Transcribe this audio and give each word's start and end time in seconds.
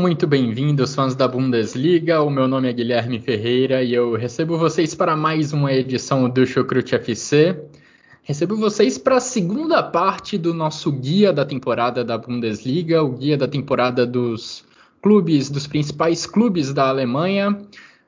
Muito 0.00 0.26
bem-vindos, 0.26 0.94
fãs 0.94 1.14
da 1.14 1.28
Bundesliga. 1.28 2.22
O 2.22 2.30
meu 2.30 2.48
nome 2.48 2.70
é 2.70 2.72
Guilherme 2.72 3.20
Ferreira 3.20 3.82
e 3.82 3.92
eu 3.92 4.14
recebo 4.14 4.56
vocês 4.56 4.94
para 4.94 5.14
mais 5.14 5.52
uma 5.52 5.74
edição 5.74 6.26
do 6.26 6.46
Chucrute 6.46 6.94
FC. 6.94 7.54
Recebo 8.22 8.56
vocês 8.56 8.96
para 8.96 9.16
a 9.16 9.20
segunda 9.20 9.82
parte 9.82 10.38
do 10.38 10.54
nosso 10.54 10.90
guia 10.90 11.34
da 11.34 11.44
temporada 11.44 12.02
da 12.02 12.16
Bundesliga, 12.16 13.02
o 13.02 13.12
guia 13.12 13.36
da 13.36 13.46
temporada 13.46 14.06
dos 14.06 14.64
clubes, 15.02 15.50
dos 15.50 15.66
principais 15.66 16.24
clubes 16.24 16.72
da 16.72 16.88
Alemanha. 16.88 17.60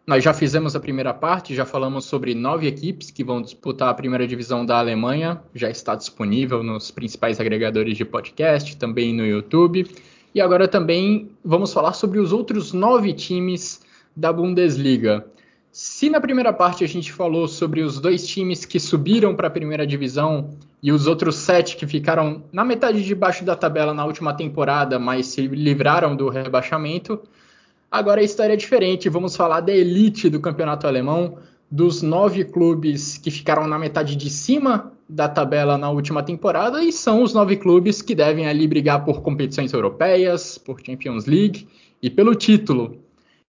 Nós 0.06 0.24
já 0.24 0.32
fizemos 0.32 0.74
a 0.74 0.80
primeira 0.80 1.12
parte, 1.12 1.54
já 1.54 1.66
falamos 1.66 2.06
sobre 2.06 2.34
nove 2.34 2.66
equipes 2.66 3.10
que 3.10 3.22
vão 3.22 3.42
disputar 3.42 3.90
a 3.90 3.94
primeira 3.94 4.26
divisão 4.26 4.64
da 4.64 4.78
Alemanha. 4.78 5.42
Já 5.54 5.68
está 5.68 5.94
disponível 5.94 6.62
nos 6.62 6.90
principais 6.90 7.38
agregadores 7.38 7.98
de 7.98 8.04
podcast, 8.06 8.78
também 8.78 9.14
no 9.14 9.26
YouTube. 9.26 9.86
E 10.34 10.40
agora 10.40 10.66
também 10.66 11.30
vamos 11.44 11.72
falar 11.72 11.92
sobre 11.92 12.18
os 12.18 12.32
outros 12.32 12.72
nove 12.72 13.12
times 13.12 13.82
da 14.16 14.32
Bundesliga. 14.32 15.26
Se 15.70 16.10
na 16.10 16.20
primeira 16.20 16.52
parte 16.52 16.84
a 16.84 16.86
gente 16.86 17.12
falou 17.12 17.48
sobre 17.48 17.80
os 17.80 17.98
dois 17.98 18.26
times 18.26 18.64
que 18.64 18.78
subiram 18.78 19.34
para 19.34 19.48
a 19.48 19.50
primeira 19.50 19.86
divisão 19.86 20.50
e 20.82 20.92
os 20.92 21.06
outros 21.06 21.36
sete 21.36 21.76
que 21.76 21.86
ficaram 21.86 22.42
na 22.52 22.64
metade 22.64 23.02
de 23.04 23.14
baixo 23.14 23.44
da 23.44 23.56
tabela 23.56 23.94
na 23.94 24.04
última 24.04 24.34
temporada, 24.34 24.98
mas 24.98 25.28
se 25.28 25.46
livraram 25.46 26.14
do 26.14 26.28
rebaixamento, 26.28 27.20
agora 27.90 28.20
a 28.20 28.24
história 28.24 28.52
é 28.52 28.56
diferente. 28.56 29.08
Vamos 29.08 29.34
falar 29.34 29.60
da 29.60 29.72
elite 29.72 30.28
do 30.28 30.40
campeonato 30.40 30.86
alemão, 30.86 31.38
dos 31.70 32.02
nove 32.02 32.44
clubes 32.44 33.16
que 33.16 33.30
ficaram 33.30 33.66
na 33.66 33.78
metade 33.78 34.14
de 34.14 34.28
cima 34.28 34.91
da 35.12 35.28
tabela 35.28 35.76
na 35.76 35.90
última 35.90 36.22
temporada 36.22 36.82
e 36.82 36.90
são 36.90 37.22
os 37.22 37.34
nove 37.34 37.56
clubes 37.58 38.00
que 38.00 38.14
devem 38.14 38.46
ali 38.46 38.66
brigar 38.66 39.04
por 39.04 39.20
competições 39.20 39.70
europeias, 39.70 40.56
por 40.56 40.80
Champions 40.80 41.26
League 41.26 41.68
e 42.02 42.08
pelo 42.08 42.34
título. 42.34 42.96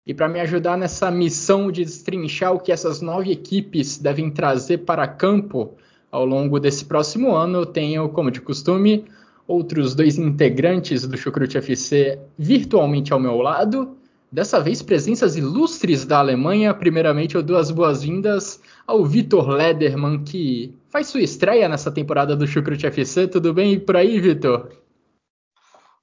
E 0.05 0.13
para 0.13 0.29
me 0.29 0.41
ajudar 0.41 0.77
nessa 0.77 1.09
missão 1.09 1.71
de 1.71 1.85
destrinchar 1.85 2.53
o 2.53 2.59
que 2.59 2.73
essas 2.73 3.01
nove 3.01 3.31
equipes 3.31 3.97
devem 3.97 4.29
trazer 4.29 4.79
para 4.79 5.07
campo 5.07 5.77
ao 6.11 6.27
longo 6.27 6.59
desse 6.59 6.85
próximo 6.85 7.33
ano, 7.33 7.61
eu 7.61 7.67
tenho, 7.67 8.09
como 8.09 8.31
de 8.31 8.41
costume, 8.41 9.05
outros 9.47 9.95
dois 9.95 10.19
integrantes 10.19 11.07
do 11.07 11.17
Chucrute 11.17 11.59
FC 11.59 12.19
virtualmente 12.37 13.13
ao 13.13 13.21
meu 13.21 13.37
lado. 13.37 13.97
Dessa 14.31 14.59
vez, 14.59 14.83
presenças 14.83 15.37
ilustres 15.37 16.05
da 16.05 16.19
Alemanha. 16.19 16.75
Primeiramente, 16.75 17.37
eu 17.37 17.43
dou 17.43 17.57
as 17.57 17.71
boas-vindas 17.71 18.61
ao 18.87 19.05
Vitor 19.05 19.49
Lederman, 19.49 20.25
que 20.25 20.79
faz 20.91 21.07
sua 21.09 21.23
estreia 21.23 21.69
nessa 21.69 21.91
temporada 21.91 22.37
do 22.37 22.47
Chucrute 22.47 22.87
FC. 22.87 23.29
Tudo 23.29 23.55
bem 23.55 23.79
por 23.79 23.97
aí, 23.97 24.21
Vitor? 24.21 24.71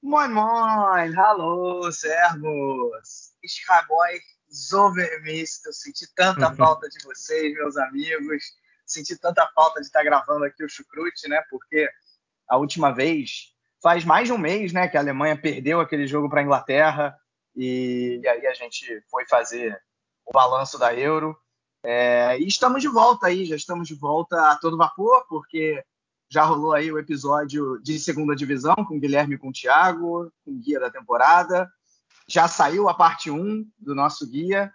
Moin, 0.02 0.28
moin! 0.28 1.14
Habe 1.14 1.42
euch 3.42 4.22
so 4.48 4.92
vermisst. 4.92 5.66
Eu 5.66 5.72
senti 5.72 6.06
tanta 6.14 6.52
falta 6.54 6.88
de 6.88 7.04
vocês, 7.04 7.52
meus 7.54 7.76
amigos. 7.76 8.42
Senti 8.86 9.16
tanta 9.18 9.46
falta 9.54 9.80
de 9.80 9.86
estar 9.86 10.02
gravando 10.02 10.44
aqui 10.44 10.64
o 10.64 10.68
Chucrute, 10.68 11.28
né? 11.28 11.42
Porque 11.50 11.88
a 12.48 12.56
última 12.56 12.90
vez, 12.92 13.54
faz 13.82 14.04
mais 14.04 14.26
de 14.26 14.32
um 14.32 14.38
mês, 14.38 14.72
né, 14.72 14.88
que 14.88 14.96
a 14.96 15.00
Alemanha 15.00 15.40
perdeu 15.40 15.80
aquele 15.80 16.06
jogo 16.06 16.28
para 16.28 16.40
a 16.40 16.44
Inglaterra 16.44 17.16
e, 17.54 18.20
e, 18.22 18.28
aí 18.28 18.46
a 18.46 18.54
gente 18.54 19.02
foi 19.10 19.26
fazer 19.26 19.80
o 20.26 20.32
balanço 20.32 20.78
da 20.78 20.94
Euro. 20.94 21.36
É, 21.82 22.38
e 22.38 22.46
estamos 22.46 22.82
de 22.82 22.88
volta 22.88 23.26
aí, 23.26 23.44
já 23.46 23.56
estamos 23.56 23.88
de 23.88 23.94
volta 23.94 24.50
a 24.50 24.56
todo 24.56 24.76
vapor, 24.76 25.24
porque 25.28 25.82
já 26.30 26.44
rolou 26.44 26.72
aí 26.72 26.92
o 26.92 26.98
episódio 26.98 27.80
de 27.82 27.98
segunda 27.98 28.36
divisão 28.36 28.74
com 28.76 29.00
Guilherme 29.00 29.34
e 29.34 29.38
com 29.38 29.48
o 29.48 29.52
Thiago, 29.52 30.32
com 30.44 30.52
o 30.52 30.58
guia 30.58 30.78
da 30.78 30.90
temporada. 30.90 31.68
Já 32.28 32.46
saiu 32.46 32.88
a 32.88 32.94
parte 32.94 33.30
1 33.30 33.66
do 33.78 33.94
nosso 33.94 34.26
guia 34.28 34.72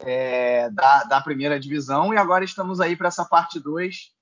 é, 0.00 0.68
da, 0.70 1.04
da, 1.04 1.20
primeira 1.20 1.58
divisão 1.58 2.12
e 2.12 2.18
agora 2.18 2.44
estamos 2.44 2.80
aí 2.80 2.94
para 2.94 3.08
essa 3.08 3.24
parte 3.24 3.58
2. 3.58 4.12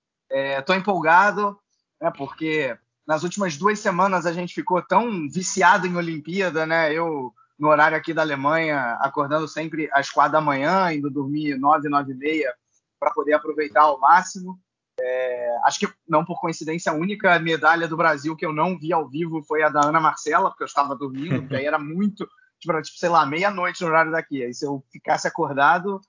Estou 0.58 0.74
é, 0.74 0.78
empolgado, 0.78 1.58
né, 2.00 2.10
porque 2.16 2.78
nas 3.06 3.22
últimas 3.22 3.56
duas 3.56 3.78
semanas 3.78 4.26
a 4.26 4.32
gente 4.32 4.54
ficou 4.54 4.82
tão 4.82 5.28
viciado 5.28 5.86
em 5.86 5.97
Olimpíada, 5.97 6.66
né? 6.66 6.92
Eu 6.92 7.32
no 7.59 7.69
horário 7.69 7.97
aqui 7.97 8.12
da 8.12 8.22
Alemanha, 8.22 8.99
acordando 9.00 9.49
sempre 9.49 9.89
às 9.93 10.11
quatro 10.11 10.33
da 10.33 10.41
manhã, 10.41 10.93
indo 10.93 11.11
dormir 11.11 11.59
nove, 11.59 11.89
nove 11.89 12.12
e 12.12 12.17
meia, 12.17 12.55
para 12.99 13.12
poder 13.12 13.33
aproveitar 13.33 13.83
ao 13.83 13.99
máximo. 13.99 14.59
É, 14.99 15.59
acho 15.65 15.81
que 15.81 15.89
não 16.09 16.25
por 16.25 16.41
coincidência, 16.41 16.91
a 16.91 16.95
única 16.95 17.39
medalha 17.39 17.87
do 17.87 17.97
Brasil 17.97 18.34
que 18.34 18.47
eu 18.47 18.53
não 18.53 18.78
vi 18.78 18.93
ao 18.93 19.09
vivo 19.09 19.43
foi 19.43 19.62
a 19.62 19.69
da 19.69 19.87
Ana 19.87 20.00
Marcela, 20.00 20.50
porque 20.50 20.62
eu 20.62 20.66
estava 20.66 20.97
dormindo, 20.97 21.41
porque 21.41 21.56
aí 21.56 21.66
era 21.66 21.78
muito, 21.78 22.28
tipo, 22.59 22.83
tipo 22.83 22.99
sei 22.99 23.09
lá, 23.09 23.27
meia-noite 23.27 23.83
no 23.83 23.89
horário 23.89 24.12
daqui. 24.12 24.43
Aí 24.43 24.55
se 24.55 24.65
eu 24.65 24.83
ficasse 24.91 25.28
acordado, 25.28 26.00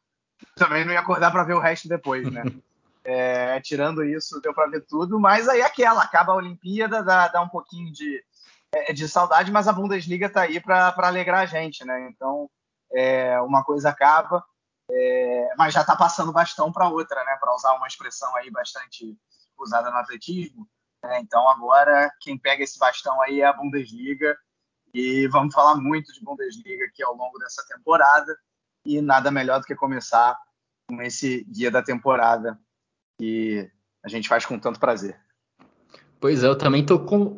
também 0.56 0.86
não 0.86 0.94
ia 0.94 1.00
acordar 1.00 1.31
para 1.31 1.44
ver 1.44 1.53
o 1.53 1.59
resto 1.59 1.88
depois, 1.88 2.30
né? 2.31 2.44
É, 3.09 3.62
tirando 3.62 4.03
isso, 4.03 4.41
deu 4.41 4.53
para 4.53 4.69
ver 4.69 4.81
tudo, 4.81 5.18
mas 5.18 5.47
aí 5.47 5.62
é 5.62 5.66
aquela, 5.66 6.03
acaba 6.03 6.34
a 6.34 6.36
Olimpíada, 6.36 7.02
dá, 7.02 7.30
dá 7.30 7.41
um 7.41 7.47
pouquinho 7.47 7.90
de, 7.90 8.22
é, 8.73 8.94
de 8.94 9.07
saudade, 9.07 9.51
mas 9.51 9.67
a 9.67 9.73
Bundesliga 9.73 10.28
está 10.28 10.41
aí 10.41 10.59
para 10.59 10.94
alegrar 10.97 11.41
a 11.41 11.45
gente, 11.45 11.85
né? 11.85 12.09
Então, 12.09 12.50
é, 12.91 13.39
uma 13.41 13.63
coisa 13.63 13.89
acaba, 13.89 14.44
é, 14.89 15.53
mas 15.57 15.73
já 15.73 15.81
está 15.81 15.95
passando 15.95 16.31
bastão 16.31 16.72
para 16.72 16.89
outra, 16.89 17.23
né? 17.23 17.38
Para 17.39 17.56
usar 17.56 17.73
uma 17.73 17.88
expressão 17.88 18.35
aí 18.35 18.50
bastante 18.51 19.17
usada 19.57 19.89
no 19.89 19.97
atletismo. 19.97 20.67
Né? 21.03 21.19
Então, 21.19 21.47
agora, 21.50 22.11
quem 22.22 22.38
pega 22.38 22.63
esse 22.63 22.77
bastão 22.77 23.22
aí 23.22 23.41
é 23.41 23.45
a 23.45 23.53
Bundesliga, 23.53 24.38
e 24.94 25.27
vamos 25.27 25.53
falar 25.53 25.75
muito 25.75 26.13
de 26.13 26.23
Bundesliga 26.23 26.85
aqui 26.85 27.03
ao 27.03 27.16
longo 27.16 27.38
dessa 27.39 27.66
temporada, 27.67 28.38
e 28.85 29.01
nada 29.01 29.29
melhor 29.29 29.59
do 29.59 29.66
que 29.66 29.75
começar 29.75 30.38
com 30.89 31.01
esse 31.01 31.44
guia 31.44 31.69
da 31.69 31.83
temporada 31.83 32.59
que 33.19 33.69
a 34.03 34.07
gente 34.07 34.29
faz 34.29 34.45
com 34.45 34.57
tanto 34.57 34.79
prazer. 34.79 35.19
Pois 36.19 36.44
é, 36.44 36.47
eu 36.47 36.55
também 36.55 36.81
estou 36.81 36.97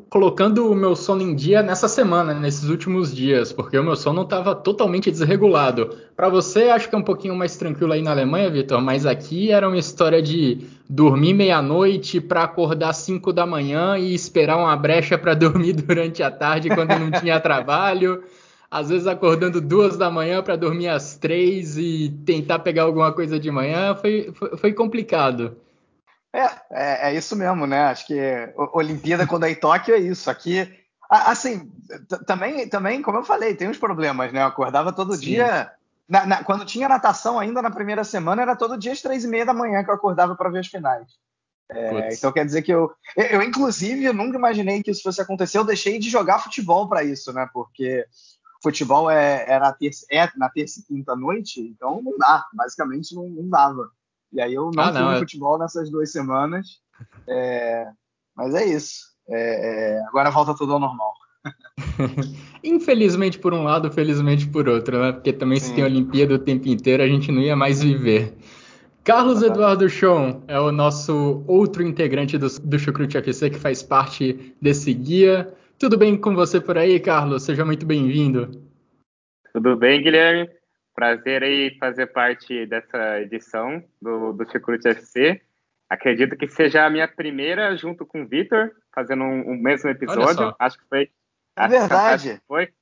colocando 0.09 0.71
o 0.71 0.75
meu 0.75 0.95
sono 0.95 1.21
em 1.21 1.35
dia 1.35 1.61
nessa 1.61 1.89
semana, 1.89 2.33
nesses 2.33 2.69
últimos 2.69 3.13
dias, 3.13 3.51
porque 3.51 3.77
o 3.77 3.83
meu 3.83 3.97
sono 3.97 4.21
estava 4.21 4.55
totalmente 4.55 5.11
desregulado. 5.11 5.97
Para 6.15 6.29
você, 6.29 6.69
acho 6.69 6.87
que 6.87 6.95
é 6.95 6.97
um 6.97 7.03
pouquinho 7.03 7.35
mais 7.35 7.57
tranquilo 7.57 7.91
aí 7.91 8.01
na 8.01 8.11
Alemanha, 8.11 8.49
Vitor, 8.49 8.81
mas 8.81 9.05
aqui 9.05 9.51
era 9.51 9.67
uma 9.67 9.77
história 9.77 10.21
de 10.21 10.65
dormir 10.89 11.33
meia-noite 11.33 12.21
para 12.21 12.43
acordar 12.43 12.93
5 12.93 13.33
da 13.33 13.45
manhã 13.45 13.97
e 13.97 14.13
esperar 14.13 14.55
uma 14.55 14.75
brecha 14.77 15.17
para 15.17 15.33
dormir 15.35 15.73
durante 15.73 16.23
a 16.23 16.31
tarde 16.31 16.69
quando 16.69 16.97
não 16.97 17.11
tinha 17.11 17.37
trabalho. 17.41 18.23
Às 18.71 18.87
vezes 18.87 19.07
acordando 19.07 19.59
duas 19.59 19.97
da 19.97 20.09
manhã 20.09 20.41
para 20.41 20.55
dormir 20.55 20.87
às 20.87 21.17
três 21.17 21.77
e 21.77 22.13
tentar 22.25 22.59
pegar 22.59 22.83
alguma 22.83 23.11
coisa 23.11 23.37
de 23.37 23.51
manhã, 23.51 23.93
foi, 23.95 24.31
foi, 24.33 24.55
foi 24.55 24.73
complicado. 24.73 25.57
É, 26.33 26.45
é, 26.71 27.09
é, 27.09 27.15
isso 27.15 27.35
mesmo, 27.35 27.65
né? 27.65 27.85
Acho 27.85 28.05
que 28.05 28.19
Olimpíada, 28.73 29.25
quando 29.25 29.45
é 29.45 29.51
em 29.51 29.55
Tóquio, 29.55 29.95
é 29.95 29.97
isso. 29.97 30.29
Aqui, 30.29 30.71
assim, 31.09 31.71
também, 32.25 32.67
também, 32.69 33.01
como 33.01 33.17
eu 33.17 33.23
falei, 33.23 33.55
tem 33.55 33.67
uns 33.67 33.77
problemas, 33.77 34.31
né? 34.31 34.41
Eu 34.41 34.47
acordava 34.47 34.93
todo 34.93 35.15
Sim. 35.15 35.21
dia. 35.21 35.71
Na, 36.07 36.25
na, 36.25 36.43
quando 36.43 36.65
tinha 36.65 36.89
natação 36.89 37.39
ainda 37.39 37.61
na 37.61 37.71
primeira 37.71 38.03
semana, 38.03 38.41
era 38.41 38.55
todo 38.55 38.77
dia 38.77 38.91
às 38.91 39.01
três 39.01 39.23
e 39.23 39.27
meia 39.27 39.45
da 39.45 39.53
manhã 39.53 39.83
que 39.83 39.89
eu 39.89 39.95
acordava 39.95 40.35
para 40.35 40.49
ver 40.49 40.59
as 40.59 40.67
finais. 40.67 41.07
É, 41.71 42.13
então 42.15 42.31
quer 42.31 42.43
dizer 42.45 42.63
que 42.63 42.73
eu, 42.73 42.91
eu, 43.15 43.25
eu, 43.25 43.43
inclusive, 43.43 44.03
eu 44.03 44.13
nunca 44.13 44.37
imaginei 44.37 44.81
que 44.81 44.89
isso 44.89 45.03
fosse 45.03 45.21
acontecer. 45.21 45.59
Eu 45.59 45.63
deixei 45.63 45.99
de 45.99 46.09
jogar 46.09 46.39
futebol 46.39 46.89
para 46.89 47.03
isso, 47.03 47.31
né? 47.31 47.47
Porque 47.53 48.05
futebol 48.61 49.09
é, 49.09 49.45
é, 49.47 49.59
na 49.59 49.71
terça, 49.71 50.05
é 50.11 50.27
na 50.35 50.49
terça 50.49 50.79
e 50.79 50.83
quinta 50.83 51.15
noite, 51.15 51.61
então 51.61 52.01
não 52.01 52.17
dá, 52.17 52.45
basicamente 52.53 53.15
não, 53.15 53.29
não 53.29 53.47
dava. 53.47 53.91
E 54.31 54.41
aí 54.41 54.53
eu 54.53 54.71
não 54.73 54.83
ah, 54.83 54.93
fui 54.93 55.01
no 55.01 55.11
é... 55.11 55.19
futebol 55.19 55.57
nessas 55.57 55.89
duas 55.89 56.11
semanas. 56.11 56.67
É... 57.27 57.87
Mas 58.35 58.53
é 58.53 58.65
isso. 58.65 58.99
É... 59.29 59.97
é 59.97 60.01
agora 60.07 60.29
volta 60.29 60.55
tudo 60.55 60.73
ao 60.73 60.79
normal. 60.79 61.13
Infelizmente 62.63 63.39
por 63.39 63.53
um 63.53 63.63
lado, 63.63 63.91
felizmente 63.91 64.47
por 64.47 64.67
outro, 64.67 64.99
né? 64.99 65.11
Porque 65.13 65.33
também 65.33 65.59
Sim. 65.59 65.67
se 65.67 65.75
tem 65.75 65.83
Olimpíada 65.83 66.35
o 66.35 66.39
tempo 66.39 66.67
inteiro, 66.67 67.01
a 67.03 67.07
gente 67.07 67.31
não 67.31 67.41
ia 67.41 67.55
mais 67.55 67.81
viver. 67.81 68.35
Carlos 69.03 69.41
Eduardo 69.41 69.89
Chon 69.89 70.43
é 70.47 70.59
o 70.59 70.71
nosso 70.71 71.43
outro 71.47 71.81
integrante 71.81 72.37
do, 72.37 72.47
do 72.61 72.77
Chucrute 72.77 73.17
FC 73.17 73.49
que 73.49 73.57
faz 73.57 73.81
parte 73.81 74.55
desse 74.61 74.93
guia. 74.93 75.51
Tudo 75.79 75.97
bem 75.97 76.17
com 76.17 76.35
você 76.35 76.59
por 76.59 76.77
aí, 76.77 76.99
Carlos? 76.99 77.43
Seja 77.43 77.63
muito 77.63 77.85
bem-vindo. 77.85 78.51
Tudo 79.53 79.75
bem, 79.77 80.03
Guilherme? 80.03 80.49
Prazer 80.99 81.43
aí 81.43 81.77
fazer 81.79 82.07
parte 82.07 82.65
dessa 82.65 83.21
edição 83.21 83.81
do, 84.01 84.33
do 84.33 84.51
Chucrute 84.51 84.89
FC. 84.89 85.41
Acredito 85.89 86.35
que 86.35 86.45
seja 86.49 86.85
a 86.85 86.89
minha 86.89 87.07
primeira 87.07 87.73
junto 87.77 88.05
com 88.05 88.23
o 88.23 88.27
Vitor, 88.27 88.69
fazendo 88.93 89.23
um, 89.23 89.51
um 89.51 89.55
mesmo 89.55 89.89
episódio. 89.89 90.53
Acho 90.59 90.77
que 90.77 90.83
foi. 90.89 91.09
É 91.55 91.67
verdade. 91.69 92.41
foi. 92.45 92.73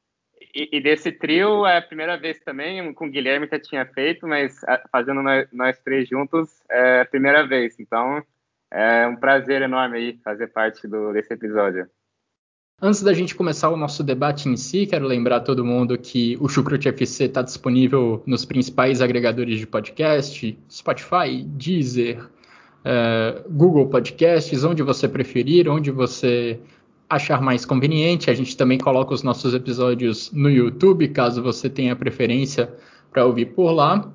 E, 0.51 0.77
e, 0.77 0.81
desse 0.81 1.11
trio 1.11 1.63
é 1.63 1.77
a 1.77 1.81
primeira 1.81 2.17
vez 2.17 2.39
também, 2.39 2.91
com 2.91 3.05
o 3.05 3.11
Guilherme 3.11 3.47
que 3.47 3.53
eu 3.53 3.61
tinha 3.61 3.85
feito, 3.85 4.27
mas 4.27 4.61
fazendo 4.91 5.21
nós, 5.21 5.47
nós, 5.51 5.77
três 5.77 6.09
juntos 6.09 6.59
é 6.71 7.01
a 7.01 7.05
primeira 7.05 7.45
vez. 7.45 7.79
Então 7.79 8.25
é 8.71 9.05
um 9.05 9.15
prazer 9.15 9.61
enorme 9.61 9.95
aí 9.95 10.19
fazer 10.23 10.47
parte 10.47 10.87
do, 10.87 11.13
desse 11.13 11.31
episódio. 11.31 11.87
Antes 12.79 13.01
da 13.01 13.11
gente 13.11 13.33
começar 13.33 13.71
o 13.71 13.75
nosso 13.75 14.03
debate 14.03 14.47
em 14.47 14.55
si, 14.55 14.85
quero 14.85 15.07
lembrar 15.07 15.39
todo 15.39 15.65
mundo 15.65 15.97
que 15.97 16.37
o 16.39 16.47
Chucrute 16.47 16.87
FC 16.87 17.23
está 17.23 17.41
disponível 17.41 18.21
nos 18.23 18.45
principais 18.45 19.01
agregadores 19.01 19.57
de 19.57 19.65
podcast, 19.65 20.55
Spotify, 20.69 21.43
Deezer, 21.43 22.23
uh, 22.23 23.49
Google 23.49 23.87
Podcasts, 23.87 24.63
onde 24.63 24.83
você 24.83 25.07
preferir, 25.07 25.67
onde 25.67 25.89
você 25.89 26.59
achar 27.09 27.41
mais 27.41 27.65
conveniente. 27.65 28.29
A 28.29 28.35
gente 28.35 28.55
também 28.55 28.77
coloca 28.77 29.11
os 29.11 29.23
nossos 29.23 29.55
episódios 29.55 30.31
no 30.31 30.47
YouTube, 30.47 31.07
caso 31.07 31.41
você 31.41 31.71
tenha 31.71 31.95
preferência 31.95 32.71
para 33.11 33.25
ouvir 33.25 33.55
por 33.55 33.71
lá. 33.71 34.07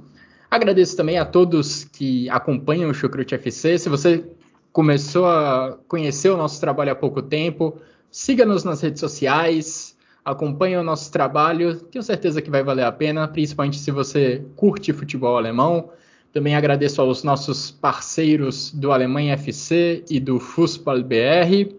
Agradeço 0.49 0.97
também 0.97 1.19
a 1.19 1.25
todos 1.25 1.83
que 1.83 2.31
acompanham 2.31 2.91
o 2.91 2.95
Chucrute 2.95 3.35
FC. 3.35 3.77
Se 3.77 3.89
você 3.89 4.25
começou 4.73 5.27
a 5.27 5.81
conhecer 5.89 6.31
o 6.31 6.37
nosso 6.37 6.61
trabalho 6.61 6.93
há 6.93 6.95
pouco 6.95 7.21
tempo, 7.21 7.77
siga-nos 8.13 8.63
nas 8.63 8.83
redes 8.83 9.01
sociais, 9.01 9.97
acompanhe 10.23 10.77
o 10.77 10.83
nosso 10.85 11.11
trabalho. 11.11 11.81
Tenho 11.81 12.03
certeza 12.03 12.43
que 12.43 12.51
vai 12.51 12.63
valer 12.63 12.85
a 12.85 12.93
pena, 12.93 13.27
principalmente 13.27 13.79
se 13.79 13.91
você 13.91 14.45
curte 14.55 14.93
futebol 14.93 15.37
alemão. 15.37 15.91
Também 16.33 16.55
agradeço 16.55 17.01
aos 17.01 17.25
nossos 17.25 17.71
parceiros 17.71 18.71
do 18.71 18.93
Alemanha 18.93 19.35
FC 19.35 20.05
e 20.09 20.21
do 20.21 20.39
Fußball 20.39 21.03
BR. 21.03 21.75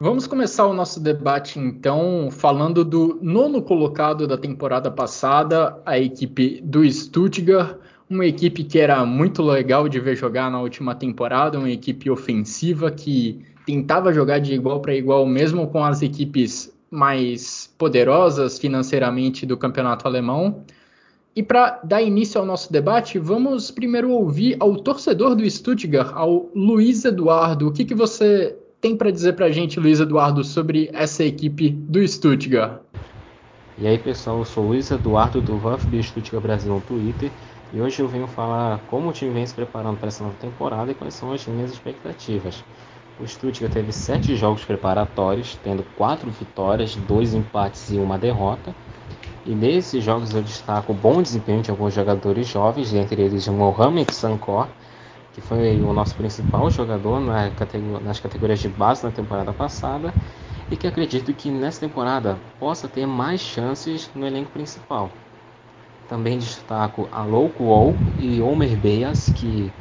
Vamos 0.00 0.26
começar 0.26 0.66
o 0.66 0.72
nosso 0.72 1.00
debate 1.00 1.58
então 1.58 2.28
falando 2.30 2.84
do 2.84 3.18
nono 3.20 3.60
colocado 3.60 4.28
da 4.28 4.38
temporada 4.38 4.90
passada, 4.90 5.80
a 5.84 5.98
equipe 5.98 6.60
do 6.60 6.88
Stuttgart, 6.88 7.78
uma 8.08 8.24
equipe 8.24 8.62
que 8.62 8.78
era 8.78 9.04
muito 9.04 9.42
legal 9.42 9.88
de 9.88 9.98
ver 9.98 10.14
jogar 10.14 10.50
na 10.50 10.60
última 10.60 10.94
temporada, 10.94 11.58
uma 11.58 11.70
equipe 11.70 12.08
ofensiva 12.08 12.92
que 12.92 13.44
tentava 13.68 14.14
jogar 14.14 14.38
de 14.38 14.54
igual 14.54 14.80
para 14.80 14.94
igual 14.94 15.26
mesmo 15.26 15.66
com 15.66 15.84
as 15.84 16.00
equipes 16.00 16.72
mais 16.90 17.70
poderosas 17.76 18.58
financeiramente 18.58 19.44
do 19.44 19.58
campeonato 19.58 20.08
alemão. 20.08 20.62
E 21.36 21.42
para 21.42 21.78
dar 21.84 22.00
início 22.00 22.40
ao 22.40 22.46
nosso 22.46 22.72
debate, 22.72 23.18
vamos 23.18 23.70
primeiro 23.70 24.10
ouvir 24.10 24.56
ao 24.58 24.74
torcedor 24.76 25.34
do 25.34 25.48
Stuttgart, 25.48 26.12
ao 26.14 26.48
Luiz 26.54 27.04
Eduardo. 27.04 27.68
O 27.68 27.70
que, 27.70 27.84
que 27.84 27.94
você 27.94 28.56
tem 28.80 28.96
para 28.96 29.10
dizer 29.10 29.34
para 29.34 29.44
a 29.44 29.50
gente, 29.50 29.78
Luiz 29.78 30.00
Eduardo, 30.00 30.42
sobre 30.42 30.88
essa 30.94 31.22
equipe 31.22 31.68
do 31.68 32.08
Stuttgart? 32.08 32.80
E 33.76 33.86
aí, 33.86 33.98
pessoal, 33.98 34.38
eu 34.38 34.46
sou 34.46 34.66
Luiz 34.66 34.90
Eduardo 34.90 35.42
do 35.42 35.58
VfB 35.58 36.02
Stuttgart 36.04 36.42
Brasil 36.42 36.72
no 36.72 36.80
Twitter 36.80 37.30
e 37.74 37.82
hoje 37.82 38.00
eu 38.00 38.08
venho 38.08 38.26
falar 38.28 38.80
como 38.88 39.10
o 39.10 39.12
time 39.12 39.30
vem 39.30 39.44
se 39.44 39.52
preparando 39.52 39.98
para 39.98 40.08
essa 40.08 40.24
nova 40.24 40.36
temporada 40.40 40.90
e 40.90 40.94
quais 40.94 41.12
são 41.12 41.32
as 41.32 41.46
minhas 41.46 41.70
expectativas. 41.70 42.64
O 43.20 43.26
Stuttgart 43.26 43.72
teve 43.72 43.92
sete 43.92 44.36
jogos 44.36 44.64
preparatórios, 44.64 45.58
tendo 45.64 45.84
quatro 45.96 46.30
vitórias, 46.30 46.94
dois 46.94 47.34
empates 47.34 47.90
e 47.90 47.96
uma 47.96 48.16
derrota. 48.16 48.72
E 49.44 49.50
nesses 49.54 50.04
jogos 50.04 50.34
eu 50.34 50.42
destaco 50.42 50.92
o 50.92 50.94
bom 50.94 51.20
desempenho 51.20 51.60
de 51.60 51.70
alguns 51.70 51.94
jogadores 51.94 52.46
jovens, 52.46 52.94
entre 52.94 53.20
eles 53.22 53.48
Mohamed 53.48 54.14
Sankor, 54.14 54.68
que 55.32 55.40
foi 55.40 55.80
o 55.80 55.92
nosso 55.92 56.14
principal 56.14 56.70
jogador 56.70 57.20
na 57.20 57.50
nas 58.04 58.20
categorias 58.20 58.60
de 58.60 58.68
base 58.68 59.04
na 59.04 59.10
temporada 59.10 59.52
passada, 59.52 60.14
e 60.70 60.76
que 60.76 60.86
acredito 60.86 61.32
que 61.32 61.50
nessa 61.50 61.80
temporada 61.80 62.38
possa 62.60 62.86
ter 62.86 63.06
mais 63.06 63.40
chances 63.40 64.08
no 64.14 64.26
elenco 64.26 64.50
principal. 64.50 65.10
Também 66.08 66.38
destaco 66.38 67.08
a 67.10 67.22
Louco 67.22 67.64
e 68.18 68.40
Omer 68.40 68.76
Beyas, 68.76 69.30
que 69.34 69.72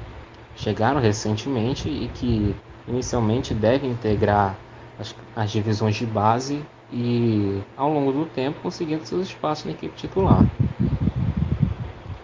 chegaram 0.55 0.99
recentemente 0.99 1.87
e 1.87 2.09
que 2.15 2.55
inicialmente 2.87 3.53
devem 3.53 3.91
integrar 3.91 4.55
as, 4.99 5.15
as 5.35 5.51
divisões 5.51 5.95
de 5.95 6.05
base 6.05 6.63
e 6.91 7.61
ao 7.75 7.91
longo 7.91 8.11
do 8.11 8.25
tempo 8.25 8.59
conseguindo 8.61 9.05
seus 9.05 9.27
espaços 9.27 9.65
na 9.65 9.71
equipe 9.71 9.95
titular. 9.95 10.45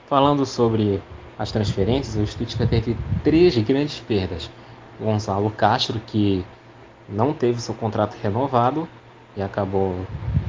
Falando 0.07 0.45
sobre 0.45 1.01
as 1.37 1.51
transferências, 1.51 2.15
o 2.15 2.25
Stuttgart 2.25 2.69
teve 2.69 2.95
três 3.23 3.57
grandes 3.57 3.99
perdas. 3.99 4.49
Gonzalo 4.99 5.49
Castro, 5.51 5.99
que 5.99 6.45
não 7.09 7.33
teve 7.33 7.59
seu 7.59 7.73
contrato 7.73 8.15
renovado 8.21 8.87
e 9.35 9.41
acabou 9.41 9.95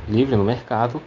livre 0.08 0.36
no 0.36 0.44
mercado. 0.44 1.00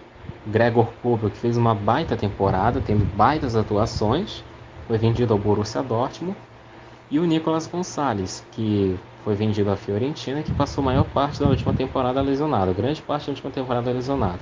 Gregor 0.45 0.87
Kobel, 1.01 1.29
que 1.29 1.37
fez 1.37 1.57
uma 1.57 1.75
baita 1.75 2.15
temporada, 2.15 2.81
tendo 2.81 3.05
baitas 3.15 3.55
atuações, 3.55 4.43
foi 4.87 4.97
vendido 4.97 5.33
ao 5.33 5.39
Borussia 5.39 5.83
Dortmund. 5.83 6.37
E 7.09 7.19
o 7.19 7.25
Nicolas 7.25 7.67
Gonçalves, 7.67 8.45
que 8.51 8.99
foi 9.23 9.33
vendido 9.33 9.71
à 9.71 9.77
Fiorentina, 9.77 10.43
que 10.43 10.53
passou 10.53 10.83
maior 10.83 11.05
parte 11.05 11.39
da 11.39 11.47
última 11.47 11.73
temporada 11.73 12.21
lesionado, 12.21 12.73
grande 12.73 13.01
parte 13.01 13.27
da 13.27 13.31
última 13.31 13.49
temporada 13.49 13.91
lesionado. 13.91 14.39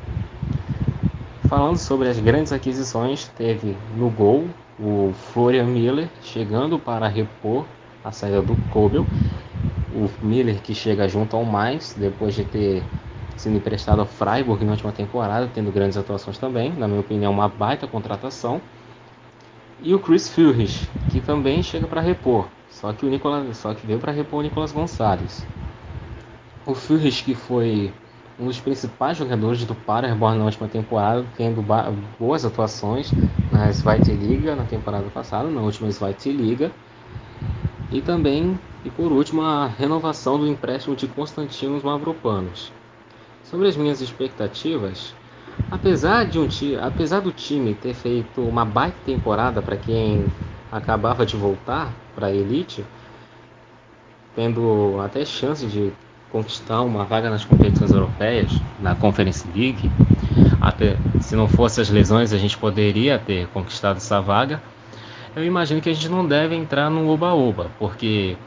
Falando 1.47 1.77
sobre 1.77 2.09
as 2.09 2.19
grandes 2.19 2.51
aquisições, 2.51 3.27
teve 3.37 3.77
no 3.95 4.09
gol 4.09 4.47
o 4.79 5.13
Florian 5.31 5.65
Miller 5.65 6.09
chegando 6.23 6.79
para 6.79 7.07
repor 7.07 7.65
a 8.03 8.11
saída 8.11 8.41
do 8.41 8.55
Kobel. 8.71 9.05
O 9.93 10.09
Miller 10.25 10.59
que 10.61 10.73
chega 10.73 11.07
junto 11.07 11.35
ao 11.35 11.45
mais 11.45 11.95
depois 11.97 12.33
de 12.33 12.43
ter 12.43 12.83
sido 13.37 13.55
emprestado 13.57 13.99
ao 13.99 14.07
Freiburg 14.07 14.65
na 14.65 14.71
última 14.71 14.91
temporada, 14.91 15.49
tendo 15.53 15.71
grandes 15.71 15.97
atuações 15.97 16.39
também, 16.39 16.73
na 16.73 16.87
minha 16.87 16.99
opinião, 16.99 17.31
uma 17.31 17.47
baita 17.47 17.85
contratação. 17.85 18.59
E 19.83 19.93
o 19.93 19.99
Chris 19.99 20.27
Furrich, 20.29 20.89
que 21.11 21.21
também 21.21 21.61
chega 21.61 21.85
para 21.85 22.01
repor. 22.01 22.47
Só 22.75 22.91
que 22.91 23.05
o 23.05 23.09
Nicolas, 23.09 23.55
só 23.55 23.73
que 23.73 23.87
veio 23.87 23.99
para 23.99 24.11
repor 24.11 24.39
o 24.39 24.43
Nicolas 24.43 24.73
Gonçalves. 24.73 25.45
O 26.65 26.75
Furris 26.75 27.21
que 27.21 27.33
foi 27.33 27.91
um 28.37 28.47
dos 28.47 28.59
principais 28.59 29.17
jogadores 29.17 29.63
do 29.63 29.73
Paderborn 29.73 30.37
na 30.37 30.43
última 30.43 30.67
temporada, 30.67 31.25
tendo 31.37 31.63
boas 32.19 32.43
atuações 32.43 33.13
na 33.49 33.71
Zweite 33.71 34.11
Liga 34.11 34.57
na 34.57 34.65
temporada 34.65 35.05
passada, 35.13 35.47
na 35.49 35.61
última 35.61 35.89
Zweite 35.89 36.29
Liga. 36.29 36.69
E 37.89 38.01
também, 38.01 38.59
e 38.83 38.89
por 38.89 39.09
último, 39.09 39.41
a 39.41 39.67
renovação 39.67 40.37
do 40.37 40.45
empréstimo 40.45 40.97
de 40.97 41.07
Constantinos 41.07 41.81
Mavropanos. 41.81 42.73
Sobre 43.45 43.69
as 43.69 43.77
minhas 43.77 44.01
expectativas, 44.01 45.13
apesar, 45.71 46.25
de 46.25 46.39
um, 46.39 46.47
apesar 46.81 47.21
do 47.21 47.31
time 47.31 47.73
ter 47.73 47.93
feito 47.93 48.41
uma 48.41 48.65
baita 48.65 48.97
temporada 49.05 49.61
para 49.61 49.77
quem 49.77 50.29
acabava 50.71 51.25
de 51.25 51.35
voltar 51.35 51.91
para 52.15 52.27
a 52.27 52.31
elite, 52.31 52.83
tendo 54.35 54.99
até 55.03 55.23
chance 55.23 55.65
de 55.65 55.91
conquistar 56.31 56.81
uma 56.81 57.05
vaga 57.05 57.29
nas 57.29 57.45
competições 57.45 57.91
europeias, 57.91 58.51
na 58.79 58.95
Conference 58.95 59.47
League. 59.55 59.89
Até 60.59 60.97
se 61.21 61.35
não 61.35 61.47
fosse 61.47 61.79
as 61.79 61.89
lesões, 61.89 62.33
a 62.33 62.37
gente 62.37 62.57
poderia 62.57 63.17
ter 63.17 63.47
conquistado 63.47 63.97
essa 63.97 64.19
vaga. 64.19 64.61
Eu 65.35 65.43
imagino 65.43 65.81
que 65.81 65.89
a 65.89 65.93
gente 65.93 66.09
não 66.09 66.25
deve 66.25 66.55
entrar 66.55 66.89
no 66.89 67.09
oba-oba, 67.09 67.69
porque 67.77 68.37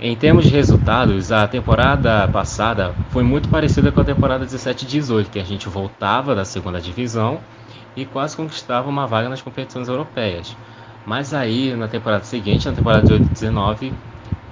em 0.00 0.16
termos 0.16 0.44
de 0.44 0.50
resultados, 0.50 1.30
a 1.30 1.46
temporada 1.46 2.26
passada 2.28 2.94
foi 3.10 3.22
muito 3.22 3.48
parecida 3.48 3.92
com 3.92 4.00
a 4.00 4.04
temporada 4.04 4.44
17-18, 4.44 5.30
que 5.30 5.38
a 5.38 5.44
gente 5.44 5.68
voltava 5.68 6.34
da 6.34 6.44
segunda 6.44 6.80
divisão 6.80 7.40
e 7.96 8.04
quase 8.04 8.36
conquistava 8.36 8.88
uma 8.88 9.06
vaga 9.06 9.28
nas 9.28 9.42
competições 9.42 9.88
europeias. 9.88 10.56
Mas 11.06 11.34
aí, 11.34 11.74
na 11.74 11.86
temporada 11.86 12.24
seguinte, 12.24 12.66
na 12.68 12.74
temporada 12.74 13.06
de 13.06 13.24
18-19, 13.24 13.92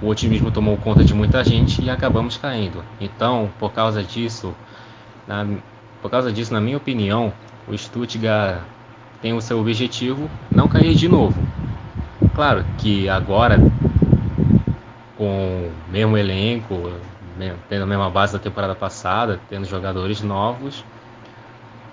o 0.01 0.07
otimismo 0.07 0.51
tomou 0.51 0.77
conta 0.77 1.03
de 1.03 1.13
muita 1.13 1.43
gente 1.43 1.81
e 1.81 1.89
acabamos 1.89 2.37
caindo. 2.37 2.83
Então, 2.99 3.49
por 3.59 3.71
causa 3.71 4.03
disso, 4.03 4.53
na, 5.27 5.47
por 6.01 6.11
causa 6.11 6.31
disso, 6.31 6.53
na 6.53 6.61
minha 6.61 6.77
opinião, 6.77 7.33
o 7.67 7.77
Stuttgart 7.77 8.61
tem 9.21 9.33
o 9.33 9.41
seu 9.41 9.59
objetivo 9.59 10.29
não 10.51 10.67
cair 10.67 10.93
de 10.93 11.07
novo. 11.07 11.41
Claro 12.35 12.65
que 12.77 13.07
agora, 13.07 13.57
com 15.17 15.25
o 15.27 15.91
mesmo 15.91 16.17
elenco, 16.17 16.91
tendo 17.69 17.83
a 17.83 17.87
mesma 17.87 18.09
base 18.09 18.33
da 18.33 18.39
temporada 18.39 18.75
passada, 18.75 19.39
tendo 19.49 19.65
jogadores 19.65 20.21
novos, 20.21 20.83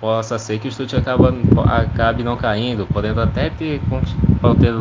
possa 0.00 0.38
ser 0.38 0.58
que 0.58 0.66
o 0.66 0.72
Stuttgart 0.72 1.06
acaba, 1.06 1.34
acabe 1.76 2.22
não 2.22 2.36
caindo, 2.36 2.86
podendo 2.86 3.20
até 3.20 3.50
ter 3.50 3.80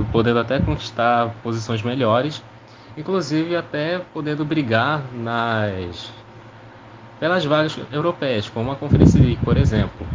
podendo, 0.10 0.40
até 0.40 0.60
conquistar 0.60 1.34
posições 1.44 1.84
melhores, 1.84 2.42
inclusive 2.98 3.56
até 3.56 4.00
podendo 4.14 4.46
brigar 4.46 5.04
nas 5.14 6.12
pelas 7.20 7.44
vagas 7.44 7.78
europeias, 7.92 8.50
como 8.50 8.72
a 8.72 8.78
Conferência 8.78 9.20
League, 9.20 9.40
por 9.44 9.58
exemplo. 9.58 10.08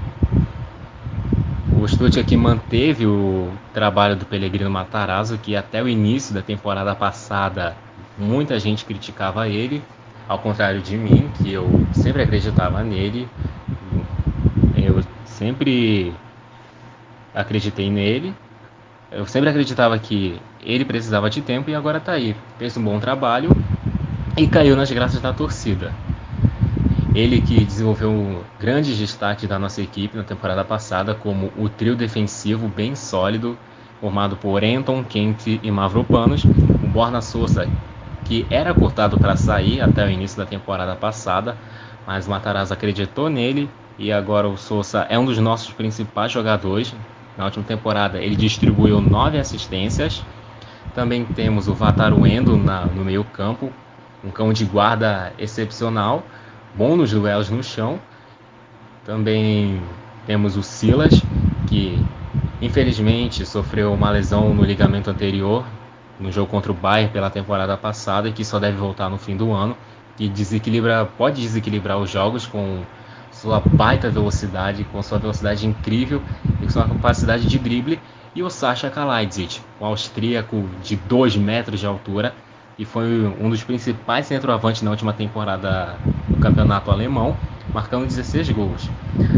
O 1.78 1.86
Stuttgart 1.86 2.26
que 2.26 2.36
manteve 2.36 3.06
o 3.06 3.50
trabalho 3.74 4.16
do 4.16 4.24
Pellegrino 4.24 4.70
Matarazzo, 4.70 5.36
que 5.36 5.54
até 5.54 5.82
o 5.82 5.88
início 5.88 6.34
da 6.34 6.40
temporada 6.40 6.94
passada 6.94 7.76
muita 8.16 8.58
gente 8.58 8.86
criticava 8.86 9.46
ele, 9.48 9.82
ao 10.26 10.38
contrário 10.38 10.80
de 10.80 10.96
mim, 10.96 11.28
que 11.36 11.52
eu 11.52 11.68
sempre 11.92 12.22
acreditava 12.22 12.82
nele, 12.82 13.28
eu 14.84 15.02
sempre 15.24 16.12
acreditei 17.34 17.90
nele, 17.90 18.34
eu 19.10 19.26
sempre 19.26 19.48
acreditava 19.48 19.98
que 19.98 20.40
ele 20.62 20.84
precisava 20.84 21.30
de 21.30 21.40
tempo 21.40 21.70
e 21.70 21.74
agora 21.74 21.98
está 21.98 22.12
aí. 22.12 22.34
Fez 22.58 22.76
um 22.76 22.82
bom 22.82 22.98
trabalho 22.98 23.50
e 24.36 24.46
caiu 24.46 24.76
nas 24.76 24.90
graças 24.90 25.20
da 25.20 25.32
torcida. 25.32 25.92
Ele 27.14 27.40
que 27.40 27.64
desenvolveu 27.64 28.44
grandes 28.58 28.98
destaques 28.98 29.48
da 29.48 29.58
nossa 29.58 29.80
equipe 29.80 30.16
na 30.16 30.24
temporada 30.24 30.64
passada, 30.64 31.14
como 31.14 31.52
o 31.56 31.68
trio 31.68 31.94
defensivo 31.94 32.66
bem 32.66 32.96
sólido, 32.96 33.56
formado 34.00 34.36
por 34.36 34.64
Anton, 34.64 35.04
Kent 35.04 35.60
e 35.62 35.70
Mavropanos, 35.70 36.44
o 36.44 36.88
Borna 36.88 37.20
Souza, 37.20 37.68
que 38.24 38.44
era 38.50 38.74
cortado 38.74 39.16
para 39.16 39.36
sair 39.36 39.80
até 39.80 40.04
o 40.04 40.10
início 40.10 40.36
da 40.36 40.44
temporada 40.44 40.96
passada, 40.96 41.56
mas 42.04 42.26
o 42.26 42.30
Matarazzo 42.30 42.74
acreditou 42.74 43.30
nele 43.30 43.70
e 43.98 44.12
agora 44.12 44.48
o 44.48 44.56
Souza 44.56 45.06
é 45.08 45.18
um 45.18 45.24
dos 45.24 45.38
nossos 45.38 45.72
principais 45.72 46.32
jogadores. 46.32 46.94
Na 47.36 47.44
última 47.44 47.64
temporada 47.64 48.18
ele 48.18 48.36
distribuiu 48.36 49.00
nove 49.00 49.38
assistências. 49.38 50.24
Também 50.94 51.24
temos 51.24 51.68
o 51.68 51.74
Vataruendo 51.74 52.56
na, 52.56 52.86
no 52.86 53.04
meio 53.04 53.24
campo, 53.24 53.72
um 54.24 54.30
cão 54.30 54.52
de 54.52 54.64
guarda 54.64 55.32
excepcional 55.38 56.22
bom 56.74 56.96
nos 56.96 57.12
duelos 57.12 57.50
no 57.50 57.62
chão. 57.62 57.98
Também 59.04 59.80
temos 60.26 60.56
o 60.56 60.62
Silas, 60.62 61.22
que 61.68 61.98
infelizmente 62.60 63.46
sofreu 63.46 63.92
uma 63.92 64.10
lesão 64.10 64.52
no 64.52 64.64
ligamento 64.64 65.10
anterior 65.10 65.64
no 66.18 66.30
jogo 66.30 66.50
contra 66.50 66.70
o 66.70 66.74
Bayern 66.74 67.12
pela 67.12 67.28
temporada 67.28 67.76
passada 67.76 68.28
e 68.28 68.32
que 68.32 68.44
só 68.44 68.58
deve 68.58 68.76
voltar 68.76 69.08
no 69.08 69.18
fim 69.18 69.36
do 69.36 69.52
ano. 69.52 69.76
Que 70.16 70.28
desequilibra, 70.28 71.04
pode 71.04 71.40
desequilibrar 71.42 71.98
os 71.98 72.08
jogos 72.08 72.46
com 72.46 72.82
sua 73.44 73.60
baita 73.60 74.08
velocidade, 74.08 74.84
com 74.84 75.02
sua 75.02 75.18
velocidade 75.18 75.66
incrível 75.66 76.22
e 76.62 76.64
com 76.64 76.70
sua 76.70 76.88
capacidade 76.88 77.46
de 77.46 77.58
drible. 77.58 78.00
E 78.34 78.42
o 78.42 78.48
Sasha 78.48 78.88
Kalajdzic, 78.88 79.60
um 79.78 79.84
austríaco 79.84 80.64
de 80.82 80.96
2 80.96 81.36
metros 81.36 81.78
de 81.78 81.86
altura, 81.86 82.34
e 82.78 82.84
foi 82.84 83.32
um 83.40 83.50
dos 83.50 83.62
principais 83.62 84.26
centroavantes 84.26 84.82
na 84.82 84.90
última 84.90 85.12
temporada 85.12 85.94
do 86.26 86.38
campeonato 86.40 86.90
alemão, 86.90 87.36
marcando 87.72 88.06
16 88.06 88.50
gols. 88.50 88.90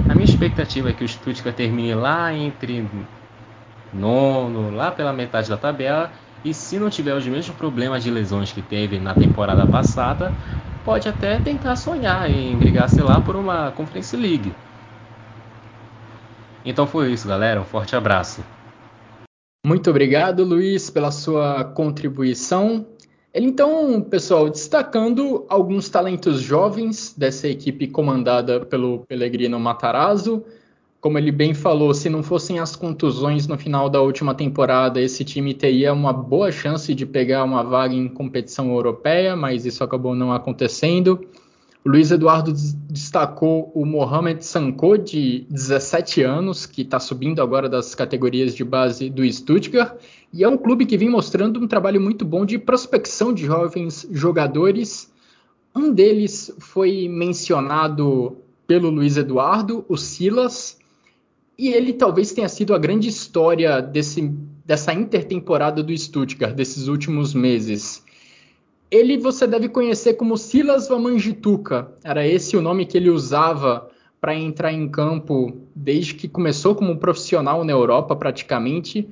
A 0.09 0.15
minha 0.15 0.25
expectativa 0.25 0.89
é 0.89 0.93
que 0.93 1.05
o 1.05 1.09
Stuttgart 1.09 1.55
termine 1.55 1.93
lá 1.95 2.33
entre 2.33 2.89
nono, 3.93 4.75
lá 4.75 4.91
pela 4.91 5.13
metade 5.13 5.51
da 5.51 5.57
tabela, 5.57 6.11
e 6.45 6.55
se 6.55 6.79
não 6.79 6.89
tiver 6.89 7.15
os 7.15 7.27
mesmos 7.27 7.55
problemas 7.57 8.05
de 8.05 8.11
lesões 8.11 8.53
que 8.53 8.63
teve 8.63 8.99
na 8.99 9.13
temporada 9.13 9.67
passada, 9.67 10.33
pode 10.87 11.09
até 11.09 11.41
tentar 11.41 11.75
sonhar 11.75 12.31
em 12.31 12.57
brigar, 12.57 12.89
sei 12.89 13.03
lá, 13.03 13.21
por 13.21 13.35
uma 13.35 13.73
Conference 13.73 14.17
League. 14.17 14.55
Então 16.65 16.87
foi 16.87 17.13
isso, 17.13 17.27
galera. 17.27 17.61
Um 17.61 17.65
forte 17.65 17.97
abraço. 17.97 18.45
Muito 19.67 19.91
obrigado, 19.91 20.45
Luiz, 20.45 20.89
pela 20.89 21.11
sua 21.11 21.65
contribuição. 21.65 22.87
Então, 23.35 24.01
pessoal, 24.01 24.49
destacando 24.49 25.45
alguns 25.49 25.89
talentos 25.89 26.41
jovens 26.41 27.13
dessa 27.19 27.49
equipe 27.49 27.89
comandada 27.89 28.65
pelo 28.65 29.01
Pellegrino 29.01 29.59
Matarazzo. 29.59 30.45
Como 31.07 31.19
ele 31.19 31.31
bem 31.31 31.55
falou, 31.55 31.95
se 31.95 32.11
não 32.11 32.21
fossem 32.21 32.59
as 32.59 32.75
contusões 32.75 33.47
no 33.47 33.57
final 33.57 33.89
da 33.89 34.01
última 34.01 34.35
temporada, 34.35 35.01
esse 35.01 35.25
time 35.25 35.55
teria 35.55 35.93
uma 35.93 36.13
boa 36.13 36.51
chance 36.51 36.93
de 36.93 37.07
pegar 37.07 37.45
uma 37.45 37.63
vaga 37.63 37.95
em 37.95 38.09
competição 38.09 38.73
europeia, 38.73 39.37
mas 39.37 39.65
isso 39.65 39.85
acabou 39.85 40.17
não 40.17 40.33
acontecendo. 40.33 41.25
O 41.85 41.91
Luiz 41.91 42.11
Eduardo 42.11 42.53
destacou 42.91 43.71
o 43.73 43.87
Mohamed 43.87 44.45
Sanko, 44.45 44.99
de 44.99 45.47
17 45.49 46.25
anos, 46.25 46.67
que 46.67 46.83
está 46.83 46.99
subindo 46.99 47.41
agora 47.41 47.69
das 47.69 47.95
categorias 47.95 48.53
de 48.53 48.65
base 48.65 49.09
do 49.09 49.25
Stuttgart, 49.33 49.95
e 50.35 50.43
é 50.43 50.49
um 50.49 50.59
clube 50.59 50.87
que 50.87 50.99
vem 50.99 51.09
mostrando 51.09 51.63
um 51.63 51.69
trabalho 51.69 52.01
muito 52.01 52.25
bom 52.25 52.45
de 52.45 52.59
prospecção 52.59 53.33
de 53.33 53.47
jovens 53.47 54.09
jogadores. 54.11 55.09
Um 55.73 55.93
deles 55.93 56.53
foi 56.59 57.09
mencionado 57.09 58.39
pelo 58.67 58.91
Luiz 58.91 59.17
Eduardo, 59.17 59.85
o 59.89 59.97
Silas, 59.97 60.77
e 61.59 61.69
ele 61.69 61.93
talvez 61.93 62.33
tenha 62.33 62.49
sido 62.49 62.75
a 62.75 62.79
grande 62.79 63.09
história 63.09 63.81
desse, 63.81 64.23
dessa 64.65 64.93
intertemporada 64.93 65.83
do 65.83 65.97
Stuttgart, 65.97 66.55
desses 66.55 66.89
últimos 66.89 67.33
meses. 67.33 68.05
Ele 68.91 69.17
você 69.17 69.47
deve 69.47 69.69
conhecer 69.69 70.15
como 70.15 70.37
Silas 70.37 70.89
Vamanjituka. 70.89 71.91
Era 72.05 72.27
esse 72.27 72.57
o 72.57 72.63
nome 72.63 72.87
que 72.87 72.97
ele 72.97 73.11
usava 73.11 73.91
para 74.21 74.35
entrar 74.35 74.73
em 74.73 74.89
campo 74.89 75.57
desde 75.75 76.15
que 76.15 76.29
começou 76.29 76.75
como 76.75 76.99
profissional 76.99 77.65
na 77.65 77.73
Europa, 77.73 78.15
praticamente. 78.15 79.09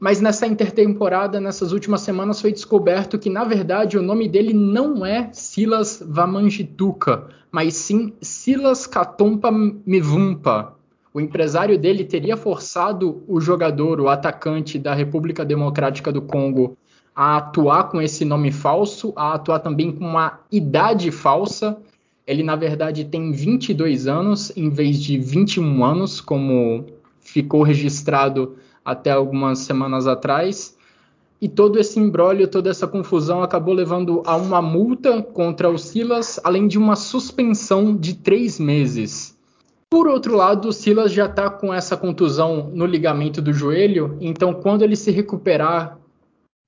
Mas 0.00 0.20
nessa 0.20 0.46
intertemporada, 0.46 1.40
nessas 1.40 1.72
últimas 1.72 2.02
semanas, 2.02 2.40
foi 2.40 2.52
descoberto 2.52 3.18
que, 3.18 3.28
na 3.28 3.44
verdade, 3.44 3.98
o 3.98 4.02
nome 4.02 4.28
dele 4.28 4.52
não 4.52 5.04
é 5.04 5.28
Silas 5.32 6.02
Vamanjituka, 6.06 7.28
mas 7.50 7.74
sim 7.74 8.12
Silas 8.20 8.86
Katompa 8.86 9.50
Mivumpa. 9.50 10.77
O 11.18 11.20
empresário 11.20 11.76
dele 11.76 12.04
teria 12.04 12.36
forçado 12.36 13.24
o 13.26 13.40
jogador, 13.40 14.00
o 14.00 14.08
atacante 14.08 14.78
da 14.78 14.94
República 14.94 15.44
Democrática 15.44 16.12
do 16.12 16.22
Congo, 16.22 16.78
a 17.12 17.38
atuar 17.38 17.88
com 17.88 18.00
esse 18.00 18.24
nome 18.24 18.52
falso, 18.52 19.12
a 19.16 19.34
atuar 19.34 19.58
também 19.58 19.90
com 19.90 20.04
uma 20.04 20.38
idade 20.52 21.10
falsa. 21.10 21.76
Ele, 22.24 22.44
na 22.44 22.54
verdade, 22.54 23.04
tem 23.04 23.32
22 23.32 24.06
anos 24.06 24.56
em 24.56 24.70
vez 24.70 25.02
de 25.02 25.18
21 25.18 25.84
anos, 25.84 26.20
como 26.20 26.86
ficou 27.20 27.64
registrado 27.64 28.54
até 28.84 29.10
algumas 29.10 29.58
semanas 29.58 30.06
atrás. 30.06 30.76
E 31.42 31.48
todo 31.48 31.80
esse 31.80 31.98
embrólio, 31.98 32.46
toda 32.46 32.70
essa 32.70 32.86
confusão 32.86 33.42
acabou 33.42 33.74
levando 33.74 34.22
a 34.24 34.36
uma 34.36 34.62
multa 34.62 35.20
contra 35.20 35.68
o 35.68 35.76
Silas, 35.76 36.38
além 36.44 36.68
de 36.68 36.78
uma 36.78 36.94
suspensão 36.94 37.96
de 37.96 38.14
três 38.14 38.60
meses. 38.60 39.36
Por 39.90 40.06
outro 40.06 40.36
lado, 40.36 40.68
o 40.68 40.72
Silas 40.72 41.12
já 41.12 41.26
está 41.26 41.48
com 41.48 41.72
essa 41.72 41.96
contusão 41.96 42.70
no 42.74 42.84
ligamento 42.84 43.40
do 43.40 43.52
joelho, 43.52 44.18
então 44.20 44.52
quando 44.52 44.82
ele 44.82 44.96
se 44.96 45.10
recuperar 45.10 45.98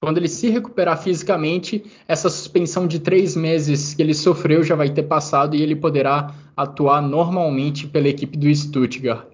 quando 0.02 0.16
ele 0.16 0.28
se 0.28 0.48
recuperar 0.48 1.02
fisicamente, 1.02 1.84
essa 2.08 2.30
suspensão 2.30 2.86
de 2.86 2.98
três 3.00 3.36
meses 3.36 3.92
que 3.92 4.00
ele 4.00 4.14
sofreu 4.14 4.62
já 4.62 4.74
vai 4.74 4.88
ter 4.88 5.02
passado 5.02 5.54
e 5.54 5.60
ele 5.60 5.76
poderá 5.76 6.34
atuar 6.56 7.02
normalmente 7.02 7.86
pela 7.86 8.08
equipe 8.08 8.38
do 8.38 8.48
Stuttgart. 8.54 9.26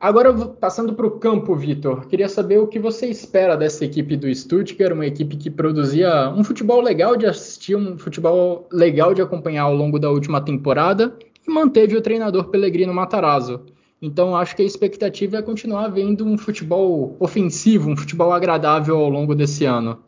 Agora, 0.00 0.32
passando 0.32 0.94
para 0.94 1.06
o 1.06 1.18
campo, 1.18 1.54
Vitor, 1.54 2.06
queria 2.08 2.30
saber 2.30 2.58
o 2.60 2.66
que 2.66 2.78
você 2.78 3.06
espera 3.08 3.54
dessa 3.54 3.84
equipe 3.84 4.16
do 4.16 4.34
Stuttgart, 4.34 4.94
uma 4.94 5.06
equipe 5.06 5.36
que 5.36 5.50
produzia 5.50 6.30
um 6.30 6.42
futebol 6.42 6.80
legal 6.80 7.14
de 7.14 7.26
assistir, 7.26 7.76
um 7.76 7.98
futebol 7.98 8.66
legal 8.72 9.12
de 9.12 9.20
acompanhar 9.20 9.64
ao 9.64 9.76
longo 9.76 9.98
da 9.98 10.10
última 10.10 10.40
temporada 10.40 11.14
e 11.46 11.50
manteve 11.50 11.96
o 11.96 12.02
treinador 12.02 12.48
Pellegrino 12.48 12.94
Matarazzo. 12.94 13.66
Então 14.00 14.34
acho 14.34 14.56
que 14.56 14.62
a 14.62 14.66
expectativa 14.66 15.36
é 15.36 15.42
continuar 15.42 15.88
vendo 15.88 16.26
um 16.26 16.36
futebol 16.36 17.16
ofensivo, 17.20 17.88
um 17.88 17.96
futebol 17.96 18.32
agradável 18.32 18.96
ao 18.96 19.08
longo 19.08 19.34
desse 19.34 19.64
ano. 19.64 20.02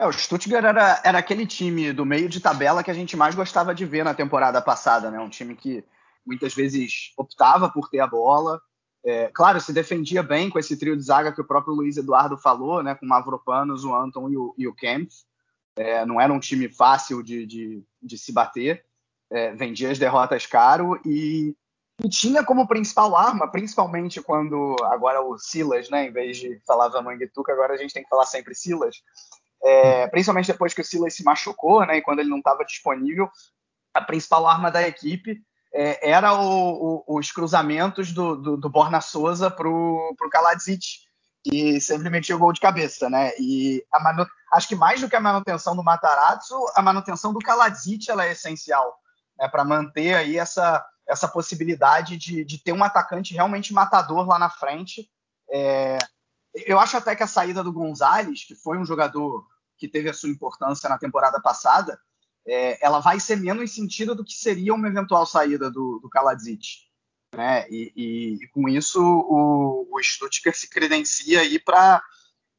É, 0.00 0.06
o 0.06 0.12
Stuttgart 0.12 0.64
era, 0.64 1.00
era 1.04 1.18
aquele 1.18 1.46
time 1.46 1.92
do 1.92 2.04
meio 2.04 2.28
de 2.28 2.40
tabela 2.40 2.82
que 2.82 2.90
a 2.90 2.94
gente 2.94 3.16
mais 3.16 3.34
gostava 3.34 3.74
de 3.74 3.84
ver 3.84 4.04
na 4.04 4.14
temporada 4.14 4.60
passada, 4.62 5.10
né? 5.10 5.18
Um 5.18 5.28
time 5.28 5.56
que 5.56 5.84
muitas 6.24 6.54
vezes 6.54 7.12
optava 7.16 7.68
por 7.68 7.88
ter 7.88 8.00
a 8.00 8.06
bola. 8.06 8.60
É, 9.04 9.28
claro, 9.32 9.60
se 9.60 9.72
defendia 9.72 10.22
bem 10.22 10.50
com 10.50 10.58
esse 10.58 10.76
trio 10.76 10.96
de 10.96 11.02
zaga 11.02 11.32
que 11.32 11.40
o 11.40 11.46
próprio 11.46 11.74
Luiz 11.74 11.96
Eduardo 11.96 12.36
falou, 12.36 12.82
né? 12.82 12.94
Com 12.94 13.06
o 13.06 13.08
Mavropanos, 13.08 13.84
o 13.84 13.94
Anton 13.94 14.28
e 14.28 14.36
o, 14.36 14.54
e 14.56 14.68
o 14.68 14.74
Kempf. 14.74 15.24
É, 15.76 16.04
não 16.04 16.20
era 16.20 16.32
um 16.32 16.40
time 16.40 16.68
fácil 16.68 17.22
de, 17.22 17.46
de, 17.46 17.82
de 18.02 18.18
se 18.18 18.32
bater. 18.32 18.84
É, 19.30 19.52
vendia 19.54 19.90
as 19.90 19.98
derrotas 19.98 20.46
caro 20.46 20.98
e 21.04 21.54
e 22.02 22.08
tinha 22.08 22.44
como 22.44 22.68
principal 22.68 23.16
arma, 23.16 23.50
principalmente 23.50 24.22
quando 24.22 24.76
agora 24.84 25.20
o 25.20 25.36
Silas, 25.36 25.90
né, 25.90 26.06
em 26.06 26.12
vez 26.12 26.36
de 26.36 26.60
falar 26.64 26.88
Vamanguituca, 26.88 27.52
agora 27.52 27.74
a 27.74 27.76
gente 27.76 27.92
tem 27.92 28.04
que 28.04 28.08
falar 28.08 28.24
sempre 28.24 28.54
Silas, 28.54 29.02
é, 29.60 30.06
principalmente 30.06 30.46
depois 30.46 30.72
que 30.72 30.80
o 30.80 30.84
Silas 30.84 31.14
se 31.14 31.24
machucou, 31.24 31.84
né, 31.84 31.96
e 31.96 32.02
quando 32.02 32.20
ele 32.20 32.30
não 32.30 32.38
estava 32.38 32.64
disponível, 32.64 33.28
a 33.92 34.00
principal 34.00 34.46
arma 34.46 34.70
da 34.70 34.86
equipe 34.86 35.42
é, 35.74 36.10
era 36.10 36.34
o, 36.34 37.02
o, 37.04 37.18
os 37.18 37.32
cruzamentos 37.32 38.12
do, 38.12 38.36
do, 38.36 38.56
do 38.56 38.68
Borna 38.70 39.00
Souza 39.00 39.50
para 39.50 39.68
o 39.68 40.14
Kaladzic, 40.30 41.00
que 41.42 41.80
sempre 41.80 42.10
metia 42.10 42.36
o 42.36 42.38
gol 42.38 42.52
de 42.52 42.60
cabeça, 42.60 43.10
né? 43.10 43.32
E 43.38 43.84
acho 44.52 44.68
que 44.68 44.74
mais 44.74 45.00
do 45.00 45.08
que 45.08 45.16
a 45.16 45.20
manutenção 45.20 45.74
do 45.74 45.84
Matarazzo, 45.84 46.54
a 46.74 46.82
manutenção 46.82 47.32
do 47.32 47.38
Kaladzic 47.38 48.10
ela 48.10 48.24
é 48.24 48.32
essencial 48.32 48.98
né? 49.38 49.48
para 49.48 49.64
manter 49.64 50.14
aí 50.14 50.36
essa, 50.36 50.84
essa 51.06 51.28
possibilidade 51.28 52.16
de, 52.16 52.44
de 52.44 52.58
ter 52.58 52.72
um 52.72 52.84
atacante 52.84 53.34
realmente 53.34 53.72
matador 53.72 54.26
lá 54.26 54.38
na 54.38 54.50
frente. 54.50 55.10
É... 55.50 55.98
Eu 56.66 56.78
acho 56.78 56.96
até 56.96 57.14
que 57.14 57.22
a 57.22 57.26
saída 57.26 57.62
do 57.62 57.72
Gonzalez, 57.72 58.44
que 58.44 58.54
foi 58.54 58.78
um 58.78 58.84
jogador 58.84 59.46
que 59.76 59.86
teve 59.86 60.10
a 60.10 60.14
sua 60.14 60.28
importância 60.28 60.88
na 60.88 60.98
temporada 60.98 61.40
passada, 61.40 62.00
é, 62.46 62.84
ela 62.84 62.98
vai 62.98 63.20
ser 63.20 63.36
menos 63.36 63.74
sentido 63.74 64.14
do 64.14 64.24
que 64.24 64.32
seria 64.32 64.74
uma 64.74 64.88
eventual 64.88 65.24
saída 65.26 65.70
do, 65.70 66.00
do 66.00 66.08
Kaladzic. 66.08 66.88
Né? 67.34 67.68
E, 67.68 67.92
e, 67.94 68.44
e, 68.44 68.48
com 68.48 68.68
isso 68.68 69.00
o, 69.00 69.86
o 69.90 70.02
Stuttgart 70.02 70.56
se 70.56 70.68
credencia 70.68 71.40
aí 71.40 71.58
para 71.58 72.02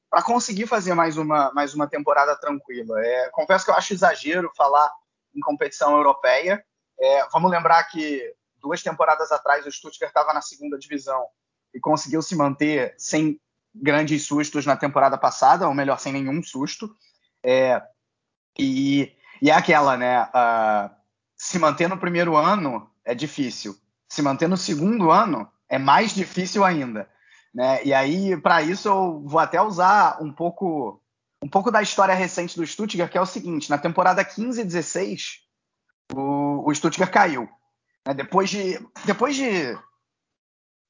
para 0.09 0.23
conseguir 0.23 0.65
fazer 0.65 0.95
mais 0.95 1.17
uma, 1.17 1.53
mais 1.53 1.75
uma 1.75 1.87
temporada 1.87 2.35
tranquila. 2.35 2.99
É, 2.99 3.29
confesso 3.29 3.63
que 3.63 3.69
eu 3.69 3.75
acho 3.75 3.93
exagero 3.93 4.51
falar 4.57 4.91
em 5.35 5.39
competição 5.39 5.95
europeia. 5.95 6.65
É, 7.01 7.27
vamos 7.31 7.49
lembrar 7.49 7.83
que 7.85 8.33
duas 8.61 8.83
temporadas 8.83 9.31
atrás 9.31 9.65
o 9.65 9.71
Stuttgart 9.71 10.09
estava 10.09 10.33
na 10.33 10.41
segunda 10.41 10.77
divisão 10.77 11.25
e 11.73 11.79
conseguiu 11.79 12.21
se 12.21 12.35
manter 12.35 12.93
sem 12.97 13.39
grandes 13.73 14.25
sustos 14.25 14.65
na 14.65 14.75
temporada 14.75 15.17
passada, 15.17 15.67
ou 15.67 15.73
melhor, 15.73 15.99
sem 15.99 16.11
nenhum 16.11 16.41
susto. 16.43 16.93
É, 17.43 17.81
e 18.57 19.15
e 19.41 19.49
é 19.49 19.53
aquela, 19.53 19.97
né? 19.97 20.23
Uh, 20.23 20.89
se 21.35 21.57
manter 21.57 21.87
no 21.87 21.97
primeiro 21.97 22.35
ano 22.35 22.89
é 23.05 23.15
difícil. 23.15 23.75
Se 24.07 24.21
manter 24.21 24.47
no 24.47 24.57
segundo 24.57 25.11
ano 25.11 25.49
é 25.69 25.77
mais 25.77 26.13
difícil 26.13 26.63
ainda. 26.63 27.09
Né? 27.53 27.83
E 27.85 27.93
aí, 27.93 28.39
para 28.39 28.61
isso, 28.61 28.87
eu 28.87 29.23
vou 29.25 29.39
até 29.39 29.61
usar 29.61 30.21
um 30.21 30.31
pouco, 30.31 31.01
um 31.41 31.49
pouco 31.49 31.71
da 31.71 31.81
história 31.81 32.13
recente 32.13 32.57
do 32.57 32.65
Stuttgart, 32.65 33.11
que 33.11 33.17
é 33.17 33.21
o 33.21 33.25
seguinte: 33.25 33.69
na 33.69 33.77
temporada 33.77 34.25
15 34.25 34.61
e 34.61 34.65
16, 34.65 35.41
o, 36.13 36.69
o 36.69 36.73
Stuttgart 36.73 37.11
caiu. 37.11 37.49
Né? 38.05 38.13
Depois, 38.13 38.49
de, 38.49 38.79
depois 39.05 39.35
de 39.35 39.77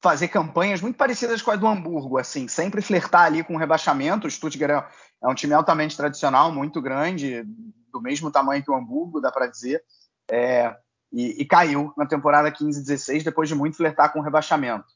fazer 0.02 0.28
campanhas 0.28 0.80
muito 0.80 0.96
parecidas 0.96 1.42
com 1.42 1.50
a 1.50 1.56
do 1.56 1.66
Hamburgo, 1.66 2.18
assim, 2.18 2.48
sempre 2.48 2.80
flertar 2.80 3.26
ali 3.26 3.44
com 3.44 3.54
o 3.54 3.58
rebaixamento. 3.58 4.26
O 4.26 4.30
Stuttgart 4.30 4.84
é, 5.22 5.26
é 5.26 5.28
um 5.28 5.34
time 5.34 5.52
altamente 5.52 5.96
tradicional, 5.96 6.50
muito 6.50 6.80
grande, 6.80 7.44
do 7.92 8.00
mesmo 8.00 8.30
tamanho 8.30 8.62
que 8.62 8.70
o 8.70 8.74
Hamburgo, 8.74 9.20
dá 9.20 9.30
para 9.30 9.46
dizer, 9.46 9.84
é, 10.30 10.74
e, 11.12 11.42
e, 11.42 11.44
caiu 11.44 11.92
na 11.96 12.06
temporada 12.06 12.50
15-16 12.50 13.24
depois 13.24 13.48
de 13.48 13.54
muito 13.54 13.76
flertar 13.76 14.12
com 14.12 14.20
o 14.20 14.22
rebaixamento. 14.22 14.86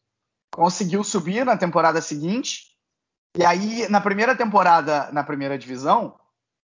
Conseguiu 0.55 1.03
subir 1.03 1.45
na 1.45 1.57
temporada 1.57 2.01
seguinte, 2.01 2.77
e 3.37 3.45
aí 3.45 3.89
na 3.89 4.01
primeira 4.01 4.37
temporada, 4.37 5.11
na 5.13 5.25
primeira 5.25 5.59
divisão, 5.59 6.17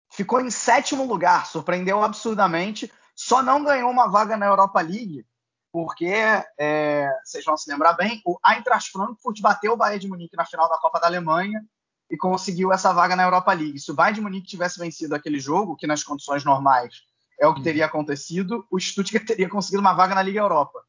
ficou 0.09 0.39
em 0.39 0.49
sétimo 0.49 1.05
lugar, 1.05 1.45
surpreendeu 1.45 2.01
absurdamente, 2.01 2.91
só 3.15 3.41
não 3.41 3.63
ganhou 3.63 3.89
uma 3.89 4.07
vaga 4.07 4.35
na 4.35 4.45
Europa 4.45 4.81
League, 4.81 5.25
porque 5.71 6.13
é, 6.59 7.09
vocês 7.23 7.43
vão 7.45 7.57
se 7.57 7.69
lembrar 7.71 7.93
bem, 7.93 8.21
o 8.25 8.37
Eintracht 8.45 8.91
Frankfurt 8.91 9.39
bateu 9.41 9.73
o 9.73 9.77
Bayern 9.77 9.99
de 9.99 10.07
Munique 10.07 10.35
na 10.35 10.45
final 10.45 10.69
da 10.69 10.77
Copa 10.77 10.99
da 10.99 11.07
Alemanha 11.07 11.63
e 12.09 12.17
conseguiu 12.17 12.71
essa 12.71 12.93
vaga 12.93 13.15
na 13.15 13.23
Europa 13.23 13.53
League. 13.53 13.79
Se 13.79 13.91
o 13.91 13.93
Bayern 13.93 14.15
de 14.15 14.21
Munique 14.21 14.47
tivesse 14.47 14.79
vencido 14.79 15.15
aquele 15.15 15.39
jogo, 15.39 15.75
que 15.75 15.87
nas 15.87 16.03
condições 16.03 16.43
normais 16.43 17.03
é 17.39 17.47
o 17.47 17.53
que 17.53 17.63
teria 17.63 17.85
acontecido, 17.85 18.65
o 18.69 18.79
Stuttgart 18.79 19.25
teria 19.27 19.49
conseguido 19.49 19.81
uma 19.81 19.93
vaga 19.93 20.15
na 20.15 20.21
Liga 20.21 20.39
Europa. 20.39 20.83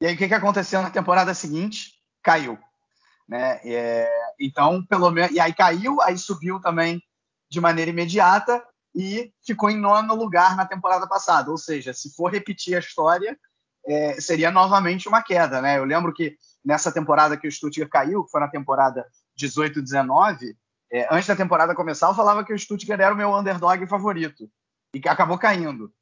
E 0.00 0.06
aí 0.06 0.14
o 0.14 0.18
que, 0.18 0.28
que 0.28 0.34
aconteceu 0.34 0.82
na 0.82 0.90
temporada 0.90 1.34
seguinte? 1.34 1.94
Caiu. 2.22 2.58
Né? 3.28 3.60
É, 3.64 4.08
então, 4.38 4.84
pelo 4.84 5.10
menos. 5.10 5.30
E 5.32 5.40
aí 5.40 5.52
caiu, 5.52 6.00
aí 6.02 6.16
subiu 6.18 6.60
também 6.60 7.02
de 7.48 7.60
maneira 7.60 7.90
imediata 7.90 8.62
e 8.96 9.30
ficou 9.44 9.68
em 9.68 9.78
nono 9.78 10.14
lugar 10.14 10.56
na 10.56 10.64
temporada 10.64 11.06
passada. 11.06 11.50
Ou 11.50 11.58
seja, 11.58 11.92
se 11.92 12.14
for 12.16 12.32
repetir 12.32 12.74
a 12.74 12.80
história, 12.80 13.38
é, 13.86 14.18
seria 14.18 14.50
novamente 14.50 15.06
uma 15.06 15.22
queda. 15.22 15.60
Né? 15.60 15.78
Eu 15.78 15.84
lembro 15.84 16.14
que 16.14 16.36
nessa 16.64 16.90
temporada 16.90 17.36
que 17.36 17.46
o 17.46 17.52
Stuttgart 17.52 17.90
caiu, 17.90 18.24
que 18.24 18.30
foi 18.30 18.40
na 18.40 18.48
temporada 18.48 19.06
18, 19.36 19.82
19, 19.82 20.56
é, 20.90 21.06
antes 21.14 21.28
da 21.28 21.36
temporada 21.36 21.74
começar, 21.74 22.08
eu 22.08 22.14
falava 22.14 22.42
que 22.42 22.54
o 22.54 22.58
Stuttgart 22.58 22.98
era 22.98 23.14
o 23.14 23.16
meu 23.16 23.34
underdog 23.34 23.86
favorito 23.86 24.50
e 24.94 24.98
que 24.98 25.08
acabou 25.08 25.36
caindo. 25.36 25.92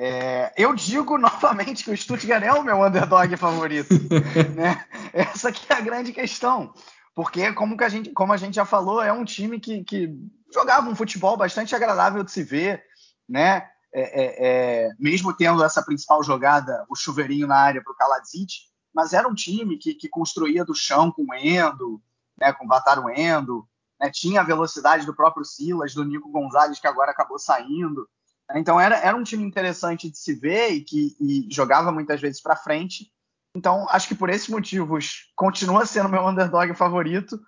É, 0.00 0.52
eu 0.56 0.74
digo 0.74 1.18
novamente 1.18 1.84
que 1.84 1.90
o 1.90 1.96
Stuttgart 1.96 2.42
é 2.42 2.52
o 2.52 2.64
meu 2.64 2.82
underdog 2.82 3.36
favorito. 3.36 3.92
né? 4.56 4.86
Essa 5.12 5.52
que 5.52 5.70
é 5.70 5.76
a 5.76 5.80
grande 5.82 6.14
questão. 6.14 6.72
Porque, 7.18 7.52
como, 7.52 7.76
que 7.76 7.82
a, 7.82 7.88
gente, 7.88 8.12
como 8.12 8.32
a 8.32 8.36
gente 8.36 8.54
já 8.54 8.64
falou, 8.64 9.02
é 9.02 9.12
um 9.12 9.24
time 9.24 9.58
que, 9.58 9.82
que 9.82 10.16
jogava 10.54 10.88
um 10.88 10.94
futebol 10.94 11.36
bastante 11.36 11.74
agradável 11.74 12.22
de 12.22 12.30
se 12.30 12.44
ver, 12.44 12.84
né? 13.28 13.68
É, 13.92 14.02
é, 14.02 14.84
é 14.84 14.90
mesmo 15.00 15.32
tendo 15.32 15.64
essa 15.64 15.82
principal 15.82 16.22
jogada, 16.22 16.86
o 16.88 16.94
chuveirinho 16.94 17.48
na 17.48 17.56
área 17.56 17.82
para 17.82 17.92
o 17.92 17.96
Kaladzic, 17.96 18.52
mas 18.94 19.14
era 19.14 19.26
um 19.26 19.34
time 19.34 19.76
que, 19.78 19.94
que 19.94 20.08
construía 20.08 20.64
do 20.64 20.76
chão 20.76 21.10
com 21.10 21.24
o 21.24 21.34
Endo, 21.34 22.00
né, 22.40 22.52
com 22.52 22.66
o 22.66 22.68
Vataruendo, 22.68 23.66
né, 24.00 24.08
tinha 24.12 24.40
a 24.40 24.44
velocidade 24.44 25.04
do 25.04 25.12
próprio 25.12 25.44
Silas, 25.44 25.94
do 25.94 26.04
Nico 26.04 26.30
Gonzalez, 26.30 26.78
que 26.78 26.86
agora 26.86 27.10
acabou 27.10 27.36
saindo. 27.36 28.08
Então 28.54 28.78
era, 28.78 28.96
era 28.96 29.16
um 29.16 29.24
time 29.24 29.42
interessante 29.42 30.08
de 30.08 30.16
se 30.16 30.36
ver 30.36 30.68
e 30.68 30.84
que 30.84 31.16
e 31.20 31.48
jogava 31.50 31.90
muitas 31.90 32.20
vezes 32.20 32.40
para 32.40 32.54
frente. 32.54 33.12
Então 33.56 33.86
acho 33.90 34.08
que 34.08 34.14
por 34.14 34.30
esses 34.30 34.48
motivos 34.48 35.30
continua 35.34 35.86
sendo 35.86 36.08
meu 36.08 36.26
underdog 36.26 36.74
favorito, 36.74 37.40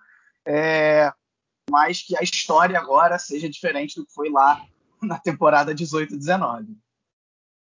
é, 0.45 1.11
mas 1.69 2.01
que 2.01 2.17
a 2.17 2.21
história 2.21 2.77
agora 2.77 3.17
seja 3.17 3.49
diferente 3.49 3.95
do 3.95 4.05
que 4.05 4.13
foi 4.13 4.29
lá 4.29 4.61
na 5.01 5.17
temporada 5.17 5.73
18-19. 5.73 6.67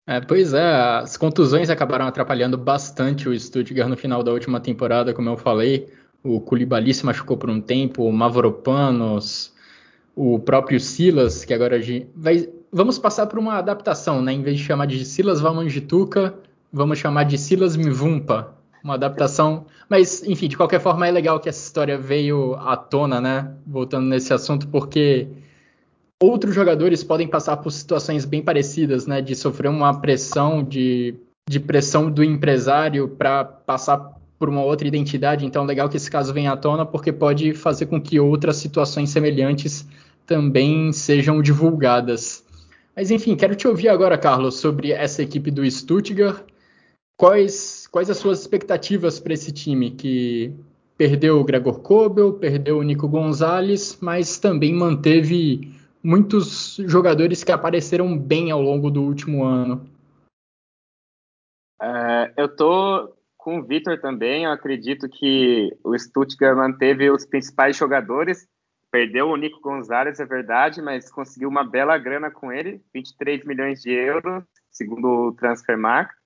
É, 0.06 0.20
pois 0.20 0.52
é, 0.52 0.74
as 0.98 1.16
contusões 1.16 1.70
acabaram 1.70 2.06
atrapalhando 2.06 2.56
bastante 2.58 3.28
o 3.28 3.38
Stuttgart 3.38 3.88
no 3.88 3.96
final 3.96 4.22
da 4.22 4.32
última 4.32 4.60
temporada, 4.60 5.14
como 5.14 5.28
eu 5.28 5.36
falei 5.36 5.92
o 6.22 6.40
Koulibaly 6.40 6.92
se 6.92 7.04
machucou 7.04 7.36
por 7.36 7.50
um 7.50 7.60
tempo, 7.60 8.04
o 8.04 8.12
Mavropanos, 8.12 9.52
o 10.14 10.38
próprio 10.38 10.78
Silas, 10.78 11.44
que 11.44 11.54
agora 11.54 11.78
vai... 12.14 12.48
Vamos 12.72 12.98
passar 12.98 13.26
por 13.26 13.38
uma 13.38 13.56
adaptação, 13.56 14.22
né? 14.22 14.32
Em 14.32 14.42
vez 14.42 14.58
de 14.58 14.64
chamar 14.64 14.86
de 14.86 15.04
Silas 15.04 15.40
Vamanjituka, 15.40 16.34
vamos 16.72 16.98
chamar 16.98 17.24
de 17.24 17.36
Silas 17.38 17.76
Mivumpa. 17.76 18.54
Uma 18.82 18.94
adaptação. 18.94 19.66
Mas, 19.88 20.22
enfim, 20.22 20.48
de 20.48 20.56
qualquer 20.56 20.80
forma, 20.80 21.06
é 21.06 21.10
legal 21.10 21.38
que 21.38 21.48
essa 21.48 21.62
história 21.62 21.98
veio 21.98 22.54
à 22.54 22.76
tona, 22.76 23.20
né? 23.20 23.52
Voltando 23.66 24.06
nesse 24.06 24.32
assunto, 24.32 24.68
porque 24.68 25.28
outros 26.22 26.54
jogadores 26.54 27.04
podem 27.04 27.28
passar 27.28 27.58
por 27.58 27.70
situações 27.70 28.24
bem 28.24 28.42
parecidas, 28.42 29.06
né? 29.06 29.20
De 29.20 29.34
sofrer 29.34 29.68
uma 29.68 30.00
pressão, 30.00 30.62
de, 30.64 31.14
de 31.48 31.60
pressão 31.60 32.10
do 32.10 32.24
empresário 32.24 33.06
para 33.08 33.44
passar 33.44 34.18
por 34.38 34.48
uma 34.48 34.62
outra 34.62 34.88
identidade. 34.88 35.44
Então, 35.44 35.66
legal 35.66 35.86
que 35.86 35.98
esse 35.98 36.10
caso 36.10 36.32
venha 36.32 36.52
à 36.52 36.56
tona, 36.56 36.86
porque 36.86 37.12
pode 37.12 37.52
fazer 37.52 37.84
com 37.84 38.00
que 38.00 38.18
outras 38.18 38.56
situações 38.56 39.10
semelhantes 39.10 39.86
também 40.24 40.90
sejam 40.92 41.42
divulgadas. 41.42 42.42
Mas, 42.96 43.10
enfim, 43.10 43.36
quero 43.36 43.54
te 43.54 43.68
ouvir 43.68 43.88
agora, 43.88 44.16
Carlos, 44.16 44.56
sobre 44.56 44.92
essa 44.92 45.22
equipe 45.22 45.50
do 45.50 45.68
Stuttgart. 45.70 46.42
Quais, 47.20 47.86
quais 47.88 48.08
as 48.08 48.16
suas 48.16 48.40
expectativas 48.40 49.20
para 49.20 49.34
esse 49.34 49.52
time 49.52 49.90
que 49.90 50.56
perdeu 50.96 51.38
o 51.38 51.44
Gregor 51.44 51.82
Kobel, 51.82 52.32
perdeu 52.32 52.78
o 52.78 52.82
Nico 52.82 53.06
Gonzalez, 53.06 53.98
mas 54.00 54.38
também 54.38 54.72
manteve 54.72 55.70
muitos 56.02 56.76
jogadores 56.86 57.44
que 57.44 57.52
apareceram 57.52 58.16
bem 58.16 58.50
ao 58.50 58.62
longo 58.62 58.90
do 58.90 59.02
último 59.02 59.44
ano? 59.44 59.86
Uh, 61.82 62.32
eu 62.38 62.48
tô 62.56 63.14
com 63.36 63.58
o 63.58 63.62
Vitor 63.64 64.00
também, 64.00 64.44
eu 64.44 64.52
acredito 64.52 65.06
que 65.06 65.76
o 65.84 65.98
Stuttgart 65.98 66.56
manteve 66.56 67.10
os 67.10 67.26
principais 67.26 67.76
jogadores. 67.76 68.48
Perdeu 68.90 69.28
o 69.28 69.36
Nico 69.36 69.60
Gonzalez, 69.60 70.18
é 70.20 70.24
verdade, 70.24 70.80
mas 70.80 71.10
conseguiu 71.10 71.50
uma 71.50 71.64
bela 71.64 71.98
grana 71.98 72.30
com 72.30 72.50
ele, 72.50 72.80
23 72.94 73.44
milhões 73.44 73.82
de 73.82 73.90
euros, 73.90 74.42
segundo 74.70 75.06
o 75.06 75.32
Transfermarkt. 75.34 76.19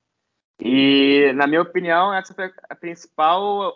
E, 0.60 1.32
na 1.34 1.46
minha 1.46 1.62
opinião, 1.62 2.14
essa 2.14 2.32
foi 2.32 2.50
a 2.68 2.74
principal, 2.74 3.72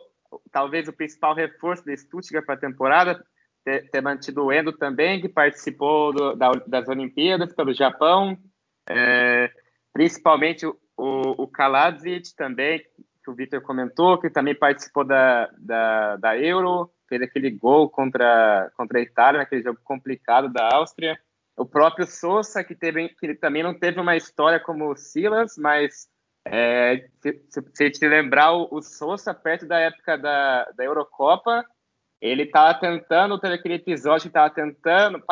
talvez 0.53 0.89
o 0.89 0.93
principal 0.93 1.35
reforço 1.35 1.85
do 1.85 1.97
Stuttgart 1.97 2.45
para 2.45 2.55
a 2.55 2.59
temporada, 2.59 3.25
ter, 3.65 3.91
ter, 3.91 4.01
mantido 4.01 4.45
o 4.45 4.53
Endo 4.53 4.73
também, 4.73 5.21
que 5.21 5.29
participou 5.29 6.13
do, 6.13 6.35
da, 6.35 6.53
das 6.67 6.89
Olimpíadas 6.89 7.53
pelo 7.55 7.75
Japão, 7.75 8.39
é, 8.89 9.51
principalmente 9.93 10.67
o, 10.67 10.79
o, 10.97 11.43
o 11.43 11.49
Kaladzic 11.49 12.35
também, 12.37 12.81
que 13.25 13.31
o 13.31 13.35
Victor 13.35 13.61
comentou, 13.61 14.19
que 14.19 14.31
também 14.31 14.55
participou 14.55 15.05
da, 15.05 15.51
da, 15.59 16.17
da 16.17 16.39
Euro, 16.39 16.91
fez 17.09 17.21
aquele 17.23 17.51
gol 17.51 17.91
contra, 17.91 18.71
contra 18.77 18.99
a 18.99 19.03
Itália, 19.03 19.41
naquele 19.41 19.63
jogo 19.63 19.81
complicado 19.83 20.49
da 20.49 20.69
Áustria. 20.75 21.19
O 21.57 21.67
próprio 21.67 22.07
Sousa, 22.07 22.63
que, 22.63 22.75
teve, 22.75 23.09
que 23.09 23.35
também 23.35 23.63
não 23.63 23.75
teve 23.75 23.99
uma 23.99 24.17
história 24.17 24.61
como 24.61 24.91
o 24.91 24.97
Silas, 24.97 25.57
mas 25.59 26.09
É, 26.51 27.09
se, 27.21 27.43
se, 27.75 27.91
te 27.91 28.09
lembrar, 28.09 28.53
o, 28.53 28.69
o 28.71 28.83
Sousa, 28.83 29.35
perto 29.35 29.67
da 29.67 29.79
época 29.79 30.17
da, 30.17 30.65
da 30.77 30.85
Eurocopa, 30.85 31.65
ele 32.21 32.45
estava 32.45 32.75
tentando, 32.75 33.39
teve 33.39 33.55
aquele 33.55 33.75
episódio 33.75 34.23
que 34.23 34.29
estava 34.29 34.51
tentando, 34.51 35.23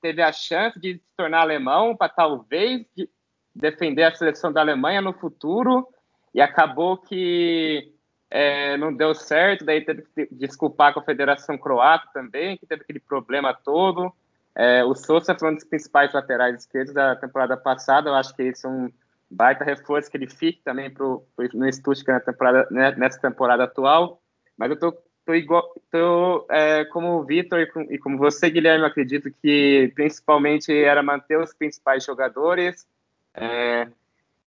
teve 0.00 0.22
a 0.22 0.32
chance 0.32 0.78
de 0.80 0.94
se 0.94 1.02
tornar 1.16 1.40
alemão 1.40 1.96
para 1.96 2.08
talvez 2.08 2.84
de 2.96 3.08
defender 3.54 4.04
a 4.04 4.14
seleção 4.14 4.52
da 4.52 4.60
Alemanha 4.60 5.00
no 5.00 5.12
futuro, 5.12 5.86
e 6.34 6.40
acabou 6.40 6.96
que 6.96 7.92
é, 8.30 8.76
não 8.76 8.94
deu 8.94 9.14
certo, 9.14 9.64
daí 9.64 9.84
teve 9.84 10.02
que 10.14 10.28
desculpar 10.32 10.94
com 10.94 11.00
a 11.00 11.04
Federação 11.04 11.58
Croata 11.58 12.08
também, 12.12 12.56
que 12.56 12.66
teve 12.66 12.82
aquele 12.82 13.00
problema 13.00 13.52
todo. 13.52 14.12
É, 14.54 14.84
o 14.84 14.94
Sousa 14.94 15.36
foi 15.38 15.50
um 15.50 15.54
dos 15.54 15.64
principais 15.64 16.12
laterais 16.12 16.60
esquerdos 16.60 16.94
da 16.94 17.14
temporada 17.14 17.56
passada, 17.56 18.10
eu 18.10 18.14
acho 18.14 18.34
que 18.34 18.42
esse 18.42 18.66
é 18.66 18.68
um 18.68 18.90
baita 19.30 19.64
reforço 19.64 20.10
que 20.10 20.16
ele 20.16 20.28
fique 20.28 20.60
também 20.62 20.90
pro, 20.90 21.24
pro, 21.36 21.48
no 21.54 21.72
Stuttgart 21.72 22.18
na 22.18 22.32
temporada, 22.32 22.68
né, 22.70 22.94
nessa 22.96 23.20
temporada 23.20 23.64
atual, 23.64 24.20
mas 24.58 24.70
eu 24.70 24.78
tô, 24.78 24.92
tô 25.24 25.34
igual, 25.34 25.72
tô, 25.90 26.46
é, 26.50 26.84
como 26.86 27.18
o 27.18 27.24
Vitor 27.24 27.60
e, 27.60 27.94
e, 27.94 27.98
como 27.98 28.18
você, 28.18 28.50
Guilherme, 28.50 28.84
acredito 28.84 29.30
que 29.40 29.92
principalmente 29.94 30.72
era 30.72 31.02
manter 31.02 31.38
os 31.38 31.54
principais 31.54 32.04
jogadores 32.04 32.86
é, 33.34 33.88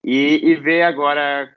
e, 0.03 0.49
e 0.49 0.55
ver 0.55 0.81
agora, 0.81 1.53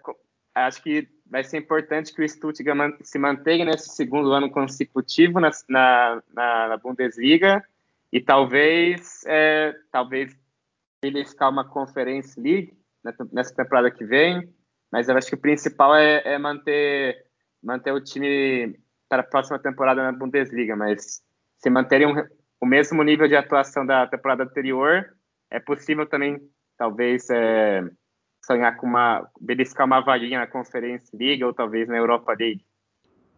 acho 0.55 0.83
que 0.83 1.09
vai 1.27 1.43
ser 1.43 1.59
importante 1.59 2.15
que 2.15 2.23
o 2.23 2.29
Stuttgart 2.29 2.95
se 3.01 3.19
mantenha 3.19 3.65
nesse 3.65 3.89
segundo 3.89 4.33
ano 4.33 4.51
consecutivo 4.51 5.41
na, 5.41 5.51
na, 5.69 6.23
na 6.35 6.77
Bundesliga 6.77 7.65
e 8.13 8.21
talvez, 8.21 9.25
é, 9.27 9.75
talvez 9.91 10.37
beliscar 11.03 11.51
uma 11.51 11.65
Conference 11.65 12.39
League 12.39 12.73
nessa 13.33 13.55
temporada 13.55 13.91
que 13.91 14.05
vem, 14.05 14.49
mas 14.91 15.09
eu 15.09 15.17
acho 15.17 15.29
que 15.29 15.35
o 15.35 15.41
principal 15.41 15.95
é, 15.95 16.23
é 16.25 16.39
manter, 16.39 17.27
manter 17.63 17.93
o 17.93 18.01
time 18.01 18.79
para 19.09 19.23
a 19.23 19.27
próxima 19.27 19.59
temporada 19.59 20.03
na 20.03 20.13
Bundesliga, 20.13 20.75
mas 20.75 21.23
se 21.59 21.71
manterem 21.71 22.07
um, 22.07 22.27
o 22.61 22.67
mesmo 22.67 23.03
nível 23.03 23.29
de 23.29 23.37
atuação 23.37 23.85
da 23.85 24.07
temporada 24.07 24.45
anterior, 24.45 25.15
é 25.51 25.61
possível 25.61 26.07
também, 26.07 26.41
talvez, 26.79 27.29
é, 27.31 27.83
sonhar 28.45 28.77
com 28.77 28.87
uma, 28.87 29.29
beliscar 29.41 29.87
uma 29.87 30.01
vaguinha 30.01 30.39
na 30.39 30.47
Conference 30.47 31.15
League 31.17 31.45
ou 31.45 31.53
talvez 31.53 31.89
na 31.89 31.97
Europa 31.97 32.35
League. 32.39 32.65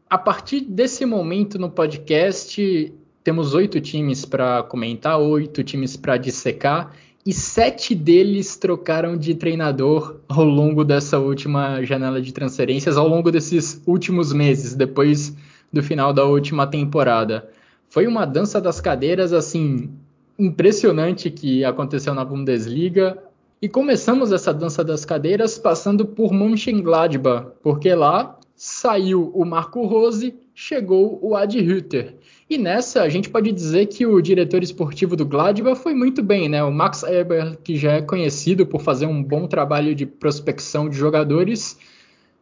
A 0.09 0.19
partir 0.19 0.61
desse 0.61 1.05
momento 1.05 1.59
no 1.59 1.71
podcast, 1.71 2.95
temos 3.25 3.55
oito 3.55 3.81
times 3.81 4.25
para 4.25 4.63
comentar, 4.63 5.19
oito 5.19 5.65
times 5.65 5.97
para 5.97 6.17
dissecar, 6.17 6.95
e 7.27 7.33
sete 7.33 7.93
deles 7.93 8.57
trocaram 8.57 9.17
de 9.17 9.35
treinador 9.35 10.21
ao 10.29 10.45
longo 10.45 10.85
dessa 10.85 11.19
última 11.19 11.83
janela 11.83 12.23
de 12.23 12.33
transferências, 12.33 12.97
ao 12.97 13.09
longo 13.09 13.33
desses 13.33 13.83
últimos 13.85 14.33
meses, 14.33 14.75
depois 14.75 15.37
do 15.73 15.83
final 15.83 16.13
da 16.13 16.25
última 16.25 16.69
temporada. 16.69 17.51
Foi 17.89 18.07
uma 18.07 18.25
dança 18.25 18.61
das 18.61 18.81
cadeiras 18.81 19.33
assim 19.33 19.91
impressionante 20.39 21.29
que 21.29 21.65
aconteceu 21.65 22.15
na 22.15 22.25
Bundesliga. 22.25 23.19
E 23.61 23.69
começamos 23.69 24.31
essa 24.31 24.53
dança 24.55 24.85
das 24.85 25.05
cadeiras 25.05 25.59
passando 25.59 26.05
por 26.05 26.33
Mönchengladbach, 26.33 27.49
porque 27.63 27.93
lá 27.95 28.36
saiu 28.57 29.31
o 29.35 29.45
Marco 29.45 29.85
Rose, 29.85 30.35
chegou 30.55 31.19
o 31.23 31.37
Ad 31.37 31.57
Hütter. 31.59 32.17
E 32.49 32.57
nessa, 32.57 33.03
a 33.03 33.09
gente 33.09 33.29
pode 33.29 33.53
dizer 33.53 33.87
que 33.87 34.07
o 34.07 34.21
diretor 34.23 34.63
esportivo 34.63 35.15
do 35.15 35.27
Gladbach 35.27 35.79
foi 35.83 35.93
muito 35.93 36.23
bem, 36.23 36.49
né? 36.49 36.65
O 36.65 36.73
Max 36.73 37.03
Eber, 37.03 37.59
que 37.63 37.77
já 37.77 37.93
é 37.93 38.03
conhecido 38.03 38.65
por 38.65 38.81
fazer 38.81 39.05
um 39.05 39.23
bom 39.23 39.47
trabalho 39.47 39.95
de 39.95 40.07
prospecção 40.07 40.89
de 40.89 40.97
jogadores, 40.97 41.79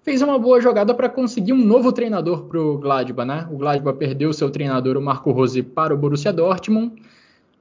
fez 0.03 0.23
uma 0.23 0.39
boa 0.39 0.61
jogada 0.61 0.95
para 0.95 1.09
conseguir 1.09 1.53
um 1.53 1.65
novo 1.65 1.91
treinador 1.91 2.45
para 2.45 2.61
o 2.61 2.79
Gladbach, 2.79 3.27
né? 3.27 3.49
O 3.51 3.57
Gladbach 3.57 3.99
perdeu 3.99 4.33
seu 4.33 4.51
treinador, 4.51 4.97
o 4.97 5.03
Marco 5.03 5.33
Rose, 5.33 5.63
para 5.63 5.93
o 5.93 5.99
Borussia 5.99 6.33
Dortmund. 6.33 6.93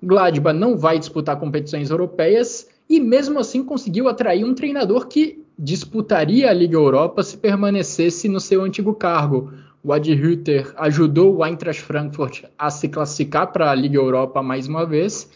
Gladbach 0.02 0.56
não 0.56 0.78
vai 0.78 1.00
disputar 1.00 1.40
competições 1.40 1.90
europeias 1.90 2.70
e 2.90 3.00
mesmo 3.00 3.40
assim 3.40 3.64
conseguiu 3.64 4.10
atrair 4.10 4.44
um 4.44 4.54
treinador 4.54 5.08
que 5.08 5.43
disputaria 5.58 6.50
a 6.50 6.54
Liga 6.54 6.76
Europa 6.76 7.24
se 7.24 7.38
permanecesse 7.38 8.28
no 8.28 8.40
seu 8.40 8.64
antigo 8.64 8.94
cargo, 8.94 9.52
o 9.84 9.92
Adi 9.92 10.14
Hütter 10.14 10.74
ajudou 10.78 11.36
o 11.36 11.46
Eintracht 11.46 11.82
Frankfurt 11.82 12.46
a 12.58 12.70
se 12.70 12.88
classificar 12.88 13.52
para 13.52 13.70
a 13.70 13.76
Liga 13.76 13.98
Europa 13.98 14.42
mais 14.42 14.68
uma 14.68 14.86
vez, 14.86 15.30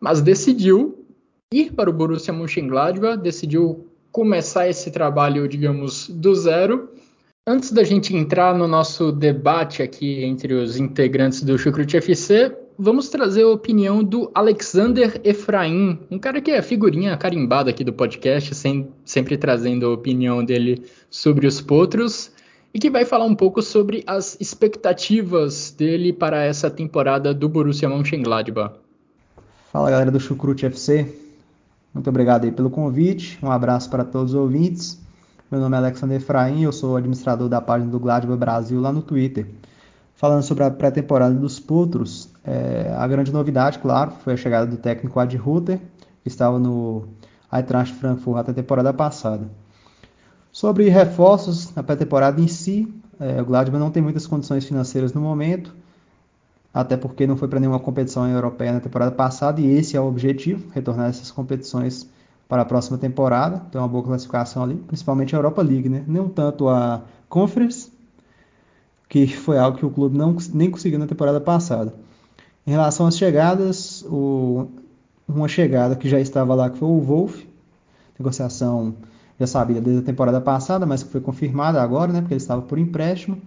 mas 0.00 0.20
decidiu 0.20 1.04
ir 1.52 1.72
para 1.72 1.90
o 1.90 1.92
Borussia 1.92 2.32
Mönchengladbach, 2.32 3.20
decidiu 3.20 3.88
começar 4.12 4.68
esse 4.68 4.90
trabalho, 4.90 5.48
digamos, 5.48 6.08
do 6.08 6.34
zero. 6.34 6.90
Antes 7.46 7.72
da 7.72 7.82
gente 7.82 8.14
entrar 8.14 8.56
no 8.56 8.68
nosso 8.68 9.10
debate 9.10 9.82
aqui 9.82 10.22
entre 10.22 10.54
os 10.54 10.76
integrantes 10.76 11.42
do 11.42 11.58
Chucrute 11.58 11.96
FC, 11.96 12.54
vamos 12.78 13.08
trazer 13.08 13.42
a 13.42 13.48
opinião 13.48 14.04
do 14.04 14.30
Alexander 14.32 15.20
Efraim, 15.24 15.98
um 16.08 16.18
cara 16.18 16.40
que 16.40 16.52
é 16.52 16.62
figurinha 16.62 17.16
carimbada 17.16 17.70
aqui 17.70 17.82
do 17.82 17.92
podcast, 17.92 18.54
sem, 18.54 18.88
sempre 19.04 19.36
trazendo 19.36 19.86
a 19.86 19.92
opinião 19.92 20.44
dele 20.44 20.84
sobre 21.10 21.46
os 21.46 21.60
potros 21.60 22.30
e 22.72 22.78
que 22.78 22.88
vai 22.88 23.04
falar 23.04 23.24
um 23.24 23.34
pouco 23.34 23.60
sobre 23.60 24.04
as 24.06 24.36
expectativas 24.40 25.74
dele 25.76 26.12
para 26.12 26.44
essa 26.44 26.70
temporada 26.70 27.34
do 27.34 27.48
Borussia 27.48 27.88
Mönchengladbach. 27.88 28.74
Fala 29.72 29.90
galera 29.90 30.10
do 30.10 30.20
Chucrute 30.20 30.64
FC, 30.64 31.12
muito 31.92 32.08
obrigado 32.08 32.44
aí 32.44 32.52
pelo 32.52 32.70
convite, 32.70 33.38
um 33.42 33.50
abraço 33.50 33.90
para 33.90 34.04
todos 34.04 34.34
os 34.34 34.40
ouvintes. 34.40 35.00
Meu 35.50 35.60
nome 35.60 35.74
é 35.74 35.78
Alexander 35.78 36.18
Efraim, 36.18 36.62
eu 36.62 36.72
sou 36.72 36.96
administrador 36.96 37.48
da 37.48 37.60
página 37.60 37.90
do 37.90 37.98
Gladbach 37.98 38.38
Brasil 38.38 38.80
lá 38.80 38.92
no 38.92 39.02
Twitter. 39.02 39.46
Falando 40.18 40.42
sobre 40.42 40.64
a 40.64 40.70
pré-temporada 40.72 41.32
dos 41.32 41.60
Potros, 41.60 42.28
é, 42.42 42.92
a 42.98 43.06
grande 43.06 43.32
novidade, 43.32 43.78
claro, 43.78 44.10
foi 44.24 44.32
a 44.32 44.36
chegada 44.36 44.66
do 44.66 44.76
técnico 44.76 45.20
Ad 45.20 45.36
Ruther, 45.36 45.78
que 46.24 46.28
estava 46.28 46.58
no 46.58 47.04
Eintracht 47.52 47.94
Frankfurt 47.94 48.36
até 48.36 48.50
a 48.50 48.54
temporada 48.54 48.92
passada. 48.92 49.48
Sobre 50.50 50.88
reforços 50.88 51.72
na 51.72 51.84
pré-temporada 51.84 52.40
em 52.40 52.48
si, 52.48 52.92
é, 53.20 53.40
o 53.40 53.44
Gladbach 53.44 53.78
não 53.78 53.92
tem 53.92 54.02
muitas 54.02 54.26
condições 54.26 54.64
financeiras 54.64 55.12
no 55.12 55.20
momento, 55.20 55.72
até 56.74 56.96
porque 56.96 57.24
não 57.24 57.36
foi 57.36 57.46
para 57.46 57.60
nenhuma 57.60 57.78
competição 57.78 58.28
europeia 58.28 58.72
na 58.72 58.80
temporada 58.80 59.12
passada, 59.12 59.60
e 59.60 59.70
esse 59.70 59.96
é 59.96 60.00
o 60.00 60.08
objetivo, 60.08 60.68
retornar 60.72 61.10
essas 61.10 61.30
competições 61.30 62.10
para 62.48 62.62
a 62.62 62.64
próxima 62.64 62.98
temporada, 62.98 63.60
ter 63.70 63.78
uma 63.78 63.86
boa 63.86 64.02
classificação 64.02 64.64
ali, 64.64 64.74
principalmente 64.78 65.36
a 65.36 65.38
Europa 65.38 65.62
League, 65.62 65.88
né? 65.88 66.02
Não 66.08 66.28
tanto 66.28 66.68
a 66.68 67.02
Conference, 67.28 67.96
que 69.08 69.26
foi 69.26 69.58
algo 69.58 69.78
que 69.78 69.86
o 69.86 69.90
clube 69.90 70.16
não, 70.16 70.36
nem 70.52 70.70
conseguiu 70.70 70.98
na 70.98 71.06
temporada 71.06 71.40
passada. 71.40 71.94
Em 72.66 72.70
relação 72.70 73.06
às 73.06 73.16
chegadas, 73.16 74.04
o, 74.06 74.66
uma 75.26 75.48
chegada 75.48 75.96
que 75.96 76.08
já 76.08 76.20
estava 76.20 76.54
lá, 76.54 76.68
que 76.68 76.78
foi 76.78 76.88
o 76.88 77.00
Wolf, 77.00 77.42
negociação 78.18 78.94
já 79.38 79.46
sabia 79.46 79.80
desde 79.80 80.02
a 80.02 80.04
temporada 80.04 80.40
passada, 80.40 80.84
mas 80.84 81.02
que 81.02 81.10
foi 81.10 81.20
confirmada 81.20 81.80
agora, 81.80 82.12
né, 82.12 82.20
porque 82.20 82.34
ele 82.34 82.40
estava 82.40 82.60
por 82.62 82.78
empréstimo. 82.78 83.40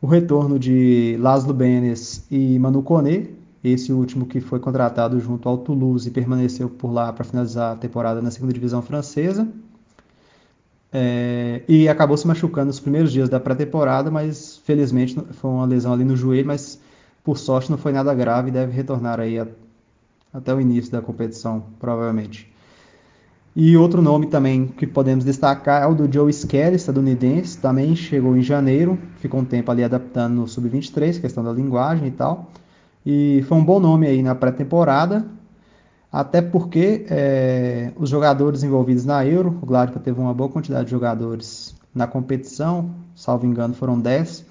O 0.00 0.06
retorno 0.06 0.58
de 0.58 1.16
Laszlo 1.18 1.52
Benes 1.52 2.26
e 2.30 2.58
Manu 2.58 2.82
Kone, 2.82 3.30
esse 3.62 3.92
último 3.92 4.26
que 4.26 4.40
foi 4.40 4.60
contratado 4.60 5.18
junto 5.18 5.48
ao 5.48 5.58
Toulouse 5.58 6.08
e 6.08 6.10
permaneceu 6.10 6.68
por 6.68 6.92
lá 6.92 7.12
para 7.12 7.24
finalizar 7.24 7.72
a 7.72 7.76
temporada 7.76 8.22
na 8.22 8.30
segunda 8.30 8.52
divisão 8.52 8.82
francesa. 8.82 9.48
É, 10.92 11.62
e 11.68 11.88
acabou 11.88 12.16
se 12.16 12.26
machucando 12.26 12.66
nos 12.66 12.80
primeiros 12.80 13.12
dias 13.12 13.28
da 13.28 13.38
pré-temporada, 13.38 14.10
mas 14.10 14.60
felizmente 14.64 15.16
foi 15.32 15.50
uma 15.50 15.64
lesão 15.64 15.92
ali 15.92 16.04
no 16.04 16.16
joelho, 16.16 16.48
mas 16.48 16.80
por 17.22 17.38
sorte 17.38 17.70
não 17.70 17.78
foi 17.78 17.92
nada 17.92 18.12
grave 18.12 18.48
e 18.48 18.52
deve 18.52 18.72
retornar 18.72 19.20
aí 19.20 19.38
a, 19.38 19.46
até 20.32 20.52
o 20.52 20.60
início 20.60 20.90
da 20.90 21.00
competição, 21.00 21.62
provavelmente. 21.78 22.50
E 23.54 23.76
outro 23.76 24.00
nome 24.00 24.26
também 24.26 24.66
que 24.66 24.86
podemos 24.86 25.24
destacar 25.24 25.82
é 25.82 25.86
o 25.86 25.94
do 25.94 26.12
Joe 26.12 26.30
Skelly, 26.30 26.76
estadunidense, 26.76 27.58
também 27.58 27.96
chegou 27.96 28.36
em 28.36 28.42
janeiro, 28.42 28.98
ficou 29.16 29.40
um 29.40 29.44
tempo 29.44 29.70
ali 29.70 29.82
adaptando 29.82 30.34
no 30.34 30.48
Sub-23, 30.48 31.20
questão 31.20 31.42
da 31.42 31.52
linguagem 31.52 32.08
e 32.08 32.10
tal. 32.12 32.50
E 33.04 33.44
foi 33.48 33.58
um 33.58 33.64
bom 33.64 33.80
nome 33.80 34.06
aí 34.06 34.22
na 34.22 34.34
pré-temporada, 34.34 35.26
até 36.12 36.42
porque 36.42 37.06
é, 37.08 37.92
os 37.96 38.08
jogadores 38.08 38.62
envolvidos 38.62 39.04
na 39.04 39.24
Euro, 39.24 39.58
o 39.62 39.66
Gladbach 39.66 40.02
teve 40.04 40.20
uma 40.20 40.34
boa 40.34 40.48
quantidade 40.48 40.86
de 40.86 40.90
jogadores 40.90 41.74
na 41.94 42.06
competição, 42.06 42.90
salvo 43.14 43.46
engano 43.46 43.74
foram 43.74 43.98
10. 43.98 44.44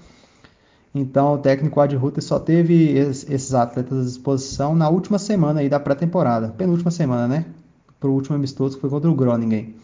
Então 0.94 1.34
o 1.34 1.38
técnico 1.38 1.80
Ad 1.80 1.94
Ruther 1.96 2.22
só 2.22 2.38
teve 2.38 2.92
esses 2.98 3.54
atletas 3.54 3.98
à 3.98 4.02
disposição 4.02 4.74
na 4.74 4.88
última 4.88 5.18
semana 5.18 5.60
aí 5.60 5.68
da 5.68 5.78
pré-temporada, 5.78 6.48
penúltima 6.48 6.90
semana, 6.90 7.28
né? 7.28 7.44
para 8.00 8.08
o 8.08 8.14
último 8.14 8.34
amistoso 8.34 8.76
que 8.76 8.80
foi 8.80 8.90
contra 8.90 9.10
o 9.10 9.14
Groningen. 9.14 9.74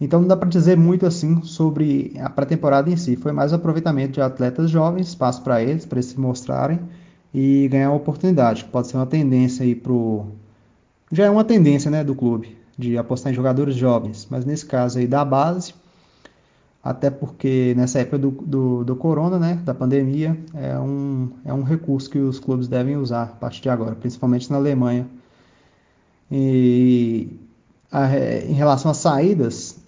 Então 0.00 0.20
não 0.20 0.28
dá 0.28 0.36
para 0.36 0.48
dizer 0.48 0.76
muito 0.76 1.06
assim 1.06 1.42
sobre 1.42 2.14
a 2.18 2.28
pré-temporada 2.28 2.90
em 2.90 2.96
si. 2.96 3.16
Foi 3.16 3.32
mais 3.32 3.52
um 3.52 3.56
aproveitamento 3.56 4.14
de 4.14 4.20
atletas 4.20 4.70
jovens, 4.70 5.08
espaço 5.08 5.42
para 5.42 5.62
eles, 5.62 5.84
para 5.84 5.98
eles 5.98 6.06
se 6.06 6.18
mostrarem 6.18 6.80
e 7.32 7.68
ganhar 7.68 7.90
uma 7.90 7.96
oportunidade. 7.96 8.64
Pode 8.64 8.88
ser 8.88 8.96
uma 8.96 9.06
tendência 9.06 9.64
aí 9.64 9.74
pro. 9.74 10.26
Já 11.10 11.26
é 11.26 11.30
uma 11.30 11.44
tendência 11.44 11.90
né, 11.90 12.02
do 12.02 12.14
clube 12.14 12.56
de 12.76 12.98
apostar 12.98 13.32
em 13.32 13.34
jogadores 13.34 13.74
jovens, 13.74 14.26
mas 14.30 14.44
nesse 14.44 14.66
caso 14.66 14.98
aí 14.98 15.06
da 15.06 15.24
base, 15.24 15.72
até 16.82 17.10
porque 17.10 17.74
nessa 17.76 18.00
época 18.00 18.18
do, 18.18 18.30
do, 18.30 18.84
do, 18.84 18.96
corona, 18.96 19.38
né, 19.38 19.60
da 19.64 19.72
pandemia, 19.72 20.38
é 20.54 20.78
um, 20.78 21.30
é 21.44 21.54
um 21.54 21.62
recurso 21.62 22.10
que 22.10 22.18
os 22.18 22.38
clubes 22.38 22.68
devem 22.68 22.96
usar 22.96 23.22
a 23.22 23.26
partir 23.26 23.62
de 23.62 23.68
agora, 23.68 23.94
principalmente 23.94 24.50
na 24.50 24.56
Alemanha. 24.56 25.06
E 26.30 27.28
a, 27.90 28.06
em 28.44 28.52
relação 28.52 28.90
às 28.90 28.98
saídas, 28.98 29.78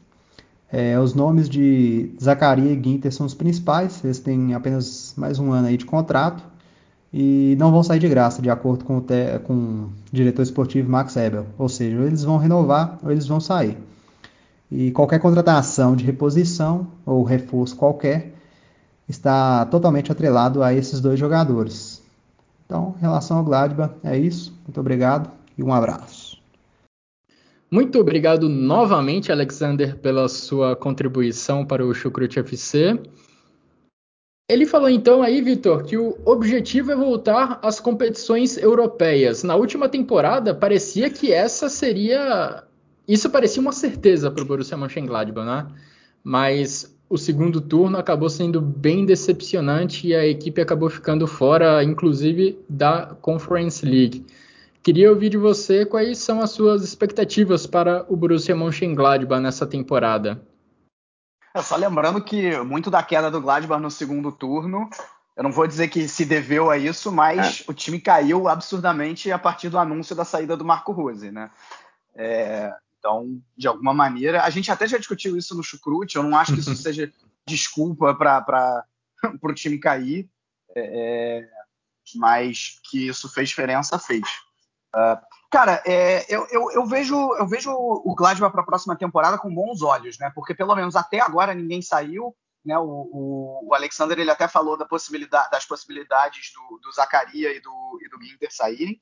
é, 0.72 0.98
os 0.98 1.14
nomes 1.14 1.48
de 1.48 2.12
Zacaria 2.22 2.72
e 2.72 2.82
Ginter 2.82 3.12
são 3.12 3.26
os 3.26 3.34
principais, 3.34 4.02
eles 4.04 4.18
têm 4.18 4.54
apenas 4.54 5.14
mais 5.16 5.38
um 5.38 5.52
ano 5.52 5.68
aí 5.68 5.76
de 5.76 5.84
contrato 5.84 6.42
e 7.12 7.56
não 7.58 7.70
vão 7.70 7.82
sair 7.82 7.98
de 7.98 8.08
graça, 8.08 8.42
de 8.42 8.50
acordo 8.50 8.84
com 8.84 8.98
o, 8.98 9.04
com 9.44 9.54
o 9.54 9.92
diretor 10.12 10.42
esportivo 10.42 10.90
Max 10.90 11.16
Ebel. 11.16 11.46
Ou 11.58 11.68
seja, 11.68 11.98
ou 11.98 12.06
eles 12.06 12.22
vão 12.22 12.36
renovar 12.36 12.98
ou 13.02 13.10
eles 13.10 13.26
vão 13.26 13.40
sair. 13.40 13.76
E 14.70 14.90
qualquer 14.90 15.18
contratação 15.18 15.96
de 15.96 16.04
reposição 16.04 16.86
ou 17.06 17.22
reforço 17.22 17.74
qualquer 17.74 18.34
está 19.08 19.64
totalmente 19.66 20.12
atrelado 20.12 20.62
a 20.62 20.74
esses 20.74 21.00
dois 21.00 21.18
jogadores. 21.18 22.02
Então, 22.66 22.94
em 22.98 23.00
relação 23.00 23.38
ao 23.38 23.44
Gladbach, 23.44 23.94
é 24.04 24.18
isso. 24.18 24.54
Muito 24.66 24.78
obrigado 24.78 25.30
e 25.56 25.62
um 25.62 25.72
abraço. 25.72 26.36
Muito 27.70 27.98
obrigado 27.98 28.48
novamente, 28.48 29.32
Alexander, 29.32 29.96
pela 29.96 30.28
sua 30.28 30.76
contribuição 30.76 31.64
para 31.64 31.84
o 31.84 31.94
Chucrute 31.94 32.38
FC. 32.38 33.00
Ele 34.48 34.64
falou 34.64 34.88
então 34.88 35.22
aí, 35.22 35.42
Vitor, 35.42 35.84
que 35.84 35.98
o 35.98 36.16
objetivo 36.24 36.90
é 36.90 36.96
voltar 36.96 37.60
às 37.62 37.78
competições 37.78 38.56
europeias. 38.56 39.42
Na 39.42 39.54
última 39.54 39.90
temporada, 39.90 40.54
parecia 40.54 41.10
que 41.10 41.30
essa 41.30 41.68
seria. 41.68 42.64
Isso 43.06 43.28
parecia 43.28 43.60
uma 43.60 43.72
certeza 43.72 44.30
para 44.30 44.42
o 44.42 44.46
Borussia 44.46 44.74
Mönchengladbach, 44.74 45.46
né? 45.46 45.66
Mas 46.24 46.96
o 47.10 47.18
segundo 47.18 47.60
turno 47.60 47.98
acabou 47.98 48.30
sendo 48.30 48.58
bem 48.58 49.04
decepcionante 49.04 50.06
e 50.08 50.14
a 50.14 50.26
equipe 50.26 50.62
acabou 50.62 50.88
ficando 50.88 51.26
fora, 51.26 51.84
inclusive, 51.84 52.58
da 52.66 53.14
Conference 53.20 53.84
League. 53.84 54.24
Queria 54.82 55.10
ouvir 55.10 55.28
de 55.28 55.36
você 55.36 55.84
quais 55.84 56.16
são 56.18 56.40
as 56.40 56.50
suas 56.50 56.82
expectativas 56.82 57.66
para 57.66 58.06
o 58.08 58.16
Borussia 58.16 58.56
Mönchengladbach 58.56 59.42
nessa 59.42 59.66
temporada. 59.66 60.40
É, 61.54 61.62
só 61.62 61.76
lembrando 61.76 62.22
que 62.22 62.58
muito 62.60 62.90
da 62.90 63.02
queda 63.02 63.30
do 63.30 63.40
Gladbach 63.40 63.80
no 63.80 63.90
segundo 63.90 64.30
turno, 64.30 64.88
eu 65.36 65.42
não 65.42 65.52
vou 65.52 65.66
dizer 65.66 65.88
que 65.88 66.08
se 66.08 66.24
deveu 66.24 66.70
a 66.70 66.76
isso, 66.76 67.12
mas 67.12 67.60
é. 67.60 67.70
o 67.70 67.74
time 67.74 68.00
caiu 68.00 68.48
absurdamente 68.48 69.30
a 69.30 69.38
partir 69.38 69.68
do 69.68 69.78
anúncio 69.78 70.14
da 70.16 70.24
saída 70.24 70.56
do 70.56 70.64
Marco 70.64 70.92
Rose, 70.92 71.30
né? 71.30 71.50
É, 72.14 72.74
então, 72.98 73.40
de 73.56 73.68
alguma 73.68 73.94
maneira, 73.94 74.42
a 74.42 74.50
gente 74.50 74.70
até 74.70 74.86
já 74.86 74.98
discutiu 74.98 75.36
isso 75.36 75.54
no 75.54 75.62
Chucrute, 75.62 76.16
eu 76.16 76.22
não 76.22 76.36
acho 76.36 76.54
que 76.54 76.60
isso 76.60 76.74
seja 76.76 77.12
desculpa 77.46 78.14
para 78.14 78.84
o 79.40 79.54
time 79.54 79.78
cair, 79.78 80.28
é, 80.76 81.48
mas 82.16 82.80
que 82.90 83.06
isso 83.06 83.28
fez 83.28 83.48
diferença, 83.48 83.98
fez. 83.98 84.24
Uh, 84.94 85.18
Cara, 85.50 85.82
é, 85.86 86.26
eu, 86.28 86.46
eu, 86.50 86.70
eu, 86.72 86.86
vejo, 86.86 87.16
eu 87.36 87.46
vejo 87.46 87.72
o 87.72 88.14
Gladbach 88.14 88.52
para 88.52 88.60
a 88.60 88.66
próxima 88.66 88.96
temporada 88.96 89.38
com 89.38 89.52
bons 89.52 89.80
olhos, 89.80 90.18
né? 90.18 90.30
Porque 90.34 90.54
pelo 90.54 90.76
menos 90.76 90.94
até 90.94 91.20
agora 91.20 91.54
ninguém 91.54 91.80
saiu. 91.80 92.36
Né? 92.64 92.78
O, 92.78 92.84
o, 92.84 93.68
o 93.68 93.74
Alexander 93.74 94.18
ele 94.18 94.30
até 94.30 94.46
falou 94.46 94.76
da 94.76 94.84
possibilidade, 94.84 95.50
das 95.50 95.64
possibilidades 95.64 96.52
do, 96.52 96.78
do 96.78 96.92
Zacaria 96.92 97.56
e 97.56 97.60
do, 97.60 97.98
e 98.04 98.08
do 98.10 98.22
Ginter 98.22 98.54
saírem, 98.54 99.00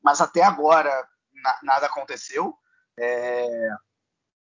mas 0.00 0.20
até 0.20 0.42
agora 0.44 0.88
na, 1.34 1.58
nada 1.64 1.86
aconteceu. 1.86 2.54
É, 2.96 3.68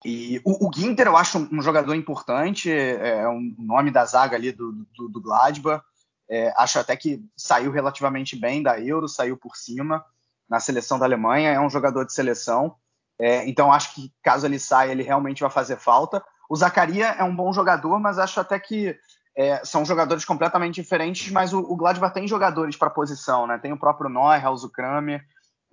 e 0.05 0.41
o, 0.45 0.69
o, 0.69 0.71
Ginter 0.73 1.09
eu 1.09 1.17
acho 1.17 1.39
um, 1.39 1.61
jogador 1.61 1.95
importante, 1.97 2.71
é, 2.71 3.23
é 3.23 3.29
um 3.29 3.53
nome 3.59 3.91
da 3.91 4.05
zaga 4.05 4.37
ali 4.37 4.53
do, 4.53 4.71
do, 4.95 5.09
do 5.09 5.21
Gladbach. 5.21 5.85
É, 6.29 6.53
acho 6.57 6.79
até 6.79 6.97
que 6.97 7.25
saiu 7.37 7.73
relativamente 7.73 8.37
bem 8.37 8.63
da 8.63 8.81
Euro, 8.81 9.09
saiu 9.09 9.37
por 9.37 9.57
cima 9.57 10.05
na 10.49 10.61
seleção 10.61 10.99
da 10.99 11.07
Alemanha, 11.07 11.51
é 11.51 11.61
um 11.61 11.71
jogador 11.71 12.05
de 12.05 12.13
seleção. 12.13 12.77
É, 13.19 13.49
então 13.49 13.73
acho 13.73 13.95
que 13.95 14.13
caso 14.23 14.47
ele 14.47 14.59
saia, 14.59 14.93
ele 14.93 15.03
realmente 15.03 15.41
vai 15.41 15.51
fazer 15.51 15.77
falta. 15.77 16.23
O 16.49 16.57
Zacaria 16.57 17.09
é 17.09 17.25
um 17.25 17.35
bom 17.35 17.53
jogador, 17.53 17.99
mas 17.99 18.19
acho 18.19 18.39
até 18.39 18.59
que 18.59 18.97
é, 19.37 19.65
são 19.65 19.85
jogadores 19.85 20.25
completamente 20.25 20.77
diferentes, 20.77 21.31
mas 21.31 21.53
o, 21.53 21.59
o 21.59 21.77
Gladbach 21.77 22.15
tem 22.15 22.27
jogadores 22.27 22.77
para 22.77 22.89
posição, 22.89 23.47
né? 23.47 23.59
Tem 23.59 23.73
o 23.73 23.79
próprio 23.79 24.09
Neuhaus, 24.09 24.65
o 24.65 24.71
Kramer. 24.71 25.23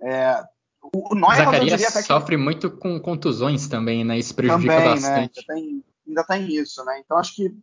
É, 0.02 0.42
o, 0.82 1.12
o 1.12 1.14
Neuhaus, 1.14 1.36
Zacaria 1.36 1.78
sofre 2.02 2.36
que... 2.36 2.42
muito 2.42 2.70
com 2.70 2.98
contusões 3.00 3.68
também, 3.68 4.04
né? 4.04 4.18
Isso 4.18 4.34
prejudica 4.34 4.74
também, 4.74 4.90
bastante. 4.90 5.08
Né? 5.48 5.54
Ainda, 5.54 5.54
tem, 5.54 5.84
ainda 6.08 6.24
tem 6.24 6.54
isso, 6.54 6.84
né? 6.84 7.00
Então 7.04 7.18
acho 7.18 7.34
que 7.34 7.54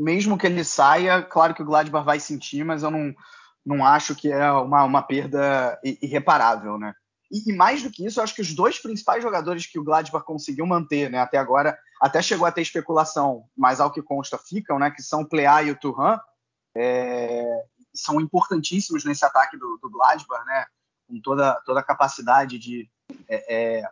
mesmo 0.00 0.36
que 0.36 0.46
ele 0.46 0.64
saia, 0.64 1.22
claro 1.22 1.54
que 1.54 1.62
o 1.62 1.66
Gladbach 1.66 2.04
vai 2.04 2.18
sentir, 2.18 2.64
mas 2.64 2.82
eu 2.82 2.90
não, 2.90 3.14
não 3.64 3.84
acho 3.84 4.14
que 4.14 4.30
é 4.30 4.50
uma, 4.52 4.84
uma 4.84 5.02
perda 5.02 5.78
irreparável, 5.82 6.78
né? 6.78 6.94
E, 7.30 7.50
e, 7.50 7.52
mais 7.52 7.82
do 7.82 7.90
que 7.90 8.06
isso, 8.06 8.20
eu 8.20 8.24
acho 8.24 8.34
que 8.34 8.42
os 8.42 8.54
dois 8.54 8.78
principais 8.78 9.22
jogadores 9.22 9.66
que 9.66 9.78
o 9.78 9.82
Gladbach 9.82 10.24
conseguiu 10.24 10.66
manter, 10.66 11.10
né, 11.10 11.18
até 11.18 11.38
agora, 11.38 11.76
até 12.00 12.22
chegou 12.22 12.46
a 12.46 12.52
ter 12.52 12.60
especulação, 12.60 13.44
mas 13.56 13.80
ao 13.80 13.90
que 13.90 14.02
consta 14.02 14.38
ficam, 14.38 14.78
né, 14.78 14.90
que 14.90 15.02
são 15.02 15.22
o 15.22 15.28
Plea 15.28 15.62
e 15.62 15.70
o 15.70 15.76
Turan, 15.76 16.18
é, 16.76 17.64
são 17.92 18.20
importantíssimos 18.20 19.04
nesse 19.04 19.24
ataque 19.24 19.56
do, 19.56 19.78
do 19.82 19.90
Gladbach, 19.90 20.44
né, 20.44 20.66
com 21.08 21.20
toda, 21.20 21.60
toda 21.64 21.80
a 21.80 21.84
capacidade 21.84 22.58
de, 22.58 22.88
é, 23.26 23.80
é, 23.80 23.88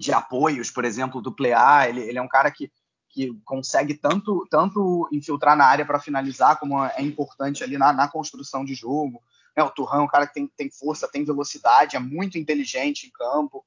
de 0.00 0.12
apoios, 0.12 0.70
por 0.70 0.84
exemplo, 0.84 1.20
do 1.20 1.34
Plea, 1.34 1.88
ele, 1.88 2.00
ele 2.00 2.18
é 2.18 2.22
um 2.22 2.28
cara 2.28 2.50
que 2.50 2.72
que 3.12 3.38
consegue 3.44 3.94
tanto, 3.94 4.46
tanto 4.50 5.06
infiltrar 5.12 5.54
na 5.54 5.66
área 5.66 5.84
para 5.84 6.00
finalizar, 6.00 6.58
como 6.58 6.82
é 6.82 7.02
importante 7.02 7.62
ali 7.62 7.76
na, 7.76 7.92
na 7.92 8.08
construção 8.08 8.64
de 8.64 8.74
jogo. 8.74 9.22
Né? 9.54 9.62
O 9.62 9.70
Turhan 9.70 9.98
é 9.98 10.00
um 10.00 10.08
cara 10.08 10.26
que 10.26 10.32
tem, 10.32 10.48
tem 10.48 10.70
força, 10.70 11.06
tem 11.06 11.22
velocidade, 11.22 11.94
é 11.94 12.00
muito 12.00 12.38
inteligente 12.38 13.06
em 13.06 13.10
campo, 13.10 13.64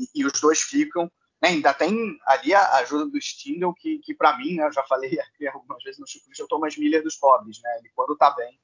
e, 0.00 0.22
e 0.22 0.24
os 0.24 0.40
dois 0.40 0.62
ficam. 0.62 1.12
Né? 1.42 1.50
Ainda 1.50 1.74
tem 1.74 2.18
ali 2.26 2.54
a 2.54 2.76
ajuda 2.76 3.04
do 3.04 3.20
Stindl, 3.20 3.74
que, 3.74 3.98
que 3.98 4.14
para 4.14 4.36
mim, 4.38 4.54
né, 4.54 4.66
eu 4.66 4.72
já 4.72 4.82
falei 4.84 5.20
aqui 5.20 5.46
algumas 5.46 5.82
vezes 5.84 6.00
no 6.00 6.06
Chico, 6.06 6.26
eu 6.36 6.48
Thomas 6.48 6.76
Miller 6.78 7.02
dos 7.02 7.16
pobres. 7.16 7.60
Né? 7.62 7.78
Ele, 7.78 7.90
quando 7.94 8.14
está 8.14 8.30
bem, 8.30 8.58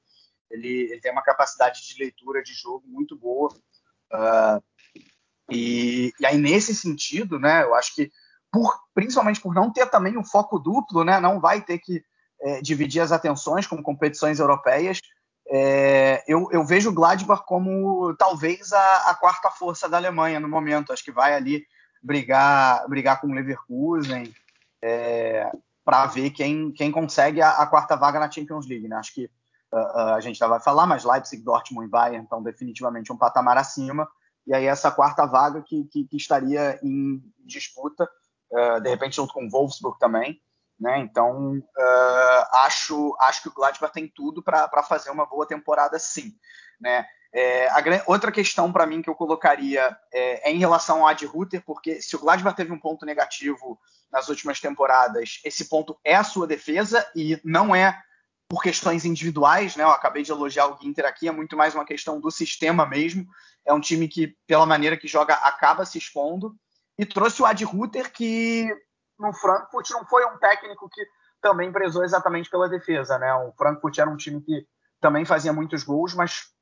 ele, 0.49 0.91
ele, 0.91 0.99
tem 0.99 1.11
uma 1.11 1.21
capacidade 1.21 1.87
de 1.87 1.99
leitura 1.99 2.41
de 2.41 2.53
jogo 2.53 2.83
muito 2.87 3.15
boa. 3.15 3.53
Uh, 4.11 4.63
e, 5.51 6.11
e 6.19 6.25
aí, 6.25 6.37
nesse 6.39 6.73
sentido, 6.73 7.39
né, 7.39 7.63
eu 7.63 7.75
acho 7.75 7.93
que 7.93 8.11
por, 8.53 8.71
principalmente 8.93 9.41
por 9.41 9.55
não 9.55 9.73
ter 9.73 9.87
também 9.87 10.15
um 10.15 10.23
foco 10.23 10.59
duplo, 10.59 11.03
né? 11.03 11.19
Não 11.19 11.39
vai 11.39 11.59
ter 11.59 11.79
que 11.79 12.05
é, 12.39 12.61
dividir 12.61 13.01
as 13.01 13.11
atenções 13.11 13.65
com 13.65 13.81
competições 13.81 14.39
europeias. 14.39 14.99
É, 15.49 16.23
eu, 16.27 16.47
eu, 16.51 16.63
vejo 16.63 16.91
o 16.91 16.93
Gladbach 16.93 17.43
como 17.47 18.15
talvez 18.15 18.71
a, 18.71 19.09
a, 19.09 19.15
quarta 19.15 19.49
força 19.49 19.89
da 19.89 19.97
Alemanha 19.97 20.39
no 20.39 20.47
momento. 20.47 20.93
Acho 20.93 21.03
que 21.03 21.11
vai 21.11 21.33
ali 21.33 21.65
brigar, 22.01 22.87
brigar 22.87 23.19
com 23.19 23.27
o 23.27 23.33
Leverkusen 23.33 24.31
é, 24.83 25.51
para 25.83 26.05
ver 26.05 26.29
quem, 26.29 26.71
quem 26.71 26.91
consegue 26.91 27.41
a, 27.41 27.53
a, 27.53 27.65
quarta 27.65 27.95
vaga 27.95 28.19
na 28.19 28.29
Champions 28.29 28.67
League. 28.67 28.87
Né? 28.87 28.95
Acho 28.97 29.15
que 29.15 29.25
uh, 29.73 30.13
a 30.13 30.19
gente 30.21 30.37
já 30.37 30.45
vai 30.45 30.59
falar, 30.59 30.85
mas 30.85 31.03
Leipzig, 31.03 31.43
Dortmund 31.43 31.87
e 31.87 31.89
Bayern 31.89 32.23
estão 32.23 32.43
definitivamente 32.43 33.11
um 33.11 33.17
patamar 33.17 33.57
acima. 33.57 34.07
E 34.45 34.53
aí 34.53 34.67
essa 34.67 34.91
quarta 34.91 35.25
vaga 35.25 35.63
que, 35.63 35.85
que, 35.85 36.05
que 36.05 36.17
estaria 36.17 36.79
em 36.83 37.19
disputa 37.43 38.07
uh, 38.53 38.81
de 38.81 38.89
repente 38.89 39.15
junto 39.15 39.33
com 39.33 39.45
o 39.45 39.49
Wolfsburg 39.49 39.97
também. 39.99 40.41
Né? 40.79 40.99
Então, 40.99 41.57
uh, 41.57 42.57
acho, 42.65 43.15
acho 43.19 43.43
que 43.43 43.49
o 43.49 43.53
Gladbach 43.53 43.93
tem 43.93 44.07
tudo 44.07 44.41
para 44.41 44.83
fazer 44.83 45.11
uma 45.11 45.25
boa 45.25 45.45
temporada, 45.45 45.97
sim. 45.99 46.33
Né? 46.79 47.05
É, 47.33 47.67
a, 47.69 47.81
outra 48.05 48.31
questão 48.31 48.71
para 48.71 48.85
mim 48.85 49.01
que 49.01 49.09
eu 49.09 49.15
colocaria 49.15 49.97
é, 50.13 50.49
é, 50.49 50.51
em 50.51 50.59
relação 50.59 51.01
ao 51.01 51.07
Ad 51.07 51.25
Ruther, 51.25 51.63
porque 51.65 51.99
se 52.01 52.15
o 52.15 52.19
Gladbach 52.19 52.55
teve 52.55 52.71
um 52.71 52.79
ponto 52.79 53.05
negativo 53.05 53.79
nas 54.11 54.29
últimas 54.29 54.59
temporadas, 54.59 55.39
esse 55.43 55.67
ponto 55.67 55.97
é 56.03 56.15
a 56.15 56.23
sua 56.23 56.45
defesa 56.45 57.05
e 57.15 57.39
não 57.43 57.75
é 57.75 57.99
por 58.47 58.61
questões 58.61 59.03
individuais, 59.03 59.75
né? 59.75 59.83
Eu 59.83 59.89
acabei 59.89 60.21
de 60.21 60.31
elogiar 60.31 60.67
o 60.67 60.77
Ginter 60.79 61.05
aqui, 61.05 61.27
é 61.27 61.31
muito 61.31 61.57
mais 61.57 61.73
uma 61.73 61.85
questão 61.85 62.19
do 62.19 62.29
sistema 62.29 62.85
mesmo. 62.85 63.25
É 63.65 63.73
um 63.73 63.79
time 63.79 64.07
que, 64.07 64.35
pela 64.45 64.65
maneira 64.65 64.95
que 64.95 65.07
joga, 65.07 65.33
acaba 65.33 65.85
se 65.85 65.97
expondo 65.97 66.55
e 66.97 67.05
trouxe 67.05 67.41
o 67.41 67.45
Ad 67.45 67.63
Ruther, 67.63 68.11
que 68.11 68.67
no 69.19 69.33
Frankfurt 69.33 69.89
não 69.91 70.05
foi 70.05 70.25
um 70.25 70.37
técnico 70.37 70.89
que 70.89 71.01
também 71.41 71.71
prezou 71.71 72.03
exatamente 72.03 72.49
pela 72.49 72.69
defesa, 72.69 73.17
né? 73.17 73.33
O 73.35 73.51
Frankfurt 73.57 73.97
era 73.97 74.09
um 74.09 74.17
time 74.17 74.41
que 74.41 74.65
também 75.01 75.25
fazia 75.25 75.51
muitos 75.51 75.83
gols, 75.83 76.13
mas 76.13 76.53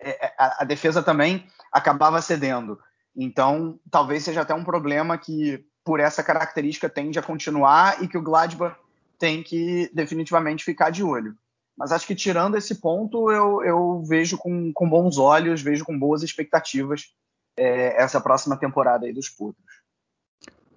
é, 0.00 0.26
é, 0.26 0.34
a, 0.38 0.64
defesa 0.64 1.02
também 1.02 1.46
acabava 1.72 2.20
cedendo. 2.20 2.78
Então, 3.16 3.78
talvez 3.90 4.24
seja 4.24 4.40
até 4.40 4.52
um 4.52 4.64
problema 4.64 5.16
que, 5.16 5.64
por 5.84 6.00
essa 6.00 6.22
característica, 6.22 6.88
tende 6.88 7.18
a 7.18 7.22
continuar 7.22 8.02
e 8.02 8.08
que 8.08 8.18
o 8.18 8.22
Gladbach 8.22 8.76
tem 9.18 9.42
que 9.42 9.88
definitivamente 9.94 10.64
ficar 10.64 10.90
de 10.90 11.04
olho. 11.04 11.36
Mas 11.76 11.92
acho 11.92 12.06
que 12.06 12.14
tirando 12.14 12.56
esse 12.56 12.80
ponto, 12.80 13.30
eu, 13.30 13.62
eu 13.62 14.02
vejo 14.02 14.36
com, 14.36 14.72
com 14.72 14.88
bons 14.88 15.18
olhos, 15.18 15.62
vejo 15.62 15.84
com 15.84 15.98
boas 15.98 16.22
expectativas 16.22 17.14
é, 17.56 18.00
essa 18.02 18.20
próxima 18.20 18.56
temporada 18.56 19.06
aí 19.06 19.12
dos 19.12 19.28
Putos. 19.28 19.64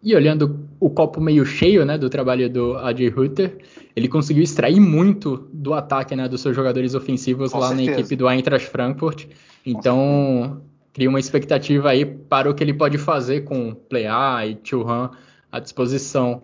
E 0.07 0.15
olhando 0.15 0.69
o 0.79 0.89
copo 0.89 1.19
meio 1.19 1.45
cheio 1.45 1.83
né, 1.83 1.97
do 1.97 2.09
trabalho 2.09 2.49
do 2.49 2.77
Adi 2.77 3.09
Hutter, 3.09 3.57
ele 3.93 4.07
conseguiu 4.07 4.41
extrair 4.41 4.79
muito 4.79 5.49
do 5.51 5.73
ataque 5.73 6.15
né, 6.15 6.29
dos 6.29 6.39
seus 6.39 6.55
jogadores 6.55 6.95
ofensivos 6.95 7.51
Com 7.51 7.59
lá 7.59 7.67
certeza. 7.67 7.91
na 7.91 7.99
equipe 7.99 8.15
do 8.15 8.29
Eintracht 8.29 8.69
Frankfurt. 8.69 9.25
Então, 9.65 10.61
cria 10.93 11.09
uma 11.09 11.19
expectativa 11.19 11.89
aí 11.89 12.05
para 12.05 12.49
o 12.49 12.53
que 12.53 12.63
ele 12.63 12.73
pode 12.73 12.97
fazer 12.97 13.41
com 13.41 13.73
Plea 13.73 14.47
e 14.47 14.57
Churran 14.63 15.09
à 15.51 15.59
disposição. 15.59 16.41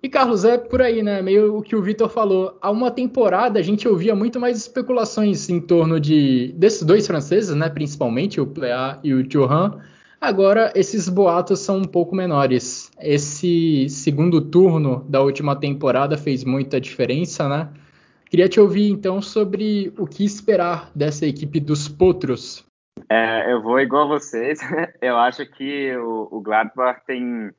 E 0.00 0.08
Carlos, 0.08 0.44
é 0.44 0.56
por 0.56 0.80
aí, 0.80 1.02
né? 1.02 1.20
Meio 1.22 1.56
o 1.56 1.60
que 1.60 1.74
o 1.74 1.82
Vitor 1.82 2.08
falou. 2.08 2.56
Há 2.62 2.70
uma 2.70 2.92
temporada 2.92 3.58
a 3.58 3.62
gente 3.62 3.88
ouvia 3.88 4.14
muito 4.14 4.38
mais 4.38 4.56
especulações 4.56 5.48
em 5.48 5.60
torno 5.60 5.98
de 5.98 6.54
desses 6.56 6.84
dois 6.84 7.04
franceses, 7.04 7.52
né? 7.52 7.68
Principalmente 7.68 8.40
o 8.40 8.46
Plea 8.46 9.00
e 9.02 9.12
o 9.12 9.28
Thuram. 9.28 9.80
Agora 10.22 10.72
esses 10.76 11.08
boatos 11.08 11.58
são 11.58 11.78
um 11.78 11.84
pouco 11.84 12.14
menores. 12.14 12.92
Esse 13.00 13.88
segundo 13.88 14.40
turno 14.40 15.02
da 15.08 15.20
última 15.20 15.58
temporada 15.58 16.16
fez 16.16 16.44
muita 16.44 16.80
diferença, 16.80 17.48
né? 17.48 17.68
Queria 18.30 18.48
te 18.48 18.60
ouvir 18.60 18.88
então 18.88 19.20
sobre 19.20 19.92
o 19.98 20.06
que 20.06 20.24
esperar 20.24 20.92
dessa 20.94 21.26
equipe 21.26 21.58
dos 21.58 21.88
Potros. 21.88 22.64
É, 23.10 23.52
eu 23.52 23.60
vou 23.60 23.80
igual 23.80 24.06
vocês. 24.06 24.60
Eu 25.02 25.16
acho 25.16 25.44
que 25.44 25.92
o, 25.96 26.40
Gladbach 26.40 27.02
tem 27.04 27.50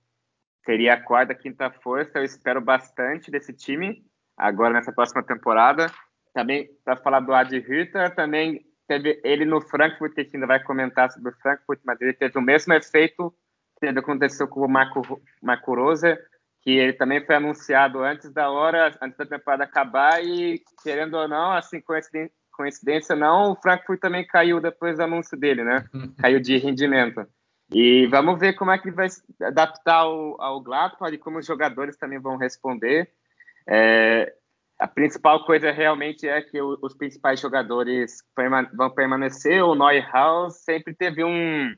seria 0.63 0.93
a 0.93 1.03
quarta, 1.03 1.35
quinta 1.35 1.69
força. 1.69 2.19
Eu 2.19 2.23
espero 2.23 2.61
bastante 2.61 3.29
desse 3.29 3.51
time 3.51 4.05
agora 4.37 4.73
nessa 4.73 4.93
próxima 4.93 5.21
temporada. 5.21 5.87
Também, 6.33 6.69
para 6.85 6.95
falar 6.95 7.19
do 7.19 7.33
Adi 7.33 7.57
Hütter, 7.57 8.15
também 8.15 8.65
teve 8.93 9.19
ele 9.23 9.45
no 9.45 9.61
Frankfurt, 9.61 10.13
que 10.13 10.21
a 10.21 10.23
gente 10.23 10.35
ainda 10.35 10.47
vai 10.47 10.61
comentar 10.61 11.11
sobre 11.11 11.31
o 11.31 11.35
Frankfurt, 11.41 11.79
mas 11.83 11.99
ele 12.01 12.13
teve 12.13 12.37
o 12.37 12.41
mesmo 12.41 12.73
efeito 12.73 13.33
que 13.79 13.87
aconteceu 13.87 14.47
com 14.47 14.61
o 14.61 14.69
Marco, 14.69 15.21
Marco 15.41 15.75
Rose, 15.75 16.17
que 16.61 16.71
ele 16.71 16.93
também 16.93 17.25
foi 17.25 17.35
anunciado 17.35 18.01
antes 18.03 18.31
da 18.31 18.49
hora, 18.49 18.95
antes 19.01 19.17
da 19.17 19.25
temporada 19.25 19.63
acabar, 19.63 20.23
e 20.23 20.61
querendo 20.81 21.15
ou 21.15 21.27
não, 21.27 21.51
assim, 21.51 21.81
coincidência, 21.81 22.31
coincidência 22.51 23.15
não, 23.15 23.51
o 23.51 23.55
Frankfurt 23.55 23.99
também 23.99 24.25
caiu 24.25 24.61
depois 24.61 24.97
do 24.97 25.03
anúncio 25.03 25.37
dele, 25.37 25.63
né? 25.63 25.85
Caiu 26.21 26.39
de 26.39 26.57
rendimento. 26.57 27.25
E 27.71 28.05
vamos 28.07 28.39
ver 28.39 28.53
como 28.53 28.71
é 28.71 28.77
que 28.77 28.91
vai 28.91 29.09
se 29.09 29.21
adaptar 29.41 29.95
ao, 29.95 30.39
ao 30.39 30.61
Gladbach 30.61 31.13
e 31.13 31.17
como 31.17 31.39
os 31.39 31.45
jogadores 31.45 31.97
também 31.97 32.19
vão 32.19 32.37
responder. 32.37 33.09
É, 33.67 34.31
a 34.79 34.87
principal 34.87 35.45
coisa 35.45 35.71
realmente 35.71 36.27
é 36.27 36.41
que 36.41 36.61
os 36.61 36.95
principais 36.95 37.39
jogadores 37.39 38.17
vão 38.73 38.89
permanecer. 38.89 39.63
O 39.63 39.75
Neuhaus 39.75 40.55
sempre 40.57 40.93
teve 40.93 41.23
um 41.23 41.73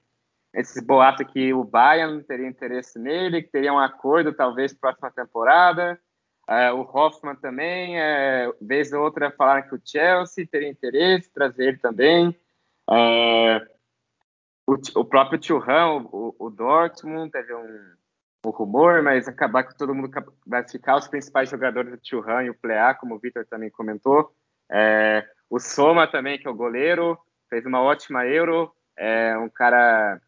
esses 0.54 0.82
boatos 0.82 1.28
que 1.32 1.54
o 1.54 1.66
Bayern 1.66 2.24
teria 2.24 2.48
interesse 2.48 2.98
nele, 2.98 3.44
que 3.44 3.52
teria 3.52 3.74
um 3.74 3.80
acordo 3.80 4.34
talvez 4.34 4.74
próxima 4.74 5.12
temporada. 5.12 6.00
É, 6.48 6.72
o 6.72 6.82
Hoffman 6.82 7.36
também, 7.36 8.00
é, 8.00 8.52
vez 8.62 8.94
ou 8.94 9.04
outra 9.04 9.32
falaram 9.32 9.68
que 9.68 9.76
o 9.76 9.82
Chelsea 9.84 10.48
teria 10.50 10.70
interesse, 10.70 11.32
trazer 11.34 11.70
ele 11.70 11.78
também. 11.78 12.36
É, 12.90 13.68
o, 14.66 14.76
o 15.00 15.06
próprio 15.06 15.44
Churran, 15.44 16.06
o, 16.12 16.36
o 16.40 16.50
Dortmund, 16.50 17.32
teve 17.32 17.54
um, 17.54 17.94
um 18.48 18.52
rumor, 18.52 19.02
mas 19.02 19.28
acabar 19.28 19.64
que 19.64 19.78
todo 19.78 19.94
mundo 19.94 20.10
vai 20.46 20.68
ficar 20.68 20.98
os 20.98 21.08
principais 21.08 21.50
jogadores 21.50 21.92
do 21.92 22.00
Churran 22.02 22.44
e 22.44 22.50
o 22.50 22.56
Plea, 22.56 22.94
como 22.94 23.16
o 23.16 23.20
Victor 23.20 23.46
também 23.46 23.70
comentou. 23.70 24.32
É, 24.72 25.26
o 25.50 25.60
Soma 25.60 26.08
também, 26.08 26.38
que 26.38 26.48
é 26.48 26.50
o 26.50 26.56
goleiro, 26.56 27.18
fez 27.50 27.66
uma 27.66 27.82
ótima 27.82 28.26
Euro, 28.26 28.72
é 28.98 29.38
um 29.38 29.50
cara, 29.50 30.20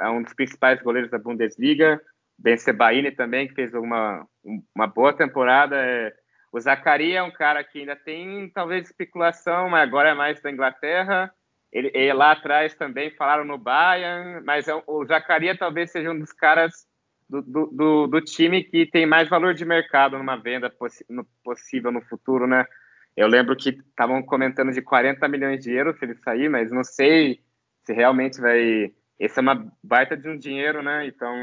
é 0.00 0.08
um 0.08 0.22
dos 0.22 0.32
principais 0.34 0.80
goleiros 0.82 1.10
da 1.10 1.18
Bundesliga. 1.18 2.00
Ben 2.38 2.56
Sebaini 2.56 3.10
também, 3.10 3.48
que 3.48 3.54
fez 3.54 3.72
uma, 3.74 4.26
uma 4.74 4.86
boa 4.86 5.12
temporada. 5.12 5.76
É, 5.76 6.12
o 6.52 6.60
Zaccaria 6.60 7.18
é 7.18 7.22
um 7.22 7.30
cara 7.30 7.64
que 7.64 7.80
ainda 7.80 7.96
tem 7.96 8.50
talvez 8.50 8.86
especulação, 8.86 9.70
mas 9.70 9.82
agora 9.82 10.10
é 10.10 10.14
mais 10.14 10.40
da 10.40 10.50
Inglaterra. 10.50 11.32
Ele, 11.72 12.12
lá 12.12 12.32
atrás 12.32 12.74
também 12.74 13.10
falaram 13.10 13.44
no 13.44 13.58
Bayern, 13.58 14.42
mas 14.44 14.68
é, 14.68 14.82
o 14.86 15.04
Jacaria 15.04 15.56
talvez 15.56 15.90
seja 15.90 16.10
um 16.10 16.18
dos 16.18 16.32
caras 16.32 16.86
do, 17.28 17.42
do, 17.42 18.06
do, 18.06 18.20
time 18.20 18.62
que 18.62 18.86
tem 18.86 19.06
mais 19.06 19.28
valor 19.28 19.54
de 19.54 19.64
mercado 19.64 20.16
numa 20.16 20.36
venda 20.36 20.70
possi 20.70 21.04
no, 21.08 21.24
possível 21.42 21.90
no 21.90 22.00
futuro, 22.02 22.46
né? 22.46 22.64
Eu 23.16 23.26
lembro 23.28 23.56
que 23.56 23.70
estavam 23.70 24.22
comentando 24.22 24.72
de 24.72 24.82
40 24.82 25.26
milhões 25.28 25.62
de 25.62 25.72
euros 25.72 25.98
se 25.98 26.04
ele 26.04 26.14
sair, 26.16 26.48
mas 26.48 26.70
não 26.70 26.84
sei 26.84 27.40
se 27.84 27.92
realmente 27.92 28.40
vai. 28.40 28.92
Esse 29.18 29.38
é 29.38 29.42
uma 29.42 29.72
baita 29.82 30.16
de 30.16 30.28
um 30.28 30.38
dinheiro, 30.38 30.82
né? 30.82 31.06
Então 31.06 31.34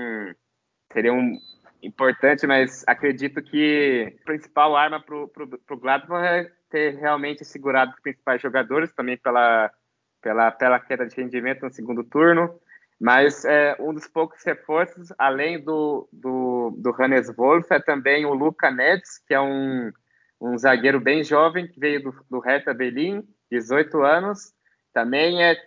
seria 0.92 1.14
um 1.14 1.38
importante, 1.82 2.48
mas 2.48 2.84
acredito 2.88 3.42
que 3.42 4.16
a 4.22 4.26
principal 4.26 4.76
arma 4.76 5.02
para 5.02 5.16
o 5.16 5.78
Gladbach 5.78 6.26
é 6.26 6.50
ter 6.70 6.96
realmente 6.96 7.44
segurado 7.44 7.92
os 7.92 8.00
principais 8.00 8.42
jogadores, 8.42 8.94
também 8.94 9.18
pela 9.18 9.72
pela, 10.24 10.50
pela 10.52 10.80
queda 10.80 11.06
de 11.06 11.16
rendimento 11.16 11.64
no 11.64 11.74
segundo 11.74 12.04
turno. 12.04 12.58
Mas 13.00 13.44
é, 13.46 13.76
um 13.80 13.94
dos 13.94 14.08
poucos 14.08 14.44
reforços, 14.44 15.10
além 15.18 15.62
do, 15.62 16.08
do, 16.12 16.74
do 16.78 16.92
Hannes 16.92 17.34
Wolf, 17.36 17.70
é 17.72 17.80
também 17.80 18.26
o 18.26 18.34
Luca 18.34 18.72
Nets, 18.72 19.20
que 19.28 19.34
é 19.34 19.42
um, 19.42 19.92
um 20.40 20.58
zagueiro 20.58 21.00
bem 21.00 21.24
jovem, 21.24 21.68
que 21.68 21.80
veio 21.80 22.04
do, 22.04 22.16
do 22.30 22.40
Hertha 22.40 22.74
Berlin, 22.74 23.28
18 23.52 24.02
anos. 24.02 24.54
Também 24.94 25.44
é, 25.44 25.58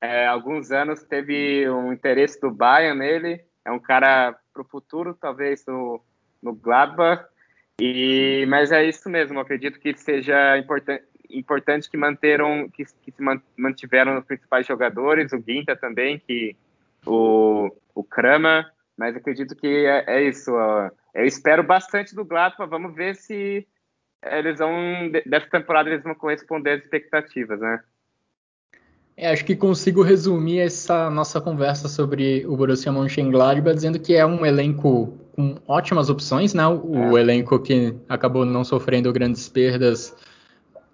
é, 0.00 0.26
alguns 0.26 0.70
anos 0.70 1.02
teve 1.02 1.68
um 1.68 1.92
interesse 1.92 2.40
do 2.40 2.50
Bayern 2.50 2.98
nele. 2.98 3.44
É 3.64 3.70
um 3.70 3.78
cara 3.78 4.34
para 4.52 4.62
o 4.62 4.68
futuro, 4.68 5.14
talvez 5.14 5.64
no, 5.66 6.02
no 6.42 6.54
Gladbach. 6.54 7.24
E, 7.80 8.44
mas 8.48 8.72
é 8.72 8.84
isso 8.84 9.08
mesmo, 9.08 9.38
acredito 9.38 9.78
que 9.78 9.96
seja 9.96 10.58
importante, 10.58 11.04
importante 11.30 11.88
que 11.88 11.96
manteram, 11.96 12.68
que, 12.68 12.84
que 12.84 13.12
se 13.12 13.22
mantiveram 13.56 14.18
os 14.18 14.24
principais 14.24 14.66
jogadores, 14.66 15.32
o 15.32 15.38
Guinta 15.38 15.76
também, 15.76 16.18
que 16.18 16.56
o, 17.08 17.70
o 17.94 18.04
Krama, 18.04 18.66
mas 18.96 19.16
acredito 19.16 19.56
que 19.56 19.66
é, 19.66 20.04
é 20.06 20.22
isso. 20.22 20.52
Ó. 20.52 20.90
Eu 21.14 21.24
espero 21.24 21.62
bastante 21.62 22.14
do 22.14 22.24
Gladbach, 22.24 22.68
vamos 22.68 22.94
ver 22.94 23.16
se 23.16 23.66
eles 24.24 24.58
vão, 24.58 25.10
dessa 25.26 25.48
temporada, 25.48 25.88
eles 25.88 26.02
vão 26.02 26.14
corresponder 26.14 26.72
às 26.72 26.82
expectativas, 26.82 27.60
né? 27.60 27.80
É, 29.16 29.32
acho 29.32 29.44
que 29.44 29.56
consigo 29.56 30.02
resumir 30.02 30.60
essa 30.60 31.10
nossa 31.10 31.40
conversa 31.40 31.88
sobre 31.88 32.46
o 32.46 32.56
Borussia 32.56 32.92
Mönchengladbach 32.92 33.74
dizendo 33.74 33.98
que 33.98 34.14
é 34.14 34.24
um 34.24 34.46
elenco 34.46 35.18
com 35.34 35.56
ótimas 35.66 36.08
opções, 36.08 36.54
né? 36.54 36.66
O 36.68 37.16
é. 37.16 37.20
elenco 37.20 37.58
que 37.58 37.96
acabou 38.08 38.44
não 38.44 38.62
sofrendo 38.62 39.12
grandes 39.12 39.48
perdas 39.48 40.14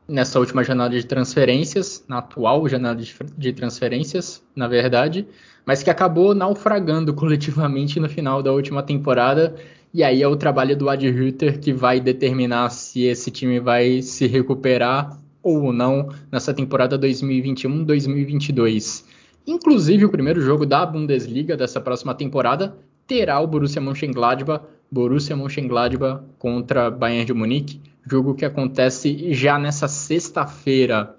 nessa 0.08 0.38
última 0.38 0.62
janela 0.62 0.90
de 0.90 1.04
transferências, 1.06 2.04
na 2.08 2.18
atual 2.18 2.68
janela 2.68 2.96
de, 3.36 3.52
transferências, 3.52 4.42
na 4.54 4.68
verdade, 4.68 5.26
mas 5.64 5.82
que 5.82 5.90
acabou 5.90 6.34
naufragando 6.34 7.12
coletivamente 7.14 7.98
no 7.98 8.08
final 8.08 8.42
da 8.42 8.52
última 8.52 8.82
temporada. 8.82 9.54
E 9.92 10.02
aí 10.02 10.22
é 10.22 10.28
o 10.28 10.36
trabalho 10.36 10.76
do 10.76 10.88
Ad 10.88 11.06
Hütter 11.06 11.60
que 11.60 11.72
vai 11.72 12.00
determinar 12.00 12.70
se 12.70 13.04
esse 13.04 13.30
time 13.30 13.60
vai 13.60 14.02
se 14.02 14.26
recuperar 14.26 15.18
ou 15.42 15.72
não 15.72 16.08
nessa 16.32 16.52
temporada 16.52 16.98
2021-2022. 16.98 19.04
Inclusive, 19.46 20.06
o 20.06 20.10
primeiro 20.10 20.40
jogo 20.40 20.66
da 20.66 20.84
Bundesliga 20.84 21.56
dessa 21.56 21.80
próxima 21.80 22.14
temporada 22.14 22.76
terá 23.06 23.38
o 23.40 23.46
Borussia 23.46 23.80
Mönchengladbach, 23.80 24.64
Borussia 24.90 25.36
Mönchengladbach 25.36 26.24
contra 26.38 26.90
Bayern 26.90 27.26
de 27.26 27.34
Munique 27.34 27.80
jogo 28.06 28.34
que 28.34 28.44
acontece 28.44 29.32
já 29.32 29.58
nessa 29.58 29.88
sexta-feira. 29.88 31.16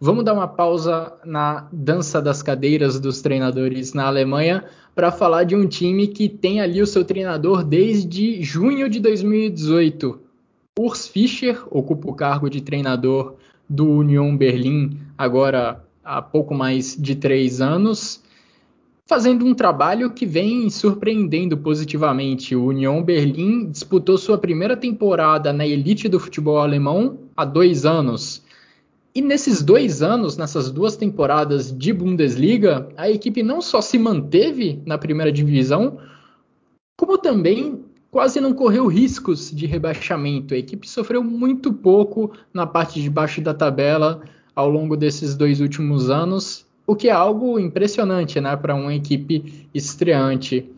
Vamos 0.00 0.24
dar 0.24 0.32
uma 0.32 0.48
pausa 0.48 1.12
na 1.24 1.68
dança 1.70 2.22
das 2.22 2.42
cadeiras 2.42 2.98
dos 2.98 3.20
treinadores 3.20 3.92
na 3.92 4.06
Alemanha 4.06 4.64
para 4.94 5.12
falar 5.12 5.44
de 5.44 5.54
um 5.54 5.66
time 5.66 6.06
que 6.06 6.28
tem 6.28 6.60
ali 6.60 6.80
o 6.80 6.86
seu 6.86 7.04
treinador 7.04 7.62
desde 7.62 8.42
junho 8.42 8.88
de 8.88 8.98
2018. 8.98 10.18
Urs 10.78 11.06
Fischer 11.06 11.62
ocupa 11.70 12.08
o 12.08 12.14
cargo 12.14 12.48
de 12.48 12.62
treinador 12.62 13.36
do 13.68 13.86
Union 13.86 14.36
Berlim 14.36 14.98
agora 15.18 15.84
há 16.02 16.22
pouco 16.22 16.54
mais 16.54 16.96
de 16.96 17.14
três 17.14 17.60
anos 17.60 18.22
fazendo 19.10 19.44
um 19.44 19.52
trabalho 19.52 20.12
que 20.12 20.24
vem 20.24 20.70
surpreendendo 20.70 21.58
positivamente. 21.58 22.54
O 22.54 22.66
Union 22.66 23.02
Berlim 23.02 23.68
disputou 23.68 24.16
sua 24.16 24.38
primeira 24.38 24.76
temporada 24.76 25.52
na 25.52 25.66
elite 25.66 26.08
do 26.08 26.20
futebol 26.20 26.60
alemão 26.60 27.18
há 27.36 27.44
dois 27.44 27.84
anos. 27.84 28.40
E 29.12 29.20
nesses 29.20 29.64
dois 29.64 30.00
anos, 30.00 30.36
nessas 30.36 30.70
duas 30.70 30.94
temporadas 30.94 31.76
de 31.76 31.92
Bundesliga, 31.92 32.88
a 32.96 33.10
equipe 33.10 33.42
não 33.42 33.60
só 33.60 33.80
se 33.80 33.98
manteve 33.98 34.80
na 34.86 34.96
primeira 34.96 35.32
divisão, 35.32 35.98
como 36.96 37.18
também 37.18 37.80
quase 38.12 38.40
não 38.40 38.52
correu 38.52 38.86
riscos 38.86 39.50
de 39.50 39.66
rebaixamento. 39.66 40.54
A 40.54 40.56
equipe 40.56 40.88
sofreu 40.88 41.24
muito 41.24 41.72
pouco 41.72 42.30
na 42.54 42.64
parte 42.64 43.02
de 43.02 43.10
baixo 43.10 43.40
da 43.40 43.52
tabela 43.52 44.22
ao 44.54 44.70
longo 44.70 44.96
desses 44.96 45.34
dois 45.34 45.60
últimos 45.60 46.10
anos 46.10 46.69
o 46.90 46.96
que 46.96 47.08
é 47.08 47.12
algo 47.12 47.56
impressionante 47.60 48.40
né, 48.40 48.56
para 48.56 48.74
uma 48.74 48.92
equipe 48.92 49.68
estreante. 49.72 50.68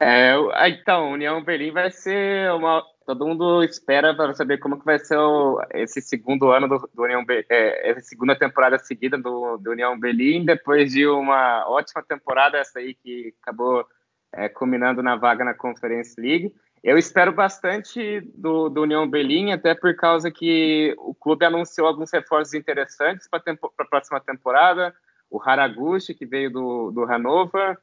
É, 0.00 0.34
então, 0.66 1.12
União 1.12 1.44
Berlim 1.44 1.72
vai 1.72 1.90
ser 1.90 2.50
uma. 2.52 2.82
Todo 3.04 3.26
mundo 3.26 3.62
espera 3.62 4.14
para 4.14 4.32
saber 4.32 4.58
como 4.58 4.78
que 4.78 4.84
vai 4.86 4.98
ser 4.98 5.18
o, 5.18 5.60
esse 5.74 6.00
segundo 6.00 6.50
ano 6.50 6.68
do, 6.68 6.90
do 6.94 7.02
União 7.02 7.22
é, 7.28 7.90
essa 7.90 8.00
segunda 8.00 8.34
temporada 8.34 8.78
seguida 8.78 9.18
do, 9.18 9.58
do, 9.58 9.70
União 9.70 9.98
Berlim, 9.98 10.46
depois 10.46 10.92
de 10.92 11.06
uma 11.06 11.68
ótima 11.68 12.02
temporada, 12.02 12.56
essa 12.56 12.78
aí 12.78 12.94
que 12.94 13.34
acabou 13.42 13.84
é, 14.32 14.48
culminando 14.48 15.02
na 15.02 15.16
vaga 15.16 15.44
na 15.44 15.52
Conference 15.52 16.18
League. 16.18 16.50
Eu 16.82 16.96
espero 16.96 17.32
bastante 17.32 18.22
do, 18.34 18.70
do 18.70 18.82
União 18.82 19.06
Berlim, 19.06 19.52
até 19.52 19.74
por 19.74 19.94
causa 19.96 20.30
que 20.30 20.94
o 20.98 21.14
clube 21.14 21.44
anunciou 21.44 21.86
alguns 21.86 22.10
reforços 22.10 22.54
interessantes 22.54 23.28
para 23.28 23.42
a 23.78 23.84
próxima 23.84 24.20
temporada. 24.20 24.94
O 25.30 25.40
Haraguchi, 25.42 26.14
que 26.14 26.26
veio 26.26 26.50
do, 26.50 26.90
do 26.90 27.04
Hannover, 27.04 27.76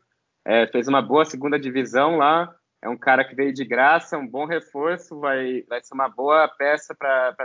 é, 0.44 0.68
fez 0.68 0.88
uma 0.88 1.02
boa 1.02 1.26
segunda 1.26 1.60
divisão 1.60 2.18
lá. 2.18 2.54
É 2.82 2.90
um 2.90 2.98
cara 2.98 3.24
que 3.24 3.36
veio 3.36 3.54
de 3.54 3.66
graça, 3.66 4.18
um 4.18 4.28
bom 4.28 4.46
reforço, 4.46 5.20
vai, 5.20 5.64
vai 5.68 5.82
ser 5.82 5.94
uma 5.94 6.08
boa 6.08 6.48
peça 6.48 6.94
para 6.94 7.36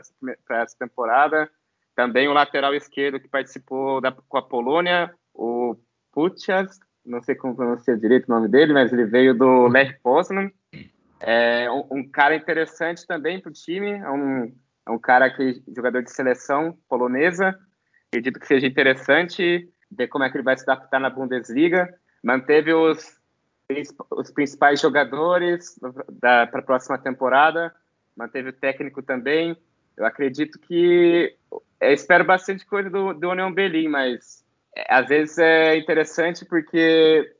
essa 0.51 0.78
temporada. 0.78 1.51
Também 1.94 2.28
o 2.28 2.32
lateral 2.32 2.74
esquerdo 2.74 3.20
que 3.20 3.28
participou 3.28 4.01
da, 4.01 4.12
com 4.12 4.38
a 4.38 4.42
Polônia, 4.42 5.14
o 5.34 5.76
Puchas, 6.12 6.78
não 7.05 7.22
sei 7.22 7.34
como 7.34 7.57
pronunciar 7.57 7.96
direito 7.96 8.26
o 8.28 8.34
nome 8.34 8.48
dele, 8.48 8.72
mas 8.72 8.92
ele 8.92 9.07
veio 9.07 9.34
do 9.34 9.66
Lech 9.68 9.98
Poznan 10.03 10.51
é 11.20 11.70
um, 11.70 11.86
um 11.90 12.09
cara 12.09 12.34
interessante 12.34 13.07
também 13.07 13.40
para 13.40 13.51
o 13.51 13.53
time, 13.53 13.90
é 13.90 14.11
um, 14.11 14.53
é 14.86 14.90
um 14.90 14.98
cara 14.98 15.30
que 15.30 15.62
jogador 15.74 16.03
de 16.03 16.11
seleção 16.11 16.76
polonesa. 16.88 17.55
Acredito 18.09 18.40
que 18.40 18.46
seja 18.46 18.66
interessante 18.66 19.68
ver 19.91 20.09
como 20.09 20.24
é 20.24 20.30
que 20.30 20.36
ele 20.36 20.45
vai 20.45 20.57
se 20.57 20.62
adaptar 20.62 21.01
na 21.01 21.11
Bundesliga. 21.11 21.93
Manteve 22.22 22.72
os, 22.72 23.18
os 24.11 24.30
principais 24.30 24.80
jogadores 24.80 25.78
para 26.20 26.43
a 26.43 26.62
próxima 26.62 26.99
temporada, 26.99 27.74
manteve 28.16 28.51
o 28.51 28.53
técnico 28.53 29.03
também. 29.03 29.57
Eu 29.97 30.07
acredito 30.07 30.59
que 30.59 31.36
eu 31.80 31.93
espero 31.93 32.24
bastante 32.24 32.64
coisa 32.66 32.88
do, 32.88 33.12
do 33.14 33.30
União 33.30 33.53
Berlim, 33.53 33.88
mas 33.88 34.45
é, 34.76 34.95
às 34.95 35.09
vezes 35.09 35.38
é 35.38 35.76
interessante 35.76 36.45
porque 36.45 37.34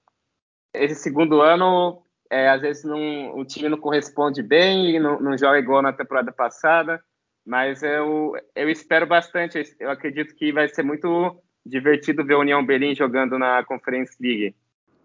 esse 0.75 0.97
segundo 0.97 1.41
ano 1.41 2.03
é, 2.29 2.49
às 2.49 2.61
vezes 2.61 2.85
não, 2.85 3.37
o 3.37 3.45
time 3.45 3.69
não 3.69 3.79
corresponde 3.79 4.43
bem 4.43 5.01
não, 5.01 5.21
não 5.21 5.37
joga 5.37 5.59
igual 5.59 5.83
na 5.83 5.93
temporada 5.93 6.31
passada, 6.31 7.03
mas 7.45 7.83
eu, 7.83 8.37
eu 8.55 8.69
espero 8.71 9.07
bastante. 9.07 9.63
Eu 9.79 9.91
acredito 9.91 10.35
que 10.35 10.53
vai 10.53 10.69
ser 10.69 10.83
muito 10.83 11.43
divertido 11.65 12.25
ver 12.25 12.35
a 12.35 12.39
União 12.39 12.65
Berlim 12.65 12.95
jogando 12.95 13.39
na 13.39 13.63
Conference 13.65 14.15
League. 14.21 14.55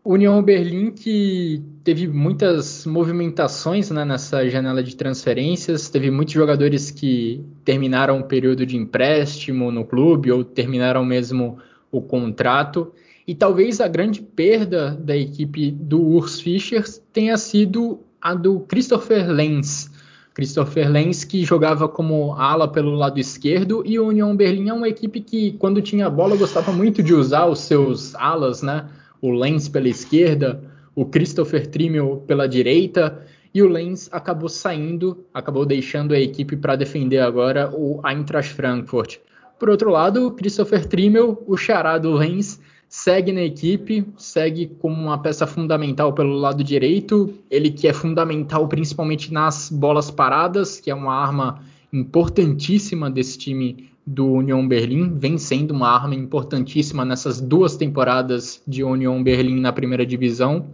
União 0.03 0.41
Berlim 0.43 0.91
que 0.91 1.63
teve 1.83 2.07
muitas 2.07 2.85
movimentações 2.85 3.89
né, 3.89 4.05
nessa 4.05 4.47
janela 4.47 4.83
de 4.83 4.95
transferências, 4.95 5.89
teve 5.89 6.11
muitos 6.11 6.35
jogadores 6.35 6.91
que 6.91 7.43
terminaram 7.63 8.19
o 8.19 8.23
período 8.23 8.67
de 8.67 8.77
empréstimo 8.77 9.71
no 9.71 9.83
clube 9.83 10.31
ou 10.31 10.43
terminaram 10.43 11.03
mesmo 11.03 11.57
o 11.91 12.01
contrato. 12.01 12.93
E 13.27 13.33
talvez 13.33 13.81
a 13.81 13.87
grande 13.87 14.21
perda 14.21 14.91
da 14.91 15.17
equipe 15.17 15.71
do 15.71 15.99
Urs 15.99 16.39
Fischer 16.39 16.83
tenha 17.11 17.35
sido 17.35 17.99
a 18.21 18.35
do 18.35 18.59
Christopher 18.59 19.27
Lenz. 19.27 19.91
Christopher 20.35 20.91
Lenz 20.91 21.23
que 21.23 21.45
jogava 21.45 21.87
como 21.87 22.33
ala 22.33 22.67
pelo 22.67 22.93
lado 22.93 23.17
esquerdo 23.17 23.81
e 23.85 23.97
o 23.97 24.09
União 24.09 24.35
Berlim 24.35 24.67
é 24.67 24.73
uma 24.73 24.89
equipe 24.89 25.21
que 25.21 25.53
quando 25.53 25.81
tinha 25.81 26.09
bola 26.09 26.35
gostava 26.35 26.73
muito 26.73 27.01
de 27.01 27.13
usar 27.13 27.45
os 27.45 27.59
seus 27.59 28.13
alas, 28.15 28.61
né? 28.61 28.85
O 29.21 29.31
Lenz 29.31 29.69
pela 29.69 29.87
esquerda, 29.87 30.61
o 30.93 31.05
Christopher 31.05 31.65
Trimmel 31.67 32.21
pela 32.27 32.49
direita 32.49 33.25
e 33.53 33.63
o 33.63 33.69
Lenz 33.69 34.09
acabou 34.11 34.49
saindo, 34.49 35.25
acabou 35.33 35.65
deixando 35.65 36.13
a 36.13 36.19
equipe 36.19 36.57
para 36.57 36.75
defender 36.75 37.19
agora 37.19 37.71
o 37.73 38.01
Eintracht 38.05 38.53
Frankfurt. 38.53 39.19
Por 39.57 39.69
outro 39.69 39.89
lado, 39.89 40.27
o 40.27 40.31
Christopher 40.31 40.85
Trimmel, 40.85 41.41
o 41.47 41.55
chará 41.55 41.97
do 41.97 42.11
Lenz, 42.11 42.59
segue 42.95 43.33
na 43.33 43.41
equipe, 43.41 44.05
segue 44.17 44.67
como 44.79 44.95
uma 44.95 45.17
peça 45.17 45.45
fundamental 45.45 46.13
pelo 46.13 46.33
lado 46.33 46.63
direito, 46.63 47.33
ele 47.51 47.69
que 47.69 47.89
é 47.89 47.93
fundamental 47.93 48.69
principalmente 48.69 49.33
nas 49.33 49.69
bolas 49.69 50.09
paradas, 50.09 50.79
que 50.79 50.89
é 50.89 50.95
uma 50.95 51.13
arma 51.13 51.61
importantíssima 51.91 53.11
desse 53.11 53.37
time 53.37 53.89
do 54.07 54.25
Union 54.25 54.65
Berlim, 54.65 55.17
vem 55.19 55.37
sendo 55.37 55.71
uma 55.71 55.89
arma 55.89 56.15
importantíssima 56.15 57.03
nessas 57.03 57.41
duas 57.41 57.75
temporadas 57.75 58.61
de 58.65 58.81
Union 58.81 59.21
Berlim 59.21 59.59
na 59.59 59.73
primeira 59.73 60.05
divisão. 60.05 60.67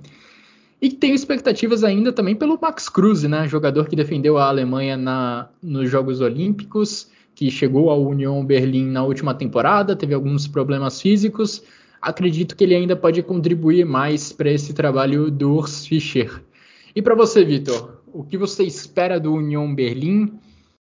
E 0.79 0.91
tenho 0.91 1.15
expectativas 1.15 1.83
ainda 1.83 2.13
também 2.13 2.35
pelo 2.35 2.57
Max 2.61 2.87
Kruse, 2.87 3.27
né, 3.27 3.47
jogador 3.47 3.87
que 3.87 3.95
defendeu 3.95 4.37
a 4.37 4.47
Alemanha 4.47 4.95
na, 4.95 5.49
nos 5.61 5.89
Jogos 5.89 6.21
Olímpicos, 6.21 7.09
que 7.33 7.49
chegou 7.49 7.89
ao 7.89 8.05
Union 8.05 8.45
Berlim 8.45 8.85
na 8.85 9.03
última 9.03 9.33
temporada, 9.33 9.95
teve 9.95 10.13
alguns 10.13 10.47
problemas 10.47 11.01
físicos, 11.01 11.63
acredito 12.01 12.55
que 12.55 12.63
ele 12.63 12.75
ainda 12.75 12.95
pode 12.95 13.21
contribuir 13.21 13.85
mais 13.85 14.31
para 14.31 14.51
esse 14.51 14.73
trabalho 14.73 15.29
do 15.29 15.53
Urs 15.53 15.85
Fischer. 15.85 16.43
E 16.95 17.01
para 17.01 17.15
você, 17.15 17.45
Vitor, 17.45 18.01
o 18.11 18.23
que 18.23 18.37
você 18.37 18.63
espera 18.63 19.19
do 19.19 19.33
Union 19.33 19.73
Berlim? 19.73 20.39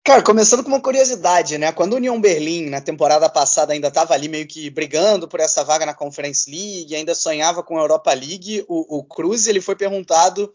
Cara, 0.03 0.23
começando 0.23 0.63
com 0.63 0.71
uma 0.71 0.81
curiosidade, 0.81 1.59
né? 1.59 1.73
Quando 1.73 1.93
o 1.93 1.97
Union 1.97 2.19
Berlim, 2.21 2.71
na 2.71 2.81
temporada 2.81 3.29
passada, 3.29 3.73
ainda 3.73 3.89
estava 3.89 4.15
ali 4.15 4.29
meio 4.29 4.47
que 4.47 4.71
brigando 4.71 5.29
por 5.29 5.41
essa 5.41 5.63
vaga 5.63 5.85
na 5.85 5.93
Conference 5.93 6.51
League, 6.51 6.95
ainda 6.95 7.15
sonhava 7.15 7.63
com 7.63 7.77
a 7.77 7.83
Europa 7.83 8.13
League, 8.15 8.65
o, 8.67 8.99
o 8.99 9.05
Cruz 9.05 9.47
ele 9.47 9.61
foi 9.61 9.77
perguntado 9.77 10.51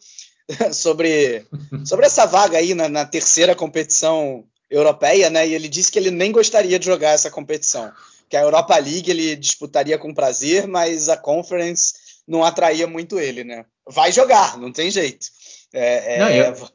sobre, 0.73 1.45
sobre 1.85 2.07
essa 2.07 2.25
vaga 2.25 2.57
aí 2.57 2.73
na, 2.73 2.89
na 2.89 3.05
terceira 3.05 3.53
competição 3.53 4.43
europeia, 4.69 5.29
né? 5.29 5.47
E 5.47 5.53
ele 5.53 5.67
disse 5.67 5.91
que 5.91 5.99
ele 5.99 6.09
nem 6.09 6.31
gostaria 6.31 6.79
de 6.79 6.85
jogar 6.85 7.11
essa 7.11 7.29
competição 7.29 7.91
que 8.29 8.37
a 8.37 8.41
Europa 8.41 8.77
League 8.77 9.09
ele 9.09 9.35
disputaria 9.35 9.97
com 9.97 10.13
prazer, 10.13 10.67
mas 10.67 11.09
a 11.09 11.17
Conference 11.17 11.93
não 12.27 12.43
atraía 12.43 12.87
muito 12.87 13.19
ele, 13.19 13.43
né? 13.43 13.65
Vai 13.87 14.11
jogar, 14.11 14.57
não 14.57 14.71
tem 14.71 14.89
jeito. 14.89 15.27
É, 15.73 16.15
é... 16.15 16.19
Não, 16.19 16.29
eu... 16.29 16.69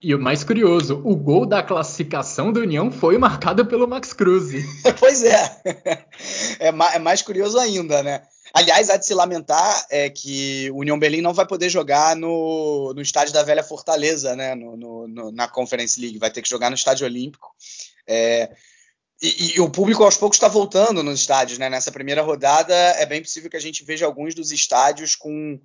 E 0.00 0.14
o 0.14 0.20
mais 0.20 0.44
curioso, 0.44 1.00
o 1.04 1.16
gol 1.16 1.46
da 1.46 1.62
classificação 1.62 2.52
da 2.52 2.60
União 2.60 2.92
foi 2.92 3.16
marcado 3.16 3.64
pelo 3.64 3.88
Max 3.88 4.12
Cruz. 4.12 4.52
pois 5.00 5.24
é. 5.24 5.62
é. 6.60 6.68
é. 6.68 6.98
mais 7.00 7.22
curioso 7.22 7.58
ainda, 7.58 8.02
né? 8.02 8.22
Aliás, 8.52 8.90
há 8.90 8.96
de 8.96 9.06
se 9.06 9.14
lamentar 9.14 9.86
é 9.90 10.08
que 10.08 10.70
o 10.70 10.78
União 10.78 10.98
Berlim 10.98 11.22
não 11.22 11.34
vai 11.34 11.46
poder 11.46 11.68
jogar 11.70 12.14
no, 12.14 12.92
no 12.94 13.00
estádio 13.00 13.32
da 13.32 13.42
Velha 13.42 13.64
Fortaleza, 13.64 14.36
né? 14.36 14.54
No, 14.54 14.76
no, 14.76 15.08
no, 15.08 15.32
na 15.32 15.48
Conference 15.48 15.98
League, 16.00 16.18
vai 16.18 16.30
ter 16.30 16.42
que 16.42 16.48
jogar 16.48 16.68
no 16.68 16.76
estádio 16.76 17.06
Olímpico. 17.06 17.48
É, 18.06 18.50
e, 19.20 19.56
e, 19.56 19.60
o 19.60 19.70
público 19.70 20.04
aos 20.04 20.16
poucos 20.16 20.36
está 20.36 20.48
voltando 20.48 21.02
nos 21.02 21.20
estádios, 21.20 21.58
né? 21.58 21.70
Nessa 21.70 21.90
primeira 21.90 22.22
rodada 22.22 22.74
é 22.74 23.06
bem 23.06 23.22
possível 23.22 23.48
que 23.48 23.56
a 23.56 23.60
gente 23.60 23.82
veja 23.82 24.04
alguns 24.04 24.34
dos 24.34 24.52
estádios 24.52 25.14
com 25.14 25.58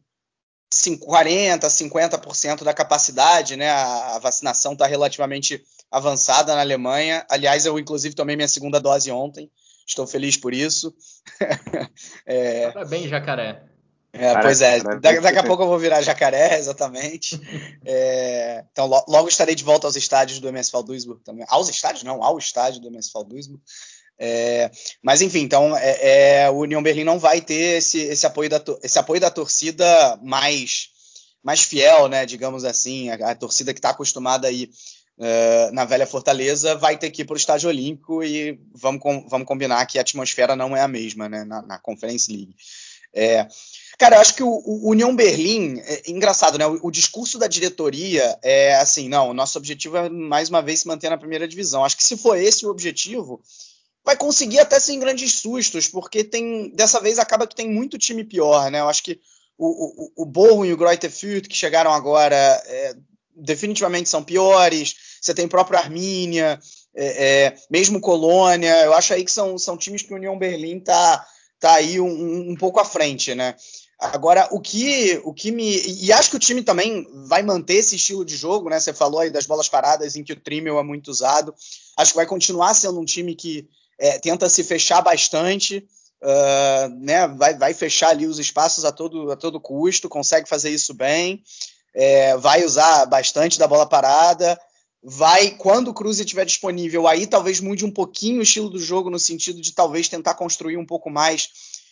40, 1.02 1.68
50% 1.68 2.64
da 2.64 2.74
capacidade, 2.74 3.58
né? 3.58 3.70
A, 3.70 4.20
vacinação 4.20 4.74
está 4.74 4.88
relativamente 4.88 5.62
avançada 5.91 6.56
na 6.56 6.62
Alemanha. 6.62 7.26
Aliás, 7.30 7.66
eu 7.66 7.78
inclusive 7.78 8.16
tomei 8.16 8.38
minha 8.38 8.47
segunda 8.47 8.80
dose 8.80 9.12
ontem. 9.12 9.52
Estou 9.86 10.08
feliz 10.08 10.38
por 10.38 10.54
isso. 10.54 10.95
é... 12.26 12.72
Parabéns, 12.72 13.10
jacaré. 13.10 13.70
É, 14.22 14.39
pois 14.39 14.61
é, 14.61 14.80
daqui, 14.99 15.19
daqui, 15.19 15.39
a 15.39 15.43
pouco 15.43 15.63
eu 15.63 15.67
vou 15.67 15.80
virar 15.80 15.99
jacaré, 16.03 16.53
exatamente. 16.59 17.41
É, 17.84 18.63
então, 18.72 18.86
lo, 18.86 19.03
logo 19.07 19.28
estarei 19.28 19.55
de 19.55 19.63
volta 19.63 19.88
aos 19.88 19.95
estádios 19.95 20.39
do 20.39 20.47
MSV 20.47 20.84
Duisburg 20.84 21.24
também. 21.24 21.43
Aos 21.49 21.67
estádios? 21.69 22.03
Não, 22.03 22.24
ao 22.24 22.38
estádio 22.38 22.80
do 22.82 22.88
MSV 22.88 23.24
Duisburg. 23.26 23.59
É, 24.19 24.69
mas 25.01 25.24
enfim, 25.24 25.39
então 25.39 25.76
é, 25.76 26.43
é, 26.43 26.49
o 26.51 26.57
União 26.57 26.84
Berlim 26.84 27.03
não 27.03 27.17
vai 27.17 27.41
ter 27.41 27.80
esse, 27.80 27.99
esse, 27.99 28.24
apoio, 28.24 28.47
da, 28.47 28.63
esse 28.84 28.99
apoio 28.99 29.19
da 29.19 29.32
torcida 29.32 30.19
mais, 30.22 30.89
mais 31.43 31.63
fiel, 31.63 32.07
né? 32.07 32.24
Digamos 32.24 32.63
assim, 32.63 33.09
a, 33.09 33.32
a 33.32 33.36
torcida 33.36 33.74
que 33.74 33.80
está 33.80 33.89
acostumada 33.89 34.47
aí 34.47 34.69
uh, 35.17 35.74
na 35.74 35.84
velha 35.84 36.05
Fortaleza 36.05 36.76
vai 36.76 36.95
ter 36.95 37.09
que 37.09 37.24
ir 37.24 37.26
para 37.26 37.34
o 37.34 37.38
estádio 37.38 37.69
olímpico 37.69 38.24
e 38.24 38.59
vamos, 38.76 39.01
com, 39.01 39.28
vamos 39.28 39.47
combinar 39.47 39.84
que 39.88 39.97
a 39.97 40.01
atmosfera 40.01 40.55
não 40.55 40.78
é 40.78 40.82
a 40.82 40.88
mesma 40.88 41.28
né, 41.28 41.43
na, 41.43 41.63
na 41.63 41.80
Conference 41.80 42.32
League. 42.32 42.55
É, 43.13 43.47
Cara, 43.97 44.15
eu 44.15 44.21
acho 44.21 44.35
que 44.35 44.43
o, 44.43 44.49
o 44.49 44.89
União 44.89 45.15
Berlim, 45.15 45.79
é, 45.79 46.09
engraçado, 46.09 46.57
né? 46.57 46.65
O, 46.65 46.87
o, 46.87 46.91
discurso 46.91 47.37
da 47.37 47.47
diretoria 47.47 48.37
é 48.41 48.75
assim: 48.75 49.09
não, 49.09 49.29
o 49.29 49.33
nosso 49.33 49.57
objetivo 49.57 49.97
é 49.97 50.09
mais 50.09 50.49
uma 50.49 50.61
vez 50.61 50.81
se 50.81 50.87
manter 50.87 51.09
na 51.09 51.17
primeira 51.17 51.47
divisão. 51.47 51.83
Acho 51.83 51.97
que 51.97 52.03
se 52.03 52.17
for 52.17 52.37
esse 52.37 52.65
o 52.65 52.69
objetivo, 52.69 53.41
vai 54.03 54.15
conseguir 54.15 54.59
até 54.59 54.79
sem 54.79 54.99
grandes 54.99 55.33
sustos, 55.35 55.87
porque 55.87 56.23
tem 56.23 56.69
dessa 56.75 56.99
vez 56.99 57.19
acaba 57.19 57.47
que 57.47 57.55
tem 57.55 57.69
muito 57.69 57.97
time 57.97 58.23
pior, 58.23 58.71
né? 58.71 58.79
Eu 58.79 58.89
acho 58.89 59.03
que 59.03 59.19
o, 59.57 60.23
o, 60.23 60.25
o 60.25 60.65
e 60.65 60.73
o 60.73 60.77
Greuther 60.77 61.11
Fürth, 61.11 61.47
que 61.47 61.55
chegaram 61.55 61.91
agora, 61.91 62.35
é, 62.35 62.95
definitivamente 63.35 64.09
são 64.09 64.23
piores. 64.23 64.95
Você 65.21 65.33
tem 65.33 65.45
o 65.45 65.49
próprio 65.49 65.77
Armínia, 65.77 66.59
é, 66.95 67.45
é, 67.45 67.57
mesmo 67.69 68.01
Colônia. 68.01 68.73
Eu 68.83 68.93
acho 68.93 69.13
aí 69.13 69.23
que 69.23 69.31
são, 69.31 69.57
são 69.57 69.77
times 69.77 70.01
que 70.01 70.13
o 70.13 70.17
União 70.17 70.37
Berlim 70.37 70.79
tá, 70.79 71.25
tá 71.59 71.75
aí 71.75 71.99
um, 71.99 72.51
um 72.51 72.55
pouco 72.55 72.79
à 72.79 72.85
frente, 72.85 73.35
né? 73.35 73.55
Agora, 74.02 74.47
o 74.49 74.60
que, 74.60 75.22
o 75.24 75.32
que 75.32 75.52
me. 75.52 75.80
E 75.86 76.12
acho 76.12 76.32
que 76.32 76.36
o 76.36 76.39
time 76.39 76.64
também 76.64 77.08
vai 77.28 77.43
manter 77.43 77.76
esse 77.76 77.95
estilo 77.95 78.26
de 78.26 78.36
jogo, 78.36 78.68
né? 78.68 78.80
Você 78.80 78.91
falou 78.91 79.20
aí 79.20 79.30
das 79.30 79.45
bolas 79.45 79.70
paradas 79.70 80.16
em 80.16 80.24
que 80.24 80.34
o 80.34 80.39
Trimmel 80.39 80.80
é 80.80 80.84
muito 80.84 81.10
usado. 81.12 81.54
Acho 81.95 82.12
que 82.12 82.18
vai 82.18 82.26
continuar 82.26 82.74
sendo 82.74 82.99
um 82.99 83.06
time 83.06 83.36
que 83.36 83.70
é, 83.99 84.18
tenta 84.18 84.49
se 84.49 84.64
fechar 84.64 85.02
bastante, 85.02 85.88
uh, 86.20 86.89
né? 86.99 87.28
Vai, 87.28 87.56
vai 87.56 87.76
fechar 87.76 88.10
ali 88.10 88.26
os 88.26 88.39
espaços 88.39 88.84
a 88.86 88.91
todo, 88.91 89.32
a 89.32 89.36
todo 89.36 89.62
custo, 89.62 90.10
consegue 90.10 90.49
fazer 90.49 90.72
isso 90.72 90.95
bem, 90.95 91.43
é, 91.93 92.36
vai 92.38 92.66
usar 92.66 93.06
bastante 93.06 93.60
da 93.60 93.68
bola 93.68 93.86
parada. 93.86 94.60
Vai, 95.04 95.52
quando 95.52 95.89
o 95.89 95.93
Cruz 95.93 96.20
estiver 96.20 96.45
disponível, 96.45 97.08
aí 97.08 97.28
talvez 97.28 97.60
mude 97.60 97.86
um 97.86 97.91
pouquinho 97.91 98.39
o 98.39 98.43
estilo 98.43 98.70
do 98.70 98.80
jogo, 98.80 99.12
no 99.12 99.20
sentido 99.20 99.62
de 99.62 99.74
talvez 99.74 100.10
tentar 100.10 100.34
construir 100.34 100.78
um 100.78 100.86
pouco 100.86 101.10
mais 101.12 101.49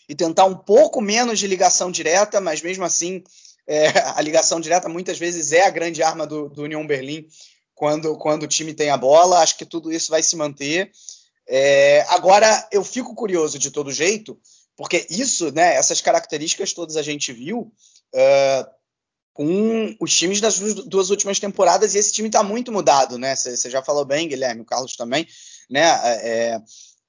e 0.09 0.15
tentar 0.15 0.45
um 0.45 0.55
pouco 0.55 0.99
menos 0.99 1.37
de 1.37 1.45
ligação 1.45 1.91
direta, 1.91 2.41
mas 2.41 2.63
mesmo 2.63 2.83
assim, 2.83 3.23
é, 3.67 3.87
a 4.17 4.21
ligação 4.21 4.59
direta 4.59 4.89
muitas 4.89 5.19
vezes 5.19 5.51
é 5.51 5.67
a 5.67 5.69
grande 5.69 6.01
arma 6.01 6.25
do, 6.25 6.49
do 6.49 6.63
União 6.63 6.85
Berlim 6.85 7.27
quando, 7.75 8.17
quando 8.17 8.43
o 8.43 8.47
time 8.47 8.73
tem 8.73 8.89
a 8.89 8.97
bola. 8.97 9.39
Acho 9.39 9.55
que 9.55 9.65
tudo 9.65 9.91
isso 9.91 10.09
vai 10.09 10.23
se 10.23 10.35
manter. 10.35 10.91
É, 11.47 12.01
agora, 12.09 12.67
eu 12.71 12.83
fico 12.83 13.13
curioso 13.13 13.59
de 13.59 13.69
todo 13.69 13.91
jeito, 13.91 14.37
porque 14.75 15.05
isso, 15.11 15.51
né, 15.51 15.75
essas 15.75 16.01
características 16.01 16.73
todas 16.73 16.97
a 16.97 17.03
gente 17.03 17.31
viu 17.31 17.71
uh, 18.13 18.69
com 19.33 19.95
os 19.99 20.15
times 20.15 20.41
das 20.41 20.59
duas 20.59 21.09
últimas 21.09 21.39
temporadas, 21.39 21.93
e 21.93 21.97
esse 21.97 22.13
time 22.13 22.27
está 22.27 22.43
muito 22.43 22.71
mudado, 22.71 23.17
né? 23.17 23.35
Você 23.35 23.69
já 23.69 23.81
falou 23.81 24.05
bem, 24.05 24.27
Guilherme, 24.27 24.61
o 24.61 24.65
Carlos 24.65 24.95
também, 24.95 25.27
né? 25.69 25.83
É, 26.21 26.61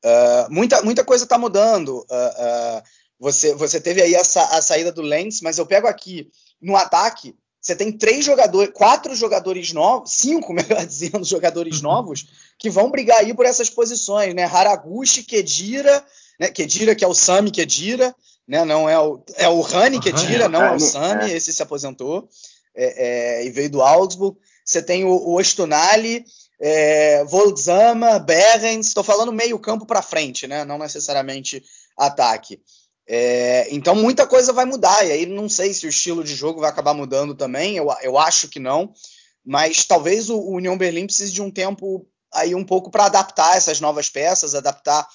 Uh, 0.04 0.52
muita, 0.52 0.82
muita 0.82 1.04
coisa 1.04 1.24
está 1.24 1.38
mudando. 1.38 1.98
Uh, 1.98 2.02
uh, 2.02 2.82
você, 3.18 3.54
você 3.54 3.80
teve 3.80 4.00
aí 4.00 4.14
essa, 4.14 4.42
a 4.56 4.62
saída 4.62 4.90
do 4.90 5.02
Lens, 5.02 5.40
mas 5.42 5.58
eu 5.58 5.66
pego 5.66 5.86
aqui 5.86 6.30
no 6.60 6.76
ataque. 6.76 7.34
Você 7.60 7.76
tem 7.76 7.92
três 7.92 8.24
jogadores, 8.24 8.72
quatro 8.72 9.14
jogadores 9.14 9.72
novos, 9.72 10.12
cinco, 10.12 10.52
melhor 10.54 10.84
dizendo, 10.86 11.22
jogadores 11.24 11.76
uhum. 11.76 11.82
novos 11.82 12.26
que 12.58 12.70
vão 12.70 12.90
brigar 12.90 13.18
aí 13.18 13.34
por 13.34 13.44
essas 13.44 13.68
posições, 13.68 14.34
né? 14.34 14.44
Haraguchi, 14.44 15.22
Kedira, 15.22 16.04
né? 16.38 16.48
Kedira 16.48 16.94
que 16.94 17.04
é 17.04 17.08
o 17.08 17.14
Sami 17.14 17.50
Kedira, 17.50 18.14
né? 18.48 18.64
Não 18.64 18.88
é 18.88 18.98
o 18.98 19.22
é 19.36 19.48
o 19.48 19.60
Rani 19.60 20.00
Kedira, 20.00 20.48
não 20.48 20.62
é 20.62 20.74
o 20.74 20.80
Sami, 20.80 21.30
esse 21.30 21.52
se 21.52 21.62
aposentou 21.62 22.28
é, 22.74 23.40
é, 23.40 23.46
e 23.46 23.50
veio 23.50 23.70
do 23.70 23.82
Augsburg. 23.82 24.38
Você 24.64 24.82
tem 24.82 25.04
o, 25.04 25.10
o 25.10 25.38
Ostunali, 25.38 26.24
é, 26.60 27.24
Berens, 28.24 28.88
estou 28.88 29.02
falando 29.02 29.32
meio 29.32 29.58
campo 29.58 29.86
para 29.86 30.02
frente, 30.02 30.46
né? 30.46 30.64
não 30.64 30.78
necessariamente 30.78 31.64
ataque. 31.96 32.60
É, 33.08 33.66
então 33.74 33.94
muita 33.94 34.26
coisa 34.26 34.52
vai 34.52 34.64
mudar, 34.64 35.04
e 35.04 35.10
aí 35.10 35.26
não 35.26 35.48
sei 35.48 35.74
se 35.74 35.86
o 35.86 35.88
estilo 35.88 36.22
de 36.22 36.34
jogo 36.34 36.60
vai 36.60 36.70
acabar 36.70 36.94
mudando 36.94 37.34
também, 37.34 37.76
eu, 37.76 37.88
eu 38.02 38.16
acho 38.16 38.48
que 38.48 38.60
não, 38.60 38.92
mas 39.44 39.84
talvez 39.84 40.30
o, 40.30 40.36
o 40.36 40.54
União 40.54 40.78
Berlim 40.78 41.06
precise 41.06 41.32
de 41.32 41.42
um 41.42 41.50
tempo 41.50 42.06
aí 42.32 42.54
um 42.54 42.64
pouco 42.64 42.90
para 42.90 43.06
adaptar 43.06 43.56
essas 43.56 43.80
novas 43.80 44.08
peças, 44.08 44.54
adaptar 44.54 45.08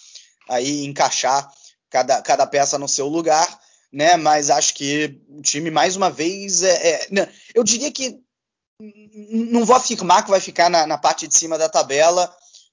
aí, 0.49 0.83
encaixar 0.83 1.49
cada, 1.89 2.21
cada 2.21 2.45
peça 2.45 2.77
no 2.77 2.87
seu 2.87 3.07
lugar, 3.07 3.47
né? 3.91 4.17
Mas 4.17 4.49
acho 4.49 4.73
que 4.73 5.21
o 5.29 5.41
time, 5.41 5.71
mais 5.71 5.95
uma 5.95 6.09
vez, 6.09 6.63
é, 6.63 7.07
é, 7.15 7.29
eu 7.53 7.63
diria 7.63 7.91
que 7.91 8.19
não 8.79 9.65
vou 9.65 9.75
afirmar 9.75 10.23
que 10.23 10.29
vai 10.29 10.39
ficar 10.39 10.69
na, 10.69 10.85
na, 10.85 10.97
parte 10.97 11.27
de 11.27 11.35
cima 11.35 11.57
da 11.57 11.69
tabela, 11.69 12.29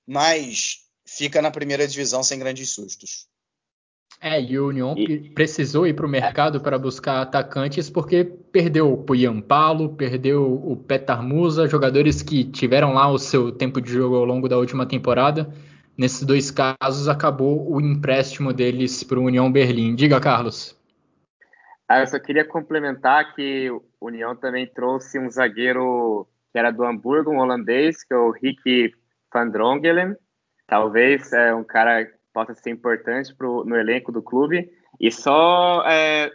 mas 0.06 0.80
fica 1.06 1.40
na 1.40 1.50
primeira 1.50 1.86
divisão 1.86 2.22
sem 2.22 2.38
grandes 2.38 2.70
sustos. 2.70 3.26
É, 4.20 4.40
e 4.40 4.56
o 4.58 4.68
Union 4.68 4.94
e... 4.96 5.30
precisou 5.30 5.86
ir 5.86 5.94
para 5.94 6.06
o 6.06 6.08
mercado 6.08 6.60
para 6.60 6.78
buscar 6.78 7.22
atacantes 7.22 7.90
porque 7.90 8.24
perdeu 8.24 8.92
o 8.92 9.02
Puyampalo, 9.02 9.96
perdeu 9.96 10.44
o 10.64 10.76
Petar 10.76 11.22
Musa, 11.22 11.66
jogadores 11.66 12.22
que 12.22 12.44
tiveram 12.44 12.94
lá 12.94 13.10
o 13.10 13.18
seu 13.18 13.50
tempo 13.50 13.80
de 13.80 13.92
jogo 13.92 14.16
ao 14.16 14.24
longo 14.24 14.48
da 14.48 14.56
última 14.56 14.86
temporada. 14.86 15.52
Nesses 15.96 16.22
dois 16.22 16.50
casos, 16.50 17.08
acabou 17.08 17.70
o 17.70 17.80
empréstimo 17.80 18.52
deles 18.52 19.02
para 19.02 19.18
o 19.18 19.24
União 19.24 19.50
Berlim. 19.50 19.94
Diga, 19.94 20.20
Carlos. 20.20 20.76
Ah, 21.88 22.00
eu 22.00 22.06
só 22.06 22.18
queria 22.18 22.44
complementar 22.44 23.34
que 23.34 23.68
União 24.04 24.34
também 24.36 24.66
trouxe 24.66 25.18
um 25.18 25.30
zagueiro 25.30 26.26
que 26.52 26.58
era 26.58 26.70
do 26.70 26.84
Hamburgo, 26.84 27.30
um 27.30 27.38
holandês, 27.38 28.04
que 28.04 28.12
é 28.12 28.16
o 28.16 28.30
Rick 28.30 28.94
van 29.32 29.48
Drongelen. 29.48 30.14
Talvez 30.66 31.32
é 31.32 31.54
um 31.54 31.64
cara 31.64 32.04
que 32.04 32.12
possa 32.32 32.54
ser 32.54 32.70
importante 32.70 33.34
pro, 33.34 33.64
no 33.64 33.76
elenco 33.76 34.12
do 34.12 34.22
clube. 34.22 34.70
E 35.00 35.10
só 35.10 35.82
é, 35.86 36.30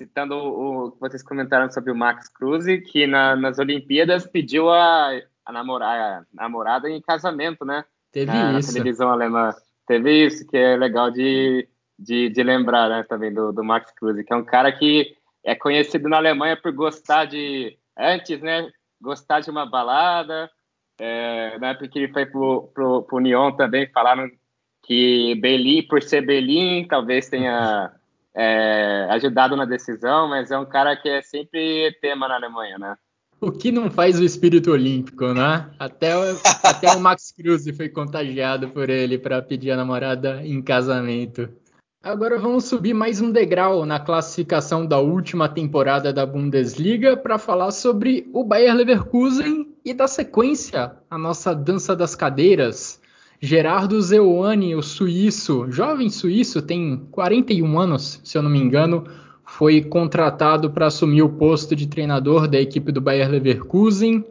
citando 0.00 0.36
o 0.36 0.92
que 0.92 1.00
vocês 1.00 1.22
comentaram 1.22 1.70
sobre 1.70 1.90
o 1.90 1.96
Max 1.96 2.28
Cruz, 2.28 2.64
que 2.90 3.06
na, 3.06 3.36
nas 3.36 3.58
Olimpíadas 3.58 4.26
pediu 4.26 4.70
a, 4.70 5.10
a, 5.44 5.52
namorar, 5.52 6.22
a 6.22 6.24
namorada 6.32 6.88
em 6.88 7.00
casamento, 7.02 7.64
né? 7.64 7.84
Teve 8.12 8.32
na, 8.32 8.58
isso. 8.58 8.68
Na 8.68 8.78
televisão 8.78 9.10
alemã. 9.10 9.54
Teve 9.86 10.26
isso, 10.26 10.46
que 10.46 10.56
é 10.56 10.76
legal 10.76 11.10
de, 11.10 11.68
de, 11.98 12.28
de 12.30 12.42
lembrar 12.42 12.88
né, 12.88 13.02
também 13.02 13.32
do, 13.32 13.52
do 13.52 13.64
Max 13.64 13.90
Kruse, 13.92 14.24
que 14.24 14.32
é 14.32 14.36
um 14.36 14.44
cara 14.44 14.70
que 14.70 15.16
é 15.44 15.54
conhecido 15.54 16.08
na 16.08 16.16
Alemanha 16.16 16.56
por 16.56 16.72
gostar 16.72 17.24
de, 17.24 17.76
antes, 17.96 18.40
né, 18.40 18.70
gostar 19.00 19.40
de 19.40 19.50
uma 19.50 19.66
balada, 19.66 20.50
é, 20.98 21.58
na 21.58 21.68
época 21.68 21.88
que 21.88 21.98
ele 21.98 22.12
foi 22.12 22.26
pro, 22.26 22.70
pro, 22.74 23.02
pro 23.02 23.20
Nyon 23.20 23.52
também, 23.52 23.90
falaram 23.92 24.28
que 24.84 25.34
Berlim, 25.36 25.86
por 25.86 26.02
ser 26.02 26.22
Berlim, 26.22 26.86
talvez 26.88 27.28
tenha 27.28 27.92
é, 28.34 29.06
ajudado 29.10 29.56
na 29.56 29.64
decisão, 29.64 30.28
mas 30.28 30.50
é 30.50 30.58
um 30.58 30.66
cara 30.66 30.96
que 30.96 31.08
é 31.08 31.22
sempre 31.22 31.96
tema 32.00 32.28
na 32.28 32.36
Alemanha, 32.36 32.78
né? 32.78 32.96
O 33.40 33.52
que 33.52 33.70
não 33.70 33.88
faz 33.88 34.18
o 34.18 34.24
espírito 34.24 34.72
olímpico, 34.72 35.32
né? 35.32 35.70
Até, 35.78 36.12
até 36.64 36.90
o 36.90 37.00
Max 37.00 37.30
Kruse 37.30 37.72
foi 37.72 37.88
contagiado 37.88 38.68
por 38.70 38.90
ele 38.90 39.16
para 39.16 39.40
pedir 39.40 39.70
a 39.70 39.76
namorada 39.76 40.44
em 40.44 40.60
casamento. 40.60 41.48
Agora 42.00 42.38
vamos 42.38 42.64
subir 42.64 42.94
mais 42.94 43.20
um 43.20 43.32
degrau 43.32 43.84
na 43.84 43.98
classificação 43.98 44.86
da 44.86 45.00
última 45.00 45.48
temporada 45.48 46.12
da 46.12 46.24
Bundesliga 46.24 47.16
para 47.16 47.38
falar 47.38 47.72
sobre 47.72 48.30
o 48.32 48.44
Bayer 48.44 48.72
Leverkusen 48.72 49.66
e 49.84 49.92
da 49.92 50.06
sequência, 50.06 50.92
a 51.10 51.18
nossa 51.18 51.52
dança 51.52 51.96
das 51.96 52.14
cadeiras. 52.14 53.00
Gerardo 53.40 54.00
Zeuani, 54.00 54.76
o 54.76 54.82
suíço, 54.82 55.68
jovem 55.72 56.08
suíço, 56.08 56.62
tem 56.62 57.04
41 57.10 57.78
anos, 57.80 58.20
se 58.22 58.38
eu 58.38 58.42
não 58.42 58.50
me 58.50 58.60
engano, 58.60 59.04
foi 59.44 59.82
contratado 59.82 60.70
para 60.70 60.86
assumir 60.86 61.22
o 61.22 61.30
posto 61.30 61.74
de 61.74 61.88
treinador 61.88 62.46
da 62.46 62.60
equipe 62.60 62.92
do 62.92 63.00
Bayer 63.00 63.28
Leverkusen. 63.28 64.24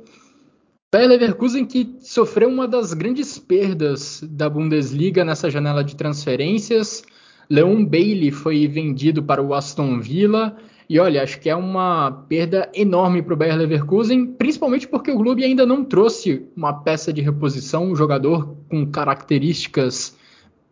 Bayer 0.89 1.09
Leverkusen 1.09 1.65
que 1.65 1.97
sofreu 1.99 2.47
uma 2.47 2.65
das 2.65 2.93
grandes 2.93 3.38
perdas 3.38 4.24
da 4.24 4.49
Bundesliga 4.49 5.26
nessa 5.26 5.51
janela 5.51 5.84
de 5.84 5.97
transferências 5.97 7.03
Leon 7.50 7.86
Bailey 7.86 8.32
foi 8.32 8.68
vendido 8.68 9.24
para 9.24 9.41
o 9.41 9.54
Aston 9.54 10.00
Villa. 10.00 10.56
E 10.89 11.00
olha, 11.00 11.22
acho 11.22 11.39
que 11.39 11.50
é 11.50 11.56
uma 11.56 12.12
perda 12.30 12.70
enorme 12.74 13.22
para 13.22 13.34
o 13.34 13.38
Bayer 13.38 13.58
Leverkusen, 13.58 14.26
principalmente 14.26 14.88
porque 14.88 15.12
o 15.12 15.18
clube 15.18 15.43
ainda 15.43 15.66
não 15.66 15.84
trouxe 15.84 16.45
uma 16.56 16.74
peça 16.74 17.12
de 17.12 17.22
reposição, 17.22 17.91
um 17.91 17.95
jogador 17.95 18.56
com 18.70 18.86
características 18.86 20.16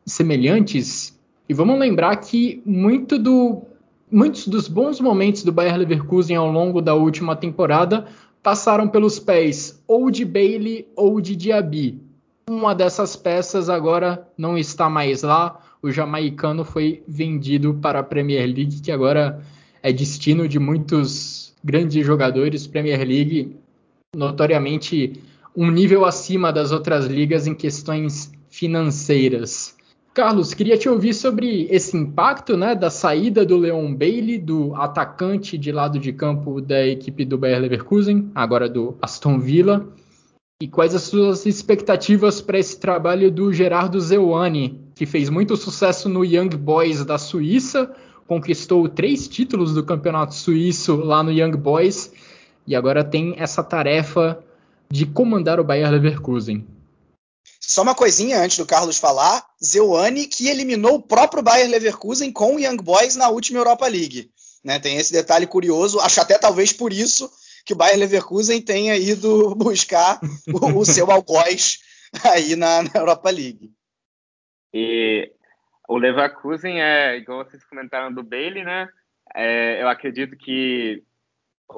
semelhantes. 0.06 1.20
E 1.50 1.54
vamos 1.54 1.78
lembrar 1.78 2.16
que 2.18 2.62
muito 2.66 3.20
do, 3.20 3.64
muitos 4.10 4.48
dos 4.48 4.70
bons 4.70 5.02
momentos 5.02 5.44
do 5.44 5.52
Bayer 5.52 5.76
Leverkusen 5.76 6.38
ao 6.38 6.50
longo 6.50 6.82
da 6.82 6.96
última 6.96 7.36
temporada 7.36 8.06
passaram 8.42 8.88
pelos 8.88 9.20
pés 9.20 9.84
ou 9.86 10.10
de 10.10 10.24
Bailey 10.24 10.88
ou 10.96 11.20
de 11.20 11.36
Diaby. 11.36 12.00
Uma 12.50 12.74
dessas 12.74 13.16
peças 13.16 13.70
agora 13.70 14.28
não 14.38 14.58
está 14.58 14.90
mais 14.90 15.24
lá 15.24 15.60
o 15.86 15.92
jamaicano 15.92 16.66
foi 16.66 17.04
vendido 17.08 17.76
para 17.76 18.00
a 18.00 18.04
Premier 18.04 18.44
League, 18.48 18.82
que 18.82 18.92
agora 18.92 19.40
é 19.84 19.94
destino 19.94 20.48
de 20.48 20.58
muitos 20.58 21.54
grandes 21.64 22.04
jogadores. 22.04 22.66
Premier 22.66 23.08
League, 23.08 23.56
notoriamente, 24.16 25.22
um 25.56 25.70
nível 25.70 26.04
acima 26.04 26.52
das 26.52 26.72
outras 26.72 27.06
ligas 27.06 27.46
em 27.46 27.54
questões 27.54 28.32
financeiras. 28.50 29.76
Carlos, 30.12 30.56
queria 30.56 30.76
te 30.76 30.90
ouvir 30.90 31.14
sobre 31.14 31.68
esse 31.70 31.96
impacto 31.96 32.58
né, 32.58 32.74
da 32.74 32.90
saída 32.90 33.46
do 33.46 33.56
Leon 33.56 33.94
Bailey, 33.94 34.40
do 34.40 34.74
atacante 34.74 35.56
de 35.56 35.72
lado 35.72 36.00
de 36.00 36.12
campo 36.12 36.60
da 36.62 36.84
equipe 36.88 37.24
do 37.24 37.38
Bayer 37.38 37.60
Leverkusen, 37.60 38.32
agora 38.34 38.68
do 38.68 38.98
Aston 39.00 39.38
Villa. 39.38 39.88
E 40.60 40.68
quais 40.68 40.96
as 40.96 41.04
suas 41.04 41.46
expectativas 41.46 42.42
para 42.42 42.58
esse 42.58 42.80
trabalho 42.80 43.30
do 43.30 43.54
Gerardo 43.54 44.00
Zeuani, 44.00 44.85
que 44.96 45.06
fez 45.06 45.30
muito 45.30 45.58
sucesso 45.58 46.08
no 46.08 46.24
Young 46.24 46.50
Boys 46.50 47.04
da 47.04 47.18
Suíça, 47.18 47.94
conquistou 48.28 48.88
três 48.88 49.28
títulos 49.28 49.74
do 49.74 49.86
campeonato 49.86 50.34
suíço 50.34 50.96
lá 50.96 51.22
no 51.22 51.32
Young 51.32 51.58
Boys 51.58 52.12
e 52.66 52.76
agora 52.76 53.04
tem 53.04 53.36
essa 53.38 53.64
tarefa 53.64 54.44
de 54.90 55.06
comandar 55.06 55.60
o 55.60 55.64
Bayer 55.64 55.92
Leverkusen. 55.92 56.66
Só 57.60 57.82
uma 57.82 57.96
coisinha 57.96 58.42
antes 58.42 58.58
do 58.58 58.66
Carlos 58.66 58.98
falar, 58.98 59.46
Zeuani 59.64 60.28
que 60.28 60.48
eliminou 60.48 60.96
o 60.96 61.02
próprio 61.02 61.44
Bayer 61.44 61.70
Leverkusen 61.70 62.32
com 62.32 62.56
o 62.56 62.60
Young 62.60 62.78
Boys 62.78 63.16
na 63.16 63.30
última 63.30 63.60
Europa 63.60 63.88
League. 63.88 64.32
Né? 64.64 64.80
Tem 64.80 64.98
esse 64.98 65.12
detalhe 65.12 65.46
curioso. 65.46 66.00
Acho 66.00 66.22
até 66.22 66.38
talvez 66.38 66.74
por 66.74 66.92
isso 66.92 67.30
que 67.66 67.74
o 67.74 67.76
Bayern 67.76 68.00
Leverkusen 68.00 68.62
tenha 68.62 68.96
ido 68.96 69.54
buscar 69.58 70.20
o, 70.48 70.80
o 70.80 70.86
seu 70.86 71.10
algoz 71.12 71.80
aí 72.24 72.56
na, 72.56 72.84
na, 72.84 72.92
Europa 72.96 73.30
League. 73.30 73.72
E 74.78 75.32
o 75.88 75.98
Leverkusen 75.98 76.82
é, 76.82 77.16
igual 77.16 77.46
vocês 77.46 77.64
comentaram 77.64 78.14
do 78.14 78.22
Bailey, 78.22 78.66
né? 78.66 78.90
É, 79.34 79.82
eu 79.82 79.88
acredito 79.88 80.36
que 80.36 81.02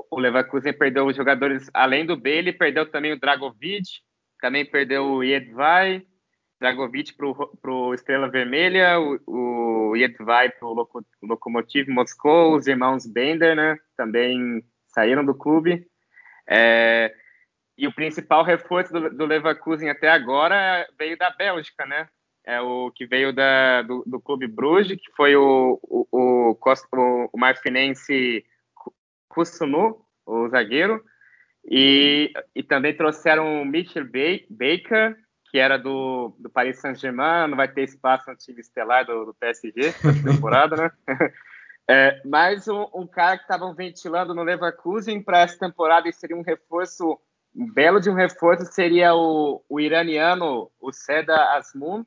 o 0.10 0.20
Leverkusen 0.20 0.74
perdeu 0.74 1.06
os 1.06 1.16
jogadores 1.16 1.70
além 1.76 2.08
do 2.08 2.18
Bailey, 2.18 2.54
perdeu 2.54 2.90
também 2.90 3.14
o 3.14 3.20
Dragovic, 3.20 3.84
também 4.42 4.66
perdeu 4.66 5.06
o 5.06 5.24
Jedvai, 5.24 6.08
Dragovic 6.60 7.14
para 7.14 7.72
o 7.72 7.94
Estrela 7.94 8.32
Vermelha, 8.32 9.00
o, 9.00 9.92
o 9.92 9.96
Jedvai 9.96 10.50
para 10.50 10.68
o 10.68 10.88
Lokomotiv 11.22 11.88
Moscou, 11.90 12.56
os 12.56 12.66
irmãos 12.66 13.06
Bender, 13.06 13.56
né? 13.56 13.78
Também 13.96 14.64
saíram 14.88 15.24
do 15.24 15.36
clube. 15.36 15.86
É, 16.50 17.14
e 17.78 17.86
o 17.88 17.94
principal 17.94 18.44
reforço 18.44 18.92
do, 18.92 19.10
do, 19.12 19.26
Leverkusen 19.28 19.88
até 19.88 20.10
agora 20.10 20.88
veio 20.98 21.16
da 21.16 21.30
Bélgica, 21.30 21.86
né? 21.86 22.10
É 22.48 22.62
o 22.62 22.90
que 22.92 23.06
veio 23.06 23.34
da, 23.34 23.82
do, 23.82 24.06
do 24.08 24.22
clube 24.22 24.48
Bruges, 24.48 24.98
que 24.98 25.12
foi 25.18 25.36
o, 25.36 25.78
o, 25.84 26.08
o, 26.10 26.58
o 27.34 27.38
marfinense 27.38 28.46
Kusunu, 29.28 30.00
o 30.26 30.48
zagueiro. 30.48 31.04
E, 31.70 32.32
e 32.56 32.64
também 32.64 32.96
trouxeram 32.96 33.62
o 33.62 33.66
Mitchell 33.66 34.06
Baker, 34.50 35.18
que 35.52 35.58
era 35.58 35.78
do, 35.78 36.34
do 36.40 36.50
Paris 36.50 36.80
Saint-Germain, 36.80 37.50
não 37.50 37.58
vai 37.58 37.68
ter 37.68 37.84
espaço 37.84 38.32
no 38.32 38.38
time 38.38 38.62
estelar 38.62 39.06
do, 39.06 39.26
do 39.26 39.34
PSG 39.34 39.94
temporada, 40.24 40.76
né? 40.78 40.92
É, 41.90 42.22
mas 42.26 42.68
um, 42.68 42.86
um, 42.94 43.08
cara 43.08 43.38
que 43.38 43.44
estavam 43.44 43.74
ventilando 43.74 44.36
no 44.36 44.44
Leverkusen 44.44 45.24
para 45.24 45.40
essa 45.40 45.58
temporada 45.58 46.10
e 46.10 46.12
seria 46.12 46.36
um 46.36 46.42
reforço, 46.42 47.18
um 47.56 47.72
belo 47.72 48.02
de 48.02 48.10
um 48.10 48.14
reforço, 48.14 48.66
seria 48.66 49.16
o, 49.16 49.64
o 49.70 49.80
iraniano, 49.80 50.70
o 50.82 50.92
Seda 50.92 51.56
Asmun, 51.56 52.06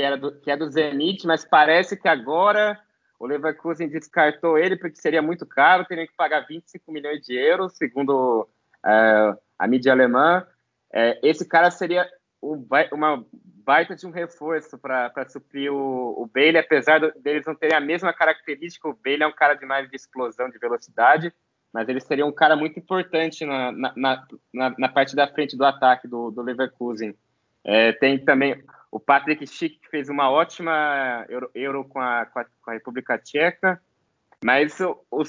que, 0.00 0.02
era 0.02 0.16
do, 0.16 0.32
que 0.32 0.50
é 0.50 0.56
do 0.56 0.70
Zenit, 0.70 1.26
mas 1.26 1.44
parece 1.44 1.94
que 1.94 2.08
agora 2.08 2.80
o 3.18 3.26
Leverkusen 3.26 3.86
descartou 3.86 4.56
ele 4.56 4.76
porque 4.76 4.96
seria 4.96 5.20
muito 5.20 5.44
caro, 5.44 5.84
teria 5.84 6.06
que 6.06 6.14
pagar 6.16 6.46
25 6.46 6.90
milhões 6.90 7.20
de 7.20 7.36
euros, 7.36 7.76
segundo 7.76 8.48
é, 8.84 9.36
a 9.58 9.68
mídia 9.68 9.92
alemã. 9.92 10.46
É, 10.90 11.20
esse 11.22 11.46
cara 11.46 11.70
seria 11.70 12.08
uma 12.40 13.22
baita 13.32 13.94
de 13.94 14.06
um 14.06 14.10
reforço 14.10 14.78
para 14.78 15.28
suprir 15.28 15.70
o, 15.70 16.22
o 16.22 16.30
apesar 16.58 17.12
deles 17.20 17.44
não 17.44 17.54
terem 17.54 17.76
a 17.76 17.80
mesma 17.80 18.14
característica. 18.14 18.88
O 18.88 18.94
Bailey 19.04 19.24
é 19.24 19.26
um 19.26 19.34
cara 19.34 19.52
de 19.52 19.66
mais 19.66 19.88
de 19.90 19.96
explosão, 19.96 20.48
de 20.48 20.58
velocidade, 20.58 21.30
mas 21.70 21.86
ele 21.90 22.00
seria 22.00 22.24
um 22.24 22.32
cara 22.32 22.56
muito 22.56 22.78
importante 22.78 23.44
na, 23.44 23.70
na, 23.70 24.26
na, 24.54 24.74
na 24.78 24.88
parte 24.88 25.14
da 25.14 25.28
frente 25.28 25.58
do 25.58 25.64
ataque 25.66 26.08
do, 26.08 26.30
do 26.30 26.40
Leverkusen. 26.40 27.14
É, 27.62 27.92
tem 27.92 28.18
também 28.18 28.64
o 28.90 28.98
Patrick 28.98 29.46
Schick, 29.46 29.78
fez 29.88 30.08
uma 30.08 30.30
ótima 30.30 31.24
Euro, 31.28 31.50
Euro 31.54 31.84
com, 31.84 32.00
a, 32.00 32.26
com, 32.26 32.40
a, 32.40 32.44
com, 32.44 32.70
a, 32.70 32.72
República 32.72 33.18
Tcheca, 33.18 33.80
mas 34.44 34.80
o, 34.80 35.00
o 35.10 35.24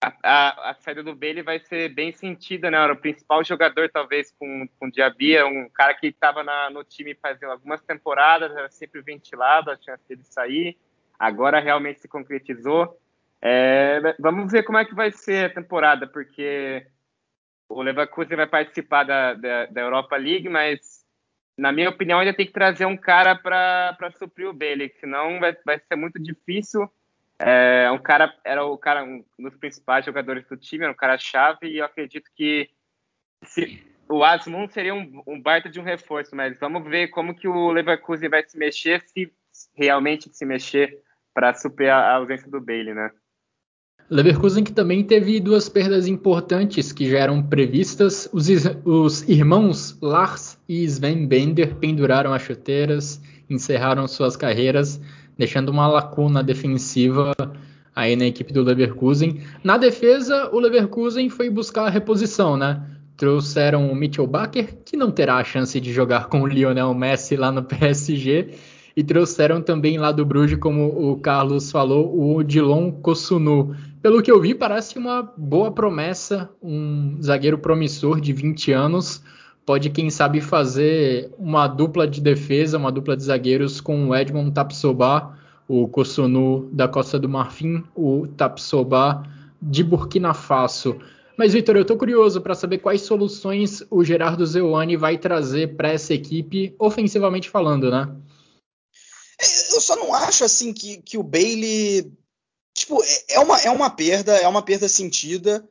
a, 0.00 0.70
a, 0.70 0.74
saída 0.74 1.02
do 1.02 1.14
Bailey 1.14 1.42
vai 1.42 1.58
ser 1.58 1.88
bem 1.92 2.12
sentida, 2.12 2.70
né? 2.70 2.86
O 2.86 2.96
principal 2.96 3.42
jogador, 3.42 3.90
talvez, 3.90 4.30
com, 4.38 4.68
com 4.78 4.86
o 4.86 4.90
Diaby, 4.90 5.36
é 5.36 5.44
um 5.44 5.68
cara 5.68 5.94
que 5.94 6.06
estava 6.06 6.44
no 6.70 6.84
time 6.84 7.16
fazendo 7.16 7.50
algumas 7.50 7.82
temporadas, 7.82 8.52
era 8.52 8.70
sempre 8.70 9.00
ventilado 9.00 9.70
a 9.70 9.76
chance 9.76 10.06
dele 10.08 10.22
sair, 10.22 10.78
agora 11.18 11.58
realmente 11.58 12.00
se 12.00 12.08
concretizou. 12.08 12.96
É, 13.42 14.14
vamos 14.20 14.52
ver 14.52 14.62
como 14.62 14.78
é 14.78 14.84
que 14.84 14.94
vai 14.94 15.10
ser 15.10 15.46
a 15.46 15.54
temporada, 15.54 16.06
porque 16.06 16.86
o 17.68 17.82
Leverkusen 17.82 18.36
vai 18.36 18.46
participar 18.46 19.04
da, 19.04 19.34
da, 19.34 19.66
da 19.66 19.80
Europa 19.80 20.16
League, 20.16 20.48
mas 20.48 20.97
na 21.58 21.72
minha 21.72 21.90
opinião 21.90 22.20
ainda 22.20 22.32
tem 22.32 22.46
que 22.46 22.52
trazer 22.52 22.86
um 22.86 22.96
cara 22.96 23.34
para 23.34 24.10
suprir 24.18 24.48
o 24.48 24.54
Bailey, 24.54 24.94
senão 25.00 25.38
vai, 25.40 25.54
vai 25.66 25.78
ser 25.78 25.96
muito 25.96 26.18
difícil 26.18 26.88
é 27.38 27.90
um 27.90 27.98
cara, 27.98 28.34
era 28.44 28.64
o 28.64 28.76
cara, 28.76 29.04
um 29.04 29.24
dos 29.38 29.54
principais 29.56 30.04
jogadores 30.04 30.44
do 30.48 30.56
time, 30.56 30.82
era 30.82 30.92
um 30.92 30.96
cara 30.96 31.16
chave, 31.16 31.68
e 31.68 31.78
eu 31.78 31.84
acredito 31.84 32.28
que 32.34 32.68
se, 33.44 33.80
o 34.08 34.24
Asmund 34.24 34.72
seria 34.72 34.94
um, 34.94 35.22
um 35.26 35.40
baita 35.40 35.68
de 35.68 35.78
um 35.78 35.84
reforço, 35.84 36.34
mas 36.34 36.58
vamos 36.58 36.88
ver 36.88 37.08
como 37.08 37.34
que 37.34 37.46
o 37.46 37.70
Leverkusen 37.70 38.28
vai 38.28 38.42
se 38.46 38.58
mexer, 38.58 39.02
se 39.06 39.32
realmente 39.74 40.28
se 40.32 40.44
mexer 40.44 41.00
para 41.32 41.54
superar 41.54 42.02
a 42.02 42.16
ausência 42.16 42.50
do 42.50 42.60
Bailey, 42.60 42.94
né? 42.94 43.12
Leverkusen 44.10 44.64
que 44.64 44.72
também 44.72 45.04
teve 45.04 45.38
duas 45.38 45.68
perdas 45.68 46.08
importantes 46.08 46.92
que 46.92 47.08
já 47.08 47.18
eram 47.18 47.42
previstas. 47.42 48.28
Os, 48.32 48.48
os 48.84 49.28
irmãos 49.28 50.00
Lars 50.00 50.57
e 50.68 50.84
Sven 50.84 51.26
Bender 51.26 51.76
penduraram 51.76 52.32
as 52.32 52.42
chuteiras, 52.42 53.20
encerraram 53.48 54.06
suas 54.06 54.36
carreiras 54.36 55.00
deixando 55.38 55.68
uma 55.70 55.86
lacuna 55.86 56.42
defensiva 56.42 57.32
aí 57.94 58.16
na 58.16 58.26
equipe 58.26 58.52
do 58.52 58.62
Leverkusen. 58.62 59.40
Na 59.62 59.78
defesa, 59.78 60.50
o 60.52 60.58
Leverkusen 60.58 61.30
foi 61.30 61.48
buscar 61.48 61.86
a 61.86 61.90
reposição, 61.90 62.56
né? 62.56 62.82
Trouxeram 63.16 63.90
o 63.90 63.94
Mitchell 63.94 64.26
Baker, 64.26 64.76
que 64.84 64.96
não 64.96 65.10
terá 65.10 65.36
a 65.36 65.44
chance 65.44 65.80
de 65.80 65.92
jogar 65.92 66.26
com 66.26 66.42
o 66.42 66.46
Lionel 66.46 66.92
Messi 66.92 67.36
lá 67.36 67.50
no 67.50 67.62
PSG, 67.64 68.50
e 68.96 69.04
trouxeram 69.04 69.62
também 69.62 69.96
lá 69.96 70.10
do 70.10 70.26
Bruges, 70.26 70.58
como 70.58 70.86
o 70.86 71.16
Carlos 71.20 71.70
falou, 71.70 72.36
o 72.36 72.42
Dilon 72.42 72.90
Kosunu. 72.90 73.76
Pelo 74.02 74.22
que 74.22 74.30
eu 74.30 74.40
vi, 74.40 74.54
parece 74.54 74.98
uma 74.98 75.22
boa 75.36 75.70
promessa, 75.70 76.50
um 76.60 77.16
zagueiro 77.22 77.58
promissor 77.58 78.20
de 78.20 78.32
20 78.32 78.72
anos, 78.72 79.22
pode, 79.68 79.90
quem 79.90 80.08
sabe, 80.08 80.40
fazer 80.40 81.30
uma 81.36 81.68
dupla 81.68 82.08
de 82.08 82.22
defesa, 82.22 82.78
uma 82.78 82.90
dupla 82.90 83.14
de 83.14 83.24
zagueiros 83.24 83.82
com 83.82 84.08
o 84.08 84.16
Edmond 84.16 84.50
Tapsoba, 84.50 85.38
o 85.68 85.86
Kosunu 85.86 86.70
da 86.72 86.88
Costa 86.88 87.18
do 87.18 87.28
Marfim, 87.28 87.84
o 87.94 88.26
Tapsoba 88.28 89.30
de 89.60 89.84
Burkina 89.84 90.32
Faso. 90.32 90.98
Mas, 91.36 91.52
Vitor, 91.52 91.76
eu 91.76 91.82
estou 91.82 91.98
curioso 91.98 92.40
para 92.40 92.54
saber 92.54 92.78
quais 92.78 93.02
soluções 93.02 93.82
o 93.90 94.02
Gerardo 94.02 94.46
Zeuani 94.46 94.96
vai 94.96 95.18
trazer 95.18 95.76
para 95.76 95.92
essa 95.92 96.14
equipe, 96.14 96.74
ofensivamente 96.78 97.50
falando, 97.50 97.90
né? 97.90 98.08
É, 99.38 99.76
eu 99.76 99.82
só 99.82 99.96
não 99.96 100.14
acho 100.14 100.44
assim 100.44 100.72
que, 100.72 101.02
que 101.02 101.18
o 101.18 101.22
Bailey. 101.22 102.10
Tipo, 102.72 103.02
é, 103.02 103.34
é 103.34 103.40
uma, 103.40 103.60
é 103.60 103.70
uma 103.70 103.90
perda, 103.90 104.34
é 104.34 104.48
uma 104.48 104.62
perda 104.62 104.88
sentida. 104.88 105.62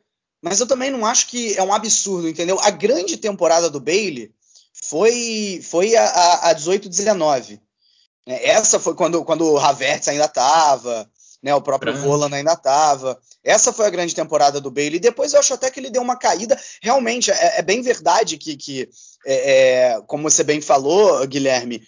Mas 0.48 0.60
eu 0.60 0.68
também 0.68 0.90
não 0.90 1.06
acho 1.06 1.28
que 1.28 1.58
é 1.58 1.64
um 1.64 1.74
absurdo, 1.74 2.28
entendeu? 2.28 2.60
A 2.62 2.70
grande 2.70 3.18
temporada 3.18 3.70
do 3.70 3.80
Bailey 3.80 4.32
foi, 4.74 5.62
foi 5.64 5.96
a, 5.96 6.50
a 6.50 6.56
18-19. 6.56 7.60
Né? 8.26 8.44
Essa 8.44 8.80
foi 8.80 8.94
quando, 8.96 9.24
quando 9.24 9.52
o 9.52 9.58
Havertz 9.58 10.08
ainda 10.08 10.26
estava, 10.26 11.10
né? 11.42 11.54
o 11.54 11.62
próprio 11.62 11.94
uhum. 11.94 12.02
Volan 12.02 12.36
ainda 12.36 12.54
estava. 12.54 13.20
Essa 13.44 13.72
foi 13.72 13.86
a 13.86 13.90
grande 13.90 14.14
temporada 14.14 14.60
do 14.60 14.72
Bailey. 14.72 15.00
Depois 15.00 15.34
eu 15.34 15.40
acho 15.40 15.54
até 15.54 15.72
que 15.72 15.80
ele 15.80 15.90
deu 15.90 16.02
uma 16.02 16.18
caída. 16.18 16.60
Realmente, 16.82 17.32
é, 17.32 17.60
é 17.60 17.62
bem 17.62 17.82
verdade 17.82 18.38
que, 18.38 18.58
que 18.58 18.90
é, 19.26 19.52
é, 19.94 20.02
como 20.08 20.30
você 20.30 20.44
bem 20.44 20.62
falou, 20.62 21.26
Guilherme, 21.26 21.82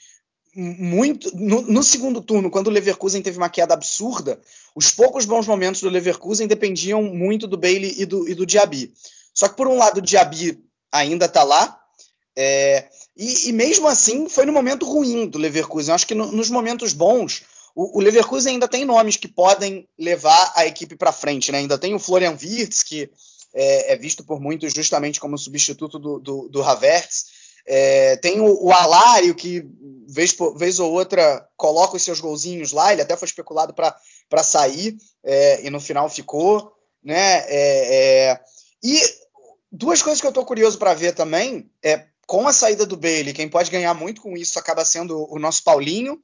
muito 0.56 1.36
no, 1.36 1.62
no, 1.62 1.84
segundo 1.84 2.22
turno, 2.22 2.50
quando 2.50 2.68
o 2.68 2.72
Leverkusen 2.72 3.22
teve 3.22 3.38
uma 3.38 3.50
queda 3.50 3.74
absurda, 3.74 4.40
os 4.76 4.92
poucos 4.92 5.26
bons 5.26 5.48
momentos 5.48 5.82
do 5.82 5.90
Leverkusen 5.90 6.48
dependiam 6.48 7.04
muito 7.04 7.48
do 7.48 7.58
Bailey 7.58 7.96
e 7.98 8.06
do, 8.06 8.28
e 8.28 8.34
do 8.34 8.46
Diaby. 8.46 8.94
Só 9.34 9.48
que 9.48 9.56
por 9.56 9.68
um 9.68 9.78
lado 9.78 10.00
o 10.00 10.02
Diaby 10.02 10.64
ainda 10.92 11.26
está 11.26 11.44
lá, 11.44 11.80
é, 12.36 12.88
e, 13.18 13.50
e, 13.50 13.52
mesmo 13.52 13.88
assim 13.88 14.30
foi 14.30 14.46
no 14.46 14.54
momento 14.54 14.86
ruim 14.86 15.28
do 15.28 15.38
Leverkusen. 15.38 15.92
Eu 15.92 15.96
acho 15.96 16.08
que 16.08 16.16
no, 16.16 16.32
nos 16.32 16.50
momentos 16.50 16.94
bons 16.94 17.44
o, 17.76 18.00
o, 18.00 18.02
Leverkusen 18.02 18.54
ainda 18.54 18.68
tem 18.68 18.86
nomes 18.86 19.18
que 19.18 19.28
podem 19.28 19.88
levar 19.98 20.54
a 20.56 20.66
equipe 20.66 20.96
para 20.96 21.12
frente. 21.12 21.52
Né? 21.52 21.60
Ainda 21.60 21.78
tem 21.78 21.94
o 21.94 22.00
Florian 22.00 22.38
Wirtz, 22.42 22.84
que 22.84 23.10
é, 23.54 23.94
é, 23.94 23.98
visto 23.98 24.24
por 24.24 24.40
muitos 24.40 24.74
justamente 24.74 25.20
como 25.20 25.38
substituto 25.38 26.00
do, 26.00 26.20
do, 26.20 26.50
do 26.50 26.64
Havertz. 26.64 27.39
É, 27.66 28.18
tem 28.18 28.40
o, 28.40 28.66
o, 28.66 28.72
Alário, 28.72 29.36
que 29.36 29.66
vez, 30.08 30.36
vez 30.56 30.80
ou 30.80 30.92
outra 30.92 31.48
coloca 31.56 31.96
os 31.96 32.04
seus 32.04 32.20
golzinhos 32.20 32.72
lá, 32.72 32.92
ele 32.92 33.02
até 33.02 33.16
foi 33.16 33.28
especulado 33.28 33.74
para 33.74 34.44
sair 34.44 34.98
é, 35.24 35.66
e 35.66 35.70
no 35.70 35.80
final 35.80 36.10
ficou. 36.10 36.74
Né? 37.04 37.44
É, 37.48 38.30
é 38.30 38.40
e 38.84 39.02
duas 39.72 40.02
coisas 40.02 40.20
que 40.20 40.28
eu 40.28 40.32
estou 40.32 40.46
curioso 40.46 40.78
para 40.78 40.94
ver 40.94 41.14
também 41.14 41.70
é 41.84 42.06
com 42.26 42.48
a 42.48 42.54
saída 42.54 42.86
do 42.86 42.96
Bailey, 42.96 43.34
quem 43.34 43.50
pode 43.50 43.72
ganhar 43.72 43.94
muito 43.96 44.22
com 44.22 44.38
isso 44.38 44.60
acaba 44.60 44.86
sendo 44.86 45.28
o 45.34 45.40
nosso 45.40 45.64
Paulinho, 45.64 46.22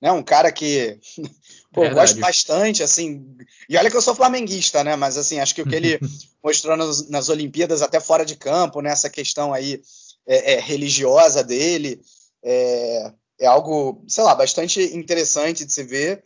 né? 0.00 0.12
Um 0.12 0.22
cara 0.22 0.52
que 0.52 1.00
pô, 1.72 1.84
eu 1.84 1.94
gosto 1.94 2.20
bastante, 2.20 2.82
assim. 2.82 3.26
E 3.68 3.76
olha 3.76 3.90
que 3.90 3.96
eu 3.96 4.02
sou 4.02 4.14
flamenguista, 4.14 4.84
né? 4.84 4.94
Mas 4.94 5.16
assim, 5.18 5.40
acho 5.40 5.54
que 5.54 5.62
o 5.62 5.66
que 5.66 5.74
ele 5.74 5.98
mostrou 6.42 6.76
nas, 6.76 7.08
nas 7.08 7.28
Olimpíadas, 7.28 7.82
até 7.82 7.98
fora 7.98 8.24
de 8.24 8.36
campo, 8.36 8.80
nessa 8.80 9.08
né? 9.08 9.14
questão 9.14 9.52
aí 9.52 9.82
é, 10.28 10.54
é, 10.54 10.60
religiosa 10.60 11.42
dele. 11.42 12.00
É, 12.44 13.12
é, 13.40 13.46
algo, 13.46 14.04
sei 14.06 14.22
lá, 14.22 14.34
bastante 14.34 14.80
interessante 14.94 15.64
de 15.64 15.72
se 15.72 15.82
ver. 15.82 16.22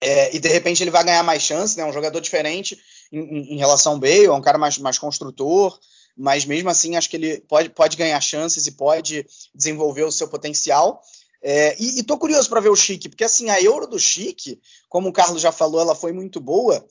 É, 0.00 0.34
e 0.34 0.38
de 0.38 0.48
repente 0.48 0.82
ele 0.82 0.90
vai 0.90 1.04
ganhar 1.04 1.22
mais 1.22 1.42
chance, 1.42 1.76
né? 1.76 1.84
Um 1.84 1.92
jogador 1.92 2.20
diferente 2.20 2.78
em, 3.12 3.54
em 3.54 3.58
relação 3.58 3.92
ao 3.92 3.98
Bale, 3.98 4.26
é 4.26 4.32
um 4.32 4.42
cara 4.42 4.58
mais, 4.58 4.78
mais 4.78 4.98
construtor, 4.98 5.78
mas 6.16 6.44
mesmo 6.44 6.68
assim 6.68 6.96
acho 6.96 7.08
que 7.08 7.16
ele 7.16 7.40
pode, 7.42 7.68
pode 7.70 7.96
ganhar 7.96 8.20
chances 8.20 8.66
e 8.66 8.72
pode 8.72 9.26
desenvolver 9.54 10.04
o 10.04 10.12
seu 10.12 10.28
potencial. 10.28 11.02
É, 11.42 11.76
e, 11.78 12.00
e 12.00 12.02
tô 12.02 12.18
curioso 12.18 12.48
para 12.48 12.60
ver 12.60 12.70
o 12.70 12.76
Chique, 12.76 13.08
porque 13.08 13.24
assim, 13.24 13.50
a 13.50 13.60
Euro 13.60 13.86
do 13.86 13.98
Chique, 13.98 14.60
como 14.88 15.08
o 15.08 15.12
Carlos 15.12 15.40
já 15.40 15.52
falou, 15.52 15.80
ela 15.80 15.94
foi 15.94 16.12
muito 16.12 16.40
boa, 16.40 16.84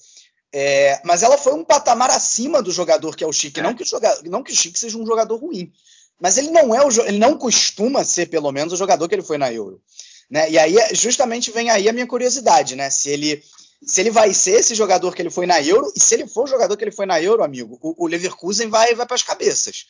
é, 0.54 1.02
mas 1.04 1.24
ela 1.24 1.38
foi 1.38 1.54
um 1.54 1.66
patamar 1.66 2.10
acima 2.10 2.62
do 2.62 2.72
jogador 2.72 3.16
que 3.16 3.24
é 3.24 3.28
o 3.28 3.34
Chique. 3.34 3.60
É. 3.60 3.64
Não, 3.64 3.76
que 3.76 3.84
o 3.84 3.86
jogador, 3.86 4.24
não 4.30 4.44
que 4.44 4.54
o 4.54 4.56
Chique 4.56 4.80
seja 4.80 4.98
um 4.98 5.06
jogador 5.06 5.36
ruim, 5.36 5.72
mas 6.20 6.38
ele 6.38 6.50
não 6.50 6.74
é 6.74 6.86
o 6.86 6.90
ele 7.06 7.18
não 7.18 7.38
costuma 7.38 8.04
ser, 8.04 8.28
pelo 8.28 8.52
menos, 8.52 8.74
o 8.74 8.78
jogador 8.78 9.08
que 9.08 9.16
ele 9.16 9.22
foi 9.22 9.38
na 9.38 9.52
Euro. 9.52 9.82
Né? 10.30 10.50
E 10.50 10.58
aí, 10.58 10.76
justamente, 10.94 11.52
vem 11.52 11.70
aí 11.70 11.88
a 11.88 11.94
minha 11.94 12.08
curiosidade, 12.08 12.76
né? 12.76 12.90
Se 12.90 13.10
ele, 13.10 13.44
se 13.86 14.02
ele 14.02 14.10
vai 14.10 14.34
ser 14.34 14.60
esse 14.60 14.74
jogador 14.74 15.14
que 15.14 15.22
ele 15.22 15.30
foi 15.30 15.46
na 15.46 15.62
Euro, 15.62 15.92
e 15.96 16.00
se 16.00 16.16
ele 16.16 16.28
for 16.28 16.46
o 16.46 16.48
jogador 16.48 16.76
que 16.76 16.84
ele 16.84 16.92
foi 16.92 17.06
na 17.06 17.22
Euro, 17.22 17.44
amigo, 17.44 17.78
o, 17.82 18.06
o 18.06 18.08
Leverkusen 18.08 18.70
vai, 18.70 18.96
vai 18.96 19.06
para 19.06 19.16
as 19.16 19.24
cabeças. 19.24 19.86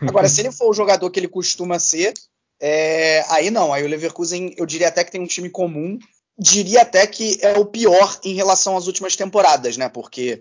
Agora, 0.00 0.28
se 0.28 0.40
ele 0.40 0.50
for 0.50 0.68
o 0.70 0.74
jogador 0.74 1.10
que 1.10 1.20
ele 1.20 1.28
costuma 1.28 1.78
ser, 1.78 2.12
é, 2.60 3.24
aí 3.28 3.50
não. 3.50 3.72
Aí 3.72 3.84
o 3.84 3.88
Leverkusen, 3.88 4.54
eu 4.56 4.66
diria 4.66 4.88
até 4.88 5.04
que 5.04 5.12
tem 5.12 5.20
um 5.20 5.26
time 5.26 5.50
comum, 5.50 5.98
diria 6.38 6.82
até 6.82 7.06
que 7.06 7.38
é 7.40 7.58
o 7.58 7.64
pior 7.64 8.18
em 8.24 8.34
relação 8.34 8.76
às 8.76 8.86
últimas 8.86 9.16
temporadas, 9.16 9.76
né? 9.76 9.88
Porque 9.88 10.40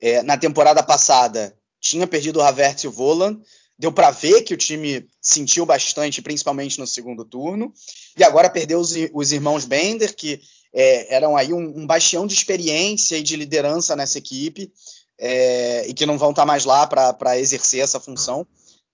é, 0.00 0.22
na 0.22 0.36
temporada 0.36 0.82
passada 0.82 1.56
tinha 1.80 2.06
perdido 2.06 2.38
o 2.38 2.42
Havertz 2.42 2.84
e 2.84 2.88
o 2.88 2.92
Voland, 2.92 3.40
deu 3.78 3.92
para 3.92 4.10
ver 4.10 4.42
que 4.42 4.54
o 4.54 4.56
time 4.56 5.08
sentiu 5.20 5.66
bastante, 5.66 6.22
principalmente 6.22 6.78
no 6.78 6.86
segundo 6.86 7.24
turno, 7.24 7.72
e 8.16 8.22
agora 8.22 8.50
perdeu 8.50 8.78
os, 8.78 8.94
os 9.12 9.32
irmãos 9.32 9.64
Bender, 9.64 10.14
que 10.14 10.40
é, 10.72 11.14
eram 11.14 11.36
aí 11.36 11.52
um, 11.52 11.80
um, 11.80 11.86
bastião 11.86 12.26
de 12.26 12.34
experiência 12.34 13.16
e 13.16 13.22
de 13.22 13.36
liderança 13.36 13.94
nessa 13.94 14.18
equipe, 14.18 14.72
é, 15.18 15.86
e 15.86 15.94
que 15.94 16.06
não 16.06 16.18
vão 16.18 16.30
estar 16.30 16.42
tá 16.42 16.46
mais 16.46 16.64
lá 16.64 16.86
para 16.86 17.38
exercer 17.38 17.80
essa 17.80 18.00
função. 18.00 18.46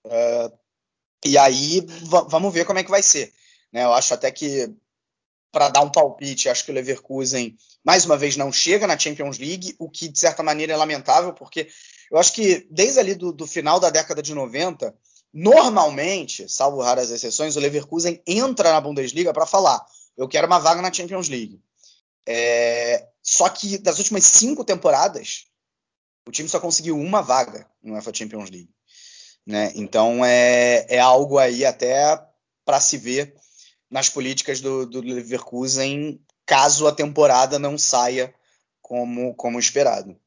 Uh, 0.05 0.51
e 1.25 1.37
aí 1.37 1.85
vamos 2.29 2.53
ver 2.53 2.65
como 2.65 2.79
é 2.79 2.83
que 2.83 2.91
vai 2.91 3.03
ser. 3.03 3.33
Né? 3.71 3.83
Eu 3.83 3.93
acho 3.93 4.13
até 4.13 4.31
que, 4.31 4.73
para 5.51 5.69
dar 5.69 5.81
um 5.81 5.91
palpite, 5.91 6.49
acho 6.49 6.63
que 6.63 6.71
o 6.71 6.73
Leverkusen, 6.73 7.57
mais 7.83 8.05
uma 8.05 8.17
vez, 8.17 8.37
não 8.37 8.51
chega 8.51 8.87
na 8.87 8.97
Champions 8.97 9.37
League, 9.37 9.75
o 9.79 9.89
que 9.89 10.07
de 10.07 10.19
certa 10.19 10.43
maneira 10.43 10.73
é 10.73 10.77
lamentável, 10.77 11.33
porque 11.33 11.67
eu 12.11 12.17
acho 12.17 12.33
que 12.33 12.67
desde 12.69 12.99
ali 12.99 13.15
do, 13.15 13.31
do 13.31 13.45
final 13.45 13.79
da 13.79 13.89
década 13.89 14.21
de 14.21 14.33
90, 14.33 14.95
normalmente, 15.33 16.49
salvo 16.49 16.81
raras 16.81 17.11
exceções, 17.11 17.55
o 17.55 17.59
Leverkusen 17.59 18.21
entra 18.25 18.71
na 18.71 18.81
Bundesliga 18.81 19.33
para 19.33 19.45
falar: 19.45 19.85
eu 20.17 20.27
quero 20.27 20.47
uma 20.47 20.59
vaga 20.59 20.81
na 20.81 20.91
Champions 20.91 21.29
League. 21.29 21.61
É, 22.27 23.07
só 23.21 23.49
que 23.49 23.77
das 23.77 23.97
últimas 23.97 24.23
cinco 24.25 24.63
temporadas, 24.63 25.45
o 26.27 26.31
time 26.31 26.49
só 26.49 26.59
conseguiu 26.59 26.97
uma 26.97 27.21
vaga 27.21 27.67
no 27.81 27.93
UEFA 27.93 28.13
Champions 28.13 28.49
League. 28.49 28.69
Né? 29.45 29.71
Então 29.75 30.23
é, 30.23 30.85
é 30.89 30.99
algo 30.99 31.37
aí 31.37 31.65
até 31.65 32.23
para 32.63 32.79
se 32.79 32.97
ver 32.97 33.35
nas 33.89 34.09
políticas 34.09 34.61
do, 34.61 34.85
do 34.85 35.01
Leverkusen 35.01 36.21
caso 36.45 36.87
a 36.87 36.91
temporada 36.91 37.57
não 37.57 37.77
saia 37.77 38.33
como, 38.81 39.33
como 39.35 39.59
esperado. 39.59 40.19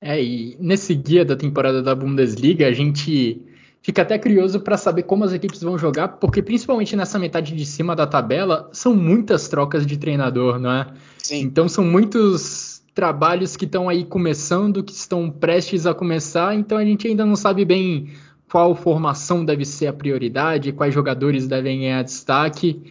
É, 0.00 0.22
e 0.22 0.56
nesse 0.58 0.94
guia 0.94 1.24
da 1.24 1.36
temporada 1.36 1.82
da 1.82 1.94
Bundesliga, 1.94 2.66
a 2.66 2.72
gente 2.72 3.42
fica 3.82 4.02
até 4.02 4.18
curioso 4.18 4.60
para 4.60 4.76
saber 4.76 5.02
como 5.02 5.24
as 5.24 5.32
equipes 5.32 5.62
vão 5.62 5.76
jogar, 5.76 6.08
porque 6.08 6.42
principalmente 6.42 6.96
nessa 6.96 7.18
metade 7.18 7.54
de 7.54 7.66
cima 7.66 7.94
da 7.94 8.06
tabela, 8.06 8.68
são 8.72 8.94
muitas 8.94 9.48
trocas 9.48 9.86
de 9.86 9.98
treinador, 9.98 10.58
não 10.58 10.72
é? 10.72 10.86
Sim. 11.18 11.40
Então 11.40 11.68
são 11.68 11.84
muitos 11.84 12.82
trabalhos 12.94 13.56
que 13.56 13.64
estão 13.66 13.88
aí 13.88 14.04
começando, 14.04 14.82
que 14.82 14.92
estão 14.92 15.30
prestes 15.30 15.86
a 15.86 15.94
começar, 15.94 16.54
então 16.54 16.78
a 16.78 16.84
gente 16.84 17.06
ainda 17.06 17.24
não 17.24 17.36
sabe 17.36 17.64
bem 17.64 18.10
qual 18.50 18.74
formação 18.74 19.44
deve 19.44 19.64
ser 19.64 19.86
a 19.86 19.92
prioridade, 19.92 20.72
quais 20.72 20.92
jogadores 20.92 21.46
devem 21.46 21.80
ganhar 21.80 22.02
destaque. 22.02 22.82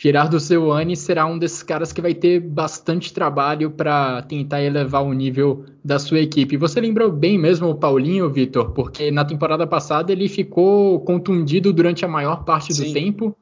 Gerardo 0.00 0.38
Seuani 0.38 0.96
será 0.96 1.26
um 1.26 1.36
desses 1.36 1.60
caras 1.60 1.92
que 1.92 2.00
vai 2.00 2.14
ter 2.14 2.38
bastante 2.38 3.12
trabalho 3.12 3.72
para 3.72 4.22
tentar 4.22 4.62
elevar 4.62 5.02
o 5.02 5.12
nível 5.12 5.64
da 5.84 5.98
sua 5.98 6.20
equipe. 6.20 6.56
Você 6.56 6.80
lembrou 6.80 7.10
bem 7.10 7.36
mesmo 7.36 7.68
o 7.68 7.74
Paulinho, 7.74 8.30
Vitor, 8.30 8.70
porque 8.70 9.10
na 9.10 9.24
temporada 9.24 9.66
passada 9.66 10.12
ele 10.12 10.28
ficou 10.28 11.00
contundido 11.00 11.72
durante 11.72 12.04
a 12.04 12.08
maior 12.08 12.44
parte 12.44 12.72
Sim. 12.72 12.84
do 12.84 12.92
tempo, 12.92 13.36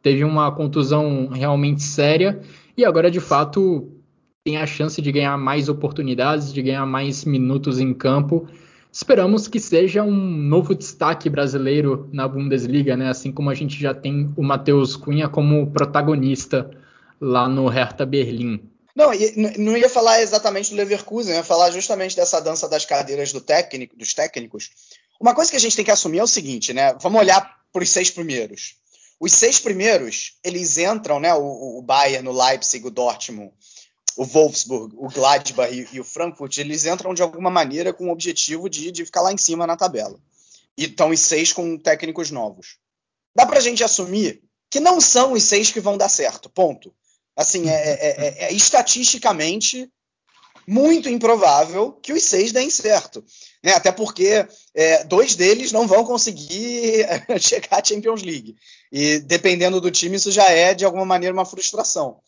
teve 0.00 0.24
uma 0.24 0.50
contusão 0.50 1.28
realmente 1.28 1.82
séria 1.82 2.40
e 2.74 2.82
agora 2.82 3.10
de 3.10 3.20
fato 3.20 3.86
tem 4.42 4.56
a 4.56 4.64
chance 4.64 5.02
de 5.02 5.12
ganhar 5.12 5.36
mais 5.36 5.68
oportunidades, 5.68 6.50
de 6.50 6.62
ganhar 6.62 6.86
mais 6.86 7.26
minutos 7.26 7.78
em 7.78 7.92
campo. 7.92 8.48
Esperamos 8.92 9.46
que 9.46 9.60
seja 9.60 10.02
um 10.02 10.10
novo 10.12 10.74
destaque 10.74 11.30
brasileiro 11.30 12.08
na 12.12 12.26
Bundesliga, 12.26 12.96
né? 12.96 13.08
Assim 13.08 13.30
como 13.30 13.48
a 13.48 13.54
gente 13.54 13.80
já 13.80 13.94
tem 13.94 14.32
o 14.36 14.42
Matheus 14.42 14.96
Cunha 14.96 15.28
como 15.28 15.70
protagonista 15.70 16.70
lá 17.20 17.48
no 17.48 17.68
Hertha 17.68 18.04
Berlim. 18.04 18.60
Não, 18.94 19.10
não 19.58 19.76
ia 19.76 19.88
falar 19.88 20.20
exatamente 20.20 20.70
do 20.70 20.76
Leverkusen, 20.76 21.34
ia 21.34 21.44
falar 21.44 21.70
justamente 21.70 22.16
dessa 22.16 22.40
dança 22.40 22.68
das 22.68 22.84
cadeiras 22.84 23.32
do 23.32 23.40
técnico, 23.40 23.96
dos 23.96 24.12
técnicos. 24.12 24.70
Uma 25.20 25.34
coisa 25.34 25.50
que 25.50 25.56
a 25.56 25.60
gente 25.60 25.76
tem 25.76 25.84
que 25.84 25.90
assumir 25.90 26.18
é 26.18 26.24
o 26.24 26.26
seguinte, 26.26 26.72
né? 26.72 26.94
Vamos 27.00 27.20
olhar 27.20 27.58
para 27.72 27.82
os 27.82 27.90
seis 27.90 28.10
primeiros. 28.10 28.74
Os 29.20 29.32
seis 29.32 29.60
primeiros, 29.60 30.38
eles 30.42 30.78
entram, 30.78 31.20
né? 31.20 31.32
O, 31.34 31.78
o 31.78 31.82
Bayern, 31.82 32.26
o 32.26 32.32
Leipzig, 32.32 32.84
o 32.86 32.90
Dortmund, 32.90 33.52
o 34.16 34.24
Wolfsburg, 34.24 34.94
o 34.96 35.08
Gladbach 35.08 35.72
e, 35.72 35.88
e, 35.92 36.00
o 36.00 36.04
Frankfurt, 36.04 36.58
eles 36.58 36.84
entram 36.84 37.14
de 37.14 37.22
alguma 37.22 37.50
maneira 37.50 37.92
com 37.92 38.08
o 38.08 38.12
objetivo 38.12 38.68
de, 38.68 38.90
de 38.90 39.04
ficar 39.04 39.22
lá 39.22 39.32
em 39.32 39.38
cima 39.38 39.66
na 39.66 39.76
tabela. 39.76 40.18
E 40.76 40.84
estão 40.84 41.10
os 41.10 41.20
seis 41.20 41.52
com 41.52 41.78
técnicos 41.78 42.30
novos. 42.30 42.78
Dá 43.34 43.46
pra 43.46 43.60
gente 43.60 43.84
assumir 43.84 44.42
que 44.70 44.80
não 44.80 45.00
são 45.00 45.32
os 45.32 45.42
seis 45.42 45.70
que 45.70 45.80
vão 45.80 45.96
dar 45.96 46.08
certo, 46.08 46.48
ponto. 46.48 46.94
Assim, 47.36 47.68
é, 47.68 47.72
é, 47.72 48.10
é, 48.10 48.44
é 48.44 48.52
estatisticamente 48.52 49.90
muito 50.66 51.08
improvável 51.08 51.92
que 52.02 52.12
os 52.12 52.22
seis 52.22 52.52
deem 52.52 52.70
certo. 52.70 53.24
Né? 53.62 53.72
Até 53.72 53.90
porque 53.90 54.46
é, 54.74 55.04
dois 55.04 55.34
deles 55.34 55.72
não 55.72 55.86
vão 55.86 56.04
conseguir 56.04 57.06
chegar 57.40 57.80
à 57.80 57.84
Champions 57.84 58.22
League. 58.22 58.56
E 58.92 59.18
dependendo 59.20 59.80
do 59.80 59.90
time, 59.90 60.16
isso 60.16 60.30
já 60.30 60.48
é, 60.48 60.74
de 60.74 60.84
alguma 60.84 61.04
maneira, 61.04 61.34
uma 61.34 61.44
frustração. 61.44 62.20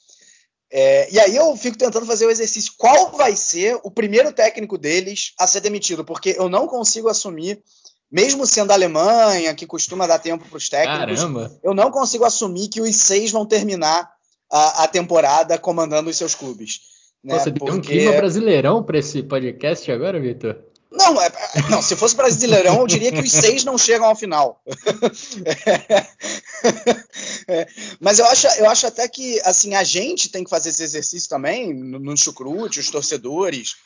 É, 0.75 1.13
e 1.13 1.21
aí 1.21 1.37
eu 1.37 1.55
fico 1.55 1.77
tentando 1.77 2.07
fazer 2.07 2.25
o 2.25 2.31
exercício. 2.31 2.73
Qual 2.79 3.13
vai 3.13 3.37
ser 3.37 3.79
o 3.83 3.91
primeiro 3.91 4.33
técnico 4.33 4.79
deles 4.79 5.35
a 5.39 5.47
ser 5.47 5.61
demitido? 5.61 6.03
Porque 6.03 6.35
eu 6.39 6.49
não 6.49 6.67
consigo 6.67 7.09
assumir, 7.09 7.63
mesmo 8.11 8.47
sendo 8.47 8.71
a 8.71 8.75
Alemanha, 8.75 9.55
que 9.55 9.67
costuma 9.67 10.07
dar 10.07 10.19
tempo 10.19 10.49
para 10.49 10.57
os 10.57 10.71
técnicos, 10.71 11.21
Caramba. 11.21 11.61
eu 11.63 11.75
não 11.75 11.91
consigo 11.91 12.25
assumir 12.25 12.69
que 12.69 12.81
os 12.81 12.97
seis 12.97 13.31
vão 13.31 13.45
terminar 13.45 14.11
a, 14.51 14.85
a 14.85 14.89
temporada 14.89 15.59
comandando 15.59 16.09
os 16.09 16.17
seus 16.17 16.35
clubes. 16.35 16.81
Né? 17.23 17.39
Você 17.39 17.51
Porque... 17.53 17.67
tem 17.67 17.75
um 17.75 17.81
clima 17.81 18.13
brasileirão 18.13 18.83
para 18.83 18.99
esse 18.99 19.23
podcast 19.23 19.93
agora, 19.93 20.19
Vitor? 20.19 20.72
Não, 20.93 21.21
é, 21.21 21.27
é, 21.27 21.71
não, 21.71 21.81
se 21.81 21.97
fosse 21.97 22.15
brasileirão, 22.15 22.81
eu 22.81 22.87
diria 22.87 23.11
que 23.11 23.21
os 23.21 23.33
seis 23.33 23.65
não 23.65 23.79
chegam 23.79 24.07
ao 24.07 24.17
final. 24.17 24.63
é, 27.49 27.67
mas 27.99 28.19
eu 28.19 28.27
acho, 28.27 28.47
eu 28.59 28.69
acho 28.69 28.87
até 28.87 29.09
que 29.09 29.41
assim, 29.45 29.75
a 29.75 29.83
gente 29.83 30.29
tem 30.29 30.45
que 30.45 30.51
fazer 30.51 30.69
esse 30.69 30.83
exercício 30.83 31.29
também, 31.29 31.73
no, 31.73 31.99
no 31.99 32.17
chucrute, 32.17 32.81
os 32.81 32.91
torcedores. 32.91 33.77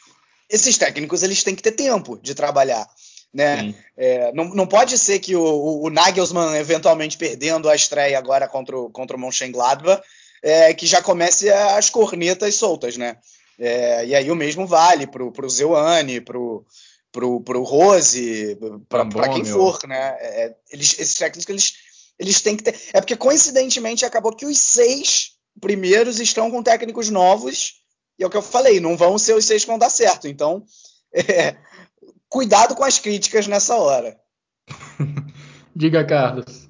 Esses 0.51 0.77
técnicos 0.77 1.23
eles 1.23 1.43
têm 1.43 1.55
que 1.55 1.63
ter 1.63 1.73
tempo 1.73 2.19
de 2.21 2.35
trabalhar. 2.35 2.89
Né? 3.33 3.75
É, 3.97 4.33
não, 4.33 4.47
não 4.47 4.67
pode 4.67 4.97
ser 4.97 5.19
que 5.19 5.37
o, 5.37 5.43
o, 5.43 5.87
o, 5.87 5.91
Nagelsmann, 5.91 6.57
eventualmente 6.57 7.19
perdendo 7.19 7.69
a 7.69 7.75
estreia 7.75 8.19
agora 8.19 8.49
contra 8.49 8.77
o, 8.77 8.91
contra 8.91 9.17
o 9.17 9.21
Mönchengladbach, 9.21 10.03
é, 10.43 10.73
que 10.73 10.87
já 10.87 11.03
comece 11.03 11.51
as 11.51 11.91
cornetas 11.91 12.55
soltas, 12.55 12.97
né? 12.97 13.19
É, 13.59 14.07
e 14.07 14.15
aí 14.15 14.31
o 14.31 14.37
mesmo 14.37 14.67
vale 14.67 15.07
para 15.07 15.25
o 15.25 15.51
Zeuane, 15.51 16.21
para 16.21 16.39
o 16.39 16.65
pro, 17.17 17.41
pro 17.41 17.63
Rose, 17.63 18.59
para 18.91 19.29
quem 19.31 19.43
for, 19.43 19.79
né? 19.89 20.17
É, 20.21 20.45
é, 20.45 20.57
eles, 20.71 20.99
esses 20.99 21.15
técnicos 21.15 21.49
eles, 21.49 21.73
eles 22.19 22.43
têm 22.43 22.55
que 22.55 22.63
ter. 22.63 22.79
É 22.93 23.01
porque 23.01 23.17
coincidentemente 23.17 24.05
acabou 24.05 24.37
que 24.37 24.45
os 24.45 24.59
seis 24.59 25.31
primeiros 25.59 26.21
estão 26.21 26.51
com 26.51 26.63
técnicos 26.63 27.09
novos, 27.09 27.81
e 28.19 28.23
é 28.23 28.27
o 28.27 28.31
que 28.31 28.37
eu 28.37 28.43
falei, 28.43 28.81
não 28.81 28.99
vão 28.99 29.17
ser 29.17 29.35
os 29.35 29.47
seis 29.47 29.63
que 29.65 29.71
vão 29.71 29.79
dar 29.79 29.89
certo. 29.89 30.29
Então, 30.29 30.63
é, 31.11 31.57
cuidado 32.29 32.75
com 32.75 32.85
as 32.85 32.99
críticas 32.99 33.47
nessa 33.47 33.75
hora. 33.77 34.15
Diga, 35.75 36.05
Carlos. 36.05 36.69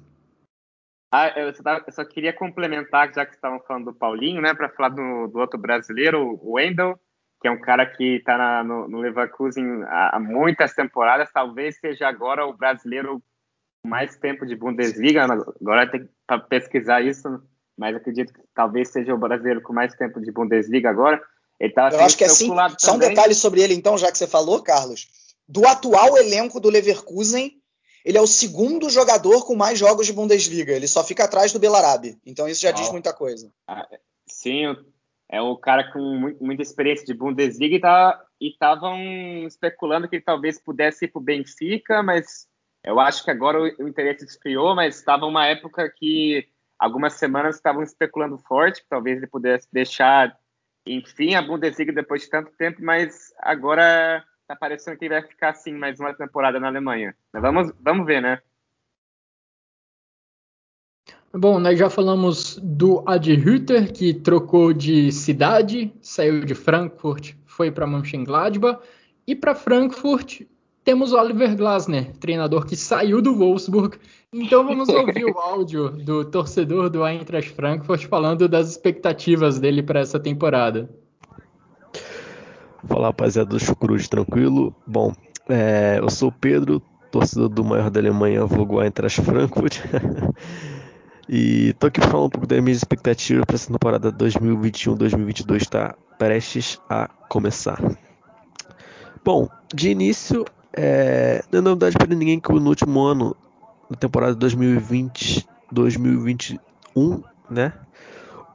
Ah, 1.11 1.27
eu, 1.37 1.53
só, 1.53 1.77
eu, 1.85 1.93
só, 1.93 2.05
queria 2.05 2.31
complementar, 2.31 3.13
já 3.13 3.25
que 3.25 3.35
estavam 3.35 3.59
falando 3.67 3.85
do 3.85 3.93
Paulinho, 3.93 4.41
né, 4.41 4.53
para 4.53 4.69
falar 4.69 4.89
do, 4.89 5.27
do, 5.27 5.39
outro 5.39 5.57
brasileiro, 5.57 6.39
o 6.41 6.53
Wendel 6.53 6.97
que 7.39 7.47
é 7.47 7.51
um 7.51 7.59
cara 7.61 7.85
que 7.85 8.15
está 8.15 8.63
no, 8.63 8.87
no, 8.87 8.99
Leverkusen 8.99 9.83
há, 9.85 10.19
muitas 10.19 10.73
temporadas, 10.73 11.29
talvez 11.31 11.77
seja 11.79 12.07
agora 12.07 12.45
o 12.45 12.53
brasileiro 12.53 13.21
com 13.83 13.89
mais 13.89 14.15
tempo 14.17 14.45
de 14.45 14.55
Bundesliga, 14.55 15.23
agora 15.23 15.89
tem 15.89 16.01
que 16.01 16.09
pesquisar 16.49 17.01
isso, 17.01 17.41
mas 17.77 17.95
acredito 17.95 18.33
que 18.33 18.41
talvez 18.53 18.89
seja 18.89 19.13
o 19.13 19.19
brasileiro 19.19 19.61
com 19.61 19.71
mais 19.71 19.93
tempo 19.93 20.19
de 20.19 20.31
Bundesliga 20.31 20.89
agora. 20.89 21.21
Ele 21.59 21.73
tava 21.73 21.95
Eu 21.95 22.01
acho 22.01 22.17
que 22.17 22.23
é 22.23 22.27
assim. 22.27 22.49
Só 22.77 22.95
um 22.95 22.99
detalhe 22.99 23.33
sobre 23.33 23.61
ele, 23.61 23.73
então, 23.73 23.97
já 23.97 24.11
que 24.11 24.17
você 24.17 24.27
falou, 24.27 24.61
Carlos. 24.61 25.07
Do 25.47 25.65
atual 25.65 26.17
elenco 26.17 26.59
do 26.59 26.69
Leverkusen, 26.69 27.53
ele 28.03 28.17
é 28.17 28.21
o 28.21 28.27
segundo 28.27 28.89
jogador 28.89 29.45
com 29.45 29.55
mais 29.55 29.77
jogos 29.77 30.05
de 30.05 30.13
Bundesliga. 30.13 30.73
Ele 30.73 30.87
só 30.87 31.03
fica 31.03 31.23
atrás 31.23 31.51
do 31.51 31.59
Belarabe. 31.59 32.17
Então 32.25 32.47
isso 32.47 32.61
já 32.61 32.69
oh. 32.69 32.73
diz 32.73 32.89
muita 32.89 33.13
coisa. 33.13 33.51
Ah, 33.67 33.87
sim, 34.27 34.75
é 35.29 35.41
o 35.41 35.57
cara 35.57 35.91
com 35.91 36.35
muita 36.39 36.61
experiência 36.61 37.05
de 37.05 37.13
Bundesliga 37.13 37.75
e 37.75 37.79
tá, 37.79 38.25
estavam 38.39 38.97
especulando 39.45 40.07
que 40.07 40.17
ele 40.17 40.23
talvez 40.23 40.59
pudesse 40.59 41.05
ir 41.05 41.07
para 41.09 41.19
o 41.19 41.23
Benfica, 41.23 42.01
mas 42.01 42.47
eu 42.83 42.99
acho 42.99 43.23
que 43.23 43.31
agora 43.31 43.59
o, 43.59 43.87
interesse 43.87 44.23
esfriou, 44.23 44.73
mas 44.73 44.95
estava 44.95 45.25
uma 45.25 45.45
época 45.45 45.89
que 45.89 46.47
algumas 46.79 47.13
semanas 47.13 47.55
estavam 47.55 47.83
especulando 47.83 48.37
forte, 48.37 48.81
que 48.81 48.89
talvez 48.89 49.17
ele 49.17 49.27
pudesse 49.27 49.67
deixar, 49.71 50.37
enfim, 50.85 51.35
a 51.35 51.41
Bundesliga 51.41 51.91
depois 51.91 52.21
de 52.21 52.29
tanto 52.29 52.51
tempo, 52.51 52.81
mas 52.81 53.33
agora 53.39 54.23
tá 54.47 54.55
parecendo 54.55 54.97
que 54.97 55.05
ele 55.05 55.15
vai 55.15 55.27
ficar 55.27 55.49
assim 55.49 55.73
mais 55.73 55.99
uma 55.99 56.13
temporada 56.13 56.59
na 56.59 56.67
Alemanha. 56.67 57.13
Mas 57.33 57.41
vamos, 57.41 57.73
vamos 57.81 58.05
ver, 58.05 58.21
né? 58.21 58.41
Bom, 61.33 61.59
nós 61.59 61.77
já 61.77 61.89
falamos 61.89 62.57
do 62.63 63.03
Adi 63.05 63.33
Hütter, 63.33 63.91
que 63.91 64.13
trocou 64.13 64.71
de 64.71 65.11
cidade, 65.11 65.93
saiu 66.01 66.45
de 66.45 66.55
Frankfurt, 66.55 67.33
foi 67.45 67.69
para 67.69 67.85
Mönchengladbach, 67.85 68.79
e 69.27 69.35
para 69.35 69.53
Frankfurt 69.53 70.43
temos 70.85 71.11
Oliver 71.11 71.53
Glasner, 71.53 72.15
treinador 72.17 72.65
que 72.65 72.77
saiu 72.77 73.21
do 73.21 73.35
Wolfsburg. 73.35 73.97
Então 74.31 74.65
vamos 74.65 74.87
ouvir 74.87 75.25
o 75.25 75.37
áudio 75.37 75.89
do 75.89 76.23
torcedor 76.23 76.89
do 76.89 77.05
Eintracht 77.05 77.51
Frankfurt 77.51 78.07
falando 78.07 78.47
das 78.47 78.69
expectativas 78.71 79.59
dele 79.59 79.83
para 79.83 79.99
essa 79.99 80.17
temporada. 80.17 80.89
Fala 82.87 83.07
rapaziada 83.07 83.49
do 83.49 83.59
Chucrute, 83.59 84.09
tranquilo? 84.09 84.73
Bom, 84.87 85.11
é, 85.49 85.99
eu 86.01 86.09
sou 86.09 86.29
o 86.29 86.31
Pedro, 86.31 86.81
torcedor 87.11 87.49
do 87.49 87.65
maior 87.65 87.89
da 87.89 87.99
Alemanha, 87.99 88.45
vulgo 88.45 88.81
Eintracht 88.81 89.21
Frankfurt. 89.21 89.81
e 91.29 91.73
tô 91.73 91.87
aqui 91.87 91.99
falar 91.99 92.23
um 92.25 92.29
pouco 92.29 92.47
das 92.47 92.61
minhas 92.61 92.77
expectativas 92.77 93.43
para 93.45 93.55
essa 93.55 93.69
temporada 93.71 94.13
2021-2022 94.13 95.57
está 95.57 95.95
prestes 96.17 96.79
a 96.89 97.09
começar. 97.27 97.81
Bom, 99.23 99.49
de 99.73 99.89
início, 99.89 100.45
é, 100.71 101.43
não 101.51 101.59
é 101.59 101.61
novidade 101.61 101.97
para 101.97 102.15
ninguém 102.15 102.39
que 102.39 102.51
no 102.51 102.69
último 102.69 103.01
ano, 103.01 103.35
na 103.89 103.97
temporada 103.97 104.35
2020-2021, 104.35 106.59
né, 107.49 107.73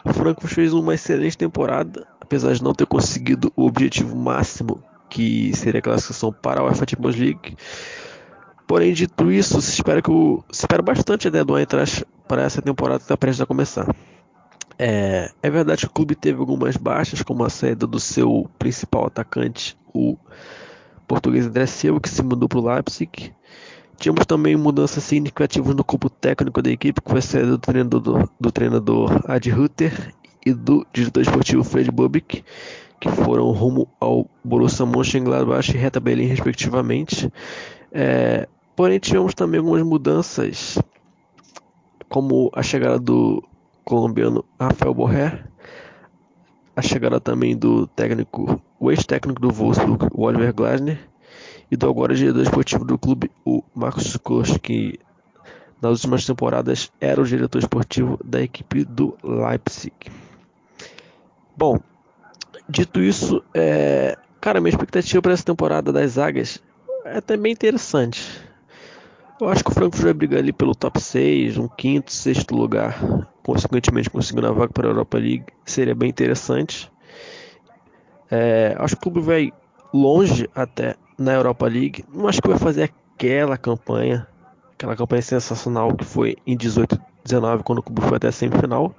o 0.05 0.13
Frankfurt 0.13 0.55
fez 0.55 0.73
uma 0.73 0.95
excelente 0.95 1.37
temporada, 1.37 2.07
apesar 2.21 2.55
de 2.55 2.63
não 2.63 2.73
ter 2.73 2.87
conseguido 2.87 3.53
o 3.55 3.67
objetivo 3.67 4.17
máximo, 4.17 4.83
que 5.11 5.55
seria 5.55 5.81
a 5.81 5.83
classificação 5.83 6.33
para 6.33 6.61
a 6.61 6.65
UEFA 6.65 6.87
Champions 6.89 7.17
League. 7.17 7.57
Porém, 8.67 8.95
dito 8.95 9.31
isso, 9.31 9.61
se 9.61 9.73
espera, 9.73 10.01
que 10.01 10.11
o, 10.11 10.43
se 10.51 10.61
espera 10.61 10.83
bastante 10.83 11.31
né, 11.31 11.45
do 11.45 11.59
Eintracht 11.59 12.07
para 12.33 12.45
essa 12.45 12.63
temporada 12.63 12.99
que 13.01 13.05
está 13.05 13.15
prestes 13.15 13.43
a 13.43 13.47
começar. 13.47 13.95
É, 14.79 15.31
é, 15.43 15.51
verdade 15.51 15.83
que 15.83 15.87
o 15.87 15.91
clube 15.91 16.15
teve 16.15 16.41
algumas 16.41 16.79
baixas, 16.79 17.21
como 17.21 17.45
a 17.45 17.51
saída 17.51 17.87
do 17.87 18.01
seu 18.01 18.49
principal 18.59 19.05
atacante, 19.05 19.77
o 19.93 20.17
português 21.07 21.45
André 21.47 21.67
Silva, 21.67 22.01
que 22.01 22.09
se 22.09 22.23
mudou 22.23 22.49
para 22.49 22.59
o 22.59 22.67
Leipzig. 22.67 23.35
Tínhamos 23.99 24.25
também 24.25 24.57
mudanças 24.57 25.05
significativas 25.05 25.77
no 25.77 25.85
corpo 25.85 26.09
técnico 26.09 26.63
da 26.63 26.71
equipe, 26.71 27.03
com 27.03 27.15
a 27.15 27.21
saída 27.21 27.51
do 27.51 27.59
treinador, 27.59 28.27
do 28.41 28.51
treinador 28.51 29.21
Ad 29.29 29.51
Rutter 29.51 30.15
e 30.47 30.55
do 30.55 30.87
diretor 30.91 31.21
esportivo 31.21 31.63
Fred 31.63 31.91
Bubic, 31.91 32.43
que 32.99 33.11
foram 33.11 33.51
rumo 33.51 33.87
ao 34.01 34.27
Borussia 34.43 34.87
Mönchengladbach 34.87 35.71
e 35.71 35.77
Hertha 35.77 36.01
Berlin, 36.01 36.29
respectivamente. 36.29 37.31
É, 37.93 38.49
porém, 38.75 38.99
tivemos 38.99 39.35
também 39.35 39.59
algumas 39.59 39.83
mudanças, 39.83 40.79
como 42.13 42.51
a 42.53 42.63
chegada 42.63 42.99
do 42.99 43.43
colombiano 43.87 44.45
Rafael 44.61 44.93
Borré, 44.93 45.43
a 46.77 46.83
chegada 46.83 47.19
também 47.19 47.57
do 47.57 47.87
técnico, 47.87 48.61
o 48.79 48.91
ex-técnico 48.91 49.41
do 49.41 49.51
Wolfsburg, 49.51 50.09
o 50.13 50.25
Oliver 50.25 50.53
Glasner, 50.53 50.99
e 51.71 51.77
do 51.77 51.89
agora 51.89 52.15
diretor 52.15 52.43
esportivo 52.43 52.85
do 52.85 52.99
clube, 52.99 53.31
o 53.47 53.65
Marcos 53.75 54.15
Koch, 54.19 54.59
que 54.59 55.01
nas 55.81 55.93
últimas 55.93 56.27
temporadas 56.27 56.93
era 57.01 57.19
o 57.19 57.25
diretor 57.25 57.59
esportivo 57.59 58.21
da 58.23 58.43
equipe 58.43 58.85
do 58.85 59.17
Leipzig. 59.25 59.95
Bom, 61.57 61.81
dito 62.69 63.01
isso, 63.01 63.43
é, 63.55 64.19
cara, 64.39 64.61
minha 64.61 64.69
expectativa 64.71 65.23
para 65.23 65.33
essa 65.33 65.45
temporada 65.45 65.91
das 65.91 66.13
zagas 66.13 66.63
é 67.07 67.23
também 67.23 67.53
interessante. 67.53 68.42
Eu 69.41 69.49
acho 69.49 69.65
que 69.65 69.71
o 69.71 69.75
Frankfurt 69.75 70.05
vai 70.05 70.15
brigar 70.15 70.39
ali 70.39 70.53
pelo 70.53 70.75
top 70.75 71.01
6, 71.01 71.59
um 71.59 71.67
quinto, 71.67 72.13
sexto 72.13 72.55
lugar, 72.55 72.99
consequentemente 73.43 74.09
conseguindo 74.09 74.47
a 74.47 74.53
vaga 74.53 74.73
para 74.73 74.87
a 74.87 74.91
Europa 74.91 75.19
League, 75.19 75.47
seria 75.65 75.95
bem 75.95 76.11
interessante. 76.11 76.91
É, 78.31 78.75
acho 78.79 78.97
que 78.97 79.09
o 79.09 79.11
clube 79.11 79.21
vai 79.21 79.53
longe 79.93 80.49
até 80.55 80.97
na 81.19 81.33
Europa 81.33 81.67
League. 81.67 82.05
Não 82.13 82.29
acho 82.29 82.41
que 82.41 82.49
vai 82.49 82.59
fazer 82.59 82.85
aquela 82.85 83.59
campanha, 83.59 84.27
aquela 84.75 84.97
campanha 84.97 85.23
sensacional 85.23 85.95
que 85.95 86.05
foi 86.05 86.37
em 86.47 86.57
18, 86.57 86.99
19, 87.25 87.63
quando 87.63 87.79
o 87.81 87.83
clube 87.83 88.01
foi 88.01 88.17
até 88.17 88.29
a 88.29 88.33
semifinal. 88.33 88.95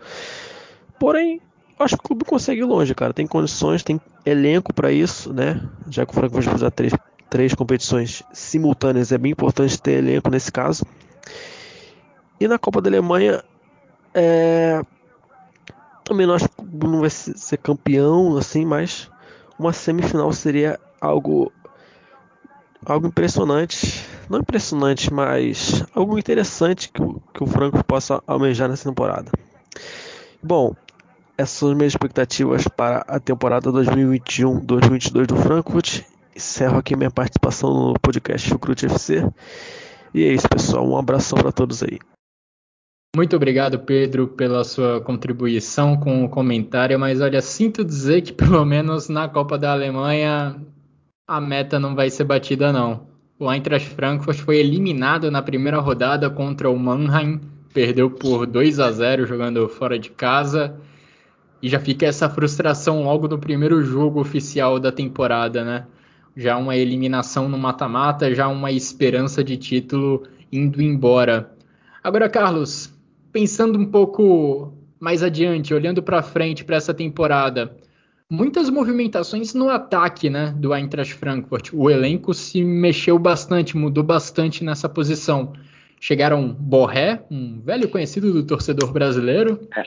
Porém, 1.00 1.42
acho 1.80 1.98
que 1.98 2.04
o 2.04 2.08
clube 2.08 2.26
consegue 2.26 2.62
ir 2.62 2.66
longe, 2.66 2.94
cara. 2.94 3.14
Tem 3.14 3.26
condições, 3.26 3.84
tem 3.84 4.00
elenco 4.26 4.74
para 4.74 4.92
isso, 4.92 5.34
né? 5.34 5.62
Já 5.90 6.06
que 6.06 6.12
o 6.12 6.16
Frankfurt 6.16 6.46
vai 6.46 6.54
disputar 6.54 6.72
três 6.72 6.94
três 7.34 7.56
competições 7.56 8.22
simultâneas 8.32 9.12
é 9.12 9.18
bem 9.18 9.32
importante 9.32 9.82
ter 9.82 9.94
elenco 9.94 10.30
nesse 10.30 10.52
caso. 10.52 10.86
E 12.40 12.48
na 12.48 12.60
Copa 12.60 12.80
da 12.80 12.92
Alemanha, 12.92 13.44
é... 14.14 14.80
também 16.04 16.28
não 16.28 16.36
acho 16.36 16.48
que 16.48 16.86
não 16.86 17.00
vai 17.00 17.10
ser 17.10 17.58
campeão 17.58 18.38
assim, 18.38 18.64
mas 18.64 19.10
uma 19.58 19.74
semifinal 19.74 20.32
seria 20.32 20.80
algo 21.02 21.52
algo 22.86 23.08
impressionante, 23.08 24.06
não 24.30 24.38
impressionante, 24.38 25.12
mas 25.12 25.84
algo 25.96 26.20
interessante 26.20 26.92
que 26.94 27.02
o, 27.02 27.20
que 27.34 27.44
o 27.44 27.48
Franco 27.48 27.84
possa 27.84 28.22
almejar 28.28 28.70
nessa 28.70 28.88
temporada. 28.88 29.32
Bom, 30.40 30.76
essas 31.36 31.58
são 31.58 31.72
as 31.72 31.76
minhas 31.76 31.94
expectativas 31.94 32.68
para 32.68 33.04
a 33.08 33.20
temporada 33.20 33.72
2021-2022 33.72 35.26
do 35.26 35.36
Frankfurt 35.36 36.12
encerro 36.36 36.78
aqui 36.78 36.96
minha 36.96 37.12
participação 37.12 37.74
no 37.74 38.00
podcast 38.00 38.50
Chucrute 38.50 38.86
FC. 38.86 39.28
E 40.14 40.24
é 40.24 40.34
isso, 40.34 40.48
pessoal. 40.50 40.88
Um 40.88 40.98
abração 40.98 41.38
para 41.38 41.52
todos 41.52 41.84
aí. 41.84 42.00
Muito 43.16 43.36
obrigado, 43.36 43.78
Pedro, 43.80 44.28
pela 44.28 44.64
sua 44.64 45.00
contribuição 45.00 45.96
com 45.96 46.26
o 46.26 46.30
comentário, 46.30 47.00
mas 47.00 47.22
olha, 47.22 47.42
sinto 47.42 47.86
dizer 47.86 48.22
que 48.24 48.34
pelo 48.34 48.66
menos 48.66 49.08
na 49.08 49.28
Copa 49.28 49.58
da 49.58 49.72
Alemanha 49.72 50.60
a 51.28 51.40
meta 51.40 51.80
não 51.80 51.96
vai 51.96 52.10
ser 52.10 52.24
batida 52.24 52.74
não. 52.74 53.08
O 53.40 53.52
Eintracht 53.52 53.90
Frankfurt 53.90 54.40
foi 54.40 54.58
eliminado 54.58 55.30
na 55.30 55.42
primeira 55.42 55.80
rodada 55.80 56.30
contra 56.30 56.70
o 56.70 56.78
Mannheim, 56.78 57.40
perdeu 57.74 58.10
por 58.10 58.46
2 58.46 58.80
a 58.80 58.92
0 58.92 59.26
jogando 59.26 59.68
fora 59.70 59.98
de 59.98 60.10
casa. 60.10 60.76
E 61.62 61.70
já 61.70 61.80
fica 61.80 62.06
essa 62.06 62.30
frustração 62.30 63.04
logo 63.04 63.28
no 63.28 63.38
primeiro 63.38 63.84
jogo 63.84 64.20
oficial 64.20 64.80
da 64.80 64.92
temporada, 64.92 65.64
né? 65.64 65.86
Já 66.36 66.58
uma 66.58 66.76
eliminação 66.76 67.48
no 67.48 67.58
mata-mata, 67.58 68.34
já 68.34 68.48
uma 68.48 68.72
esperança 68.72 69.44
de 69.44 69.58
título 69.58 70.24
indo 70.52 70.82
embora. 70.82 71.52
Agora, 72.04 72.30
Carlos, 72.30 72.94
pensando 73.32 73.80
um 73.80 73.86
pouco 73.86 74.74
mais 75.00 75.24
adiante, 75.24 75.74
olhando 75.74 76.02
para 76.02 76.22
frente 76.22 76.64
para 76.64 76.76
essa 76.76 76.94
temporada, 76.94 77.76
muitas 78.30 78.70
movimentações 78.70 79.54
no 79.54 79.70
ataque, 79.70 80.30
né, 80.30 80.54
do 80.58 80.74
Eintracht 80.74 81.14
Frankfurt. 81.14 81.70
O 81.74 81.90
elenco 81.90 82.34
se 82.34 82.64
mexeu 82.64 83.20
bastante, 83.20 83.78
mudou 83.78 84.04
bastante 84.04 84.64
nessa 84.64 84.88
posição. 84.88 85.54
Chegaram 86.00 86.52
Borré, 86.52 87.24
um 87.30 87.62
velho 87.62 87.88
conhecido 87.90 88.32
do 88.34 88.44
torcedor 88.44 88.92
brasileiro, 88.92 89.68
é. 89.76 89.84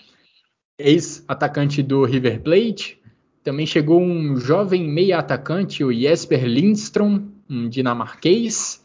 ex-atacante 0.79 1.83
do 1.83 2.05
River 2.05 2.41
Plate, 2.43 3.01
também 3.47 3.65
chegou 3.65 4.03
um 4.03 4.37
jovem 4.37 4.89
meia 4.89 5.21
atacante, 5.21 5.85
o 5.85 5.93
Jesper 5.93 6.45
Lindström, 6.45 7.29
um 7.49 7.69
dinamarquês. 7.69 8.85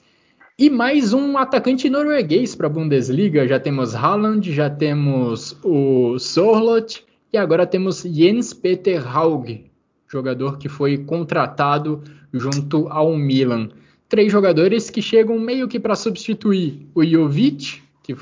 E 0.55 0.69
mais 0.69 1.13
um 1.13 1.35
atacante 1.35 1.89
norueguês 1.89 2.53
para 2.53 2.67
a 2.67 2.69
Bundesliga. 2.69 3.47
Já 3.47 3.59
temos 3.59 3.95
Haaland, 3.95 4.53
já 4.53 4.69
temos 4.69 5.57
o 5.63 6.19
Sorlot 6.19 7.03
e 7.33 7.39
agora 7.39 7.65
temos 7.65 8.03
Jens 8.03 8.53
Peter 8.53 9.03
Haug, 9.03 9.65
jogador 10.07 10.59
que 10.59 10.69
foi 10.69 10.99
contratado 10.99 12.03
junto 12.31 12.87
ao 12.87 13.17
Milan. 13.17 13.69
Três 14.07 14.31
jogadores 14.31 14.91
que 14.91 15.01
chegam 15.01 15.39
meio 15.39 15.67
que 15.67 15.79
para 15.79 15.95
substituir 15.95 16.87
o 16.93 17.03
Jovic, 17.03 17.81
que 18.03 18.15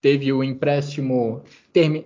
teve 0.00 0.32
o 0.32 0.42
empréstimo 0.42 1.42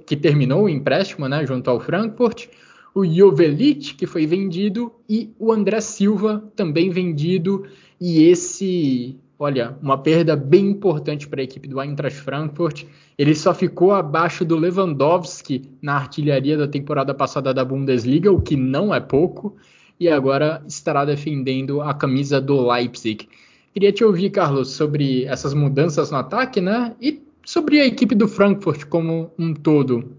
que 0.05 0.17
terminou 0.17 0.65
o 0.65 0.69
empréstimo, 0.69 1.29
né, 1.29 1.47
junto 1.47 1.71
ao 1.71 1.79
Frankfurt, 1.79 2.49
o 2.95 3.05
Jovelit, 3.05 3.95
que 3.97 4.07
foi 4.07 4.25
vendido, 4.25 4.93
e 5.09 5.35
o 5.39 5.53
André 5.53 5.81
Silva, 5.81 6.45
também 6.55 6.91
vendido, 6.91 7.67
e 8.01 8.23
esse, 8.23 9.17
olha, 9.37 9.77
uma 9.83 9.99
perda 9.99 10.37
bem 10.37 10.71
importante 10.71 11.27
para 11.27 11.41
a 11.41 11.45
equipe 11.45 11.67
do 11.67 11.81
Eintracht 11.81 12.21
Frankfurt. 12.21 12.85
Ele 13.19 13.35
só 13.35 13.53
ficou 13.53 13.93
abaixo 13.93 14.45
do 14.45 14.57
Lewandowski 14.57 15.63
na 15.83 15.97
artilharia 15.97 16.57
da 16.57 16.69
temporada 16.69 17.13
passada 17.13 17.53
da 17.53 17.65
Bundesliga, 17.65 18.31
o 18.31 18.41
que 18.41 18.57
não 18.57 18.95
é 18.95 19.01
pouco, 19.01 19.57
e 19.99 20.09
agora 20.09 20.63
estará 20.67 21.05
defendendo 21.05 21.81
a 21.81 21.93
camisa 21.95 22.41
do 22.41 22.71
Leipzig. 22.71 23.29
Queria 23.73 23.91
te 23.91 24.05
ouvir, 24.05 24.31
Carlos, 24.31 24.71
sobre 24.71 25.25
essas 25.25 25.53
mudanças 25.53 26.13
no 26.13 26.19
ataque, 26.19 26.61
né? 26.61 26.95
E 27.01 27.21
sobre 27.45 27.81
a 27.81 27.87
equipe 27.87 28.15
do 28.15 28.29
Frankfurt 28.29 28.85
como 28.85 29.33
um 29.37 29.53
todo. 29.53 30.13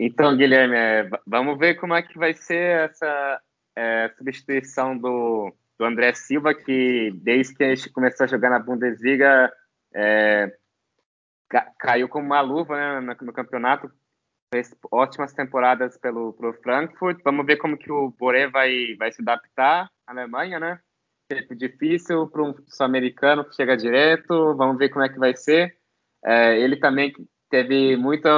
Então, 0.00 0.36
Guilherme, 0.36 0.76
é, 0.76 1.10
vamos 1.26 1.58
ver 1.58 1.74
como 1.74 1.92
é 1.92 2.02
que 2.02 2.16
vai 2.16 2.32
ser 2.32 2.88
essa 2.88 3.42
é, 3.76 4.08
substituição 4.16 4.96
do, 4.96 5.52
do 5.76 5.84
André 5.84 6.14
Silva, 6.14 6.54
que 6.54 7.10
desde 7.16 7.56
que 7.56 7.64
a 7.64 7.74
gente 7.74 7.90
começou 7.90 8.22
a 8.22 8.28
jogar 8.28 8.48
na 8.48 8.60
Bundesliga 8.60 9.52
é, 9.92 10.56
ca, 11.48 11.72
caiu 11.80 12.08
como 12.08 12.26
uma 12.26 12.40
luva 12.40 12.76
né, 12.76 13.00
no, 13.00 13.26
no, 13.26 13.32
campeonato, 13.32 13.90
fez 14.54 14.72
ótimas 14.92 15.32
temporadas 15.32 15.98
pelo, 15.98 16.32
pelo 16.34 16.52
Frankfurt. 16.54 17.20
Vamos 17.24 17.44
ver 17.44 17.56
como 17.56 17.76
que 17.76 17.90
o 17.90 18.10
Boré 18.10 18.46
vai, 18.46 18.94
vai 18.96 19.10
se 19.10 19.20
adaptar 19.20 19.90
à 20.06 20.12
Alemanha, 20.12 20.60
né? 20.60 20.80
Tempo 21.28 21.56
difícil 21.56 22.28
para 22.28 22.42
um 22.44 22.54
sul-americano 22.68 23.44
que 23.44 23.56
chega 23.56 23.76
direto. 23.76 24.54
Vamos 24.54 24.78
ver 24.78 24.90
como 24.90 25.04
é 25.04 25.08
que 25.08 25.18
vai 25.18 25.36
ser. 25.36 25.76
É, 26.24 26.56
ele 26.56 26.76
também 26.76 27.12
teve 27.50 27.96
muito 27.96 28.28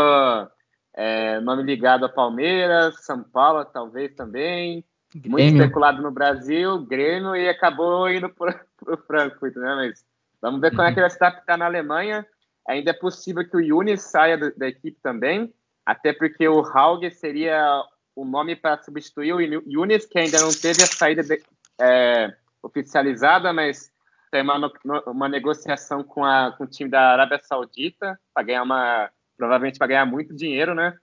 é, 1.02 1.40
nome 1.40 1.62
ligado 1.62 2.04
a 2.04 2.10
Palmeiras, 2.10 3.02
São 3.02 3.22
Paulo, 3.22 3.64
talvez 3.64 4.14
também. 4.14 4.84
Grêmio. 5.14 5.30
Muito 5.30 5.56
especulado 5.56 6.02
no 6.02 6.10
Brasil, 6.10 6.78
Grêmio, 6.84 7.34
e 7.34 7.48
acabou 7.48 8.06
indo 8.10 8.28
para 8.28 8.60
o 8.86 8.96
Frankfurt, 9.08 9.56
né? 9.56 9.74
Mas 9.76 10.04
vamos 10.42 10.60
ver 10.60 10.72
como 10.72 10.82
é 10.82 10.92
que 10.92 11.00
ele 11.00 11.08
vai 11.08 11.10
se 11.10 11.16
adaptar 11.16 11.56
na 11.56 11.64
Alemanha. 11.64 12.26
Ainda 12.68 12.90
é 12.90 12.92
possível 12.92 13.48
que 13.48 13.56
o 13.56 13.60
Yunis 13.60 14.02
saia 14.02 14.36
do, 14.36 14.54
da 14.54 14.68
equipe 14.68 14.98
também, 15.02 15.50
até 15.86 16.12
porque 16.12 16.46
o 16.46 16.60
Hauge 16.60 17.10
seria 17.12 17.82
o 18.14 18.26
nome 18.26 18.54
para 18.54 18.82
substituir 18.82 19.32
o 19.32 19.40
Yunis, 19.40 20.04
que 20.04 20.18
ainda 20.18 20.38
não 20.40 20.52
teve 20.52 20.82
a 20.82 20.86
saída 20.86 21.22
de, 21.22 21.42
é, 21.80 22.36
oficializada, 22.62 23.54
mas 23.54 23.90
tem 24.30 24.42
uma, 24.42 24.70
uma 25.06 25.28
negociação 25.30 26.04
com, 26.04 26.26
a, 26.26 26.52
com 26.52 26.64
o 26.64 26.66
time 26.66 26.90
da 26.90 27.12
Arábia 27.12 27.40
Saudita 27.42 28.20
para 28.34 28.42
ganhar 28.42 28.62
uma 28.64 29.10
provavelmente 29.40 29.78
para 29.78 29.86
ganhar 29.86 30.04
muito 30.04 30.34
dinheiro, 30.36 30.74
né? 30.74 30.94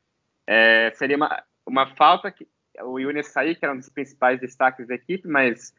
É, 0.45 0.91
seria 0.93 1.17
uma, 1.17 1.43
uma 1.65 1.87
falta 1.95 2.31
que 2.31 2.47
o 2.83 2.99
Yunis 2.99 3.27
sair, 3.27 3.55
que 3.55 3.65
era 3.65 3.73
um 3.73 3.77
dos 3.77 3.89
principais 3.89 4.39
destaques 4.39 4.87
da 4.87 4.93
equipe, 4.93 5.27
mas 5.27 5.73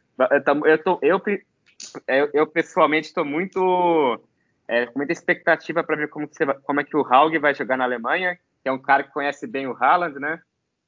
eu, 0.64 0.82
tô, 0.82 0.98
eu, 1.00 1.22
eu, 2.09 2.30
eu 2.34 2.46
pessoalmente 2.48 3.06
estou 3.06 3.24
muito 3.24 4.20
é, 4.66 4.86
com 4.86 4.98
muita 4.98 5.12
expectativa 5.12 5.84
para 5.84 5.96
ver 5.96 6.09
como, 6.09 6.28
como 6.64 6.80
é 6.80 6.84
que 6.84 6.96
o 6.96 7.06
Haug 7.06 7.38
vai 7.38 7.54
jogar 7.54 7.76
na 7.76 7.84
Alemanha, 7.84 8.36
que 8.61 8.68
é 8.68 8.72
um 8.72 8.82
cara 8.82 9.04
que 9.04 9.12
conhece 9.12 9.46
bem 9.46 9.68
o 9.68 9.76
Haaland, 9.76 10.18
né? 10.18 10.40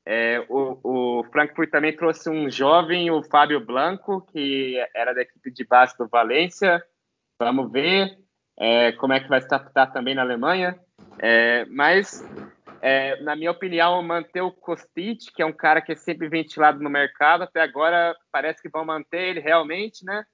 É, 0.04 0.44
o, 0.48 0.80
o, 0.82 1.24
Frankfurt 1.30 1.70
também 1.70 1.94
trouxe 1.94 2.28
um 2.28 2.50
jovem, 2.50 3.12
o 3.12 3.22
Fábio 3.22 3.64
Blanco, 3.64 4.22
que 4.32 4.76
era 4.92 5.12
da 5.12 5.22
equipe 5.22 5.52
de 5.52 5.64
base 5.64 5.96
do 5.96 6.08
Valência. 6.08 6.82
Vamos 7.38 7.70
ver 7.70 8.18
é, 8.58 8.92
como 8.92 9.12
é 9.12 9.20
que 9.20 9.28
vai 9.28 9.40
se 9.40 9.46
adaptar 9.46 9.86
também 9.92 10.14
na 10.14 10.22
Alemanha. 10.22 10.78
É, 11.22 11.66
mas, 11.66 12.26
é, 12.80 13.20
na 13.22 13.36
minha 13.36 13.50
opinião, 13.50 14.02
manter 14.02 14.40
o 14.40 14.50
Kostic, 14.50 15.32
que 15.34 15.42
é 15.42 15.46
um 15.46 15.52
cara 15.52 15.82
que 15.82 15.92
é 15.92 15.96
sempre 15.96 16.28
ventilado 16.28 16.82
no 16.82 16.88
mercado, 16.88 17.42
até 17.42 17.60
agora 17.60 18.16
parece 18.32 18.62
que 18.62 18.70
vão 18.70 18.84
manter 18.84 19.20
ele 19.28 19.40
realmente, 19.40 20.04
né? 20.04 20.24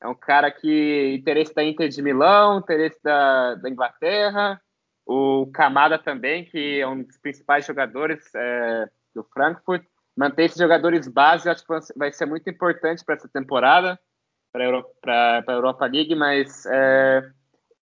É 0.00 0.06
um 0.06 0.14
cara 0.14 0.50
que 0.50 1.14
interesse 1.18 1.54
da 1.54 1.64
Inter 1.64 1.88
de 1.88 2.02
Milão, 2.02 2.58
interesse 2.58 3.02
da, 3.02 3.54
da 3.56 3.68
Inglaterra, 3.68 4.60
o 5.06 5.50
Camada 5.52 5.98
também, 5.98 6.44
que 6.44 6.80
é 6.80 6.86
um 6.86 7.02
dos 7.02 7.16
principais 7.18 7.66
jogadores 7.66 8.22
é, 8.34 8.88
do 9.14 9.24
Frankfurt. 9.24 9.84
Manter 10.16 10.44
esses 10.44 10.58
jogadores 10.58 11.08
base, 11.08 11.48
acho 11.48 11.64
que 11.64 11.94
vai 11.96 12.12
ser 12.12 12.26
muito 12.26 12.48
importante 12.48 13.04
para 13.04 13.16
essa 13.16 13.28
temporada, 13.28 13.98
para 14.52 15.44
a 15.46 15.52
Europa 15.52 15.86
League, 15.86 16.14
mas 16.14 16.64
é, 16.66 17.22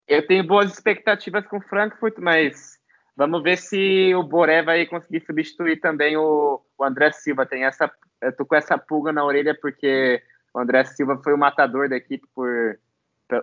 eu 0.07 0.25
tenho 0.25 0.45
boas 0.45 0.71
expectativas 0.71 1.45
com 1.47 1.57
o 1.57 1.61
Frankfurt, 1.61 2.15
mas 2.19 2.77
vamos 3.15 3.41
ver 3.41 3.57
se 3.57 4.13
o 4.15 4.23
Boré 4.23 4.61
vai 4.61 4.85
conseguir 4.85 5.25
substituir 5.25 5.79
também 5.79 6.15
o, 6.17 6.61
o 6.77 6.83
André 6.83 7.11
Silva. 7.11 7.45
Tem 7.45 7.65
essa, 7.65 7.91
eu 8.21 8.35
tô 8.35 8.45
com 8.45 8.55
essa 8.55 8.77
pulga 8.77 9.11
na 9.11 9.25
orelha 9.25 9.57
porque 9.59 10.21
o 10.53 10.59
André 10.59 10.83
Silva 10.85 11.19
foi 11.23 11.33
o 11.33 11.37
matador 11.37 11.89
da 11.89 11.97
equipe 11.97 12.27
por, 12.33 12.79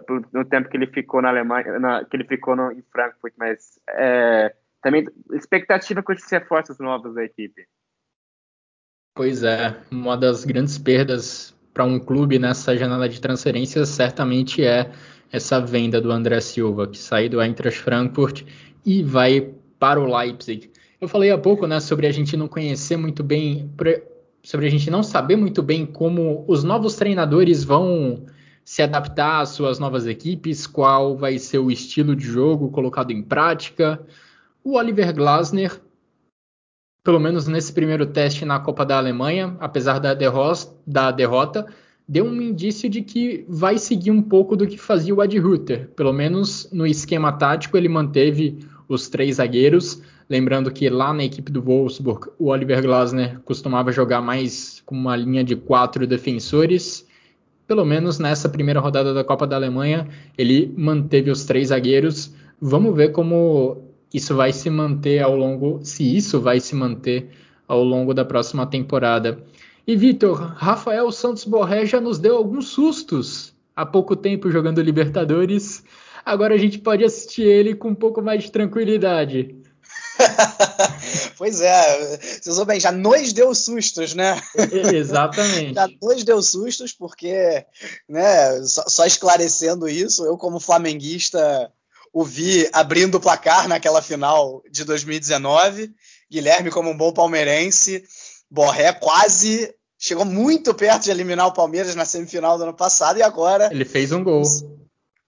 por 0.06 0.28
no 0.32 0.44
tempo 0.44 0.68
que 0.68 0.76
ele 0.76 0.86
ficou 0.86 1.20
na 1.20 1.30
Alemanha, 1.30 1.78
na, 1.78 2.04
que 2.04 2.16
ele 2.16 2.24
ficou 2.24 2.54
no, 2.54 2.70
em 2.70 2.82
Frankfurt, 2.92 3.34
mas 3.36 3.80
é, 3.88 4.54
também 4.80 5.06
expectativa 5.32 6.02
com 6.02 6.12
esses 6.12 6.30
reforços 6.30 6.78
novos 6.78 7.14
da 7.14 7.24
equipe. 7.24 7.66
Pois 9.14 9.42
é, 9.42 9.76
uma 9.90 10.16
das 10.16 10.44
grandes 10.44 10.78
perdas 10.78 11.54
para 11.74 11.84
um 11.84 11.98
clube 11.98 12.38
nessa 12.38 12.76
janela 12.76 13.08
de 13.08 13.20
transferências 13.20 13.88
certamente 13.90 14.64
é 14.64 14.90
essa 15.32 15.58
venda 15.58 16.00
do 16.00 16.12
André 16.12 16.40
Silva, 16.40 16.86
que 16.86 16.98
sai 16.98 17.28
do 17.28 17.40
Eintracht 17.40 17.80
Frankfurt 17.80 18.42
e 18.84 19.02
vai 19.02 19.50
para 19.78 19.98
o 19.98 20.04
Leipzig. 20.04 20.70
Eu 21.00 21.08
falei 21.08 21.30
há 21.30 21.38
pouco 21.38 21.66
né, 21.66 21.80
sobre 21.80 22.06
a 22.06 22.12
gente 22.12 22.36
não 22.36 22.46
conhecer 22.46 22.96
muito 22.96 23.24
bem, 23.24 23.68
sobre 24.42 24.66
a 24.66 24.70
gente 24.70 24.90
não 24.90 25.02
saber 25.02 25.36
muito 25.36 25.62
bem 25.62 25.86
como 25.86 26.44
os 26.46 26.62
novos 26.62 26.94
treinadores 26.94 27.64
vão 27.64 28.26
se 28.64 28.82
adaptar 28.82 29.40
às 29.40 29.48
suas 29.48 29.78
novas 29.78 30.06
equipes, 30.06 30.66
qual 30.66 31.16
vai 31.16 31.38
ser 31.38 31.58
o 31.58 31.70
estilo 31.70 32.14
de 32.14 32.24
jogo 32.24 32.70
colocado 32.70 33.10
em 33.10 33.22
prática. 33.22 34.00
O 34.62 34.76
Oliver 34.76 35.12
Glasner, 35.12 35.80
pelo 37.02 37.18
menos 37.18 37.48
nesse 37.48 37.72
primeiro 37.72 38.06
teste 38.06 38.44
na 38.44 38.60
Copa 38.60 38.84
da 38.86 38.98
Alemanha, 38.98 39.56
apesar 39.58 39.98
da, 39.98 40.14
da 40.14 41.10
derrota, 41.10 41.66
deu 42.12 42.26
um 42.26 42.42
indício 42.42 42.90
de 42.90 43.00
que 43.00 43.42
vai 43.48 43.78
seguir 43.78 44.10
um 44.10 44.20
pouco 44.20 44.54
do 44.54 44.66
que 44.66 44.76
fazia 44.76 45.14
o 45.14 45.24
Ed 45.24 45.38
Rutter. 45.38 45.88
Pelo 45.96 46.12
menos 46.12 46.68
no 46.70 46.86
esquema 46.86 47.32
tático 47.32 47.74
ele 47.74 47.88
manteve 47.88 48.58
os 48.86 49.08
três 49.08 49.36
zagueiros. 49.36 50.02
Lembrando 50.28 50.70
que 50.70 50.90
lá 50.90 51.14
na 51.14 51.24
equipe 51.24 51.50
do 51.50 51.62
Wolfsburg 51.62 52.28
o 52.38 52.50
Oliver 52.50 52.82
Glasner 52.82 53.40
costumava 53.46 53.90
jogar 53.90 54.20
mais 54.20 54.82
com 54.84 54.94
uma 54.94 55.16
linha 55.16 55.42
de 55.42 55.56
quatro 55.56 56.06
defensores. 56.06 57.08
Pelo 57.66 57.82
menos 57.82 58.18
nessa 58.18 58.46
primeira 58.46 58.78
rodada 58.78 59.14
da 59.14 59.24
Copa 59.24 59.46
da 59.46 59.56
Alemanha 59.56 60.06
ele 60.36 60.70
manteve 60.76 61.30
os 61.30 61.46
três 61.46 61.68
zagueiros. 61.68 62.34
Vamos 62.60 62.94
ver 62.94 63.12
como 63.12 63.84
isso 64.12 64.36
vai 64.36 64.52
se 64.52 64.68
manter 64.68 65.20
ao 65.20 65.34
longo, 65.34 65.80
se 65.82 66.14
isso 66.14 66.42
vai 66.42 66.60
se 66.60 66.74
manter 66.76 67.30
ao 67.66 67.82
longo 67.82 68.12
da 68.12 68.22
próxima 68.22 68.66
temporada. 68.66 69.42
E 69.86 69.96
Vitor, 69.96 70.54
Rafael 70.56 71.10
Santos 71.10 71.44
Borré 71.44 71.84
já 71.86 72.00
nos 72.00 72.18
deu 72.18 72.36
alguns 72.36 72.68
sustos 72.68 73.52
há 73.74 73.84
pouco 73.84 74.14
tempo 74.14 74.50
jogando 74.50 74.80
Libertadores. 74.80 75.82
Agora 76.24 76.54
a 76.54 76.58
gente 76.58 76.78
pode 76.78 77.04
assistir 77.04 77.42
ele 77.42 77.74
com 77.74 77.88
um 77.88 77.94
pouco 77.94 78.22
mais 78.22 78.44
de 78.44 78.52
tranquilidade. 78.52 79.56
pois 81.36 81.60
é, 81.60 82.18
você 82.40 82.64
bem, 82.64 82.78
já 82.78 82.92
nos 82.92 83.32
deu 83.32 83.52
sustos, 83.54 84.14
né? 84.14 84.40
Exatamente. 84.94 85.74
já 85.74 85.88
nos 86.00 86.22
deu 86.22 86.40
sustos, 86.42 86.92
porque, 86.92 87.66
né, 88.08 88.62
só, 88.62 88.84
só, 88.88 89.04
esclarecendo 89.04 89.88
isso, 89.88 90.24
eu, 90.24 90.36
como 90.36 90.60
flamenguista, 90.60 91.72
o 92.12 92.22
vi 92.22 92.68
abrindo 92.72 93.16
o 93.16 93.20
placar 93.20 93.66
naquela 93.66 94.00
final 94.00 94.62
de 94.70 94.84
2019, 94.84 95.92
Guilherme, 96.30 96.70
como 96.70 96.90
um 96.90 96.96
bom 96.96 97.12
palmeirense, 97.12 98.04
Borré 98.52 98.92
quase 98.92 99.74
chegou 99.98 100.26
muito 100.26 100.74
perto 100.74 101.04
de 101.04 101.10
eliminar 101.10 101.46
o 101.46 101.54
Palmeiras 101.54 101.94
na 101.94 102.04
semifinal 102.04 102.58
do 102.58 102.64
ano 102.64 102.74
passado 102.74 103.18
e 103.18 103.22
agora. 103.22 103.70
Ele 103.72 103.86
fez 103.86 104.12
um 104.12 104.22
gol. 104.22 104.42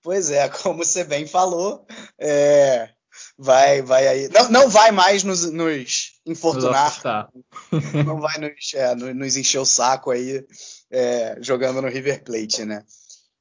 Pois 0.02 0.30
é, 0.30 0.46
como 0.50 0.84
você 0.84 1.04
bem 1.04 1.26
falou, 1.26 1.86
é, 2.18 2.90
vai, 3.38 3.80
vai 3.80 4.06
aí. 4.06 4.28
Não, 4.28 4.50
não 4.50 4.68
vai 4.68 4.90
mais 4.90 5.24
nos, 5.24 5.50
nos 5.50 6.12
infortunar. 6.26 7.30
não 8.04 8.20
vai 8.20 8.36
nos, 8.38 8.74
é, 8.74 8.94
nos, 8.94 9.36
encher 9.38 9.60
o 9.60 9.64
saco 9.64 10.10
aí 10.10 10.44
é, 10.90 11.38
jogando 11.40 11.80
no 11.80 11.88
River 11.88 12.22
Plate, 12.22 12.66
né? 12.66 12.84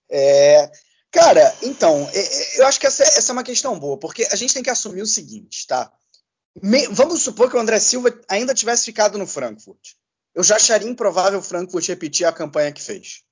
É, 0.10 0.72
cara, 1.12 1.54
então, 1.62 2.10
é, 2.14 2.20
é, 2.20 2.62
eu 2.62 2.68
acho 2.68 2.80
que 2.80 2.88
essa, 2.88 3.04
essa 3.04 3.32
é 3.32 3.34
uma 3.34 3.44
questão 3.44 3.78
boa, 3.78 3.98
porque 3.98 4.26
a 4.32 4.36
gente 4.38 4.54
tem 4.54 4.64
que 4.64 4.70
assumir 4.70 5.02
o 5.02 5.08
seguinte, 5.08 5.68
tá? 5.68 5.92
Me, 6.62 6.88
vamos 6.88 7.22
supor 7.22 7.50
que 7.50 7.56
o 7.56 7.60
André 7.60 7.80
Silva 7.80 8.14
ainda 8.30 8.54
tivesse 8.54 8.86
ficado 8.86 9.18
no 9.18 9.26
Frankfurt. 9.26 9.94
Eu 10.36 10.44
já 10.44 10.56
acharia 10.56 10.90
improvável 10.90 11.40
o 11.40 11.44
Frankfurt 11.44 11.88
repetir 11.88 12.26
a 12.26 12.34
campanha 12.34 12.72
que 12.72 12.82
fez. 12.82 13.24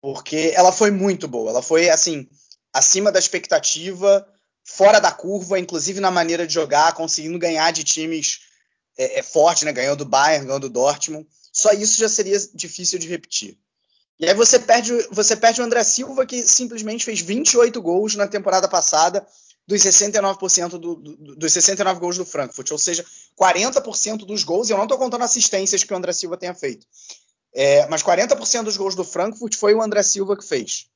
Porque 0.00 0.52
ela 0.54 0.72
foi 0.72 0.90
muito 0.90 1.28
boa. 1.28 1.50
Ela 1.50 1.62
foi, 1.62 1.88
assim, 1.90 2.28
acima 2.72 3.12
da 3.12 3.18
expectativa 3.18 4.26
fora 4.64 5.00
da 5.00 5.10
curva, 5.10 5.58
inclusive 5.58 6.00
na 6.00 6.10
maneira 6.10 6.46
de 6.46 6.54
jogar, 6.54 6.94
conseguindo 6.94 7.38
ganhar 7.38 7.70
de 7.72 7.82
times 7.82 8.40
é, 8.96 9.18
é 9.18 9.22
fortes, 9.22 9.64
né? 9.64 9.72
Ganhou 9.72 9.96
do 9.96 10.04
Bayern, 10.04 10.46
ganhou 10.46 10.60
do 10.60 10.70
Dortmund. 10.70 11.26
Só 11.52 11.72
isso 11.72 11.98
já 11.98 12.08
seria 12.08 12.38
difícil 12.54 12.98
de 12.98 13.08
repetir. 13.08 13.58
E 14.18 14.26
aí 14.26 14.34
você 14.34 14.58
perde, 14.58 14.92
você 15.10 15.34
perde 15.34 15.60
o 15.60 15.64
André 15.64 15.82
Silva, 15.82 16.26
que 16.26 16.46
simplesmente 16.46 17.04
fez 17.04 17.20
28 17.20 17.80
gols 17.80 18.14
na 18.14 18.28
temporada 18.28 18.68
passada, 18.68 19.26
dos 19.70 19.82
69% 19.82 20.70
do, 20.70 20.96
do, 20.96 21.36
dos 21.36 21.52
69 21.52 22.00
gols 22.00 22.18
do 22.18 22.26
Frankfurt, 22.26 22.72
ou 22.72 22.78
seja, 22.78 23.06
40% 23.40 24.26
dos 24.26 24.42
gols, 24.42 24.68
eu 24.68 24.76
não 24.76 24.82
estou 24.82 24.98
contando 24.98 25.22
assistências 25.22 25.84
que 25.84 25.94
o 25.94 25.96
André 25.96 26.12
Silva 26.12 26.36
tenha 26.36 26.54
feito, 26.54 26.84
é, 27.54 27.86
mas 27.86 28.02
40% 28.02 28.64
dos 28.64 28.76
gols 28.76 28.96
do 28.96 29.04
Frankfurt 29.04 29.54
foi 29.56 29.72
o 29.72 29.80
André 29.80 30.02
Silva 30.02 30.36
que 30.36 30.44
fez. 30.44 30.88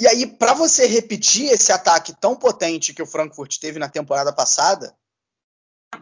E 0.00 0.06
aí, 0.06 0.26
para 0.26 0.54
você 0.54 0.86
repetir 0.86 1.50
esse 1.50 1.70
ataque 1.70 2.18
tão 2.18 2.34
potente 2.34 2.94
que 2.94 3.02
o 3.02 3.06
Frankfurt 3.06 3.58
teve 3.58 3.78
na 3.78 3.90
temporada 3.90 4.32
passada, 4.32 4.96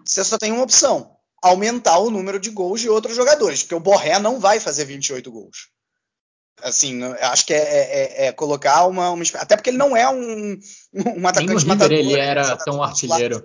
você 0.05 0.23
só 0.23 0.39
tem 0.39 0.53
uma 0.53 0.63
opção: 0.63 1.17
aumentar 1.43 1.99
o 1.99 2.09
número 2.09 2.39
de 2.39 2.51
gols 2.51 2.81
de 2.81 2.89
outros 2.89 3.17
jogadores, 3.17 3.63
porque 3.63 3.75
o 3.75 3.81
Borré 3.81 4.21
não 4.21 4.39
vai 4.39 4.61
fazer 4.61 4.85
28 4.85 5.29
gols. 5.33 5.71
Assim, 6.63 7.03
acho 7.05 7.47
que 7.47 7.55
é, 7.55 7.59
é, 7.59 8.27
é 8.27 8.33
colocar 8.33 8.87
uma, 8.87 9.11
uma, 9.11 9.23
Até 9.35 9.57
porque 9.57 9.71
ele 9.71 9.79
não 9.79 9.97
é 9.97 10.09
um, 10.09 10.59
um 10.95 11.27
atacante 11.27 11.67
Nem 11.67 11.67
matador. 11.67 11.97
Ele 11.97 12.19
era 12.19 12.57
tão 12.57 12.83
artilheiro. 12.83 13.45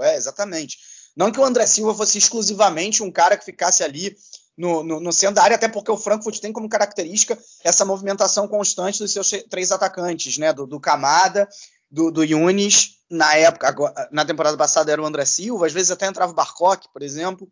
É, 0.00 0.16
exatamente. 0.16 0.78
Não 1.16 1.32
que 1.32 1.40
o 1.40 1.44
André 1.44 1.66
Silva 1.66 1.94
fosse 1.94 2.16
exclusivamente 2.18 3.02
um 3.02 3.10
cara 3.10 3.36
que 3.36 3.44
ficasse 3.44 3.82
ali 3.82 4.16
no, 4.56 4.82
no, 4.82 5.00
no, 5.00 5.12
centro 5.12 5.36
da 5.36 5.42
área, 5.42 5.56
até 5.56 5.68
porque 5.68 5.90
o 5.90 5.96
Frankfurt 5.96 6.40
tem 6.40 6.52
como 6.52 6.68
característica 6.68 7.38
essa 7.64 7.84
movimentação 7.84 8.46
constante 8.46 8.98
dos 8.98 9.12
seus 9.12 9.30
três 9.48 9.72
atacantes, 9.72 10.38
né? 10.38 10.52
Do, 10.52 10.66
do 10.66 10.80
Camada, 10.80 11.48
do, 11.90 12.10
do 12.10 12.24
Yunis, 12.24 12.98
na 13.10 13.34
época, 13.34 13.74
na 14.10 14.24
temporada 14.24 14.56
passada 14.56 14.92
era 14.92 15.00
o 15.00 15.06
André 15.06 15.24
Silva, 15.24 15.66
às 15.66 15.72
vezes 15.72 15.90
até 15.90 16.06
entrava 16.06 16.32
o 16.32 16.34
Barcock, 16.34 16.86
por 16.92 17.02
exemplo. 17.02 17.48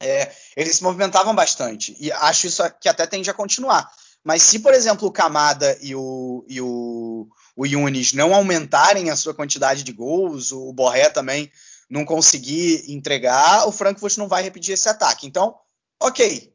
É, 0.00 0.32
eles 0.56 0.76
se 0.76 0.82
movimentavam 0.82 1.34
bastante. 1.34 1.96
E 2.00 2.10
acho 2.10 2.48
isso 2.48 2.62
que 2.80 2.88
até 2.88 3.06
tende 3.06 3.30
a 3.30 3.34
continuar. 3.34 3.88
Mas 4.24 4.42
se, 4.42 4.60
por 4.60 4.72
exemplo, 4.72 5.08
o 5.08 5.12
Camada 5.12 5.76
e 5.80 5.94
o, 5.94 6.44
e 6.48 6.60
o, 6.60 7.28
o 7.56 7.66
Yunis 7.66 8.12
não 8.12 8.34
aumentarem 8.34 9.10
a 9.10 9.16
sua 9.16 9.34
quantidade 9.34 9.82
de 9.82 9.92
gols, 9.92 10.52
o 10.52 10.72
Borré 10.72 11.10
também 11.10 11.50
não 11.90 12.04
conseguir 12.04 12.90
entregar, 12.90 13.66
o 13.66 13.72
Frankfurt 13.72 14.16
não 14.16 14.28
vai 14.28 14.42
repetir 14.42 14.74
esse 14.74 14.88
ataque. 14.88 15.26
Então, 15.26 15.54
ok. 16.00 16.52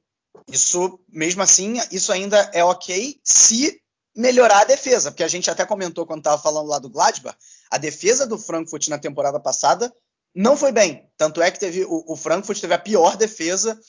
Isso, 0.47 0.99
mesmo 1.09 1.41
assim, 1.41 1.75
isso 1.91 2.11
ainda 2.11 2.49
é 2.53 2.63
ok 2.63 3.19
se 3.23 3.81
melhorar 4.15 4.61
a 4.61 4.65
defesa, 4.65 5.11
porque 5.11 5.23
a 5.23 5.27
gente 5.27 5.49
até 5.49 5.65
comentou 5.65 6.05
quando 6.05 6.21
estava 6.21 6.41
falando 6.41 6.67
lá 6.67 6.79
do 6.79 6.89
Gladbach, 6.89 7.37
a 7.69 7.77
defesa 7.77 8.25
do 8.25 8.39
Frankfurt 8.39 8.87
na 8.87 8.97
temporada 8.97 9.39
passada 9.39 9.93
não 10.33 10.57
foi 10.57 10.71
bem. 10.71 11.07
Tanto 11.17 11.41
é 11.41 11.51
que 11.51 11.59
teve 11.59 11.83
o, 11.83 12.03
o 12.07 12.15
Frankfurt 12.15 12.59
teve 12.59 12.73
a 12.73 12.79
pior 12.79 13.17
defesa 13.17 13.79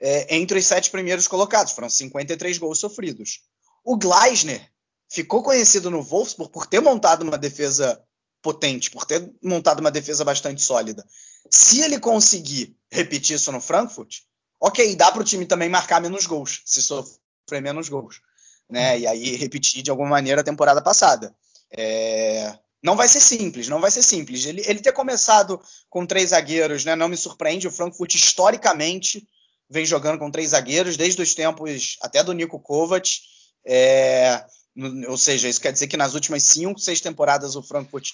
é, 0.00 0.36
entre 0.36 0.58
os 0.58 0.66
sete 0.66 0.90
primeiros 0.90 1.28
colocados. 1.28 1.72
Foram 1.72 1.88
53 1.88 2.58
gols 2.58 2.78
sofridos. 2.78 3.40
O 3.84 3.96
Gleisner 3.96 4.70
ficou 5.08 5.42
conhecido 5.42 5.90
no 5.90 6.02
Wolfsburg 6.02 6.52
por 6.52 6.66
ter 6.66 6.80
montado 6.80 7.22
uma 7.22 7.38
defesa 7.38 8.02
potente, 8.42 8.90
por 8.90 9.04
ter 9.04 9.32
montado 9.42 9.80
uma 9.80 9.90
defesa 9.90 10.24
bastante 10.24 10.62
sólida. 10.62 11.04
Se 11.50 11.80
ele 11.82 11.98
conseguir 11.98 12.76
repetir 12.90 13.36
isso 13.36 13.50
no 13.52 13.60
Frankfurt, 13.60 14.20
ok, 14.60 14.94
dá 14.96 15.10
para 15.10 15.22
o 15.22 15.24
time 15.24 15.46
também 15.46 15.68
marcar 15.68 16.00
menos 16.00 16.26
gols, 16.26 16.62
se 16.64 16.82
sofrer 16.82 17.62
menos 17.62 17.88
gols. 17.88 18.20
Né? 18.68 19.00
E 19.00 19.06
aí 19.06 19.36
repetir 19.36 19.82
de 19.82 19.90
alguma 19.90 20.10
maneira 20.10 20.40
a 20.40 20.44
temporada 20.44 20.82
passada. 20.82 21.34
É... 21.70 22.56
Não 22.82 22.94
vai 22.94 23.08
ser 23.08 23.20
simples, 23.20 23.68
não 23.68 23.80
vai 23.80 23.90
ser 23.90 24.02
simples. 24.02 24.44
Ele, 24.44 24.62
ele 24.66 24.80
ter 24.80 24.92
começado 24.92 25.60
com 25.88 26.06
três 26.06 26.30
zagueiros 26.30 26.84
né, 26.84 26.94
não 26.94 27.08
me 27.08 27.16
surpreende. 27.16 27.66
O 27.66 27.72
Frankfurt, 27.72 28.14
historicamente, 28.14 29.26
vem 29.68 29.84
jogando 29.84 30.18
com 30.18 30.30
três 30.30 30.50
zagueiros 30.50 30.96
desde 30.96 31.20
os 31.20 31.34
tempos 31.34 31.96
até 32.00 32.22
do 32.22 32.32
Nico 32.32 32.60
Kovac. 32.60 33.08
É, 33.64 34.44
ou 35.08 35.16
seja, 35.16 35.48
isso 35.48 35.60
quer 35.60 35.72
dizer 35.72 35.88
que 35.88 35.96
nas 35.96 36.14
últimas 36.14 36.42
cinco, 36.44 36.78
seis 36.78 37.00
temporadas 37.00 37.56
o 37.56 37.62
Frankfurt 37.62 38.10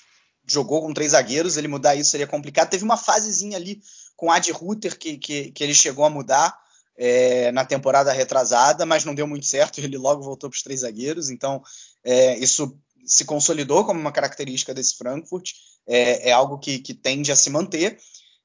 jogou 0.46 0.82
com 0.82 0.94
três 0.94 1.12
zagueiros. 1.12 1.56
Ele 1.56 1.68
mudar 1.68 1.94
isso 1.94 2.10
seria 2.10 2.26
complicado. 2.26 2.70
Teve 2.70 2.84
uma 2.84 2.96
fasezinha 2.96 3.56
ali 3.56 3.80
com 4.16 4.30
Ad 4.30 4.50
Ruther 4.52 4.98
que, 4.98 5.18
que, 5.18 5.50
que 5.50 5.64
ele 5.64 5.74
chegou 5.74 6.04
a 6.04 6.10
mudar 6.10 6.56
é, 6.96 7.50
na 7.52 7.64
temporada 7.64 8.12
retrasada, 8.12 8.86
mas 8.86 9.04
não 9.04 9.14
deu 9.14 9.26
muito 9.26 9.46
certo. 9.46 9.78
Ele 9.78 9.98
logo 9.98 10.22
voltou 10.22 10.48
para 10.48 10.56
os 10.56 10.62
três 10.62 10.80
zagueiros. 10.80 11.30
Então, 11.30 11.62
é, 12.04 12.38
isso 12.38 12.78
se 13.04 13.24
consolidou 13.24 13.84
como 13.84 14.00
uma 14.00 14.12
característica 14.12 14.72
desse 14.72 14.96
Frankfurt. 14.96 15.50
É, 15.86 16.30
é 16.30 16.32
algo 16.32 16.58
que, 16.58 16.78
que, 16.78 16.94
tende 16.94 17.32
a 17.32 17.36
se 17.36 17.50
manter. 17.50 17.98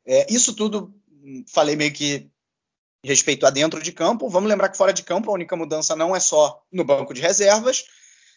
É, 0.05 0.25
isso 0.31 0.53
tudo, 0.53 0.93
falei 1.53 1.75
meio 1.75 1.93
que 1.93 2.29
respeito 3.07 3.45
a 3.45 3.49
dentro 3.49 3.81
de 3.81 3.91
campo. 3.91 4.29
Vamos 4.29 4.49
lembrar 4.49 4.69
que 4.69 4.77
fora 4.77 4.93
de 4.93 5.01
campo 5.01 5.31
a 5.31 5.33
única 5.33 5.55
mudança 5.55 5.95
não 5.95 6.15
é 6.15 6.19
só 6.19 6.61
no 6.71 6.83
banco 6.83 7.13
de 7.13 7.21
reservas, 7.21 7.85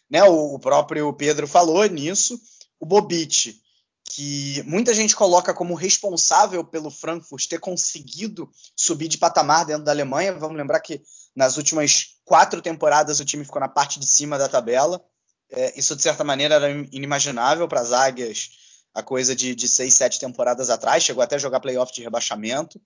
né? 0.09 0.23
O, 0.23 0.57
próprio 0.57 1.11
Pedro 1.13 1.47
falou 1.47 1.85
nisso. 1.85 2.39
O 2.79 2.85
Bobite, 2.85 3.61
que 4.05 4.63
muita 4.65 4.93
gente 4.93 5.15
coloca 5.15 5.53
como 5.53 5.75
responsável 5.75 6.63
pelo 6.63 6.89
Frankfurt 6.89 7.47
ter 7.47 7.59
conseguido 7.59 8.49
subir 8.75 9.07
de 9.07 9.17
patamar 9.17 9.65
dentro 9.65 9.83
da 9.83 9.91
Alemanha. 9.91 10.33
Vamos 10.33 10.57
lembrar 10.57 10.79
que 10.79 11.01
nas 11.35 11.57
últimas 11.57 12.17
quatro 12.25 12.61
temporadas 12.61 13.19
o 13.19 13.25
time 13.25 13.45
ficou 13.45 13.59
na 13.59 13.69
parte 13.69 13.99
de 13.99 14.07
cima 14.07 14.37
da 14.37 14.49
tabela. 14.49 15.03
É, 15.51 15.77
isso, 15.77 15.95
de 15.95 16.01
certa 16.01 16.23
maneira, 16.23 16.55
era 16.55 16.69
inimaginável 16.91 17.67
para 17.67 17.81
as 17.81 17.91
águias 17.91 18.49
a 18.93 19.01
coisa 19.01 19.35
de, 19.35 19.55
de 19.55 19.67
seis, 19.67 19.93
sete 19.93 20.19
temporadas 20.19 20.69
atrás. 20.69 21.03
Chegou 21.03 21.23
até 21.23 21.35
a 21.35 21.39
jogar 21.39 21.59
playoff 21.59 21.93
de 21.93 22.01
rebaixamento. 22.01 22.81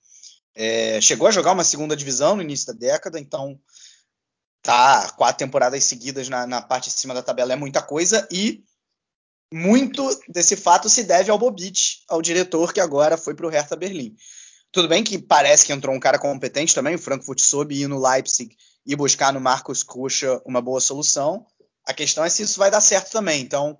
É, 0.56 1.02
chegou 1.02 1.28
a 1.28 1.32
jogar 1.32 1.52
uma 1.52 1.64
segunda 1.64 1.96
divisão 1.96 2.36
no 2.36 2.42
início 2.42 2.68
da 2.68 2.74
década, 2.74 3.20
então 3.20 3.60
tá 4.62 5.12
quatro 5.18 5.38
temporadas 5.38 5.84
seguidas 5.84 6.30
na, 6.30 6.48
na, 6.48 6.62
parte 6.62 6.90
de 6.90 6.98
cima 6.98 7.14
da 7.14 7.22
tabela 7.22 7.54
é 7.54 7.56
muita 7.56 7.82
coisa 7.82 8.28
e 8.32 8.64
muito 9.54 10.04
desse 10.28 10.56
fato 10.56 10.90
se 10.90 11.04
deve 11.04 11.30
ao 11.30 11.38
Bobic, 11.38 12.04
ao 12.08 12.22
diretor 12.22 12.74
que 12.74 12.80
agora 12.80 13.18
foi 13.18 13.36
para 13.36 13.46
o 13.46 13.50
Hertha 13.50 13.76
Berlim. 13.76 14.16
Tudo 14.72 14.88
bem 14.88 15.04
que 15.04 15.20
parece 15.20 15.66
que 15.66 15.74
entrou 15.74 15.96
um 15.96 16.00
cara 16.00 16.18
competente 16.18 16.74
também, 16.74 16.96
o 16.96 17.00
Frankfurt 17.00 17.40
soube 17.40 17.82
ir 17.82 17.88
no 17.88 18.02
Leipzig 18.02 18.56
e 18.86 18.96
buscar 18.96 19.32
no 19.34 19.40
Marcos 19.40 19.84
Kucha 19.84 20.42
uma 20.46 20.62
boa 20.62 20.80
solução. 20.80 21.46
A 21.86 21.94
questão 21.94 22.24
é 22.24 22.30
se 22.30 22.44
isso 22.44 22.58
vai 22.58 22.72
dar 22.72 22.82
certo 22.82 23.12
também. 23.12 23.42
Então, 23.42 23.78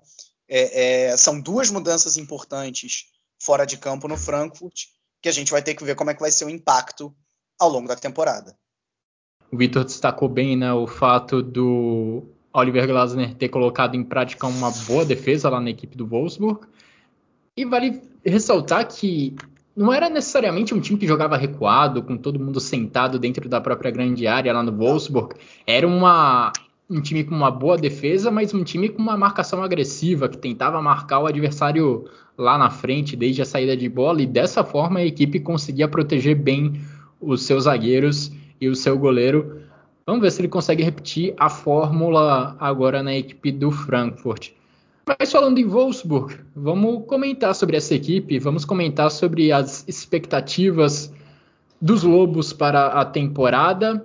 é, 0.48 1.08
é, 1.08 1.16
são 1.16 1.40
duas 1.40 1.70
mudanças 1.70 2.16
importantes 2.16 3.06
fora 3.38 3.66
de 3.66 3.76
campo 3.76 4.08
no 4.08 4.16
Frankfurt 4.16 4.86
que 5.22 5.28
a 5.28 5.32
gente 5.32 5.50
vai 5.50 5.62
ter 5.62 5.74
que 5.74 5.84
ver 5.84 5.94
como 5.94 6.10
é 6.10 6.14
que 6.14 6.20
vai 6.20 6.30
ser 6.30 6.44
o 6.44 6.50
impacto 6.50 7.14
ao 7.58 7.68
longo 7.68 7.88
da 7.88 7.96
temporada. 7.96 8.56
O 9.50 9.56
Vitor 9.56 9.84
destacou 9.84 10.28
bem 10.28 10.56
né, 10.56 10.72
o 10.72 10.86
fato 10.86 11.42
do 11.42 12.24
Oliver 12.52 12.86
Glasner 12.86 13.34
ter 13.34 13.48
colocado 13.48 13.94
em 13.94 14.02
prática 14.02 14.46
uma 14.46 14.70
boa 14.70 15.04
defesa 15.04 15.48
lá 15.48 15.60
na 15.60 15.70
equipe 15.70 15.96
do 15.96 16.06
Wolfsburg. 16.06 16.66
E 17.56 17.64
vale 17.64 18.02
ressaltar 18.24 18.86
que 18.88 19.36
não 19.74 19.92
era 19.92 20.08
necessariamente 20.08 20.74
um 20.74 20.80
time 20.80 20.98
que 20.98 21.06
jogava 21.06 21.36
recuado, 21.36 22.02
com 22.02 22.16
todo 22.16 22.40
mundo 22.40 22.58
sentado 22.58 23.18
dentro 23.18 23.48
da 23.48 23.60
própria 23.60 23.90
grande 23.90 24.26
área 24.26 24.52
lá 24.52 24.62
no 24.62 24.72
Wolfsburg. 24.72 25.36
Era 25.66 25.86
uma, 25.86 26.52
um 26.88 27.00
time 27.00 27.24
com 27.24 27.34
uma 27.34 27.50
boa 27.50 27.76
defesa, 27.76 28.30
mas 28.30 28.54
um 28.54 28.62
time 28.62 28.88
com 28.88 29.02
uma 29.02 29.16
marcação 29.16 29.62
agressiva, 29.62 30.28
que 30.28 30.38
tentava 30.38 30.80
marcar 30.80 31.20
o 31.20 31.26
adversário 31.26 32.04
lá 32.38 32.56
na 32.56 32.70
frente 32.70 33.16
desde 33.16 33.42
a 33.42 33.44
saída 33.44 33.76
de 33.76 33.88
bola, 33.88 34.22
e 34.22 34.26
dessa 34.26 34.62
forma 34.62 35.00
a 35.00 35.04
equipe 35.04 35.40
conseguia 35.40 35.88
proteger 35.88 36.36
bem 36.36 36.80
os 37.20 37.42
seus 37.42 37.64
zagueiros 37.64 38.30
e 38.60 38.68
o 38.68 38.76
seu 38.76 38.96
goleiro. 38.96 39.60
Vamos 40.06 40.22
ver 40.22 40.30
se 40.30 40.40
ele 40.40 40.48
consegue 40.48 40.84
repetir 40.84 41.34
a 41.36 41.50
fórmula 41.50 42.56
agora 42.60 43.02
na 43.02 43.14
equipe 43.16 43.50
do 43.50 43.72
Frankfurt. 43.72 44.50
Mas 45.06 45.32
falando 45.32 45.58
em 45.58 45.66
Wolfsburg, 45.66 46.36
vamos 46.54 47.04
comentar 47.06 47.54
sobre 47.54 47.76
essa 47.76 47.94
equipe, 47.94 48.38
vamos 48.38 48.64
comentar 48.64 49.10
sobre 49.10 49.50
as 49.50 49.84
expectativas 49.88 51.12
dos 51.80 52.02
Lobos 52.02 52.52
para 52.52 52.88
a 52.88 53.04
temporada 53.04 54.04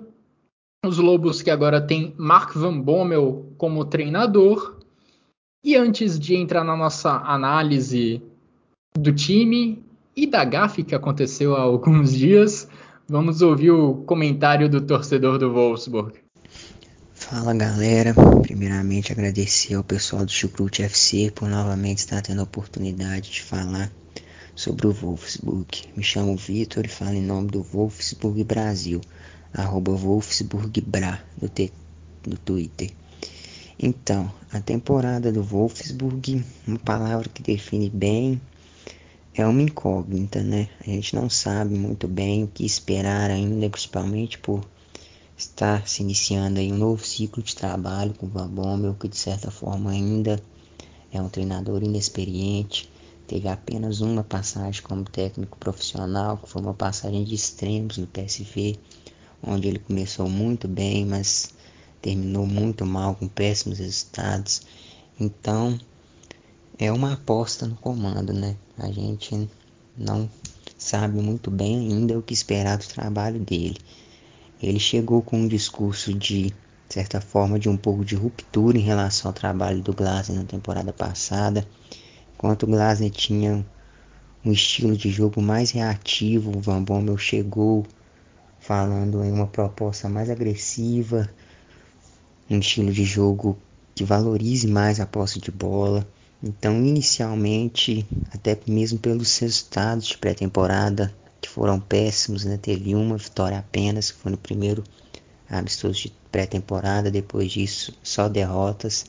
os 0.84 0.98
Lobos 0.98 1.40
que 1.42 1.50
agora 1.50 1.80
tem 1.80 2.12
Mark 2.18 2.54
Van 2.56 2.80
Bommel 2.80 3.54
como 3.56 3.84
treinador. 3.84 4.78
E 5.64 5.76
antes 5.76 6.18
de 6.18 6.34
entrar 6.34 6.64
na 6.64 6.76
nossa 6.76 7.12
análise 7.18 8.20
do 8.98 9.12
time 9.12 9.80
e 10.16 10.26
da 10.26 10.44
gafe 10.44 10.82
que 10.82 10.94
aconteceu 10.94 11.54
há 11.54 11.60
alguns 11.60 12.12
dias, 12.18 12.68
vamos 13.08 13.42
ouvir 13.42 13.70
o 13.70 13.94
comentário 14.04 14.68
do 14.68 14.80
torcedor 14.80 15.38
do 15.38 15.52
Wolfsburg. 15.52 16.14
Fala 17.14 17.54
galera, 17.54 18.12
primeiramente 18.42 19.12
agradecer 19.12 19.74
ao 19.74 19.84
pessoal 19.84 20.24
do 20.24 20.32
Chucrute 20.32 20.82
FC 20.82 21.30
por 21.32 21.48
novamente 21.48 21.98
estar 21.98 22.20
tendo 22.20 22.40
a 22.40 22.44
oportunidade 22.44 23.30
de 23.30 23.42
falar 23.42 23.88
sobre 24.56 24.88
o 24.88 24.92
Wolfsburg. 24.92 25.68
Me 25.96 26.02
chamo 26.02 26.36
Vitor 26.36 26.84
e 26.84 26.88
falo 26.88 27.14
em 27.14 27.22
nome 27.22 27.52
do 27.52 27.62
Wolfsburg 27.62 28.42
Brasil 28.42 29.00
arroba 29.54 29.92
Wolfsburgbra 29.92 31.22
no, 31.40 31.50
no 32.26 32.36
Twitter. 32.38 32.90
Então, 33.78 34.32
a 34.52 34.60
temporada 34.60 35.32
do 35.32 35.42
Wolfsburg, 35.42 36.44
uma 36.66 36.78
palavra 36.78 37.28
que 37.28 37.42
define 37.42 37.90
bem, 37.90 38.40
é 39.34 39.46
uma 39.46 39.62
incógnita, 39.62 40.42
né? 40.42 40.68
A 40.80 40.84
gente 40.84 41.16
não 41.16 41.28
sabe 41.30 41.74
muito 41.74 42.06
bem 42.06 42.44
o 42.44 42.48
que 42.48 42.64
esperar 42.64 43.30
ainda, 43.30 43.68
principalmente 43.68 44.38
por 44.38 44.64
estar 45.36 45.88
se 45.88 46.02
iniciando 46.02 46.60
aí 46.60 46.70
um 46.70 46.76
novo 46.76 47.04
ciclo 47.04 47.42
de 47.42 47.56
trabalho 47.56 48.14
com 48.14 48.26
o 48.26 48.28
Van 48.28 48.48
Bommel, 48.48 48.94
que 48.94 49.08
de 49.08 49.16
certa 49.16 49.50
forma 49.50 49.90
ainda 49.90 50.40
é 51.10 51.20
um 51.20 51.28
treinador 51.28 51.82
inexperiente, 51.82 52.90
teve 53.26 53.48
apenas 53.48 54.00
uma 54.00 54.22
passagem 54.22 54.82
como 54.82 55.04
técnico 55.04 55.58
profissional, 55.58 56.36
que 56.36 56.48
foi 56.48 56.62
uma 56.62 56.74
passagem 56.74 57.24
de 57.24 57.34
extremos 57.34 57.98
no 57.98 58.06
PSV, 58.06 58.78
onde 59.42 59.68
ele 59.68 59.78
começou 59.78 60.28
muito 60.28 60.68
bem, 60.68 61.04
mas 61.04 61.52
terminou 62.00 62.46
muito 62.46 62.86
mal 62.86 63.14
com 63.14 63.28
péssimos 63.28 63.78
resultados. 63.78 64.62
Então, 65.18 65.78
é 66.78 66.90
uma 66.90 67.14
aposta 67.14 67.66
no 67.66 67.76
comando, 67.76 68.32
né? 68.32 68.56
A 68.78 68.90
gente 68.90 69.48
não 69.96 70.28
sabe 70.78 71.20
muito 71.20 71.50
bem 71.50 71.78
ainda 71.78 72.18
o 72.18 72.22
que 72.22 72.34
esperar 72.34 72.78
do 72.78 72.86
trabalho 72.86 73.38
dele. 73.38 73.78
Ele 74.60 74.80
chegou 74.80 75.22
com 75.22 75.38
um 75.38 75.48
discurso 75.48 76.14
de, 76.14 76.52
certa 76.88 77.20
forma, 77.20 77.58
de 77.58 77.68
um 77.68 77.76
pouco 77.76 78.04
de 78.04 78.14
ruptura 78.14 78.78
em 78.78 78.82
relação 78.82 79.28
ao 79.28 79.32
trabalho 79.32 79.82
do 79.82 79.92
Glasner 79.92 80.38
na 80.38 80.44
temporada 80.44 80.92
passada. 80.92 81.66
Enquanto 82.34 82.64
o 82.64 82.66
Glasner 82.66 83.10
tinha 83.10 83.64
um 84.44 84.52
estilo 84.52 84.96
de 84.96 85.10
jogo 85.10 85.40
mais 85.40 85.70
reativo, 85.70 86.56
o 86.56 86.60
Van 86.60 86.82
Bommel 86.82 87.16
chegou 87.16 87.86
falando 88.62 89.24
em 89.24 89.32
uma 89.32 89.46
proposta 89.46 90.08
mais 90.08 90.30
agressiva, 90.30 91.28
um 92.48 92.58
estilo 92.58 92.92
de 92.92 93.04
jogo 93.04 93.58
que 93.94 94.04
valorize 94.04 94.68
mais 94.68 95.00
a 95.00 95.06
posse 95.06 95.40
de 95.40 95.50
bola. 95.50 96.06
Então, 96.42 96.76
inicialmente, 96.84 98.06
até 98.32 98.56
mesmo 98.66 98.98
pelos 98.98 99.36
resultados 99.38 100.06
de 100.06 100.18
pré-temporada, 100.18 101.12
que 101.40 101.48
foram 101.48 101.80
péssimos, 101.80 102.44
né? 102.44 102.56
Teve 102.56 102.94
uma 102.94 103.16
vitória 103.16 103.58
apenas, 103.58 104.12
que 104.12 104.18
foi 104.18 104.30
no 104.30 104.38
primeiro 104.38 104.84
amistoso 105.50 105.94
de 105.94 106.12
pré-temporada, 106.30 107.10
depois 107.10 107.50
disso 107.50 107.92
só 108.02 108.28
derrotas. 108.28 109.06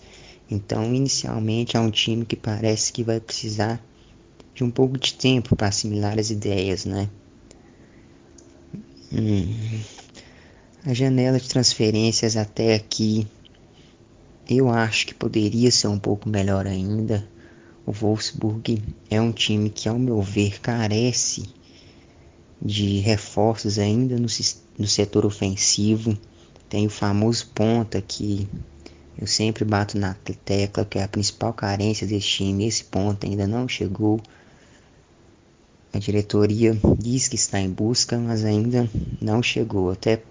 Então, 0.50 0.94
inicialmente 0.94 1.78
é 1.78 1.80
um 1.80 1.92
time 1.92 2.26
que 2.26 2.36
parece 2.36 2.92
que 2.92 3.04
vai 3.04 3.20
precisar 3.20 3.80
de 4.54 4.64
um 4.64 4.72
pouco 4.72 4.98
de 4.98 5.14
tempo 5.14 5.56
para 5.56 5.68
assimilar 5.68 6.20
as 6.20 6.32
ideias, 6.32 6.86
né? 6.86 7.08
Hum. 9.14 9.82
A 10.86 10.94
janela 10.94 11.40
de 11.40 11.48
transferências 11.48 12.36
até 12.36 12.74
aqui 12.74 13.28
eu 14.50 14.70
acho 14.70 15.08
que 15.08 15.14
poderia 15.14 15.72
ser 15.72 15.88
um 15.88 16.00
pouco 16.00 16.28
melhor 16.28 16.68
ainda. 16.68 17.26
O 17.86 17.92
Wolfsburg 17.92 18.82
é 19.10 19.22
um 19.22 19.32
time 19.32 19.70
que, 19.70 19.88
ao 19.88 19.98
meu 19.98 20.22
ver, 20.22 20.60
carece 20.60 21.44
de 22.62 23.00
reforços 23.00 23.80
ainda 23.80 24.16
no, 24.16 24.28
no 24.78 24.88
setor 24.88 25.26
ofensivo. 25.26 26.18
Tem 26.68 26.86
o 26.86 26.90
famoso 26.90 27.48
ponta 27.54 28.02
que 28.02 28.48
eu 29.18 29.28
sempre 29.28 29.64
bato 29.64 29.98
na 29.98 30.16
tecla 30.46 30.84
que 30.86 30.98
é 30.98 31.04
a 31.04 31.08
principal 31.08 31.54
carência 31.54 32.08
desse 32.08 32.28
time. 32.28 32.68
Esse 32.68 32.84
ponto 32.84 33.26
ainda 33.26 33.48
não 33.48 33.68
chegou. 33.68 34.20
A 35.94 36.00
diretoria 36.00 36.76
diz 36.98 37.28
que 37.28 37.36
está 37.36 37.60
em 37.60 37.70
busca, 37.70 38.18
mas 38.18 38.44
ainda 38.44 38.90
não 39.22 39.44
chegou. 39.44 39.92
Até 39.92 40.24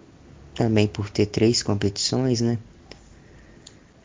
também 0.55 0.89
por 0.89 1.09
ter 1.09 1.27
três 1.27 1.63
competições, 1.63 2.41
né? 2.41 2.59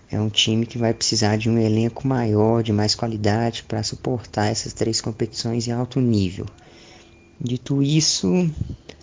É 0.09 0.21
um 0.21 0.29
time 0.29 0.67
que 0.67 0.77
vai 0.77 0.93
precisar 0.93 1.35
de 1.35 1.49
um 1.49 1.57
elenco 1.57 2.07
maior, 2.07 2.61
de 2.61 2.71
mais 2.71 2.93
qualidade 2.93 3.63
para 3.63 3.81
suportar 3.81 4.45
essas 4.45 4.71
três 4.71 5.01
competições 5.01 5.67
em 5.67 5.71
alto 5.71 5.99
nível. 5.99 6.45
Dito 7.41 7.81
isso, 7.81 8.31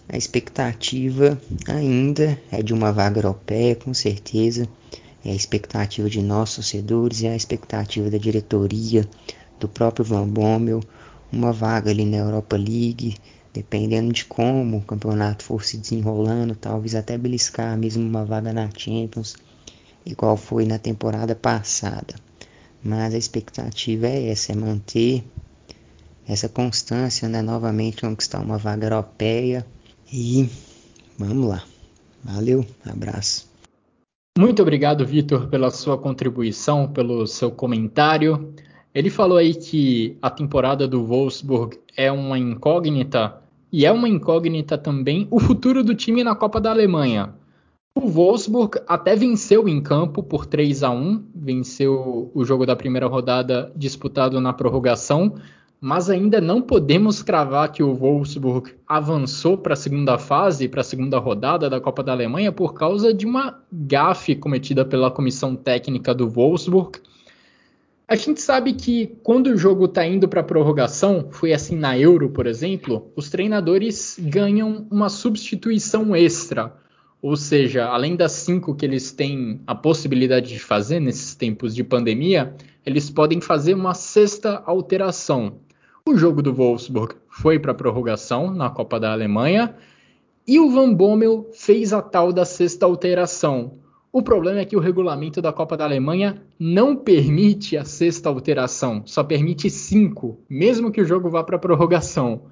a 0.08 0.16
expectativa 0.16 1.38
ainda 1.66 2.40
é 2.52 2.62
de 2.62 2.72
uma 2.72 2.92
vaga 2.92 3.18
europeia, 3.18 3.74
com 3.74 3.92
certeza. 3.92 4.68
É 5.24 5.30
a 5.30 5.34
expectativa 5.34 6.08
de 6.08 6.22
nós 6.22 6.54
torcedores, 6.54 7.24
é 7.24 7.30
a 7.30 7.36
expectativa 7.36 8.08
da 8.08 8.18
diretoria, 8.18 9.06
do 9.58 9.68
próprio 9.68 10.04
Van 10.04 10.26
Bommel, 10.28 10.80
uma 11.34 11.52
vaga 11.52 11.90
ali 11.90 12.04
na 12.04 12.18
Europa 12.18 12.56
League, 12.56 13.16
dependendo 13.52 14.12
de 14.12 14.24
como 14.24 14.78
o 14.78 14.82
campeonato 14.82 15.44
for 15.44 15.64
se 15.64 15.76
desenrolando, 15.76 16.54
talvez 16.54 16.94
até 16.94 17.16
beliscar 17.18 17.76
mesmo 17.76 18.06
uma 18.06 18.24
vaga 18.24 18.52
na 18.52 18.68
Champions, 18.76 19.36
igual 20.04 20.36
foi 20.36 20.64
na 20.64 20.78
temporada 20.78 21.34
passada. 21.34 22.14
Mas 22.82 23.14
a 23.14 23.18
expectativa 23.18 24.06
é 24.06 24.28
essa, 24.28 24.52
é 24.52 24.54
manter 24.54 25.24
essa 26.26 26.48
constância, 26.48 27.28
né? 27.28 27.42
Novamente 27.42 28.02
conquistar 28.02 28.40
uma 28.40 28.58
vaga 28.58 28.86
europeia 28.86 29.64
e 30.12 30.48
vamos 31.18 31.48
lá. 31.48 31.64
Valeu, 32.22 32.66
abraço. 32.84 33.48
Muito 34.36 34.60
obrigado, 34.62 35.06
Vitor, 35.06 35.48
pela 35.48 35.70
sua 35.70 35.96
contribuição, 35.96 36.90
pelo 36.90 37.26
seu 37.26 37.50
comentário. 37.50 38.52
Ele 38.94 39.10
falou 39.10 39.38
aí 39.38 39.52
que 39.54 40.16
a 40.22 40.30
temporada 40.30 40.86
do 40.86 41.04
Wolfsburg 41.04 41.78
é 41.96 42.12
uma 42.12 42.38
incógnita 42.38 43.42
e 43.72 43.84
é 43.84 43.90
uma 43.90 44.08
incógnita 44.08 44.78
também 44.78 45.26
o 45.32 45.40
futuro 45.40 45.82
do 45.82 45.96
time 45.96 46.22
na 46.22 46.36
Copa 46.36 46.60
da 46.60 46.70
Alemanha. 46.70 47.34
O 47.96 48.08
Wolfsburg 48.08 48.78
até 48.86 49.16
venceu 49.16 49.68
em 49.68 49.80
campo 49.80 50.22
por 50.22 50.46
3 50.46 50.84
a 50.84 50.90
1, 50.90 51.24
venceu 51.34 52.30
o 52.32 52.44
jogo 52.44 52.64
da 52.64 52.76
primeira 52.76 53.08
rodada 53.08 53.72
disputado 53.74 54.40
na 54.40 54.52
prorrogação, 54.52 55.34
mas 55.80 56.08
ainda 56.08 56.40
não 56.40 56.62
podemos 56.62 57.20
cravar 57.20 57.72
que 57.72 57.82
o 57.82 57.94
Wolfsburg 57.94 58.74
avançou 58.86 59.58
para 59.58 59.72
a 59.72 59.76
segunda 59.76 60.18
fase, 60.18 60.68
para 60.68 60.82
a 60.82 60.84
segunda 60.84 61.18
rodada 61.18 61.68
da 61.68 61.80
Copa 61.80 62.02
da 62.02 62.12
Alemanha, 62.12 62.52
por 62.52 62.74
causa 62.74 63.12
de 63.12 63.26
uma 63.26 63.60
gafe 63.72 64.36
cometida 64.36 64.84
pela 64.84 65.10
comissão 65.10 65.56
técnica 65.56 66.14
do 66.14 66.28
Wolfsburg. 66.28 67.00
A 68.06 68.16
gente 68.16 68.42
sabe 68.42 68.74
que 68.74 69.16
quando 69.22 69.46
o 69.46 69.56
jogo 69.56 69.86
está 69.86 70.06
indo 70.06 70.28
para 70.28 70.42
prorrogação, 70.42 71.28
foi 71.30 71.54
assim 71.54 71.74
na 71.74 71.98
Euro, 71.98 72.28
por 72.28 72.46
exemplo, 72.46 73.10
os 73.16 73.30
treinadores 73.30 74.18
ganham 74.20 74.86
uma 74.90 75.08
substituição 75.08 76.14
extra. 76.14 76.74
Ou 77.22 77.34
seja, 77.34 77.86
além 77.86 78.14
das 78.14 78.32
cinco 78.32 78.74
que 78.74 78.84
eles 78.84 79.10
têm 79.10 79.62
a 79.66 79.74
possibilidade 79.74 80.48
de 80.48 80.58
fazer 80.58 81.00
nesses 81.00 81.34
tempos 81.34 81.74
de 81.74 81.82
pandemia, 81.82 82.54
eles 82.84 83.08
podem 83.08 83.40
fazer 83.40 83.72
uma 83.72 83.94
sexta 83.94 84.62
alteração. 84.66 85.60
O 86.06 86.14
jogo 86.14 86.42
do 86.42 86.52
Wolfsburg 86.52 87.14
foi 87.30 87.58
para 87.58 87.72
prorrogação 87.72 88.52
na 88.52 88.68
Copa 88.68 89.00
da 89.00 89.12
Alemanha 89.12 89.74
e 90.46 90.60
o 90.60 90.70
Van 90.70 90.92
Bommel 90.92 91.48
fez 91.54 91.94
a 91.94 92.02
tal 92.02 92.34
da 92.34 92.44
sexta 92.44 92.84
alteração. 92.84 93.72
O 94.14 94.22
problema 94.22 94.60
é 94.60 94.64
que 94.64 94.76
o 94.76 94.80
regulamento 94.80 95.42
da 95.42 95.52
Copa 95.52 95.76
da 95.76 95.82
Alemanha 95.82 96.40
não 96.56 96.94
permite 96.94 97.76
a 97.76 97.84
sexta 97.84 98.28
alteração, 98.28 99.02
só 99.04 99.24
permite 99.24 99.68
cinco, 99.68 100.38
mesmo 100.48 100.92
que 100.92 101.00
o 101.00 101.04
jogo 101.04 101.28
vá 101.28 101.42
para 101.42 101.58
prorrogação. 101.58 102.42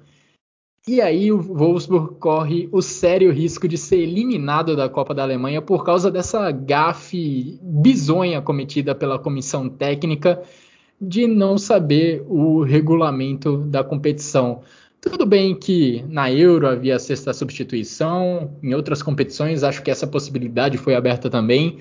E 0.85 0.99
aí 0.99 1.31
o 1.31 1.39
Wolfsburg 1.41 2.15
corre 2.19 2.67
o 2.69 2.81
sério 2.81 3.31
risco 3.31 3.65
de 3.65 3.77
ser 3.77 3.99
eliminado 3.99 4.75
da 4.75 4.89
Copa 4.89 5.15
da 5.15 5.23
Alemanha 5.23 5.61
por 5.61 5.85
causa 5.85 6.11
dessa 6.11 6.51
gafe 6.51 7.57
bizonha 7.61 8.41
cometida 8.41 8.93
pela 8.93 9.17
comissão 9.17 9.69
técnica 9.69 10.43
de 10.99 11.27
não 11.27 11.57
saber 11.57 12.25
o 12.27 12.61
regulamento 12.61 13.59
da 13.59 13.85
competição. 13.85 14.63
Tudo 15.03 15.25
bem 15.25 15.53
que 15.53 16.01
na 16.07 16.31
Euro 16.31 16.65
havia 16.65 16.97
sexta 16.97 17.33
substituição, 17.33 18.55
em 18.63 18.73
outras 18.73 19.03
competições 19.03 19.61
acho 19.61 19.83
que 19.83 19.91
essa 19.91 20.07
possibilidade 20.07 20.77
foi 20.77 20.95
aberta 20.95 21.29
também, 21.29 21.79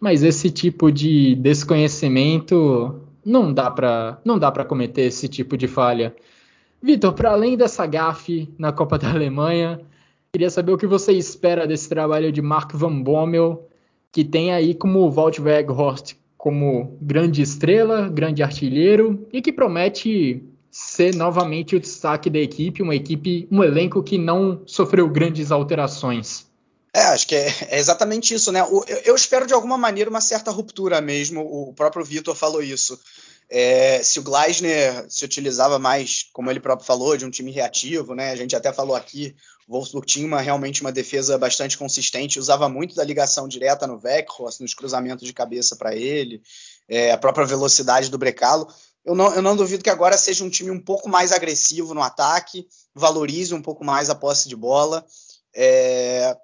mas 0.00 0.24
esse 0.24 0.50
tipo 0.50 0.90
de 0.90 1.36
desconhecimento 1.36 3.00
não 3.24 3.52
dá 3.52 3.70
para 3.70 4.18
não 4.24 4.40
dá 4.40 4.50
para 4.50 4.64
cometer 4.64 5.02
esse 5.02 5.28
tipo 5.28 5.56
de 5.56 5.68
falha. 5.68 6.16
Vitor, 6.82 7.12
para 7.12 7.30
além 7.30 7.56
dessa 7.56 7.86
gafe 7.86 8.52
na 8.58 8.72
Copa 8.72 8.98
da 8.98 9.08
Alemanha, 9.08 9.80
queria 10.32 10.50
saber 10.50 10.72
o 10.72 10.76
que 10.76 10.86
você 10.86 11.12
espera 11.12 11.68
desse 11.68 11.88
trabalho 11.88 12.32
de 12.32 12.42
Mark 12.42 12.72
Van 12.74 13.00
Bommel, 13.00 13.68
que 14.10 14.24
tem 14.24 14.52
aí 14.52 14.74
como 14.74 15.08
Walt 15.12 15.38
Weghorst 15.38 16.16
como 16.36 16.98
grande 17.00 17.40
estrela, 17.40 18.08
grande 18.08 18.42
artilheiro 18.42 19.26
e 19.32 19.40
que 19.40 19.52
promete 19.52 20.42
ser 20.74 21.14
novamente 21.14 21.76
o 21.76 21.80
destaque 21.80 22.28
da 22.28 22.40
equipe, 22.40 22.82
uma 22.82 22.96
equipe, 22.96 23.46
um 23.48 23.62
elenco 23.62 24.02
que 24.02 24.18
não 24.18 24.60
sofreu 24.66 25.08
grandes 25.08 25.52
alterações. 25.52 26.46
É, 26.92 27.02
acho 27.02 27.28
que 27.28 27.36
é, 27.36 27.46
é 27.70 27.78
exatamente 27.78 28.34
isso, 28.34 28.50
né? 28.50 28.64
O, 28.64 28.84
eu, 28.88 28.96
eu, 29.04 29.14
espero 29.14 29.46
de 29.46 29.54
alguma 29.54 29.78
maneira 29.78 30.10
uma 30.10 30.20
certa 30.20 30.50
ruptura 30.50 31.00
mesmo. 31.00 31.42
O 31.42 31.72
próprio 31.74 32.04
Vitor 32.04 32.34
falou 32.34 32.60
isso. 32.60 32.98
É, 33.48 34.02
se 34.02 34.18
o 34.18 34.22
Gleisner 34.24 35.06
se 35.08 35.24
utilizava 35.24 35.78
mais, 35.78 36.28
como 36.32 36.50
ele 36.50 36.58
próprio 36.58 36.84
falou, 36.84 37.16
de 37.16 37.24
um 37.24 37.30
time 37.30 37.52
reativo, 37.52 38.12
né? 38.12 38.32
A 38.32 38.36
gente 38.36 38.56
até 38.56 38.72
falou 38.72 38.96
aqui, 38.96 39.32
o 39.68 39.74
Wolfsburg 39.74 40.04
tinha 40.08 40.26
uma, 40.26 40.40
realmente 40.40 40.80
uma 40.80 40.90
defesa 40.90 41.38
bastante 41.38 41.78
consistente, 41.78 42.40
usava 42.40 42.68
muito 42.68 42.96
da 42.96 43.04
ligação 43.04 43.46
direta 43.46 43.86
no 43.86 44.00
Weghorst, 44.02 44.58
nos 44.58 44.74
cruzamentos 44.74 45.24
de 45.24 45.32
cabeça 45.32 45.76
para 45.76 45.94
ele, 45.94 46.42
é, 46.88 47.12
a 47.12 47.18
própria 47.18 47.46
velocidade 47.46 48.10
do 48.10 48.18
Brecalo. 48.18 48.66
Eu 49.04 49.14
não, 49.14 49.34
eu 49.34 49.42
não 49.42 49.56
duvido 49.56 49.84
que 49.84 49.90
agora 49.90 50.16
seja 50.16 50.44
um 50.44 50.50
time 50.50 50.70
um 50.70 50.80
pouco 50.80 51.08
mais 51.08 51.30
agressivo 51.32 51.92
no 51.92 52.02
ataque, 52.02 52.66
valorize 52.94 53.54
um 53.54 53.60
pouco 53.62 53.84
mais 53.84 54.08
a 54.08 54.14
posse 54.14 54.48
de 54.48 54.56
bola, 54.56 55.04
é, 55.54 56.36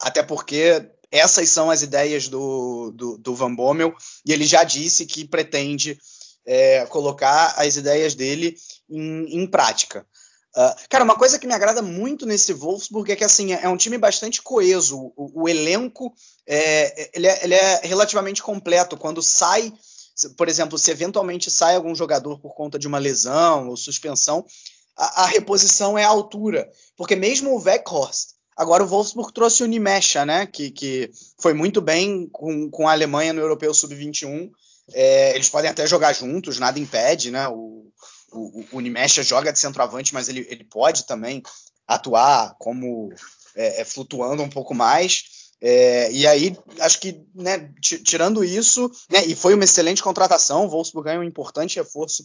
até 0.00 0.22
porque 0.22 0.90
essas 1.10 1.48
são 1.48 1.70
as 1.70 1.82
ideias 1.82 2.28
do, 2.28 2.90
do, 2.92 3.18
do 3.18 3.34
Van 3.34 3.54
Bommel, 3.54 3.94
e 4.26 4.32
ele 4.32 4.44
já 4.44 4.62
disse 4.64 5.06
que 5.06 5.26
pretende 5.26 5.98
é, 6.46 6.84
colocar 6.86 7.54
as 7.56 7.76
ideias 7.76 8.14
dele 8.14 8.56
em, 8.88 9.42
em 9.42 9.46
prática. 9.46 10.06
Uh, 10.54 10.74
cara, 10.90 11.04
uma 11.04 11.16
coisa 11.16 11.38
que 11.38 11.46
me 11.46 11.54
agrada 11.54 11.80
muito 11.80 12.26
nesse 12.26 12.52
Wolfsburg 12.52 13.10
é 13.10 13.16
que 13.16 13.24
assim 13.24 13.54
é 13.54 13.66
um 13.68 13.76
time 13.76 13.96
bastante 13.96 14.42
coeso. 14.42 14.98
O, 15.16 15.44
o 15.44 15.48
elenco 15.48 16.14
é, 16.46 17.10
ele 17.14 17.26
é, 17.26 17.40
ele 17.42 17.54
é, 17.54 17.80
relativamente 17.84 18.42
completo. 18.42 18.98
Quando 18.98 19.22
sai, 19.22 19.72
por 20.30 20.48
exemplo, 20.48 20.78
se 20.78 20.90
eventualmente 20.90 21.50
sai 21.50 21.76
algum 21.76 21.94
jogador 21.94 22.38
por 22.38 22.54
conta 22.54 22.78
de 22.78 22.86
uma 22.86 22.98
lesão 22.98 23.68
ou 23.68 23.76
suspensão, 23.76 24.44
a, 24.96 25.24
a 25.24 25.26
reposição 25.26 25.98
é 25.98 26.04
a 26.04 26.08
altura. 26.08 26.70
Porque 26.96 27.16
mesmo 27.16 27.50
o 27.50 27.62
Weghorst, 27.62 28.30
agora 28.56 28.84
o 28.84 28.86
Wolfsburg 28.86 29.32
trouxe 29.32 29.62
o 29.62 29.66
Nimesha, 29.66 30.24
né? 30.24 30.46
Que, 30.46 30.70
que 30.70 31.10
foi 31.38 31.54
muito 31.54 31.80
bem 31.80 32.28
com, 32.30 32.70
com 32.70 32.88
a 32.88 32.92
Alemanha 32.92 33.32
no 33.32 33.40
Europeu 33.40 33.72
Sub-21. 33.72 34.50
É, 34.92 35.34
eles 35.34 35.48
podem 35.48 35.70
até 35.70 35.86
jogar 35.86 36.12
juntos, 36.12 36.58
nada 36.58 36.78
impede, 36.78 37.30
né? 37.30 37.48
O, 37.48 37.90
o, 38.32 38.64
o 38.72 39.22
joga 39.22 39.52
de 39.52 39.58
centroavante, 39.58 40.14
mas 40.14 40.28
ele, 40.28 40.46
ele 40.50 40.64
pode 40.64 41.06
também 41.06 41.42
atuar 41.86 42.54
como 42.58 43.12
é, 43.54 43.82
é, 43.82 43.84
flutuando 43.84 44.42
um 44.42 44.48
pouco 44.48 44.74
mais. 44.74 45.41
É, 45.64 46.10
e 46.10 46.26
aí, 46.26 46.56
acho 46.80 46.98
que, 46.98 47.24
né, 47.32 47.70
tirando 47.80 48.42
isso, 48.42 48.90
né, 49.08 49.24
e 49.24 49.36
foi 49.36 49.54
uma 49.54 49.62
excelente 49.62 50.02
contratação, 50.02 50.66
o 50.66 50.68
Wolfsburg 50.68 51.04
ganha 51.04 51.20
um 51.20 51.24
importante 51.24 51.76
reforço 51.76 52.24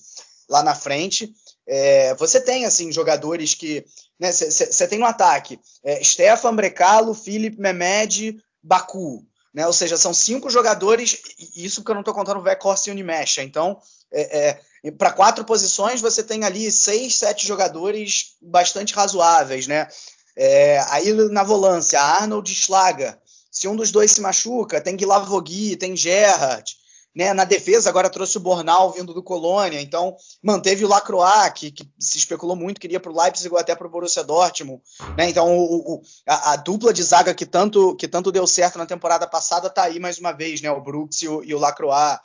lá 0.49 0.63
na 0.63 0.73
frente. 0.73 1.31
É, 1.67 2.15
você 2.15 2.41
tem, 2.41 2.65
assim, 2.65 2.91
jogadores 2.91 3.53
que. 3.53 3.85
Você 4.19 4.83
né, 4.83 4.87
tem 4.87 4.97
no 4.97 5.05
ataque 5.05 5.59
é, 5.83 6.03
Stefan 6.03 6.55
Brecalo, 6.55 7.13
Felipe 7.13 7.61
Mehmed, 7.61 8.37
Baku. 8.63 9.23
Né? 9.53 9.67
Ou 9.67 9.73
seja, 9.73 9.97
são 9.97 10.13
cinco 10.13 10.49
jogadores, 10.49 11.21
isso 11.55 11.81
porque 11.81 11.91
eu 11.91 11.95
não 11.95 12.01
estou 12.01 12.13
contando 12.15 12.39
o 12.39 12.43
Vekhorst 12.43 12.87
e 12.87 12.89
o 12.89 12.93
Unimesh. 12.93 13.39
Então, 13.39 13.79
é, 14.11 14.59
é, 14.83 14.91
para 14.91 15.11
quatro 15.11 15.45
posições, 15.45 16.01
você 16.01 16.23
tem 16.23 16.43
ali 16.43 16.71
seis, 16.71 17.15
sete 17.15 17.45
jogadores 17.45 18.35
bastante 18.41 18.93
razoáveis. 18.95 19.67
Né? 19.67 19.87
É, 20.35 20.79
aí 20.89 21.13
na 21.29 21.43
volância, 21.43 21.99
Arnold 21.99 22.53
Schlager. 22.53 23.17
Se 23.57 23.67
um 23.67 23.75
dos 23.75 23.89
dois 23.89 24.11
se 24.11 24.21
machuca, 24.21 24.79
tem 24.79 24.95
Guilavogui, 24.95 25.75
tem 25.75 25.97
Gerrard. 25.97 26.77
Né, 27.15 27.33
na 27.33 27.43
defesa, 27.43 27.89
agora 27.89 28.07
trouxe 28.07 28.37
o 28.37 28.39
Bornal 28.39 28.91
vindo 28.91 29.11
do 29.11 29.23
Colônia, 29.23 29.81
então 29.81 30.15
manteve 30.43 30.85
o 30.85 30.87
Lacroix, 30.87 31.51
que, 31.55 31.71
que 31.71 31.89
se 31.99 32.19
especulou 32.19 32.55
muito, 32.55 32.79
queria 32.79 32.99
para 32.99 33.11
o 33.11 33.19
Leipzig 33.19 33.51
ou 33.51 33.57
até 33.57 33.73
para 33.75 33.87
o 33.87 33.89
Borussia 33.89 34.23
Dortmund. 34.23 34.79
Né, 35.17 35.27
então 35.31 35.57
o, 35.57 35.95
o, 35.95 36.01
a, 36.27 36.51
a, 36.51 36.55
dupla 36.55 36.93
de 36.93 37.01
zaga 37.01 37.33
que 37.33 37.47
tanto, 37.47 37.95
que 37.95 38.07
tanto 38.07 38.31
deu 38.31 38.45
certo 38.45 38.77
na 38.77 38.85
temporada 38.85 39.25
passada 39.25 39.65
está 39.65 39.85
aí 39.85 39.99
mais 39.99 40.19
uma 40.19 40.31
vez, 40.31 40.61
né, 40.61 40.69
o 40.69 40.79
Brooks 40.79 41.23
e 41.23 41.27
o, 41.27 41.43
e 41.43 41.55
o 41.55 41.57
Lacroix. 41.57 42.19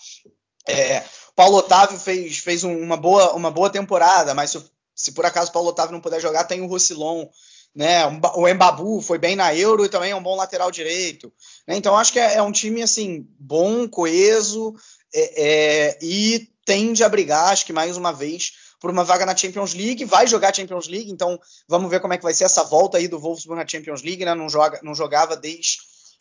É, 0.69 1.03
Paulo 1.35 1.57
Otávio 1.57 1.99
fez, 1.99 2.37
fez 2.37 2.63
uma, 2.63 2.99
boa, 2.99 3.33
uma 3.33 3.51
boa 3.51 3.71
temporada, 3.71 4.35
mas 4.35 4.51
se, 4.51 4.63
se 4.95 5.13
por 5.13 5.25
acaso 5.25 5.51
Paulo 5.51 5.71
Otávio 5.71 5.93
não 5.93 6.03
puder 6.03 6.21
jogar, 6.21 6.45
tem 6.45 6.61
o 6.61 6.67
Roussillon 6.67 7.27
né? 7.75 8.07
O 8.35 8.47
Embabu 8.47 9.01
foi 9.01 9.19
bem 9.19 9.35
na 9.35 9.55
Euro 9.55 9.85
e 9.85 9.89
também 9.89 10.11
é 10.11 10.17
um 10.17 10.23
bom 10.23 10.37
lateral 10.37 10.71
direito. 10.71 11.33
Né? 11.67 11.77
Então 11.77 11.97
acho 11.97 12.13
que 12.13 12.21
é, 12.21 12.35
é, 12.35 12.43
um 12.43 12.53
time 12.53 12.83
assim 12.83 13.27
bom, 13.39 13.89
coeso 13.89 14.75
é, 15.15 15.43
é, 15.43 15.99
e 16.03 16.49
tende 16.65 17.03
a 17.03 17.09
brigar, 17.09 17.53
acho 17.53 17.67
que 17.67 17.73
mais 17.73 17.97
uma 17.97 18.13
vez 18.13 18.53
por 18.83 18.91
uma 18.91 19.05
vaga 19.05 19.25
na 19.25 19.37
Champions 19.37 19.75
League, 19.75 20.05
vai 20.05 20.27
jogar 20.27 20.53
Champions 20.53 20.89
League, 20.89 21.11
então 21.11 21.39
vamos 21.69 21.89
ver 21.89 22.01
como 22.01 22.15
é 22.15 22.17
que 22.17 22.23
vai 22.25 22.35
ser 22.35 22.45
essa 22.45 22.65
volta 22.65 22.99
aí 22.99 23.07
do 23.07 23.19
Wolfsburg 23.19 23.63
na 23.63 23.69
Champions 23.69 24.03
League, 24.03 24.25
né? 24.25 24.35
Não, 24.35 24.49
joga, 24.49 24.81
não 24.83 24.93
jogava 24.93 25.37
desde, 25.37 25.79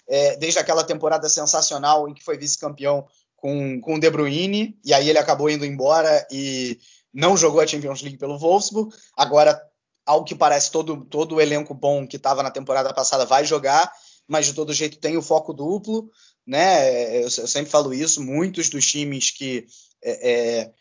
é, 0.08 0.38
desde 0.38 0.60
aquela 0.60 0.84
temporada 0.84 1.28
sensacional 1.28 2.08
em 2.08 2.14
que 2.14 2.24
foi 2.24 2.38
vice-campeão 2.38 3.04
com, 3.36 3.82
com 3.82 3.96
o 3.96 4.00
De 4.00 4.08
Bruyne, 4.12 4.80
e 4.86 4.94
aí 4.94 5.10
ele 5.10 5.18
acabou 5.18 5.50
indo 5.50 5.66
embora 5.66 6.28
e 6.32 6.80
não 7.12 7.36
jogou 7.36 7.62
a 7.62 7.66
Champions 7.66 8.04
League 8.04 8.20
pelo 8.20 8.38
Wolfsburg. 8.38 8.96
Agora 9.18 9.60
ao 10.06 10.24
que 10.24 10.36
parece, 10.36 10.72
todo, 10.72 11.06
todo 11.06 11.36
o 11.36 11.42
elenco 11.42 11.74
bom 11.74 12.08
que 12.08 12.18
estava 12.18 12.44
na 12.44 12.52
temporada 12.52 12.94
passada 12.94 13.26
vai 13.26 13.46
jogar, 13.46 13.92
mas 14.28 14.46
de 14.46 14.54
todo 14.54 14.74
jeito 14.74 14.98
tem 14.98 15.18
o 15.18 15.22
foco 15.22 15.54
duplo, 15.54 16.10
né? 16.46 17.18
Eu, 17.18 17.24
eu 17.24 17.30
sempre 17.48 17.72
falo 17.72 17.94
isso, 17.94 18.22
muitos 18.22 18.70
dos 18.70 18.86
times 18.86 19.32
que, 19.32 19.66
é, 20.04 20.32
é, 20.32 20.72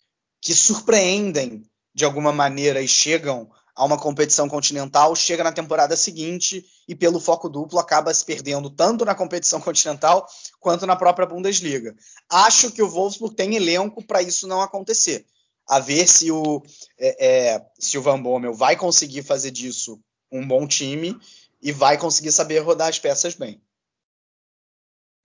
que 0.40 0.54
surpreendem 0.54 1.62
de 1.94 2.04
alguma 2.04 2.32
maneira 2.32 2.80
e 2.80 2.88
chegam 2.88 3.50
a 3.74 3.84
uma 3.84 3.98
competição 3.98 4.48
continental, 4.48 5.14
chega 5.16 5.44
na 5.44 5.52
temporada 5.52 5.96
seguinte 5.96 6.64
e 6.86 6.94
pelo 6.94 7.20
foco 7.20 7.48
duplo 7.48 7.78
acaba 7.78 8.12
se 8.12 8.24
perdendo 8.24 8.68
tanto 8.68 9.04
na 9.04 9.14
competição 9.14 9.60
continental 9.62 10.26
quanto 10.60 10.86
na 10.86 10.96
própria 10.96 11.26
Bundesliga. 11.26 11.94
Acho 12.28 12.70
que 12.70 12.82
o 12.82 12.88
Wolfsburg 12.88 13.34
tem 13.34 13.54
elenco 13.56 14.04
para 14.06 14.22
isso 14.22 14.46
não 14.46 14.60
acontecer 14.60 15.26
a 15.70 15.78
ver 15.78 16.08
se 16.08 16.32
o, 16.32 16.60
é, 16.98 17.54
é, 17.54 17.66
se 17.78 17.96
o 17.96 18.02
Van 18.02 18.20
Bommel 18.20 18.52
vai 18.52 18.74
conseguir 18.74 19.22
fazer 19.22 19.52
disso 19.52 20.00
um 20.30 20.44
bom 20.44 20.66
time 20.66 21.16
e 21.62 21.70
vai 21.70 21.96
conseguir 21.96 22.32
saber 22.32 22.58
rodar 22.58 22.88
as 22.88 22.98
peças 22.98 23.36
bem. 23.36 23.60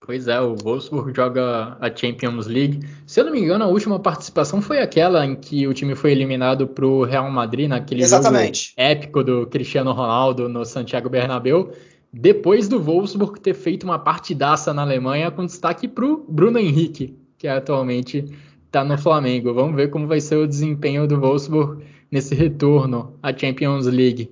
Pois 0.05 0.27
é, 0.27 0.39
o 0.39 0.55
Wolfsburg 0.55 1.15
joga 1.15 1.77
a 1.81 1.95
Champions 1.95 2.45
League. 2.45 2.87
Se 3.07 3.19
eu 3.19 3.25
não 3.25 3.31
me 3.31 3.39
engano, 3.39 3.63
a 3.63 3.67
última 3.67 3.99
participação 3.99 4.61
foi 4.61 4.77
aquela 4.77 5.25
em 5.25 5.35
que 5.35 5.67
o 5.67 5.73
time 5.73 5.95
foi 5.95 6.11
eliminado 6.11 6.67
para 6.67 6.85
o 6.85 7.03
Real 7.03 7.31
Madrid, 7.31 7.67
naquele 7.67 8.03
Exatamente. 8.03 8.67
jogo 8.67 8.73
épico 8.77 9.23
do 9.23 9.47
Cristiano 9.47 9.93
Ronaldo 9.93 10.47
no 10.47 10.63
Santiago 10.63 11.09
Bernabéu. 11.09 11.73
Depois 12.13 12.67
do 12.67 12.79
Wolfsburg 12.79 13.39
ter 13.39 13.55
feito 13.55 13.83
uma 13.83 13.97
partidaça 13.97 14.71
na 14.75 14.83
Alemanha, 14.83 15.31
com 15.31 15.43
destaque 15.43 15.87
para 15.87 16.05
o 16.05 16.23
Bruno 16.29 16.59
Henrique, 16.59 17.17
que 17.35 17.47
é 17.47 17.51
atualmente 17.51 18.31
está 18.75 18.83
no 18.83 18.97
Flamengo. 18.97 19.53
Vamos 19.53 19.73
ver 19.73 19.89
como 19.89 20.05
vai 20.05 20.19
ser 20.19 20.35
o 20.35 20.45
desempenho 20.45 21.07
do 21.07 21.17
Wolfsburg 21.17 21.81
nesse 22.11 22.35
retorno 22.35 23.13
à 23.23 23.35
Champions 23.35 23.85
League. 23.85 24.29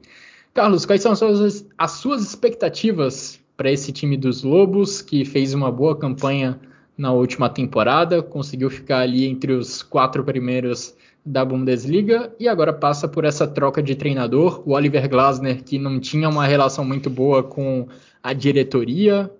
Carlos, 0.54 0.86
quais 0.86 1.02
são 1.02 1.14
as 1.14 1.20
suas, 1.20 1.66
as 1.78 1.92
suas 1.92 2.22
expectativas 2.22 3.40
para 3.56 3.72
esse 3.72 3.94
time 3.94 4.18
dos 4.18 4.44
Lobos, 4.44 5.02
que 5.02 5.24
fez 5.24 5.54
uma 5.54 5.72
boa 5.72 5.98
campanha 5.98 6.60
na 6.98 7.14
última 7.14 7.50
temporada, 7.50 8.22
conseguiu 8.22 8.70
ficar 8.70 9.00
ali 9.00 9.26
entre 9.26 9.54
os 9.54 9.82
quatro 9.82 10.26
primeiros 10.26 10.94
da 11.26 11.46
Bundesliga 11.46 12.34
e 12.38 12.50
agora 12.50 12.74
passa 12.74 13.08
por 13.08 13.24
essa 13.24 13.48
troca 13.48 13.82
de 13.82 13.96
treinador. 13.96 14.62
O 14.66 14.74
Oliver 14.74 15.08
Glasner, 15.08 15.64
que 15.64 15.80
não 15.80 16.02
tinha 16.02 16.28
uma 16.28 16.46
relação 16.46 16.84
muito 16.84 17.10
boa 17.10 17.42
com 17.42 17.88
a 18.22 18.34
diretoria, 18.34 19.32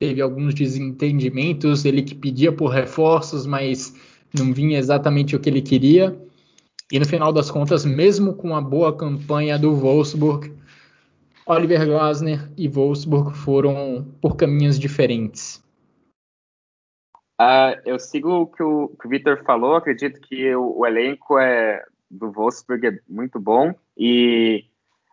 teve 0.00 0.20
alguns 0.20 0.52
desentendimentos, 0.52 1.84
ele 1.84 2.02
que 2.02 2.14
pedia 2.14 2.50
por 2.50 2.68
reforços, 2.68 3.46
mas 3.46 3.94
não 4.36 4.52
vinha 4.52 4.78
exatamente 4.78 5.34
o 5.36 5.40
que 5.40 5.48
ele 5.48 5.62
queria. 5.62 6.18
E 6.90 6.98
no 6.98 7.06
final 7.06 7.32
das 7.32 7.50
contas, 7.50 7.84
mesmo 7.84 8.34
com 8.34 8.56
a 8.56 8.60
boa 8.60 8.96
campanha 8.96 9.58
do 9.58 9.74
Wolfsburg, 9.74 10.52
Oliver 11.46 11.86
Glasner 11.86 12.50
e 12.56 12.68
Wolfsburg 12.68 13.36
foram 13.36 14.06
por 14.20 14.36
caminhos 14.36 14.78
diferentes. 14.78 15.62
Uh, 17.40 17.78
eu 17.84 17.98
sigo 17.98 18.30
o 18.30 18.46
que 18.46 18.62
o, 18.62 18.92
o 18.92 19.08
Vitor 19.08 19.44
falou, 19.44 19.76
acredito 19.76 20.20
que 20.20 20.54
o, 20.54 20.78
o, 20.78 20.86
elenco 20.86 21.38
é, 21.38 21.84
do 22.10 22.32
Wolfsburg 22.32 22.86
é 22.86 22.98
muito 23.08 23.38
bom 23.38 23.72
e 23.96 24.64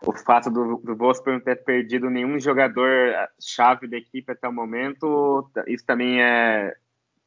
o 0.02 0.12
fato 0.12 0.50
do, 0.50 0.78
do 0.78 0.96
Wolfsburg 0.96 1.38
não 1.38 1.46
ter 1.46 1.64
perdido 1.64 2.10
nenhum 2.10 2.40
jogador 2.40 3.14
chave 3.40 3.88
da 3.88 3.98
equipe 3.98 4.32
até 4.32 4.48
o 4.48 4.54
momento, 4.54 5.48
isso 5.68 5.86
também 5.86 6.22
é, 6.22 6.76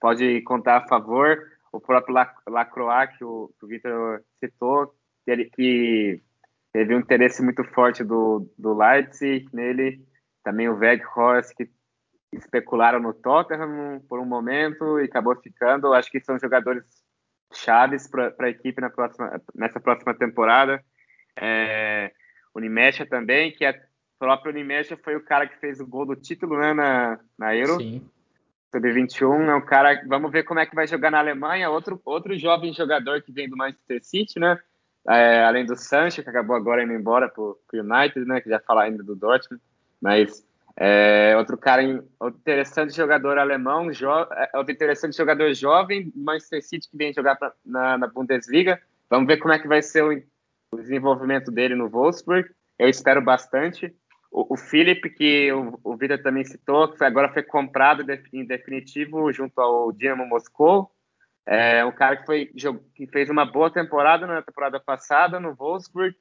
pode 0.01 0.41
contar 0.43 0.79
a 0.79 0.89
favor 0.89 1.39
o 1.73 1.81
próprio 1.81 2.15
Lacroix, 2.49 3.17
que 3.17 3.25
o, 3.25 3.53
o 3.63 3.67
Vitor 3.67 4.23
citou, 4.39 4.95
que 5.55 6.23
teve 6.73 6.95
um 6.95 7.01
interesse 7.01 7.43
muito 7.43 7.65
forte 7.65 8.03
do, 8.03 8.51
do 8.59 8.77
Leipzig 8.77 9.47
nele, 9.53 10.03
também 10.43 10.69
o 10.69 10.77
Weghorst, 10.77 11.55
que 11.55 11.69
especularam 12.33 13.01
no 13.01 13.15
Tottenham 13.15 14.01
por 14.09 14.21
um 14.21 14.25
momento 14.25 15.01
e 15.01 15.05
acabou 15.05 15.37
ficando. 15.37 15.93
Acho 15.93 16.11
que 16.11 16.21
são 16.21 16.39
jogadores 16.39 16.85
chaves 17.53 18.09
para 18.09 18.35
a 18.39 18.51
equipe 18.51 18.81
na 18.81 18.91
próxima, 18.91 19.41
nessa 19.55 19.81
próxima 19.81 20.15
temporada. 20.15 20.83
É, 21.37 22.13
o 22.55 22.61
Nimesha 22.61 23.07
também, 23.07 23.53
que 23.53 23.69
o 23.69 23.75
próprio 24.19 24.53
Nimesha 24.53 24.97
foi 24.97 25.17
o 25.17 25.25
cara 25.25 25.47
que 25.47 25.59
fez 25.59 25.81
o 25.81 25.87
gol 25.87 26.05
do 26.05 26.17
título 26.17 26.59
né, 26.59 26.75
na, 26.75 27.21
na 27.39 27.57
Euro. 27.57 27.79
Sim. 27.79 28.09
Sub-21, 28.75 29.49
é 29.49 29.55
um 29.55 29.61
cara, 29.61 30.03
vamos 30.07 30.31
ver 30.31 30.45
como 30.45 30.61
é 30.61 30.67
que 30.67 30.75
vai 30.75 30.87
jogar 30.87 31.11
na 31.11 31.19
Alemanha, 31.19 31.71
outro, 31.71 32.01
outro 32.05 32.37
jovem 32.39 32.73
jogador 32.73 33.23
que 33.23 33.33
vem 33.33 33.49
do 33.49 33.57
Manchester 33.57 34.05
City, 34.05 34.39
né? 34.39 34.59
É, 35.09 35.45
além 35.45 35.65
do 35.65 35.75
Sancho, 35.75 36.23
que 36.23 36.29
acabou 36.29 36.55
agora 36.55 36.83
indo 36.83 36.93
embora 36.93 37.29
para 37.29 37.43
o 37.43 37.59
United, 37.73 38.27
né? 38.27 38.41
Que 38.41 38.51
já 38.51 38.61
falar 38.61 38.85
ainda 38.85 39.03
do 39.03 39.17
Dortmund, 39.17 39.63
mas 40.01 40.45
é, 40.77 41.35
outro 41.37 41.57
cara, 41.57 41.83
interessante 41.83 42.95
jogador 42.95 43.37
alemão, 43.37 43.93
jo, 43.93 44.09
é, 44.09 44.51
outro 44.55 44.73
interessante 44.73 45.17
jogador 45.17 45.53
jovem 45.53 46.11
do 46.11 46.21
Manchester 46.21 46.63
City 46.63 46.89
que 46.89 46.97
vem 46.97 47.13
jogar 47.13 47.37
pra, 47.37 47.53
na, 47.65 47.99
na, 47.99 48.07
Bundesliga. 48.07 48.81
Vamos 49.11 49.27
ver 49.27 49.39
como 49.39 49.53
é 49.53 49.59
que 49.59 49.67
vai 49.67 49.83
ser 49.83 50.05
o, 50.05 50.23
o 50.73 50.77
desenvolvimento 50.77 51.51
dele 51.51 51.75
no 51.75 51.89
Wolfsburg. 51.89 52.49
Eu 52.79 52.89
espero 52.89 53.21
bastante. 53.21 53.93
O, 54.31 54.57
Philip, 54.57 55.09
que 55.11 55.51
o, 55.53 55.79
o 55.83 55.97
Vitor 55.97 56.23
também 56.23 56.45
citou, 56.45 56.89
que 56.89 57.03
agora 57.03 57.33
foi 57.33 57.43
comprado 57.43 58.05
em 58.33 58.45
definitivo 58.45 59.33
junto 59.33 59.59
ao 59.59 59.91
Dinamo 59.91 60.27
Moscou. 60.27 60.91
É 61.47 61.83
um 61.83 61.93
cara 61.93 62.17
que, 62.17 62.27
foi, 62.27 62.53
que 62.95 63.07
fez 63.07 63.31
uma 63.31 63.47
boa 63.47 63.73
temporada 63.73 64.27
na 64.27 64.43
temporada 64.43 64.79
passada 64.79 65.41
no 65.41 65.55
Wolfsburg. 65.55 66.15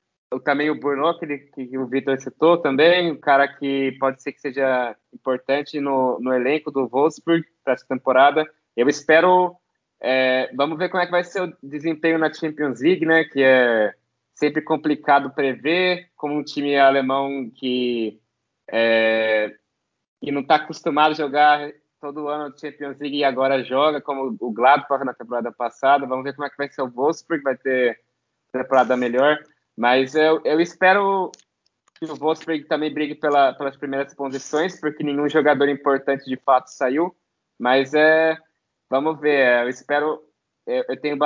Também 0.43 0.69
o 0.69 0.79
Bruno, 0.79 1.17
que, 1.19 1.37
que 1.37 1.77
o 1.77 1.85
Vitor 1.85 2.17
citou 2.19 2.57
também, 2.57 3.11
um 3.11 3.19
cara 3.19 3.47
que 3.47 3.93
pode 3.99 4.21
ser 4.21 4.31
que 4.31 4.39
seja 4.39 4.95
importante 5.13 5.79
no, 5.81 6.17
no 6.21 6.33
elenco 6.33 6.71
do 6.71 6.87
Wolfsburg 6.87 7.45
para 7.63 7.73
essa 7.73 7.85
temporada. 7.87 8.45
Eu 8.75 8.87
espero. 8.87 9.55
É, 9.99 10.49
vamos 10.55 10.77
ver 10.77 10.89
como 10.89 11.01
é 11.01 11.05
que 11.05 11.11
vai 11.11 11.23
ser 11.23 11.41
o 11.41 11.57
desempenho 11.61 12.17
na 12.17 12.31
Champions 12.31 12.81
League, 12.81 13.05
né? 13.05 13.25
Que 13.25 13.43
é 13.43 13.93
sempre 14.37 14.61
complicado 14.61 15.31
prever, 15.31 16.11
como 16.15 16.35
um 16.35 16.43
time 16.43 16.77
alemão 16.77 17.49
que, 17.49 18.21
é, 18.69 19.55
que 20.21 20.31
não 20.31 20.41
está 20.41 20.55
acostumado 20.55 21.11
a 21.11 21.15
jogar 21.15 21.71
todo 21.99 22.27
ano 22.27 22.53
Champions 22.57 22.99
League 22.99 23.17
e 23.17 23.23
agora 23.23 23.63
joga, 23.63 23.99
como 23.99 24.37
o 24.39 24.51
Gladbach 24.51 25.03
na 25.03 25.13
temporada 25.13 25.51
passada. 25.51 26.05
Vamos 26.05 26.23
ver 26.23 26.35
como 26.35 26.45
é 26.45 26.49
que 26.51 26.57
vai 26.57 26.69
ser 26.69 26.83
o 26.83 26.89
Wolfsburg, 26.89 27.43
vai 27.43 27.57
ter 27.57 27.99
temporada 28.51 28.95
melhor. 28.95 29.39
Mas 29.75 30.13
eu, 30.13 30.39
eu 30.45 30.61
espero 30.61 31.31
que 31.95 32.05
o 32.05 32.15
Wolfsburg 32.15 32.65
também 32.65 32.93
brigue 32.93 33.15
pela, 33.15 33.53
pelas 33.53 33.75
primeiras 33.75 34.13
posições, 34.13 34.79
porque 34.79 35.03
nenhum 35.03 35.27
jogador 35.27 35.67
importante 35.67 36.25
de 36.25 36.37
fato 36.37 36.67
saiu. 36.67 37.15
Mas 37.57 37.95
é, 37.95 38.37
vamos 38.87 39.19
ver, 39.19 39.63
eu 39.63 39.69
espero 39.69 40.21
eu 40.67 40.97
tenho 40.99 41.17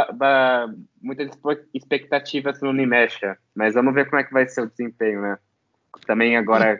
muitas 1.01 1.31
expectativas 1.73 2.61
no 2.61 2.69
Unimexa, 2.69 3.37
mas 3.55 3.73
vamos 3.73 3.93
ver 3.93 4.07
como 4.07 4.21
é 4.21 4.23
que 4.23 4.31
vai 4.31 4.47
ser 4.47 4.61
o 4.61 4.69
desempenho, 4.69 5.21
né? 5.21 5.37
Também 6.05 6.37
agora 6.37 6.79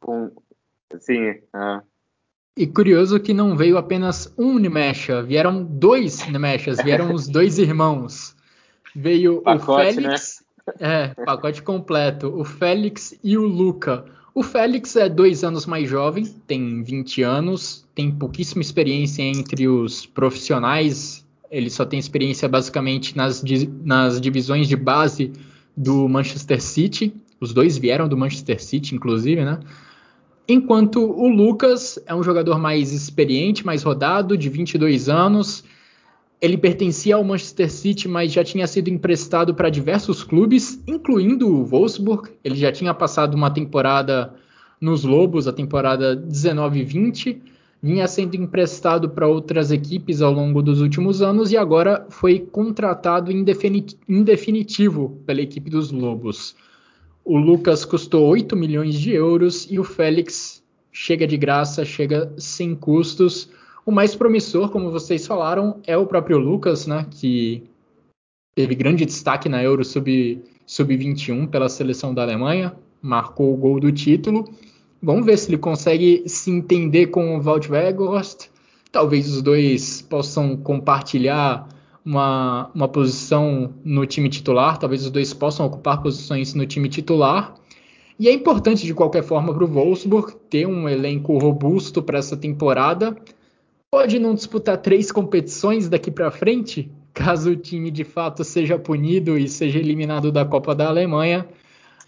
com 0.00 0.32
assim. 0.92 1.30
Uh... 1.30 1.80
E 2.56 2.66
curioso 2.66 3.20
que 3.20 3.32
não 3.32 3.56
veio 3.56 3.78
apenas 3.78 4.34
um 4.36 4.56
Unimexa, 4.56 5.22
vieram 5.22 5.62
dois 5.62 6.20
Unimeshas, 6.26 6.82
vieram 6.82 7.14
os 7.14 7.28
dois 7.28 7.58
irmãos. 7.60 8.36
Veio 8.94 9.40
pacote, 9.42 9.90
o 9.90 9.94
Félix, 9.94 10.44
né? 10.66 10.74
é, 11.14 11.24
pacote 11.24 11.62
completo, 11.62 12.26
o 12.36 12.44
Félix 12.44 13.16
e 13.22 13.38
o 13.38 13.46
Luca. 13.46 14.04
O 14.34 14.42
Félix 14.42 14.96
é 14.96 15.08
dois 15.08 15.44
anos 15.44 15.64
mais 15.64 15.88
jovem, 15.88 16.24
tem 16.46 16.82
20 16.82 17.22
anos, 17.22 17.88
tem 17.94 18.10
pouquíssima 18.10 18.62
experiência 18.62 19.22
entre 19.22 19.68
os 19.68 20.06
profissionais 20.06 21.24
ele 21.50 21.68
só 21.68 21.84
tem 21.84 21.98
experiência 21.98 22.48
basicamente 22.48 23.16
nas, 23.16 23.42
nas 23.84 24.20
divisões 24.20 24.68
de 24.68 24.76
base 24.76 25.32
do 25.76 26.08
Manchester 26.08 26.62
City. 26.62 27.12
Os 27.40 27.52
dois 27.52 27.76
vieram 27.76 28.08
do 28.08 28.16
Manchester 28.16 28.62
City, 28.62 28.94
inclusive, 28.94 29.44
né? 29.44 29.58
Enquanto 30.48 31.00
o 31.00 31.28
Lucas 31.28 31.98
é 32.06 32.14
um 32.14 32.22
jogador 32.22 32.58
mais 32.58 32.92
experiente, 32.92 33.64
mais 33.66 33.82
rodado, 33.82 34.36
de 34.36 34.48
22 34.48 35.08
anos. 35.08 35.64
Ele 36.40 36.56
pertencia 36.56 37.16
ao 37.16 37.24
Manchester 37.24 37.70
City, 37.70 38.08
mas 38.08 38.32
já 38.32 38.42
tinha 38.42 38.66
sido 38.66 38.88
emprestado 38.88 39.54
para 39.54 39.68
diversos 39.68 40.24
clubes, 40.24 40.82
incluindo 40.86 41.48
o 41.48 41.64
Wolfsburg. 41.64 42.30
Ele 42.42 42.56
já 42.56 42.72
tinha 42.72 42.94
passado 42.94 43.34
uma 43.34 43.50
temporada 43.50 44.34
nos 44.80 45.04
Lobos, 45.04 45.46
a 45.46 45.52
temporada 45.52 46.16
19-20 46.16 47.40
vinha 47.82 48.06
sendo 48.06 48.34
emprestado 48.36 49.08
para 49.08 49.26
outras 49.26 49.70
equipes 49.70 50.20
ao 50.20 50.32
longo 50.32 50.62
dos 50.62 50.80
últimos 50.80 51.22
anos 51.22 51.50
e 51.50 51.56
agora 51.56 52.06
foi 52.10 52.38
contratado 52.38 53.32
em, 53.32 53.42
definitivo 54.22 55.18
pela 55.24 55.40
equipe 55.40 55.70
dos 55.70 55.90
Lobos. 55.90 56.54
O 57.24 57.38
Lucas 57.38 57.84
custou 57.84 58.26
8 58.28 58.56
milhões 58.56 58.94
de 58.94 59.12
euros 59.12 59.66
e 59.70 59.78
o 59.78 59.84
Félix 59.84 60.62
chega 60.92 61.26
de 61.26 61.36
graça, 61.36 61.84
chega 61.84 62.32
sem 62.36 62.74
custos. 62.74 63.48
O 63.86 63.90
mais 63.90 64.14
promissor, 64.14 64.70
como 64.70 64.90
vocês 64.90 65.26
falaram, 65.26 65.80
é 65.86 65.96
o 65.96 66.06
próprio 66.06 66.38
Lucas, 66.38 66.86
né, 66.86 67.06
que 67.10 67.62
teve 68.54 68.74
grande 68.74 69.06
destaque 69.06 69.48
na 69.48 69.62
Euro 69.62 69.84
Sub-21 69.84 71.48
pela 71.48 71.68
seleção 71.68 72.12
da 72.12 72.22
Alemanha, 72.22 72.74
marcou 73.00 73.54
o 73.54 73.56
gol 73.56 73.80
do 73.80 73.90
título. 73.90 74.44
Vamos 75.02 75.24
ver 75.24 75.38
se 75.38 75.48
ele 75.48 75.56
consegue 75.56 76.24
se 76.26 76.50
entender 76.50 77.06
com 77.06 77.36
o 77.36 77.40
Walt 77.40 77.70
Weghorst. 77.70 78.48
Talvez 78.92 79.32
os 79.32 79.40
dois 79.40 80.02
possam 80.02 80.56
compartilhar 80.58 81.66
uma, 82.04 82.70
uma 82.74 82.86
posição 82.86 83.72
no 83.82 84.04
time 84.04 84.28
titular. 84.28 84.76
Talvez 84.76 85.04
os 85.04 85.10
dois 85.10 85.32
possam 85.32 85.64
ocupar 85.64 86.02
posições 86.02 86.52
no 86.52 86.66
time 86.66 86.86
titular. 86.86 87.54
E 88.18 88.28
é 88.28 88.32
importante, 88.32 88.84
de 88.84 88.92
qualquer 88.92 89.22
forma, 89.22 89.54
para 89.54 89.64
o 89.64 89.66
Wolfsburg 89.66 90.34
ter 90.50 90.66
um 90.66 90.86
elenco 90.86 91.38
robusto 91.38 92.02
para 92.02 92.18
essa 92.18 92.36
temporada. 92.36 93.16
Pode 93.90 94.18
não 94.18 94.34
disputar 94.34 94.76
três 94.76 95.10
competições 95.10 95.88
daqui 95.88 96.10
para 96.10 96.30
frente, 96.30 96.92
caso 97.14 97.52
o 97.52 97.56
time 97.56 97.90
de 97.90 98.04
fato 98.04 98.44
seja 98.44 98.78
punido 98.78 99.38
e 99.38 99.48
seja 99.48 99.78
eliminado 99.78 100.30
da 100.30 100.44
Copa 100.44 100.74
da 100.74 100.88
Alemanha 100.88 101.48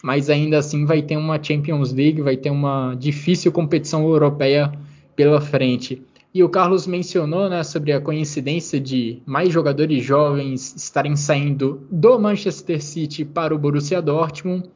mas 0.02 0.28
ainda 0.28 0.58
assim 0.58 0.84
vai 0.84 1.00
ter 1.00 1.16
uma 1.16 1.42
Champions 1.42 1.92
League, 1.92 2.20
vai 2.20 2.36
ter 2.36 2.50
uma 2.50 2.94
difícil 2.94 3.52
competição 3.52 4.02
europeia 4.02 4.72
pela 5.14 5.40
frente. 5.40 6.02
E 6.34 6.42
o 6.42 6.48
Carlos 6.48 6.86
mencionou 6.86 7.48
né, 7.48 7.62
sobre 7.62 7.92
a 7.92 8.00
coincidência 8.00 8.80
de 8.80 9.22
mais 9.24 9.52
jogadores 9.52 10.02
jovens 10.02 10.74
estarem 10.74 11.14
saindo 11.14 11.86
do 11.90 12.18
Manchester 12.18 12.82
City 12.82 13.24
para 13.24 13.54
o 13.54 13.58
Borussia 13.58 14.00
Dortmund. 14.00 14.68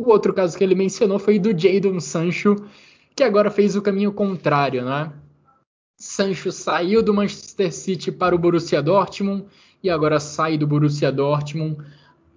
O 0.00 0.08
outro 0.10 0.32
caso 0.32 0.56
que 0.56 0.62
ele 0.62 0.76
mencionou 0.76 1.18
foi 1.18 1.38
do 1.38 1.50
Jadon 1.50 1.98
Sancho, 1.98 2.54
que 3.16 3.24
agora 3.24 3.50
fez 3.50 3.74
o 3.74 3.82
caminho 3.82 4.12
contrário, 4.12 4.84
né? 4.84 5.12
Sancho 6.00 6.52
saiu 6.52 7.02
do 7.02 7.12
Manchester 7.12 7.74
City 7.74 8.12
para 8.12 8.34
o 8.34 8.38
Borussia 8.38 8.80
Dortmund 8.80 9.46
e 9.82 9.90
agora 9.90 10.20
sai 10.20 10.56
do 10.56 10.64
Borussia 10.64 11.10
Dortmund 11.10 11.84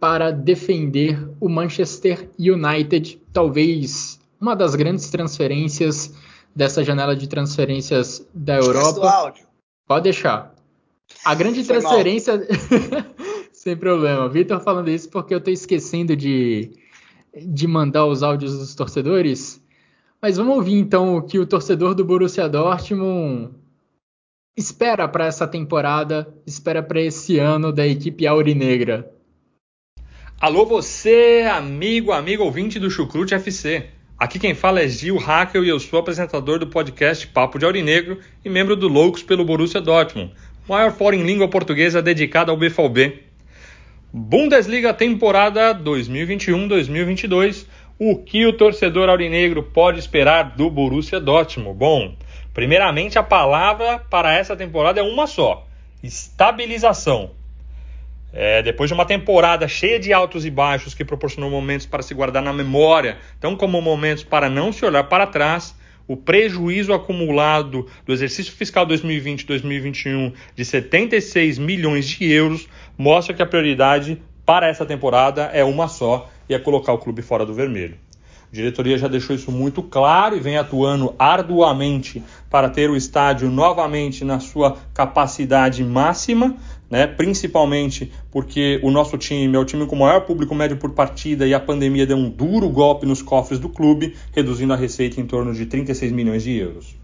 para 0.01 0.31
defender 0.31 1.29
o 1.39 1.47
Manchester 1.47 2.27
United, 2.39 3.21
talvez 3.31 4.19
uma 4.41 4.55
das 4.55 4.73
grandes 4.73 5.11
transferências 5.11 6.11
dessa 6.55 6.83
janela 6.83 7.15
de 7.15 7.29
transferências 7.29 8.27
da 8.33 8.57
Europa. 8.57 9.35
Pode 9.87 10.03
deixar. 10.05 10.55
A 11.23 11.35
grande 11.35 11.63
Foi 11.63 11.75
transferência. 11.75 12.47
Sem 13.53 13.77
problema. 13.77 14.27
Vitor 14.27 14.59
falando 14.61 14.89
isso 14.89 15.07
porque 15.07 15.35
eu 15.35 15.37
estou 15.37 15.53
esquecendo 15.53 16.15
de, 16.15 16.71
de 17.35 17.67
mandar 17.67 18.07
os 18.07 18.23
áudios 18.23 18.57
dos 18.57 18.73
torcedores. 18.73 19.63
Mas 20.19 20.37
vamos 20.37 20.55
ouvir 20.55 20.79
então 20.79 21.15
o 21.15 21.21
que 21.21 21.37
o 21.37 21.45
torcedor 21.45 21.93
do 21.93 22.03
Borussia 22.03 22.49
Dortmund 22.49 23.51
espera 24.57 25.07
para 25.07 25.27
essa 25.27 25.47
temporada, 25.47 26.27
espera 26.43 26.81
para 26.81 27.01
esse 27.01 27.37
ano 27.37 27.71
da 27.71 27.85
equipe 27.85 28.25
aurinegra. 28.25 29.20
Alô 30.41 30.65
você, 30.65 31.47
amigo, 31.53 32.11
amigo 32.11 32.43
ouvinte 32.43 32.79
do 32.79 32.89
Chucrute 32.89 33.35
FC. 33.35 33.85
Aqui 34.17 34.39
quem 34.39 34.55
fala 34.55 34.81
é 34.81 34.87
Gil 34.87 35.19
Hackel 35.19 35.63
e 35.63 35.69
eu 35.69 35.79
sou 35.79 35.99
apresentador 35.99 36.57
do 36.57 36.65
podcast 36.65 37.27
Papo 37.27 37.59
de 37.59 37.65
Aurinegro 37.65 38.17
e 38.43 38.49
membro 38.49 38.75
do 38.75 38.87
Loucos 38.87 39.21
pelo 39.21 39.45
Borussia 39.45 39.79
Dortmund, 39.79 40.33
maior 40.67 40.93
fórum 40.93 41.17
em 41.17 41.23
língua 41.23 41.47
portuguesa 41.47 42.01
dedicado 42.01 42.49
ao 42.49 42.57
BVB. 42.57 43.19
Bundesliga 44.11 44.95
temporada 44.95 45.75
2021-2022. 45.75 47.67
O 47.99 48.17
que 48.17 48.43
o 48.43 48.51
torcedor 48.51 49.09
aurinegro 49.09 49.61
pode 49.61 49.99
esperar 49.99 50.55
do 50.55 50.71
Borussia 50.71 51.19
Dortmund? 51.19 51.77
Bom, 51.77 52.15
primeiramente 52.51 53.19
a 53.19 53.21
palavra 53.21 53.99
para 53.99 54.33
essa 54.33 54.55
temporada 54.55 54.99
é 54.99 55.03
uma 55.03 55.27
só: 55.27 55.67
estabilização. 56.01 57.29
É, 58.33 58.61
depois 58.63 58.89
de 58.89 58.93
uma 58.93 59.05
temporada 59.05 59.67
cheia 59.67 59.99
de 59.99 60.13
altos 60.13 60.45
e 60.45 60.49
baixos 60.49 60.93
que 60.93 61.03
proporcionou 61.03 61.49
momentos 61.49 61.85
para 61.85 62.01
se 62.01 62.13
guardar 62.13 62.41
na 62.41 62.53
memória, 62.53 63.17
tão 63.39 63.55
como 63.55 63.81
momentos 63.81 64.23
para 64.23 64.49
não 64.49 64.71
se 64.71 64.85
olhar 64.85 65.03
para 65.03 65.27
trás, 65.27 65.75
o 66.07 66.15
prejuízo 66.15 66.93
acumulado 66.93 67.87
do 68.05 68.13
exercício 68.13 68.53
fiscal 68.53 68.85
2020-2021 68.87 70.33
de 70.55 70.65
76 70.65 71.57
milhões 71.57 72.07
de 72.07 72.29
euros 72.29 72.67
mostra 72.97 73.33
que 73.33 73.41
a 73.41 73.45
prioridade 73.45 74.21
para 74.45 74.67
essa 74.67 74.85
temporada 74.85 75.43
é 75.53 75.63
uma 75.63 75.87
só 75.87 76.29
e 76.49 76.53
é 76.53 76.59
colocar 76.59 76.93
o 76.93 76.97
clube 76.97 77.21
fora 77.21 77.45
do 77.45 77.53
vermelho. 77.53 77.97
A 78.51 78.55
diretoria 78.55 78.97
já 78.97 79.07
deixou 79.07 79.33
isso 79.33 79.49
muito 79.49 79.81
claro 79.81 80.35
e 80.35 80.39
vem 80.41 80.57
atuando 80.57 81.15
arduamente 81.17 82.21
para 82.49 82.69
ter 82.69 82.89
o 82.89 82.97
estádio 82.97 83.49
novamente 83.49 84.25
na 84.25 84.41
sua 84.41 84.77
capacidade 84.93 85.81
máxima, 85.85 86.57
né? 86.91 87.07
principalmente 87.07 88.11
porque 88.29 88.79
o 88.83 88.91
nosso 88.91 89.17
time 89.17 89.55
é 89.55 89.59
o 89.59 89.63
time 89.63 89.85
com 89.87 89.95
o 89.95 89.99
maior 89.99 90.21
público 90.21 90.53
médio 90.53 90.75
por 90.75 90.91
partida 90.91 91.47
e 91.47 91.53
a 91.53 91.59
pandemia 91.59 92.05
deu 92.05 92.17
um 92.17 92.29
duro 92.29 92.69
golpe 92.69 93.05
nos 93.05 93.21
cofres 93.21 93.59
do 93.59 93.69
clube, 93.69 94.13
reduzindo 94.33 94.73
a 94.73 94.75
receita 94.75 95.21
em 95.21 95.25
torno 95.25 95.53
de 95.53 95.65
36 95.65 96.11
milhões 96.11 96.43
de 96.43 96.51
euros. 96.51 96.95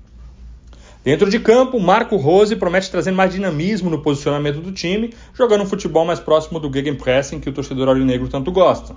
Dentro 1.06 1.30
de 1.30 1.40
campo, 1.40 1.80
Marco 1.80 2.18
Rose 2.18 2.54
promete 2.58 2.92
trazer 2.92 3.12
mais 3.12 3.32
dinamismo 3.32 3.90
no 3.90 4.02
posicionamento 4.02 4.60
do 4.60 4.74
time, 4.74 5.14
jogando 5.34 5.64
um 5.64 5.66
futebol 5.66 6.04
mais 6.04 6.20
próximo 6.20 6.60
do 6.60 6.70
gegenpressing 6.72 7.40
que 7.40 7.50
o 7.50 7.54
torcedor 7.54 7.88
aurinegro 7.88 8.28
tanto 8.28 8.52
gosta. 8.52 8.94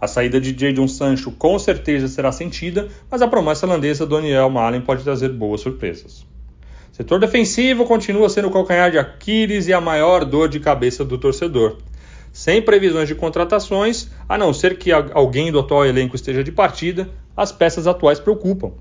A 0.00 0.08
saída 0.08 0.40
de 0.40 0.58
Jadon 0.58 0.88
Sancho 0.88 1.30
com 1.30 1.56
certeza 1.60 2.08
será 2.08 2.32
sentida, 2.32 2.88
mas 3.08 3.22
a 3.22 3.28
promessa 3.28 3.64
holandesa 3.64 4.04
Daniel 4.04 4.50
Malen 4.50 4.80
pode 4.80 5.04
trazer 5.04 5.28
boas 5.28 5.60
surpresas. 5.60 6.26
Setor 6.92 7.20
defensivo 7.20 7.86
continua 7.86 8.28
sendo 8.28 8.48
o 8.48 8.50
calcanhar 8.50 8.90
de 8.90 8.98
Aquiles 8.98 9.66
e 9.66 9.72
a 9.72 9.80
maior 9.80 10.26
dor 10.26 10.46
de 10.46 10.60
cabeça 10.60 11.02
do 11.02 11.16
torcedor. 11.16 11.78
Sem 12.30 12.60
previsões 12.60 13.08
de 13.08 13.14
contratações, 13.14 14.10
a 14.28 14.36
não 14.36 14.52
ser 14.52 14.76
que 14.76 14.92
alguém 14.92 15.50
do 15.50 15.58
atual 15.58 15.86
elenco 15.86 16.14
esteja 16.14 16.44
de 16.44 16.52
partida, 16.52 17.08
as 17.34 17.50
peças 17.50 17.86
atuais 17.86 18.20
preocupam. 18.20 18.72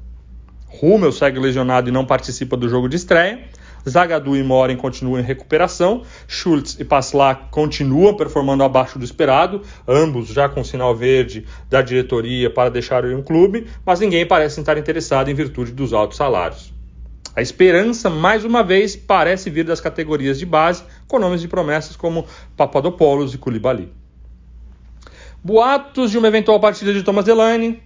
Rummel 0.67 1.13
segue 1.13 1.39
lesionado 1.39 1.87
e 1.87 1.91
não 1.91 2.05
participa 2.05 2.57
do 2.57 2.67
jogo 2.67 2.89
de 2.89 2.97
estreia. 2.97 3.45
Zagadou 3.89 4.35
e 4.35 4.43
Moren 4.43 4.75
continuam 4.75 5.21
em 5.21 5.23
recuperação. 5.23 6.03
Schultz 6.27 6.77
e 6.81 6.83
Paslak 6.83 7.49
continuam 7.49 8.17
performando 8.17 8.63
abaixo 8.63 8.99
do 8.99 9.05
esperado, 9.05 9.61
ambos 9.87 10.27
já 10.27 10.49
com 10.49 10.65
sinal 10.65 10.93
verde 10.93 11.45
da 11.69 11.81
diretoria 11.81 12.49
para 12.49 12.69
deixarem 12.69 13.15
o 13.15 13.23
clube, 13.23 13.67
mas 13.85 14.01
ninguém 14.01 14.25
parece 14.25 14.59
estar 14.59 14.77
interessado 14.77 15.31
em 15.31 15.33
virtude 15.33 15.71
dos 15.71 15.93
altos 15.93 16.17
salários. 16.17 16.80
A 17.33 17.41
esperança, 17.41 18.09
mais 18.09 18.43
uma 18.43 18.61
vez, 18.61 18.95
parece 18.95 19.49
vir 19.49 19.63
das 19.63 19.79
categorias 19.79 20.37
de 20.37 20.45
base, 20.45 20.83
com 21.07 21.17
nomes 21.17 21.39
de 21.39 21.47
promessas 21.47 21.95
como 21.95 22.25
Papadopoulos 22.57 23.33
e 23.33 23.37
Koulibaly. 23.37 23.89
Boatos 25.41 26.11
de 26.11 26.17
uma 26.17 26.27
eventual 26.27 26.59
partida 26.59 26.93
de 26.93 27.03
Thomas 27.03 27.23
Delaney, 27.23 27.81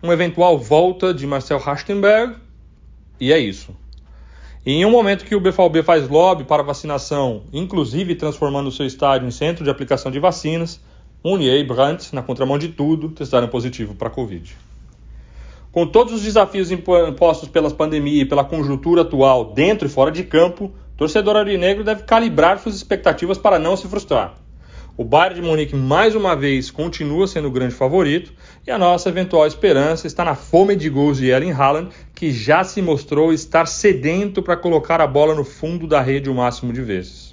uma 0.00 0.12
eventual 0.12 0.56
volta 0.56 1.12
de 1.12 1.26
Marcel 1.26 1.58
Rachtenberg, 1.58 2.36
e 3.18 3.32
é 3.32 3.38
isso. 3.38 3.76
E 4.64 4.72
em 4.72 4.84
um 4.84 4.90
momento 4.90 5.24
que 5.24 5.34
o 5.34 5.40
BFAB 5.40 5.82
faz 5.82 6.08
lobby 6.08 6.44
para 6.44 6.62
vacinação, 6.62 7.42
inclusive 7.52 8.14
transformando 8.14 8.70
seu 8.70 8.86
estádio 8.86 9.26
em 9.26 9.32
centro 9.32 9.64
de 9.64 9.70
aplicação 9.70 10.12
de 10.12 10.20
vacinas, 10.20 10.80
Munier 11.24 11.58
e 11.58 11.64
Brandt, 11.64 12.14
na 12.14 12.22
contramão 12.22 12.56
de 12.56 12.68
tudo, 12.68 13.08
testaram 13.08 13.48
positivo 13.48 13.94
para 13.94 14.08
a 14.08 14.10
Covid. 14.10 14.56
Com 15.72 15.86
todos 15.86 16.12
os 16.12 16.22
desafios 16.22 16.72
impostos 16.72 17.48
pela 17.48 17.70
pandemia 17.70 18.22
e 18.22 18.24
pela 18.24 18.42
conjuntura 18.42 19.02
atual, 19.02 19.52
dentro 19.52 19.86
e 19.86 19.90
fora 19.90 20.10
de 20.10 20.24
campo, 20.24 20.64
o 20.64 20.96
torcedor 20.96 21.36
aurinegro 21.36 21.84
deve 21.84 22.02
calibrar 22.02 22.58
suas 22.58 22.74
expectativas 22.74 23.38
para 23.38 23.56
não 23.56 23.76
se 23.76 23.86
frustrar. 23.86 24.34
O 24.96 25.04
Bayern 25.04 25.40
de 25.40 25.46
Munique 25.46 25.76
mais 25.76 26.16
uma 26.16 26.34
vez 26.34 26.72
continua 26.72 27.28
sendo 27.28 27.46
o 27.46 27.52
grande 27.52 27.72
favorito 27.72 28.32
e 28.66 28.70
a 28.72 28.76
nossa 28.76 29.08
eventual 29.10 29.46
esperança 29.46 30.08
está 30.08 30.24
na 30.24 30.34
fome 30.34 30.74
de 30.74 30.90
gols 30.90 31.18
de 31.18 31.28
Erling 31.28 31.52
Haaland, 31.52 31.90
que 32.16 32.32
já 32.32 32.64
se 32.64 32.82
mostrou 32.82 33.32
estar 33.32 33.66
sedento 33.66 34.42
para 34.42 34.56
colocar 34.56 35.00
a 35.00 35.06
bola 35.06 35.36
no 35.36 35.44
fundo 35.44 35.86
da 35.86 36.00
rede 36.00 36.28
o 36.28 36.34
máximo 36.34 36.72
de 36.72 36.82
vezes. 36.82 37.30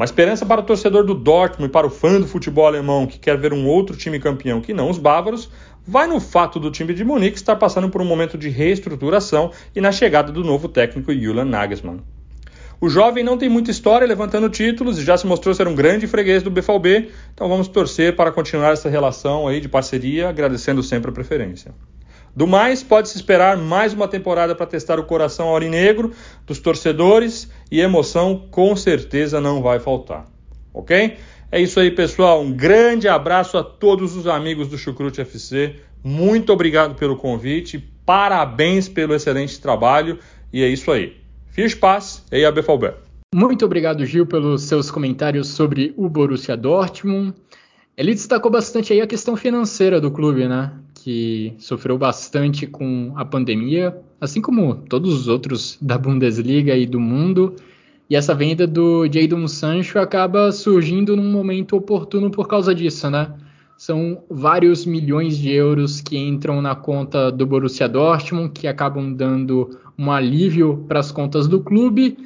Uma 0.00 0.06
esperança 0.06 0.46
para 0.46 0.62
o 0.62 0.64
torcedor 0.64 1.04
do 1.04 1.14
Dortmund 1.14 1.68
e 1.68 1.72
para 1.72 1.86
o 1.86 1.90
fã 1.90 2.18
do 2.18 2.26
futebol 2.26 2.66
alemão 2.66 3.06
que 3.06 3.18
quer 3.18 3.36
ver 3.36 3.52
um 3.52 3.66
outro 3.66 3.94
time 3.94 4.18
campeão 4.18 4.60
que 4.60 4.72
não 4.72 4.88
os 4.88 4.96
bávaros, 4.96 5.50
vai 5.86 6.06
no 6.06 6.20
fato 6.20 6.60
do 6.60 6.70
time 6.70 6.94
de 6.94 7.04
Munique 7.04 7.36
estar 7.36 7.56
passando 7.56 7.88
por 7.88 8.00
um 8.00 8.04
momento 8.04 8.38
de 8.38 8.48
reestruturação 8.48 9.52
e 9.74 9.80
na 9.80 9.92
chegada 9.92 10.30
do 10.30 10.44
novo 10.44 10.68
técnico 10.68 11.12
Julian 11.12 11.44
Nagelsmann. 11.44 12.00
O 12.80 12.88
jovem 12.88 13.22
não 13.22 13.36
tem 13.36 13.48
muita 13.48 13.70
história 13.70 14.06
levantando 14.06 14.48
títulos 14.48 14.98
e 14.98 15.04
já 15.04 15.16
se 15.16 15.26
mostrou 15.26 15.54
ser 15.54 15.68
um 15.68 15.74
grande 15.74 16.06
freguês 16.06 16.42
do 16.42 16.50
BVB, 16.50 17.10
então 17.34 17.46
vamos 17.46 17.68
torcer 17.68 18.16
para 18.16 18.32
continuar 18.32 18.72
essa 18.72 18.88
relação 18.88 19.46
aí 19.46 19.60
de 19.60 19.68
parceria, 19.68 20.30
agradecendo 20.30 20.82
sempre 20.82 21.10
a 21.10 21.12
preferência. 21.12 21.74
Do 22.34 22.46
mais, 22.46 22.82
pode-se 22.82 23.16
esperar 23.16 23.58
mais 23.58 23.92
uma 23.92 24.08
temporada 24.08 24.54
para 24.54 24.64
testar 24.64 24.98
o 24.98 25.04
coração 25.04 25.48
aurinegro 25.48 26.12
dos 26.46 26.58
torcedores 26.58 27.50
e 27.70 27.80
emoção 27.80 28.46
com 28.50 28.74
certeza 28.76 29.40
não 29.40 29.60
vai 29.60 29.78
faltar. 29.78 30.26
Ok? 30.72 31.18
É 31.52 31.60
isso 31.60 31.80
aí, 31.80 31.90
pessoal. 31.90 32.42
Um 32.42 32.52
grande 32.52 33.08
abraço 33.08 33.58
a 33.58 33.64
todos 33.64 34.14
os 34.14 34.28
amigos 34.28 34.68
do 34.68 34.78
Chucrute 34.78 35.20
FC. 35.20 35.74
Muito 36.02 36.52
obrigado 36.52 36.94
pelo 36.94 37.16
convite. 37.16 37.78
Parabéns 38.06 38.88
pelo 38.88 39.14
excelente 39.14 39.60
trabalho. 39.60 40.20
E 40.52 40.62
é 40.62 40.68
isso 40.68 40.92
aí. 40.92 41.16
Fiz 41.48 41.74
paz 41.74 42.24
e 42.30 42.44
a 42.44 42.52
BVB. 42.52 42.92
Muito 43.34 43.64
obrigado, 43.64 44.06
Gil, 44.06 44.26
pelos 44.26 44.62
seus 44.62 44.92
comentários 44.92 45.48
sobre 45.48 45.92
o 45.96 46.08
Borussia 46.08 46.56
Dortmund. 46.56 47.34
Ele 47.96 48.12
destacou 48.12 48.50
bastante 48.50 48.92
aí 48.92 49.00
a 49.00 49.06
questão 49.06 49.36
financeira 49.36 50.00
do 50.00 50.10
clube, 50.12 50.46
né? 50.46 50.72
Que 50.94 51.54
sofreu 51.58 51.98
bastante 51.98 52.64
com 52.64 53.12
a 53.16 53.24
pandemia, 53.24 53.96
assim 54.20 54.40
como 54.40 54.76
todos 54.88 55.12
os 55.12 55.26
outros 55.26 55.76
da 55.82 55.98
Bundesliga 55.98 56.76
e 56.76 56.86
do 56.86 57.00
mundo. 57.00 57.56
E 58.10 58.16
essa 58.16 58.34
venda 58.34 58.66
do 58.66 59.06
Jadon 59.06 59.46
Sancho 59.46 59.96
acaba 60.00 60.50
surgindo 60.50 61.14
num 61.14 61.30
momento 61.30 61.76
oportuno 61.76 62.28
por 62.28 62.48
causa 62.48 62.74
disso, 62.74 63.08
né? 63.08 63.32
São 63.78 64.24
vários 64.28 64.84
milhões 64.84 65.38
de 65.38 65.52
euros 65.52 66.00
que 66.00 66.18
entram 66.18 66.60
na 66.60 66.74
conta 66.74 67.30
do 67.30 67.46
Borussia 67.46 67.88
Dortmund, 67.88 68.50
que 68.50 68.66
acabam 68.66 69.14
dando 69.14 69.78
um 69.96 70.10
alívio 70.10 70.84
para 70.88 70.98
as 70.98 71.12
contas 71.12 71.46
do 71.46 71.60
clube, 71.60 72.18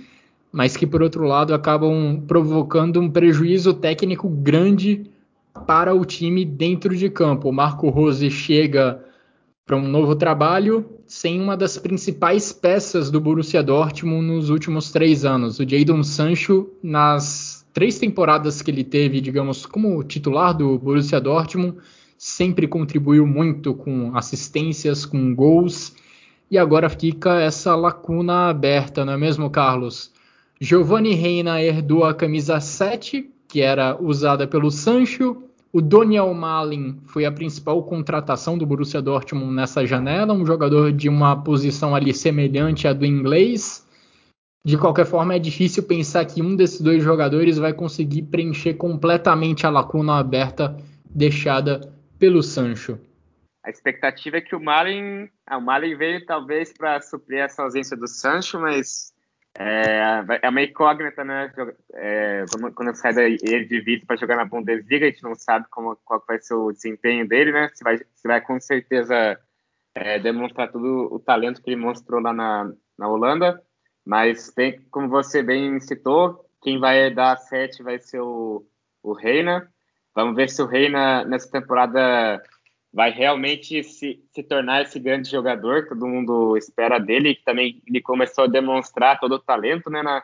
mas 0.51 0.75
que 0.75 0.87
por 0.87 1.03
outro 1.03 1.25
lado 1.25 1.53
acabam 1.53 2.19
provocando 2.27 2.99
um 2.99 3.11
prejuízo 3.11 3.75
técnico 3.75 4.27
grande 4.27 5.05
para 5.67 5.95
o 5.95 6.03
time 6.07 6.47
dentro 6.47 6.97
de 6.97 7.11
campo. 7.11 7.51
O 7.51 7.53
Marco 7.53 7.91
Rose 7.91 8.31
chega 8.31 9.05
para 9.67 9.77
um 9.77 9.89
novo 9.89 10.15
trabalho 10.15 10.85
sem 11.07 11.41
uma 11.41 11.57
das 11.57 11.79
principais 11.79 12.53
peças 12.53 13.11
do 13.11 13.21
Borussia 13.21 13.63
Dortmund 13.63 14.27
nos 14.27 14.51
últimos 14.51 14.91
três 14.91 15.25
anos. 15.25 15.59
O 15.59 15.69
Jadon 15.69 16.03
Sancho, 16.03 16.69
nas 16.83 17.67
três 17.73 17.99
temporadas 17.99 18.61
que 18.61 18.71
ele 18.71 18.85
teve, 18.85 19.21
digamos, 19.21 19.65
como 19.65 20.03
titular 20.05 20.55
do 20.55 20.79
Borussia 20.79 21.21
Dortmund, 21.21 21.79
sempre 22.19 22.69
contribuiu 22.69 23.27
muito 23.27 23.75
com 23.75 24.17
assistências, 24.17 25.07
com 25.07 25.35
gols 25.35 25.95
e 26.51 26.59
agora 26.59 26.89
fica 26.89 27.41
essa 27.41 27.75
lacuna 27.75 28.51
aberta, 28.51 29.05
não 29.05 29.15
é 29.15 29.17
mesmo, 29.17 29.49
Carlos? 29.51 30.13
Giovanni 30.61 31.15
Reina 31.15 31.63
herdou 31.63 32.05
a 32.05 32.15
camisa 32.15 32.61
7, 32.61 33.31
que 33.49 33.61
era 33.61 34.01
usada 34.01 34.47
pelo 34.47 34.71
Sancho. 34.71 35.43
O 35.75 35.83
Daniel 35.83 36.33
Malin 36.33 37.01
foi 37.05 37.25
a 37.25 37.33
principal 37.33 37.83
contratação 37.83 38.57
do 38.57 38.65
Borussia 38.65 39.03
Dortmund 39.03 39.53
nessa 39.53 39.85
janela, 39.85 40.33
um 40.33 40.47
jogador 40.47 40.93
de 40.93 41.09
uma 41.09 41.43
posição 41.43 41.97
ali 41.97 42.15
semelhante 42.15 42.87
à 42.87 42.93
do 42.93 43.05
inglês. 43.05 43.85
De 44.65 44.79
qualquer 44.79 45.05
forma, 45.05 45.35
é 45.35 45.39
difícil 45.41 45.83
pensar 45.83 46.25
que 46.27 46.41
um 46.41 46.55
desses 46.55 46.81
dois 46.81 47.03
jogadores 47.03 47.59
vai 47.59 47.73
conseguir 47.73 48.23
preencher 48.23 48.75
completamente 48.75 49.67
a 49.67 49.71
lacuna 49.71 50.17
aberta 50.17 50.77
deixada 51.13 51.93
pelo 52.21 52.41
Sancho. 52.41 52.97
A 53.65 53.69
expectativa 53.69 54.37
é 54.37 54.41
que 54.41 54.55
o 54.55 54.63
Malin, 54.63 55.29
ah, 55.45 55.59
o 55.59 55.61
Malin 55.61 55.97
veio 55.97 56.25
talvez 56.25 56.73
para 56.73 57.01
suprir 57.01 57.41
essa 57.41 57.65
ausência 57.65 57.97
do 57.97 58.07
Sancho, 58.07 58.61
mas 58.61 59.14
é, 59.57 60.25
é 60.43 60.49
uma 60.49 60.63
incógnita, 60.63 61.23
né? 61.25 61.53
É, 61.95 62.45
quando 62.75 62.95
sai 62.97 63.15
ele 63.43 63.65
de 63.67 64.05
para 64.05 64.17
jogar 64.17 64.37
na 64.37 64.45
Bundesliga, 64.45 65.07
a 65.07 65.11
gente 65.11 65.23
não 65.23 65.35
sabe 65.35 65.67
como, 65.71 65.97
qual 66.05 66.23
vai 66.27 66.41
ser 66.41 66.55
o 66.55 66.73
desempenho 66.73 67.27
dele, 67.27 67.53
né? 67.53 67.71
Se 67.73 67.85
vai, 67.85 67.99
se 67.99 68.27
vai 68.27 68.41
com 68.41 68.59
certeza 68.59 69.39
é, 69.95 70.19
demonstrar 70.19 70.73
todo 70.73 71.09
o 71.13 71.21
talento 71.21 71.63
que 71.63 71.71
ele 71.71 71.81
mostrou 71.81 72.21
lá 72.21 72.33
na, 72.33 72.73
na 72.99 73.09
Holanda, 73.09 73.63
mas 74.05 74.51
tem, 74.53 74.81
como 74.91 75.09
você 75.09 75.43
bem 75.43 75.79
citou, 75.81 76.45
quem 76.61 76.79
vai 76.81 77.11
dar 77.11 77.33
a 77.33 77.37
sete 77.37 77.83
vai 77.83 77.99
ser 77.99 78.21
o, 78.21 78.67
o 79.03 79.13
Reina. 79.13 79.71
Vamos 80.15 80.35
ver 80.35 80.51
se 80.51 80.61
o 80.63 80.67
Reina 80.67 81.25
nessa 81.25 81.51
temporada 81.51 82.43
vai 82.95 83.11
realmente 83.11 83.83
se, 83.83 84.25
se 84.33 84.43
tornar 84.45 84.83
esse 84.83 85.01
grande 85.01 85.29
jogador 85.29 85.83
que 85.83 85.89
todo 85.89 86.07
mundo 86.07 86.57
espera 86.57 87.01
dele, 87.01 87.35
que 87.35 87.43
também 87.43 87.83
ele 87.89 88.01
começou 88.01 88.45
a 88.45 88.49
demonstrar 88.49 89.19
todo 89.19 89.33
o 89.33 89.41
talento 89.41 89.91
né, 89.91 90.01
na, 90.01 90.23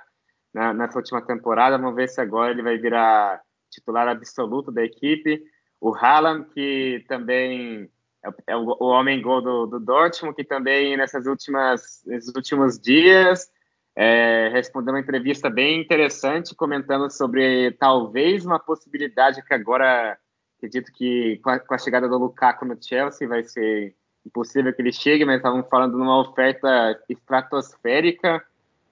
na, 0.54 0.72
nessa 0.72 0.96
última 0.96 1.20
temporada. 1.20 1.76
Vamos 1.76 1.96
ver 1.96 2.08
se 2.08 2.20
agora 2.20 2.52
ele 2.52 2.62
vai 2.62 2.78
virar 2.78 3.42
titular 3.68 4.06
absoluto 4.06 4.70
da 4.70 4.84
equipe. 4.84 5.42
O 5.80 5.92
Haaland, 5.92 6.48
que 6.54 7.04
também 7.08 7.90
é, 8.24 8.52
é 8.52 8.56
o, 8.56 8.76
o, 8.78 8.86
homem 8.86 9.20
gol 9.20 9.42
do, 9.42 9.66
do 9.66 9.80
Dortmund, 9.80 10.36
que 10.36 10.44
também 10.44 10.96
nessas 10.96 11.26
últimas, 11.26 12.04
nesses 12.06 12.32
últimos 12.36 12.78
dias 12.78 13.50
é, 13.96 14.48
respondeu 14.52 14.94
uma 14.94 15.00
entrevista 15.00 15.50
bem 15.50 15.80
interessante, 15.80 16.54
comentando 16.54 17.10
sobre 17.10 17.72
talvez 17.72 18.46
uma 18.46 18.60
possibilidade 18.60 19.42
que 19.42 19.54
agora 19.54 20.16
Acredito 20.60 20.92
que 20.92 21.40
com 21.42 21.48
a, 21.48 21.58
com 21.58 21.72
a, 21.72 21.78
chegada 21.78 22.06
do 22.06 22.18
Lukaku 22.18 22.66
no 22.66 22.76
Chelsea 22.78 23.26
vai 23.26 23.42
ser 23.42 23.94
impossível 24.26 24.74
que 24.74 24.82
ele 24.82 24.92
chegue, 24.92 25.24
mas 25.24 25.36
estavam 25.36 25.64
falando 25.64 25.96
de 25.96 26.02
uma 26.02 26.20
oferta 26.20 27.02
estratosférica 27.08 28.44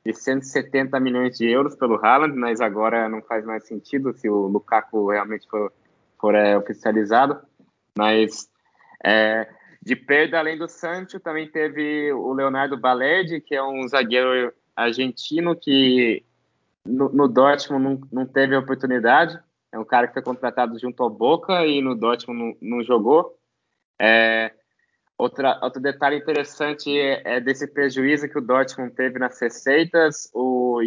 de 0.03 0.15
170 0.15 0.99
milhões 0.99 1.37
de 1.37 1.47
euros 1.47 1.77
pelo 1.77 2.03
Haaland, 2.03 2.35
mas 2.35 2.63
agora 2.63 3.07
não 3.07 3.21
faz 3.21 3.45
mais 3.45 3.67
sentido 3.67 4.15
se 4.15 4.31
o 4.31 4.47
Lukaku 4.47 5.11
realmente 5.11 5.47
for, 5.47 5.71
for 6.19 6.35
é, 6.35 6.57
oficializado. 6.57 7.39
Mas 7.95 8.49
é, 9.05 9.47
de 9.83 9.95
perda, 9.95 10.39
além 10.39 10.57
do 10.57 10.69
Sancho, 10.69 11.21
também 11.21 11.51
teve 11.51 12.11
o 12.15 12.33
Leonardo 12.33 12.79
Balerdi, 12.79 13.43
que 13.43 13.55
é 13.55 13.63
um 13.63 13.87
zagueiro 13.87 14.55
argentino 14.75 15.55
que 15.55 16.25
no, 16.83 17.11
no 17.11 17.29
Dortmund 17.29 17.85
não, 17.85 18.01
não 18.11 18.27
teve 18.27 18.57
oportunidade. 18.57 19.39
É 19.73 19.79
um 19.79 19.85
cara 19.85 20.07
que 20.07 20.15
foi 20.15 20.23
contratado 20.23 20.79
junto 20.79 21.03
ao 21.03 21.11
Boca 21.11 21.67
e 21.67 21.81
no 21.83 21.95
Dortmund 21.95 22.59
não, 22.61 22.79
não 22.79 22.83
jogou. 22.83 23.39
É, 24.01 24.53
outra, 25.17 25.59
outro 25.63 25.81
detalhe 25.81 26.17
interessante 26.17 26.91
é, 26.99 27.37
é, 27.37 27.41
desse 27.41 27.67
prejuízo 27.67 28.29
que 28.29 28.39
o 28.39 28.43
Dortmund 28.43 28.95
teve 28.95 29.19
nas 29.19 29.39
receitas. 29.41 30.31
O 30.33 30.81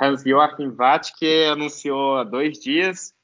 Hans-Joachim 0.00 0.68
Watzke 0.70 1.44
anunciou 1.44 2.16
há 2.16 2.24
dois 2.24 2.58
dias 2.58 3.14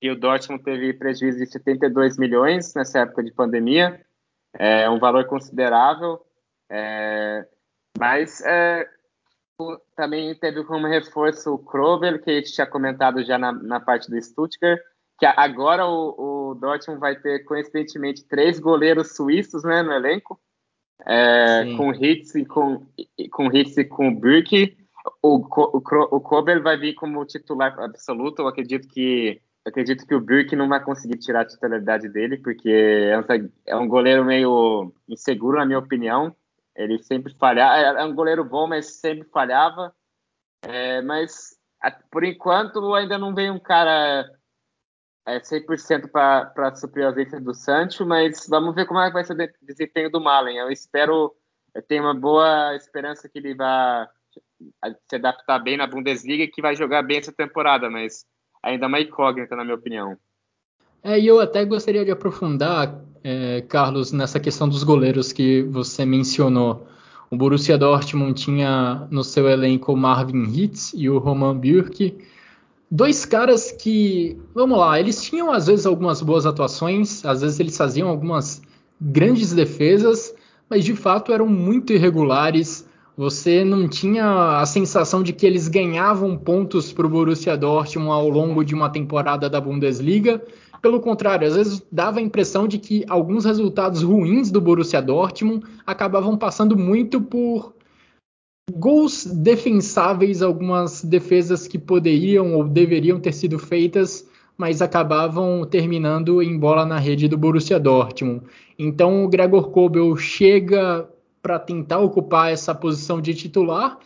que 0.00 0.10
o 0.10 0.18
Dortmund 0.18 0.62
teve 0.62 0.92
prejuízo 0.92 1.38
de 1.38 1.46
72 1.46 2.18
milhões 2.18 2.74
nessa 2.74 3.00
época 3.00 3.22
de 3.22 3.32
pandemia. 3.32 4.04
É 4.52 4.88
um 4.88 4.98
valor 4.98 5.24
considerável. 5.26 6.20
É, 6.70 7.46
mas 7.98 8.40
é, 8.42 8.86
também 9.96 10.34
teve 10.34 10.62
como 10.64 10.86
reforço 10.86 11.54
o 11.54 11.58
Krover, 11.58 12.22
que 12.22 12.30
a 12.30 12.34
gente 12.34 12.52
tinha 12.52 12.66
comentado 12.66 13.24
já 13.24 13.38
na, 13.38 13.52
na 13.52 13.80
parte 13.80 14.10
do 14.10 14.20
Stuttgart, 14.20 14.80
que 15.18 15.24
agora 15.24 15.86
o, 15.86 16.50
o, 16.50 16.54
Dortmund 16.54 17.00
vai 17.00 17.16
ter, 17.16 17.44
coincidentemente, 17.44 18.24
três 18.24 18.58
goleiros 18.60 19.16
suíços 19.16 19.64
né, 19.64 19.82
no 19.82 19.92
elenco, 19.92 20.38
é, 21.06 21.74
com 21.76 21.92
Hitz 21.92 22.34
e 22.34 22.44
com, 22.44 22.86
com 23.30 23.50
Hitz 23.50 23.76
e 23.78 23.84
com 23.84 24.14
Burke. 24.14 24.76
O, 25.22 25.36
o, 25.36 25.78
o 25.78 26.20
Kober 26.20 26.62
vai 26.62 26.76
vir 26.76 26.94
como 26.94 27.24
titular 27.24 27.78
absoluto. 27.80 28.42
Eu 28.42 28.48
acredito 28.48 28.86
que 28.88 29.40
eu 29.64 29.70
acredito 29.70 30.06
que 30.06 30.14
o 30.14 30.20
Burke 30.20 30.54
não 30.54 30.68
vai 30.68 30.82
conseguir 30.82 31.18
tirar 31.18 31.40
a 31.40 31.44
titularidade 31.44 32.08
dele, 32.08 32.36
porque 32.36 32.70
é 32.70 33.18
um, 33.18 33.50
é 33.66 33.76
um 33.76 33.88
goleiro 33.88 34.24
meio 34.24 34.92
inseguro, 35.08 35.58
na 35.58 35.66
minha 35.66 35.78
opinião. 35.78 36.36
Ele 36.76 37.02
sempre 37.02 37.34
falhava, 37.34 37.98
é 37.98 38.04
um 38.04 38.14
goleiro 38.14 38.44
bom, 38.44 38.66
mas 38.66 39.00
sempre 39.00 39.28
falhava. 39.30 39.94
É, 40.62 41.00
mas 41.02 41.56
por 42.10 42.24
enquanto 42.24 42.94
ainda 42.94 43.18
não 43.18 43.34
veio 43.34 43.52
um 43.52 43.58
cara 43.58 44.28
é, 45.26 45.40
100% 45.40 46.08
para 46.10 46.74
suprir 46.74 47.04
a 47.04 47.08
ausência 47.08 47.40
do 47.40 47.54
Sancho, 47.54 48.06
mas 48.06 48.46
vamos 48.48 48.74
ver 48.74 48.86
como 48.86 49.00
é 49.00 49.08
que 49.08 49.14
vai 49.14 49.24
ser 49.24 49.34
o 49.34 49.66
desempenho 49.66 50.10
do 50.10 50.20
Malen. 50.20 50.58
Eu 50.58 50.70
espero, 50.70 51.34
eu 51.74 51.82
tenho 51.82 52.04
uma 52.04 52.14
boa 52.14 52.74
esperança 52.76 53.28
que 53.28 53.38
ele 53.38 53.54
vai 53.54 54.06
se 55.08 55.16
adaptar 55.16 55.58
bem 55.58 55.76
na 55.76 55.86
Bundesliga 55.86 56.44
e 56.44 56.48
que 56.48 56.62
vai 56.62 56.74
jogar 56.74 57.02
bem 57.02 57.18
essa 57.18 57.32
temporada, 57.32 57.90
mas 57.90 58.24
ainda 58.62 58.86
é 58.86 58.88
uma 58.88 59.00
incógnita, 59.00 59.54
na 59.56 59.64
minha 59.64 59.76
opinião. 59.76 60.16
É, 61.02 61.18
e 61.18 61.26
eu 61.26 61.38
até 61.38 61.64
gostaria 61.64 62.04
de 62.04 62.10
aprofundar, 62.10 63.00
é, 63.28 63.60
Carlos, 63.62 64.12
nessa 64.12 64.38
questão 64.38 64.68
dos 64.68 64.84
goleiros 64.84 65.32
que 65.32 65.62
você 65.62 66.04
mencionou. 66.04 66.86
O 67.28 67.36
Borussia 67.36 67.76
Dortmund 67.76 68.40
tinha 68.40 69.08
no 69.10 69.24
seu 69.24 69.48
elenco 69.48 69.92
o 69.92 69.96
Marvin 69.96 70.44
Hitz 70.44 70.92
e 70.94 71.10
o 71.10 71.18
Roman 71.18 71.58
Bürki. 71.58 72.16
Dois 72.88 73.26
caras 73.26 73.72
que, 73.72 74.38
vamos 74.54 74.78
lá, 74.78 75.00
eles 75.00 75.20
tinham 75.20 75.50
às 75.50 75.66
vezes 75.66 75.86
algumas 75.86 76.22
boas 76.22 76.46
atuações, 76.46 77.24
às 77.24 77.40
vezes 77.40 77.58
eles 77.58 77.76
faziam 77.76 78.08
algumas 78.08 78.62
grandes 79.00 79.52
defesas, 79.52 80.32
mas 80.70 80.84
de 80.84 80.94
fato 80.94 81.32
eram 81.32 81.48
muito 81.48 81.92
irregulares. 81.92 82.88
Você 83.16 83.64
não 83.64 83.88
tinha 83.88 84.60
a 84.60 84.66
sensação 84.66 85.20
de 85.24 85.32
que 85.32 85.44
eles 85.44 85.66
ganhavam 85.66 86.36
pontos 86.36 86.92
para 86.92 87.06
o 87.06 87.10
Borussia 87.10 87.56
Dortmund 87.56 88.10
ao 88.12 88.28
longo 88.28 88.64
de 88.64 88.72
uma 88.72 88.88
temporada 88.88 89.50
da 89.50 89.60
Bundesliga 89.60 90.40
pelo 90.86 91.00
contrário, 91.00 91.48
às 91.48 91.56
vezes 91.56 91.84
dava 91.90 92.20
a 92.20 92.22
impressão 92.22 92.68
de 92.68 92.78
que 92.78 93.04
alguns 93.08 93.44
resultados 93.44 94.04
ruins 94.04 94.52
do 94.52 94.60
Borussia 94.60 95.02
Dortmund 95.02 95.66
acabavam 95.84 96.38
passando 96.38 96.78
muito 96.78 97.20
por 97.20 97.74
gols 98.70 99.26
defensáveis, 99.26 100.42
algumas 100.42 101.02
defesas 101.02 101.66
que 101.66 101.76
poderiam 101.76 102.54
ou 102.54 102.62
deveriam 102.62 103.18
ter 103.18 103.32
sido 103.32 103.58
feitas, 103.58 104.28
mas 104.56 104.80
acabavam 104.80 105.64
terminando 105.64 106.40
em 106.40 106.56
bola 106.56 106.86
na 106.86 107.00
rede 107.00 107.26
do 107.26 107.36
Borussia 107.36 107.80
Dortmund. 107.80 108.42
Então 108.78 109.24
o 109.24 109.28
Gregor 109.28 109.70
Kobel 109.70 110.16
chega 110.16 111.04
para 111.42 111.58
tentar 111.58 111.98
ocupar 111.98 112.52
essa 112.52 112.72
posição 112.72 113.20
de 113.20 113.34
titular 113.34 113.98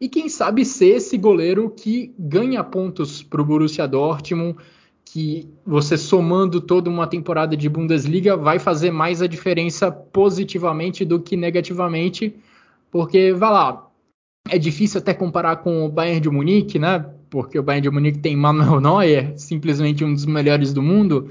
e 0.00 0.08
quem 0.08 0.28
sabe 0.28 0.64
ser 0.64 0.98
esse 0.98 1.18
goleiro 1.18 1.68
que 1.68 2.14
ganha 2.16 2.62
pontos 2.62 3.24
para 3.24 3.42
o 3.42 3.44
Borussia 3.44 3.88
Dortmund 3.88 4.56
que 5.18 5.48
você 5.66 5.98
somando 5.98 6.60
toda 6.60 6.88
uma 6.88 7.04
temporada 7.04 7.56
de 7.56 7.68
Bundesliga 7.68 8.36
vai 8.36 8.60
fazer 8.60 8.92
mais 8.92 9.20
a 9.20 9.26
diferença 9.26 9.90
positivamente 9.90 11.04
do 11.04 11.18
que 11.18 11.36
negativamente, 11.36 12.36
porque 12.88 13.32
vai 13.32 13.50
lá, 13.50 13.90
é 14.48 14.56
difícil 14.56 15.00
até 15.00 15.12
comparar 15.12 15.56
com 15.56 15.84
o 15.84 15.88
Bayern 15.88 16.20
de 16.20 16.30
Munique, 16.30 16.78
né? 16.78 17.04
Porque 17.28 17.58
o 17.58 17.64
Bayern 17.64 17.82
de 17.82 17.90
Munique 17.90 18.20
tem 18.20 18.36
Manuel 18.36 18.80
Neuer, 18.80 19.32
simplesmente 19.36 20.04
um 20.04 20.14
dos 20.14 20.24
melhores 20.24 20.72
do 20.72 20.80
mundo, 20.80 21.30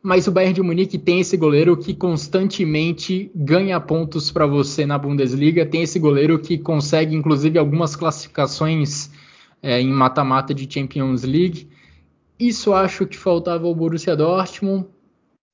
mas 0.00 0.28
o 0.28 0.30
Bayern 0.30 0.54
de 0.54 0.62
Munique 0.62 0.96
tem 0.96 1.18
esse 1.18 1.36
goleiro 1.36 1.76
que 1.76 1.94
constantemente 1.94 3.28
ganha 3.34 3.80
pontos 3.80 4.30
para 4.30 4.46
você 4.46 4.86
na 4.86 4.96
Bundesliga, 4.96 5.66
tem 5.66 5.82
esse 5.82 5.98
goleiro 5.98 6.38
que 6.38 6.56
consegue 6.58 7.16
inclusive 7.16 7.58
algumas 7.58 7.96
classificações 7.96 9.10
é, 9.60 9.80
em 9.80 9.90
mata-mata 9.90 10.54
de 10.54 10.72
Champions 10.72 11.24
League. 11.24 11.74
Isso 12.38 12.74
acho 12.74 13.06
que 13.06 13.16
faltava 13.16 13.66
ao 13.66 13.74
Borussia 13.74 14.14
Dortmund 14.14 14.86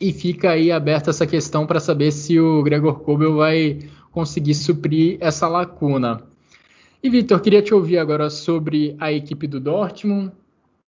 e 0.01 0.13
fica 0.13 0.51
aí 0.51 0.73
aberta 0.73 1.11
essa 1.11 1.27
questão 1.27 1.65
para 1.65 1.79
saber 1.79 2.11
se 2.11 2.41
o 2.41 2.63
Gregor 2.63 3.01
Kobel 3.01 3.37
vai 3.37 3.79
conseguir 4.11 4.55
suprir 4.55 5.17
essa 5.21 5.47
lacuna. 5.47 6.23
E 7.03 7.09
Vitor, 7.09 7.41
queria 7.41 7.63
te 7.63 7.73
ouvir 7.73 7.99
agora 7.99 8.29
sobre 8.29 8.97
a 8.99 9.13
equipe 9.13 9.47
do 9.47 9.61
Dortmund, 9.61 10.33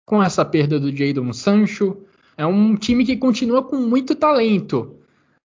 com 0.04 0.22
essa 0.22 0.44
perda 0.44 0.78
do 0.78 0.94
Jadon 0.94 1.32
Sancho. 1.32 1.96
É 2.36 2.44
um 2.44 2.76
time 2.76 3.04
que 3.04 3.16
continua 3.16 3.62
com 3.62 3.76
muito 3.76 4.14
talento, 4.14 4.96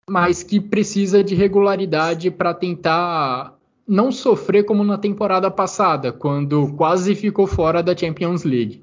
mas 0.09 0.43
que 0.43 0.59
precisa 0.59 1.23
de 1.23 1.35
regularidade 1.35 2.29
para 2.29 2.53
tentar 2.53 3.57
não 3.87 4.11
sofrer 4.11 4.65
como 4.65 4.83
na 4.83 4.97
temporada 4.97 5.49
passada, 5.49 6.11
quando 6.11 6.73
quase 6.75 7.15
ficou 7.15 7.47
fora 7.47 7.81
da 7.81 7.95
Champions 7.95 8.43
League. 8.43 8.82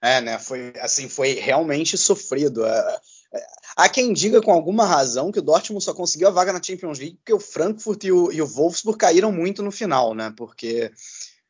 É, 0.00 0.20
né? 0.20 0.38
Foi 0.38 0.72
assim, 0.80 1.08
foi 1.08 1.34
realmente 1.34 1.96
sofrido. 1.96 2.64
É, 2.64 3.00
é, 3.34 3.46
há 3.76 3.88
quem 3.88 4.12
diga 4.12 4.40
com 4.40 4.52
alguma 4.52 4.84
razão 4.84 5.32
que 5.32 5.38
o 5.38 5.42
Dortmund 5.42 5.84
só 5.84 5.94
conseguiu 5.94 6.28
a 6.28 6.32
vaga 6.32 6.52
na 6.52 6.62
Champions 6.62 6.98
League 6.98 7.16
porque 7.16 7.32
o 7.32 7.40
Frankfurt 7.40 8.04
e 8.04 8.12
o, 8.12 8.32
e 8.32 8.40
o 8.40 8.46
Wolfsburg 8.46 8.98
caíram 8.98 9.32
muito 9.32 9.62
no 9.62 9.70
final, 9.70 10.14
né? 10.14 10.32
Porque 10.36 10.90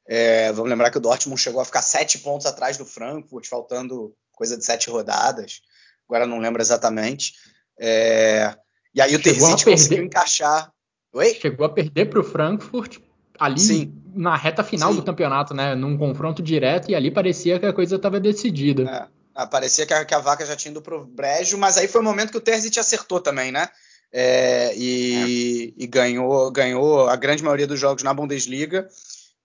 é, 0.06 0.52
vamos 0.52 0.70
lembrar 0.70 0.90
que 0.90 0.98
o 0.98 1.00
Dortmund 1.00 1.40
chegou 1.40 1.60
a 1.60 1.64
ficar 1.64 1.82
sete 1.82 2.18
pontos 2.18 2.46
atrás 2.46 2.76
do 2.76 2.84
Frankfurt, 2.84 3.46
faltando 3.46 4.14
coisa 4.32 4.56
de 4.56 4.64
sete 4.64 4.88
rodadas. 4.88 5.62
Agora 6.08 6.26
não 6.26 6.38
lembro 6.38 6.62
exatamente. 6.62 7.34
É, 7.78 8.54
e 8.94 9.00
aí 9.00 9.14
o 9.14 9.22
Terzic 9.22 9.64
conseguiu 9.64 10.04
encaixar. 10.04 10.72
Oi? 11.12 11.34
Chegou 11.34 11.66
a 11.66 11.70
perder 11.70 12.06
para 12.06 12.20
o 12.20 12.24
Frankfurt 12.24 12.98
ali 13.38 13.60
Sim. 13.60 14.02
Na 14.16 14.34
reta 14.34 14.64
final 14.64 14.90
Sim. 14.90 14.96
do 14.96 15.04
campeonato, 15.04 15.52
né? 15.52 15.74
Num 15.74 15.96
confronto 15.96 16.42
direto, 16.42 16.90
e 16.90 16.94
ali 16.94 17.10
parecia 17.10 17.60
que 17.60 17.66
a 17.66 17.72
coisa 17.72 17.96
estava 17.96 18.18
decidida. 18.18 18.82
É. 18.82 19.16
Ah, 19.34 19.46
parecia 19.46 19.84
que 19.84 19.92
a, 19.92 20.02
que 20.02 20.14
a, 20.14 20.18
vaca 20.18 20.46
já 20.46 20.56
tinha 20.56 20.70
ido 20.70 20.80
pro 20.80 21.04
brejo, 21.04 21.58
mas 21.58 21.76
aí 21.76 21.86
foi 21.86 22.00
o 22.00 22.04
momento 22.04 22.30
que 22.30 22.38
o 22.38 22.40
Terzic 22.40 22.78
acertou 22.80 23.20
também, 23.20 23.52
né? 23.52 23.68
É, 24.10 24.72
e, 24.74 25.74
é. 25.76 25.82
e, 25.82 25.86
ganhou, 25.86 26.50
ganhou 26.50 27.06
a 27.06 27.16
grande 27.16 27.42
maioria 27.42 27.66
dos 27.66 27.78
jogos 27.78 28.02
na 28.02 28.14
Bundesliga 28.14 28.88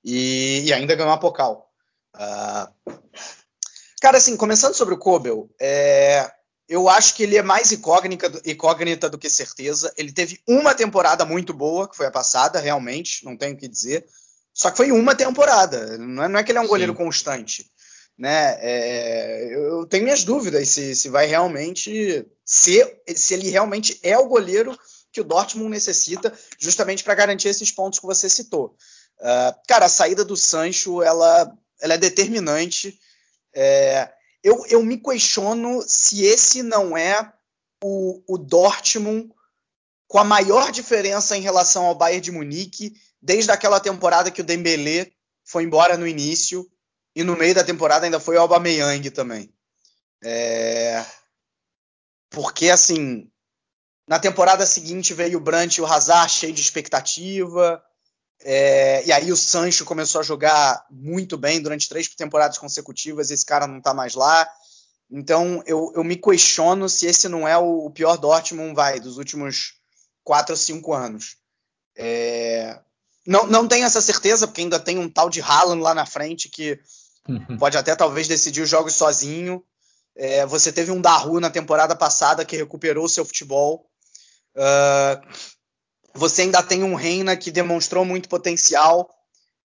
e, 0.01 0.63
e 0.65 0.71
ainda 0.71 0.95
ganhou 0.95 1.11
a 1.11 1.17
Pokal. 1.17 1.69
Uh, 2.15 2.93
cara, 4.01 4.17
assim, 4.17 4.37
começando 4.37 4.75
sobre 4.75 4.93
o 4.93 4.97
Kobel, 4.97 5.49
é, 5.59 6.31
eu 6.69 6.87
acho 6.87 7.13
que 7.15 7.23
ele 7.23 7.35
é 7.35 7.43
mais 7.43 7.73
incógnita, 7.73 8.31
incógnita 8.45 9.09
do 9.09 9.17
que 9.17 9.29
certeza. 9.29 9.93
Ele 9.97 10.13
teve 10.13 10.39
uma 10.47 10.73
temporada 10.73 11.25
muito 11.25 11.53
boa, 11.53 11.85
que 11.85 11.97
foi 11.97 12.05
a 12.05 12.11
passada, 12.11 12.61
realmente, 12.61 13.25
não 13.25 13.35
tenho 13.35 13.55
o 13.55 13.57
que 13.57 13.67
dizer. 13.67 14.05
Só 14.61 14.69
que 14.69 14.77
foi 14.77 14.91
uma 14.91 15.15
temporada, 15.15 15.97
não 15.97 16.23
é, 16.23 16.27
não 16.27 16.39
é 16.39 16.43
que 16.43 16.51
ele 16.51 16.59
é 16.59 16.61
um 16.61 16.65
Sim. 16.65 16.69
goleiro 16.69 16.93
constante. 16.93 17.65
Né? 18.15 18.59
É, 18.61 19.55
eu 19.55 19.87
tenho 19.87 20.03
minhas 20.03 20.23
dúvidas 20.23 20.69
se, 20.69 20.93
se 20.95 21.09
vai 21.09 21.25
realmente 21.25 22.23
ser, 22.45 23.01
se 23.15 23.33
ele 23.33 23.49
realmente 23.49 23.99
é 24.03 24.15
o 24.19 24.27
goleiro 24.27 24.77
que 25.11 25.19
o 25.19 25.23
Dortmund 25.23 25.71
necessita, 25.71 26.31
justamente 26.59 27.03
para 27.03 27.15
garantir 27.15 27.47
esses 27.47 27.71
pontos 27.71 27.97
que 27.97 28.05
você 28.05 28.29
citou. 28.29 28.75
Uh, 29.19 29.51
cara, 29.67 29.87
a 29.87 29.89
saída 29.89 30.23
do 30.23 30.37
Sancho 30.37 31.01
ela, 31.01 31.51
ela 31.81 31.95
é 31.95 31.97
determinante. 31.97 32.99
É, 33.55 34.13
eu, 34.43 34.63
eu 34.67 34.83
me 34.83 34.97
questiono 34.97 35.81
se 35.87 36.23
esse 36.23 36.61
não 36.61 36.95
é 36.95 37.33
o, 37.83 38.21
o 38.27 38.37
Dortmund 38.37 39.31
com 40.07 40.19
a 40.19 40.23
maior 40.23 40.71
diferença 40.71 41.35
em 41.35 41.41
relação 41.41 41.87
ao 41.87 41.95
Bayern 41.95 42.21
de 42.21 42.31
Munique 42.31 42.93
desde 43.21 43.51
aquela 43.51 43.79
temporada 43.79 44.31
que 44.31 44.41
o 44.41 44.43
Dembélé 44.43 45.11
foi 45.43 45.63
embora 45.63 45.97
no 45.97 46.07
início 46.07 46.69
e 47.15 47.23
no 47.23 47.35
meio 47.35 47.53
da 47.53 47.63
temporada 47.63 48.05
ainda 48.05 48.19
foi 48.19 48.37
o 48.37 48.41
Aubameyang 48.41 49.09
também. 49.11 49.53
É... 50.23 51.05
Porque, 52.29 52.69
assim, 52.69 53.29
na 54.07 54.19
temporada 54.19 54.65
seguinte 54.65 55.13
veio 55.13 55.37
o 55.37 55.41
Brandt 55.41 55.77
e 55.77 55.81
o 55.81 55.85
Hazard 55.85 56.31
cheio 56.31 56.53
de 56.53 56.61
expectativa. 56.61 57.83
É... 58.39 59.05
E 59.05 59.11
aí 59.11 59.31
o 59.31 59.37
Sancho 59.37 59.83
começou 59.83 60.21
a 60.21 60.23
jogar 60.23 60.85
muito 60.89 61.37
bem 61.37 61.61
durante 61.61 61.89
três 61.89 62.07
temporadas 62.07 62.57
consecutivas. 62.57 63.29
Esse 63.29 63.45
cara 63.45 63.67
não 63.67 63.81
tá 63.81 63.93
mais 63.93 64.15
lá. 64.15 64.49
Então 65.09 65.61
eu, 65.65 65.91
eu 65.93 66.03
me 66.03 66.15
questiono 66.15 66.87
se 66.87 67.05
esse 67.05 67.27
não 67.27 67.45
é 67.45 67.57
o, 67.57 67.89
pior 67.89 68.17
Dortmund 68.17 68.73
vai 68.73 68.99
dos 68.99 69.17
últimos 69.17 69.73
quatro 70.23 70.53
ou 70.53 70.57
cinco 70.57 70.93
anos. 70.93 71.35
É... 71.97 72.79
Não, 73.25 73.45
não 73.47 73.67
tenho 73.67 73.85
essa 73.85 74.01
certeza, 74.01 74.47
porque 74.47 74.61
ainda 74.61 74.79
tem 74.79 74.97
um 74.97 75.09
tal 75.09 75.29
de 75.29 75.41
Haaland 75.41 75.81
lá 75.81 75.93
na 75.93 76.05
frente 76.05 76.49
que 76.49 76.79
uhum. 77.27 77.57
pode 77.57 77.77
até 77.77 77.95
talvez 77.95 78.27
decidir 78.27 78.61
os 78.61 78.69
jogos 78.69 78.93
sozinho. 78.93 79.63
É, 80.15 80.45
você 80.45 80.71
teve 80.71 80.91
um 80.91 81.01
Daru 81.01 81.39
na 81.39 81.49
temporada 81.49 81.95
passada 81.95 82.43
que 82.43 82.57
recuperou 82.57 83.07
seu 83.07 83.23
futebol. 83.23 83.87
Uh, 84.55 85.21
você 86.13 86.43
ainda 86.43 86.61
tem 86.61 86.83
um 86.83 86.95
Reina 86.95 87.37
que 87.37 87.51
demonstrou 87.51 88.03
muito 88.03 88.27
potencial. 88.27 89.09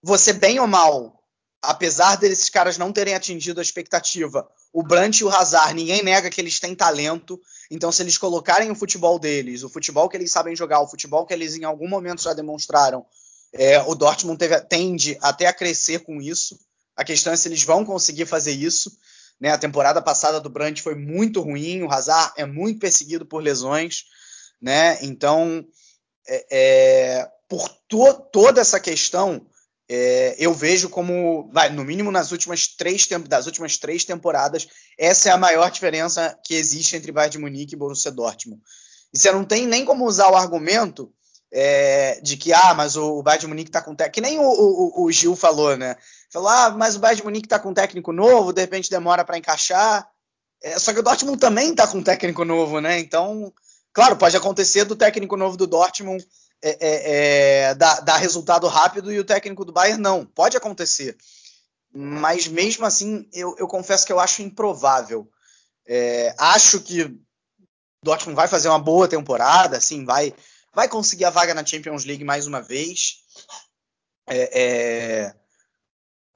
Você, 0.03 0.33
bem 0.33 0.61
ou 0.61 0.66
mal, 0.66 1.19
apesar 1.61 2.16
desses 2.16 2.49
caras 2.49 2.79
não 2.79 2.93
terem 2.93 3.15
atingido 3.15 3.61
a 3.61 3.62
expectativa, 3.62 4.49
o 4.73 4.83
Brandt 4.83 5.20
e 5.20 5.25
o 5.25 5.29
Hazard, 5.29 5.75
ninguém 5.75 6.03
nega 6.03 6.31
que 6.31 6.41
eles 6.41 6.61
têm 6.61 6.75
talento. 6.75 7.41
Então, 7.70 7.91
se 7.91 8.03
eles 8.03 8.16
colocarem 8.16 8.70
o 8.70 8.75
futebol 8.75 9.19
deles, 9.19 9.62
o 9.62 9.69
futebol 9.69 10.09
que 10.09 10.16
eles 10.16 10.31
sabem 10.31 10.55
jogar, 10.55 10.81
o 10.81 10.89
futebol 10.89 11.27
que 11.27 11.35
eles 11.35 11.57
em 11.57 11.65
algum 11.65 11.89
momento 11.89 12.23
já 12.23 12.33
demonstraram, 12.33 13.05
é, 13.53 13.81
o 13.83 13.95
Dortmund 13.95 14.39
teve, 14.39 14.61
tende 14.62 15.19
até 15.20 15.47
a 15.47 15.53
crescer 15.53 16.01
com 16.01 16.20
isso. 16.20 16.59
A 16.97 17.05
questão 17.05 17.33
é 17.33 17.37
se 17.37 17.49
eles 17.49 17.62
vão 17.62 17.85
conseguir 17.85 18.27
fazer 18.27 18.53
isso. 18.53 18.91
Né? 19.41 19.51
A 19.51 19.59
temporada 19.59 20.03
passada 20.03 20.41
do 20.41 20.51
Brandt 20.51 20.83
foi 20.83 20.95
muito 20.95 21.41
ruim, 21.41 21.83
o 21.83 21.91
Hazard 21.91 22.33
é 22.37 22.45
muito 22.45 22.81
perseguido 22.81 23.25
por 23.25 23.43
lesões. 23.43 24.05
Né? 24.61 24.99
Então, 25.03 25.65
é, 26.27 26.47
é, 26.51 27.29
por 27.49 27.69
to 27.89 28.15
toda 28.33 28.61
essa 28.61 28.81
questão, 28.81 29.47
é, 29.89 30.37
eu 30.39 30.53
vejo 30.53 30.91
como, 30.91 31.49
vai, 31.53 31.70
no 31.70 31.85
mínimo 31.85 32.11
nas 32.11 32.33
últimas 32.33 32.66
três 32.66 33.07
das 33.27 33.47
últimas 33.47 33.79
três 33.79 34.05
temporadas, 34.05 34.69
essa 34.99 35.31
é 35.31 35.33
a 35.33 35.39
maior 35.39 35.70
diferença 35.70 36.39
que 36.45 36.55
existe 36.55 36.97
entre 36.97 37.12
Bayern 37.12 37.33
de 37.33 37.39
Munique 37.39 37.75
e 37.75 37.79
Borussia 37.79 38.11
Dortmund. 38.11 38.61
E 39.15 39.19
você 39.19 39.33
não 39.33 39.45
tem 39.45 39.66
nem 39.66 39.85
como 39.85 40.05
usar 40.05 40.29
o 40.31 40.37
argumento 40.37 41.11
é, 41.53 42.20
de 42.23 42.37
que, 42.37 42.53
ah, 42.53 42.75
mas 42.75 42.97
o 42.97 43.23
Bayern 43.23 43.41
de 43.41 43.47
Munique 43.47 43.70
está 43.70 43.81
com 43.81 43.95
técnico, 43.95 44.15
que 44.15 44.20
nem 44.20 44.39
o, 44.39 44.43
o, 44.43 45.05
o, 45.05 45.12
Gil 45.12 45.35
falou, 45.35 45.77
né? 45.77 45.97
Falou, 46.31 46.49
ah, 46.49 46.70
mas 46.70 46.97
o 46.97 46.99
Bayern 46.99 47.20
de 47.20 47.25
Munique 47.25 47.47
está 47.47 47.59
com 47.59 47.73
técnico 47.73 48.12
novo, 48.12 48.53
de 48.53 48.61
repente 48.61 48.91
demora 48.91 49.25
para 49.25 49.39
encaixar. 49.39 50.07
É, 50.62 50.79
só 50.79 50.93
que 50.93 50.99
o 50.99 51.03
Dortmund 51.03 51.39
também 51.39 51.70
está 51.70 51.87
com 51.87 52.03
técnico 52.03 52.45
novo, 52.45 52.81
né? 52.81 52.99
Então, 52.99 53.53
claro, 53.93 54.16
pode 54.16 54.37
acontecer 54.37 54.85
do 54.85 54.97
técnico 54.97 55.37
novo 55.37 55.57
do 55.57 55.66
Dortmund 55.66 56.27
é, 56.61 56.70
é, 56.81 57.69
é 57.70 57.75
dar, 57.75 58.01
dar 58.01 58.16
resultado 58.16 58.66
rápido 58.66 59.12
e 59.12 59.19
o 59.19 59.25
técnico 59.25 59.65
do 59.65 59.73
Bayern 59.73 60.03
não. 60.03 60.27
Pode 60.27 60.57
acontecer. 60.57 61.16
Mas 61.95 62.47
mesmo 62.47 62.85
assim, 62.85 63.27
eu, 63.33 63.55
eu 63.59 63.66
confesso 63.66 64.05
que 64.05 64.12
eu 64.12 64.20
acho 64.20 64.43
improvável. 64.43 65.31
É, 65.87 66.35
acho 66.37 66.81
que 66.81 67.03
o 67.03 67.19
Dortmund 68.05 68.37
vai 68.37 68.49
fazer 68.49 68.69
uma 68.69 68.79
boa 68.79 69.09
temporada, 69.09 69.79
assim, 69.79 70.05
vai 70.05 70.35
vai 70.74 70.89
conseguir 70.89 71.24
a 71.24 71.31
vaga 71.31 71.55
na 71.55 71.65
Champions 71.65 72.05
League 72.05 72.24
mais 72.24 72.47
uma 72.47 72.61
vez. 72.61 73.24
É, 74.27 74.61
é, 74.62 75.35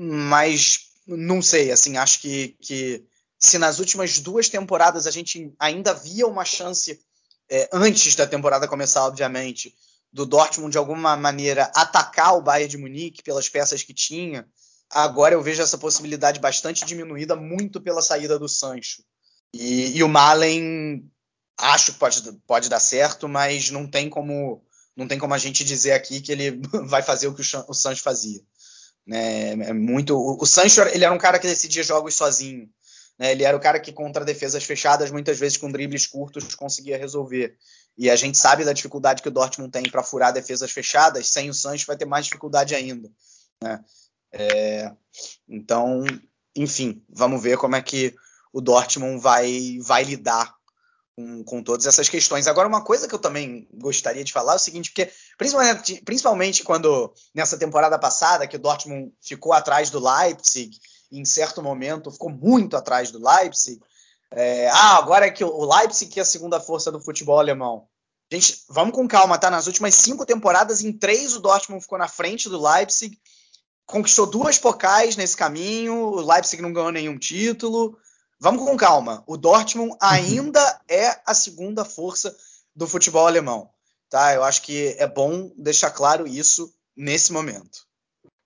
mas 0.00 0.88
não 1.06 1.42
sei, 1.42 1.70
assim, 1.70 1.96
acho 1.96 2.20
que, 2.20 2.56
que 2.60 3.04
se 3.38 3.58
nas 3.58 3.78
últimas 3.78 4.18
duas 4.20 4.48
temporadas 4.48 5.06
a 5.06 5.10
gente 5.10 5.52
ainda 5.58 5.92
via 5.92 6.26
uma 6.26 6.44
chance, 6.44 7.00
é, 7.50 7.68
antes 7.72 8.14
da 8.14 8.26
temporada 8.26 8.68
começar, 8.68 9.04
obviamente, 9.04 9.74
do 10.12 10.26
Dortmund 10.26 10.72
de 10.72 10.78
alguma 10.78 11.16
maneira 11.16 11.70
atacar 11.74 12.36
o 12.36 12.42
Bayern 12.42 12.70
de 12.70 12.78
Munique 12.78 13.22
pelas 13.22 13.48
peças 13.48 13.82
que 13.82 13.94
tinha, 13.94 14.46
agora 14.90 15.34
eu 15.34 15.42
vejo 15.42 15.62
essa 15.62 15.78
possibilidade 15.78 16.38
bastante 16.38 16.84
diminuída, 16.84 17.34
muito 17.34 17.80
pela 17.80 18.02
saída 18.02 18.38
do 18.38 18.48
Sancho. 18.48 19.02
E, 19.54 19.96
e 19.96 20.02
o 20.02 20.08
Malen 20.08 21.10
acho 21.58 21.92
que 21.92 21.98
pode, 21.98 22.32
pode 22.46 22.68
dar 22.68 22.80
certo, 22.80 23.28
mas 23.28 23.70
não 23.70 23.86
tem 23.86 24.08
como 24.08 24.62
não 24.94 25.08
tem 25.08 25.18
como 25.18 25.32
a 25.32 25.38
gente 25.38 25.64
dizer 25.64 25.92
aqui 25.92 26.20
que 26.20 26.32
ele 26.32 26.60
vai 26.86 27.02
fazer 27.02 27.26
o 27.26 27.34
que 27.34 27.42
o, 27.42 27.74
Sancho 27.74 28.02
fazia. 28.02 28.40
Né? 29.06 29.52
É 29.52 29.72
muito, 29.72 30.16
o, 30.16 30.42
o 30.42 30.46
Sancho 30.46 30.82
ele 30.82 31.04
era 31.04 31.14
um 31.14 31.18
cara 31.18 31.38
que 31.38 31.46
decidia 31.46 31.82
jogos 31.82 32.14
sozinho. 32.14 32.68
Né? 33.18 33.32
Ele 33.32 33.44
era 33.44 33.56
o 33.56 33.60
cara 33.60 33.80
que 33.80 33.92
contra 33.92 34.24
defesas 34.24 34.64
fechadas, 34.64 35.10
muitas 35.10 35.38
vezes 35.38 35.56
com 35.56 35.72
dribles 35.72 36.06
curtos, 36.06 36.54
conseguia 36.54 36.98
resolver. 36.98 37.56
E 37.96 38.10
a 38.10 38.16
gente 38.16 38.38
sabe 38.38 38.64
da 38.64 38.72
dificuldade 38.72 39.22
que 39.22 39.28
o 39.28 39.32
Dortmund 39.32 39.70
tem 39.70 39.82
para 39.84 40.02
furar 40.02 40.32
defesas 40.32 40.70
fechadas. 40.70 41.28
Sem 41.28 41.50
o 41.50 41.54
Sancho 41.54 41.86
vai 41.86 41.96
ter 41.96 42.06
mais 42.06 42.26
dificuldade 42.26 42.74
ainda. 42.74 43.10
Né? 43.62 43.84
É, 44.32 44.92
então, 45.48 46.04
enfim, 46.56 47.02
vamos 47.08 47.42
ver 47.42 47.58
como 47.58 47.76
é 47.76 47.82
que 47.82 48.14
o 48.52 48.60
Dortmund 48.60 49.20
vai, 49.20 49.78
vai 49.82 50.04
lidar 50.04 50.54
com, 51.16 51.44
com 51.44 51.62
todas 51.62 51.86
essas 51.86 52.08
questões. 52.08 52.46
Agora, 52.46 52.68
uma 52.68 52.82
coisa 52.82 53.06
que 53.06 53.14
eu 53.14 53.18
também 53.18 53.68
gostaria 53.72 54.24
de 54.24 54.32
falar 54.32 54.54
é 54.54 54.56
o 54.56 54.58
seguinte, 54.58 54.90
porque 54.90 55.10
principalmente, 55.36 56.02
principalmente 56.04 56.62
quando 56.62 57.12
nessa 57.34 57.58
temporada 57.58 57.98
passada, 57.98 58.46
que 58.46 58.56
o 58.56 58.60
Dortmund 58.60 59.12
ficou 59.20 59.52
atrás 59.52 59.90
do 59.90 60.00
Leipzig, 60.00 60.78
em 61.10 61.24
certo 61.24 61.62
momento 61.62 62.10
ficou 62.10 62.30
muito 62.30 62.76
atrás 62.76 63.10
do 63.10 63.22
Leipzig. 63.22 63.80
É, 64.30 64.68
ah, 64.70 64.96
agora 64.96 65.26
é 65.26 65.30
que 65.30 65.44
o 65.44 65.64
Leipzig 65.64 66.10
que 66.10 66.18
é 66.18 66.22
a 66.22 66.26
segunda 66.26 66.58
força 66.58 66.90
do 66.90 67.00
futebol 67.00 67.38
alemão. 67.38 67.86
Gente, 68.30 68.64
vamos 68.70 68.94
com 68.94 69.06
calma, 69.06 69.36
tá? 69.36 69.50
Nas 69.50 69.66
últimas 69.66 69.94
cinco 69.94 70.24
temporadas, 70.24 70.82
em 70.82 70.90
três 70.90 71.34
o 71.34 71.40
Dortmund 71.40 71.82
ficou 71.82 71.98
na 71.98 72.08
frente 72.08 72.48
do 72.48 72.58
Leipzig, 72.58 73.18
conquistou 73.84 74.26
duas 74.26 74.58
pocais 74.58 75.16
nesse 75.16 75.36
caminho, 75.36 75.94
o 75.94 76.20
Leipzig 76.26 76.62
não 76.62 76.72
ganhou 76.72 76.90
nenhum 76.90 77.18
título. 77.18 77.98
Vamos 78.42 78.64
com 78.64 78.76
calma. 78.76 79.22
O 79.24 79.36
Dortmund 79.36 79.92
uhum. 79.92 79.96
ainda 80.00 80.80
é 80.90 81.10
a 81.24 81.32
segunda 81.32 81.84
força 81.84 82.34
do 82.74 82.88
futebol 82.88 83.24
alemão. 83.24 83.68
Tá? 84.10 84.34
Eu 84.34 84.42
acho 84.42 84.62
que 84.62 84.96
é 84.98 85.06
bom 85.06 85.52
deixar 85.56 85.92
claro 85.92 86.26
isso 86.26 86.68
nesse 86.96 87.32
momento. 87.32 87.86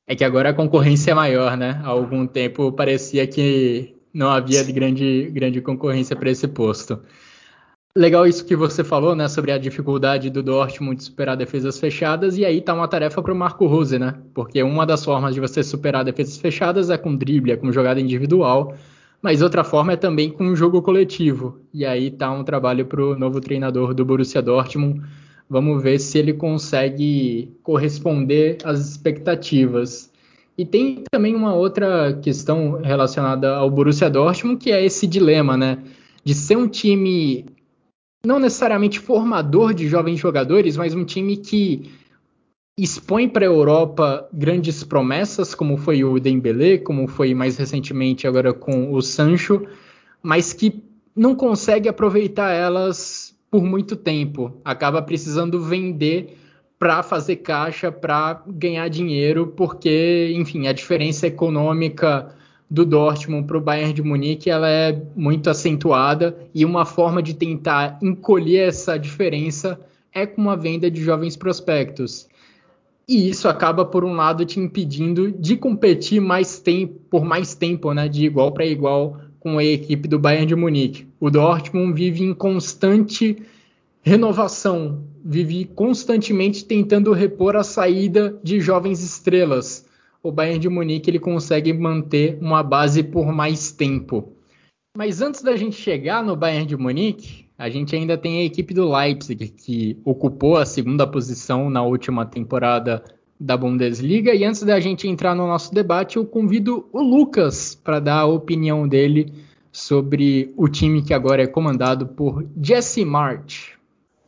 É 0.07 0.15
que 0.15 0.23
agora 0.23 0.51
a 0.51 0.55
concorrência 0.55 1.13
é 1.13 1.15
maior, 1.15 1.57
né? 1.57 1.81
Há 1.83 1.89
algum 1.89 2.27
tempo 2.27 2.71
parecia 2.73 3.27
que 3.27 3.97
não 4.13 4.29
havia 4.29 4.63
grande, 4.65 5.31
grande 5.33 5.63
concorrência 5.63 6.15
para 6.15 6.31
esse 6.31 6.47
posto. 6.47 7.03
Legal 7.97 8.27
isso 8.27 8.45
que 8.45 8.55
você 8.55 8.85
falou, 8.85 9.17
né, 9.17 9.27
sobre 9.29 9.51
a 9.51 9.57
dificuldade 9.57 10.29
do 10.29 10.43
Dortmund 10.43 10.99
de 10.99 11.05
superar 11.05 11.39
defesas 11.39 11.81
fechadas, 11.81 12.37
e 12.37 12.45
aí 12.45 12.61
tá 12.61 12.75
uma 12.75 12.87
tarefa 12.87 13.23
para 13.23 13.33
o 13.33 13.37
Marco 13.37 13.67
Rose, 13.67 13.99
né? 13.99 14.15
Porque 14.35 14.63
uma 14.63 14.85
das 14.85 15.03
formas 15.03 15.35
de 15.35 15.41
você 15.41 15.63
superar 15.63 16.05
defesas 16.05 16.37
fechadas 16.37 16.91
é 16.91 16.99
com 16.99 17.17
drible, 17.17 17.53
é 17.53 17.57
com 17.57 17.73
jogada 17.73 17.99
individual. 17.99 18.77
Mas 19.27 19.43
outra 19.43 19.65
forma 19.65 19.95
é 19.95 19.97
também 19.97 20.31
com 20.31 20.45
um 20.45 20.55
jogo 20.55 20.81
coletivo. 20.81 21.59
E 21.75 21.85
aí 21.85 22.13
tá 22.13 22.31
um 22.31 22.45
trabalho 22.45 22.87
para 22.87 23.05
o 23.05 23.19
novo 23.19 23.41
treinador 23.41 23.93
do 23.93 24.05
Borussia 24.05 24.41
Dortmund. 24.41 25.03
Vamos 25.51 25.83
ver 25.83 25.99
se 25.99 26.17
ele 26.17 26.33
consegue 26.33 27.51
corresponder 27.61 28.59
às 28.63 28.79
expectativas. 28.89 30.13
E 30.57 30.65
tem 30.65 31.03
também 31.11 31.35
uma 31.35 31.53
outra 31.57 32.17
questão 32.23 32.81
relacionada 32.81 33.57
ao 33.57 33.69
Borussia 33.69 34.09
Dortmund, 34.09 34.63
que 34.63 34.71
é 34.71 34.85
esse 34.85 35.09
dilema, 35.09 35.57
né? 35.57 35.79
De 36.23 36.33
ser 36.33 36.57
um 36.57 36.69
time 36.69 37.47
não 38.25 38.39
necessariamente 38.39 39.01
formador 39.01 39.75
de 39.75 39.89
jovens 39.89 40.21
jogadores, 40.21 40.77
mas 40.77 40.95
um 40.95 41.05
time 41.05 41.37
que 41.37 41.91
expõe 42.79 43.27
para 43.27 43.47
a 43.47 43.49
Europa 43.49 44.29
grandes 44.31 44.85
promessas, 44.85 45.55
como 45.55 45.79
foi 45.79 46.05
o 46.05 46.21
Dembélé, 46.21 46.77
como 46.77 47.09
foi 47.09 47.33
mais 47.33 47.57
recentemente 47.57 48.27
agora 48.27 48.53
com 48.53 48.93
o 48.93 49.01
Sancho, 49.01 49.67
mas 50.23 50.53
que 50.53 50.85
não 51.15 51.35
consegue 51.35 51.89
aproveitar 51.89 52.53
elas 52.53 53.35
por 53.51 53.65
muito 53.65 53.97
tempo. 53.97 54.61
Acaba 54.63 55.01
precisando 55.01 55.59
vender 55.59 56.37
para 56.79 57.03
fazer 57.03 57.37
caixa, 57.37 57.91
para 57.91 58.43
ganhar 58.47 58.89
dinheiro, 58.89 59.55
porque, 59.57 60.31
enfim, 60.35 60.67
a 60.67 60.73
diferença 60.75 61.27
econômica 61.27 62.35
do 62.69 62.85
Dortmund 62.85 63.47
para 63.47 63.57
o 63.57 63.61
Bayern 63.61 63.95
de 63.95 64.03
Munique 64.03 64.51
ela 64.51 64.69
é 64.69 65.01
muito 65.15 65.49
acentuada 65.49 66.37
e 66.55 66.63
uma 66.65 66.85
forma 66.85 67.23
de 67.23 67.33
tentar 67.33 67.99
encolher 68.03 68.69
essa 68.69 68.99
diferença 68.99 69.81
é 70.13 70.27
com 70.27 70.51
a 70.51 70.57
venda 70.57 70.91
de 70.91 71.03
jovens 71.03 71.37
prospectos. 71.37 72.29
E 73.09 73.29
isso 73.29 73.49
acaba, 73.49 73.85
por 73.85 74.05
um 74.05 74.15
lado, 74.15 74.45
te 74.45 74.59
impedindo 74.59 75.31
de 75.31 75.57
competir 75.57 76.21
mais 76.21 76.59
tempo, 76.59 77.01
por 77.09 77.25
mais 77.25 77.55
tempo, 77.55 77.93
né, 77.95 78.09
de 78.09 78.25
igual 78.25 78.53
para 78.53 78.67
igual 78.67 79.21
com 79.39 79.59
a 79.59 79.65
equipe 79.65 80.09
do 80.09 80.19
Bayern 80.19 80.47
de 80.47 80.57
Munique. 80.57 81.07
O 81.21 81.31
Dortmund 81.31 81.93
vive 81.93 82.25
em 82.25 82.35
constante 82.35 83.41
renovação, 84.03 85.05
vive 85.25 85.65
constantemente 85.67 86.65
tentando 86.65 87.13
repor 87.13 87.55
a 87.55 87.63
saída 87.63 88.39
de 88.43 88.61
jovens 88.61 89.05
estrelas. 89.05 89.87
O 90.21 90.33
Bayern 90.33 90.59
de 90.59 90.69
Munique 90.69 91.09
ele 91.09 91.21
consegue 91.21 91.73
manter 91.73 92.37
uma 92.41 92.61
base 92.61 93.05
por 93.05 93.33
mais 93.33 93.71
tempo. 93.71 94.33
Mas 94.97 95.23
antes 95.23 95.43
da 95.43 95.57
gente 95.57 95.77
chegar 95.77 96.25
no 96.25 96.35
Bayern 96.35 96.67
de 96.67 96.77
Munique, 96.77 97.46
a 97.59 97.71
gente 97.71 97.97
ainda 97.97 98.19
tem 98.19 98.41
a 98.41 98.45
equipe 98.45 98.75
do 98.75 98.91
Leipzig, 98.91 99.49
que 99.49 99.99
ocupou 100.05 100.57
a 100.57 100.67
segunda 100.67 101.07
posição 101.07 101.71
na 101.71 101.83
última 101.83 102.27
temporada 102.27 103.03
da 103.39 103.57
Bundesliga. 103.57 104.35
E 104.35 104.45
antes 104.45 104.63
da 104.63 104.79
gente 104.79 105.09
entrar 105.09 105.35
no 105.35 105.47
nosso 105.47 105.73
debate, 105.73 106.17
eu 106.17 106.27
convido 106.27 106.89
o 106.93 107.01
Lucas 107.01 107.75
para 107.75 108.01
dar 108.01 108.21
a 108.21 108.27
opinião 108.27 108.87
dele 108.87 109.33
sobre 109.73 110.53
o 110.57 110.69
time 110.69 111.03
que 111.03 111.15
agora 111.15 111.43
é 111.43 111.47
comandado 111.47 112.07
por 112.07 112.47
Jesse 112.61 113.05
March. 113.05 113.75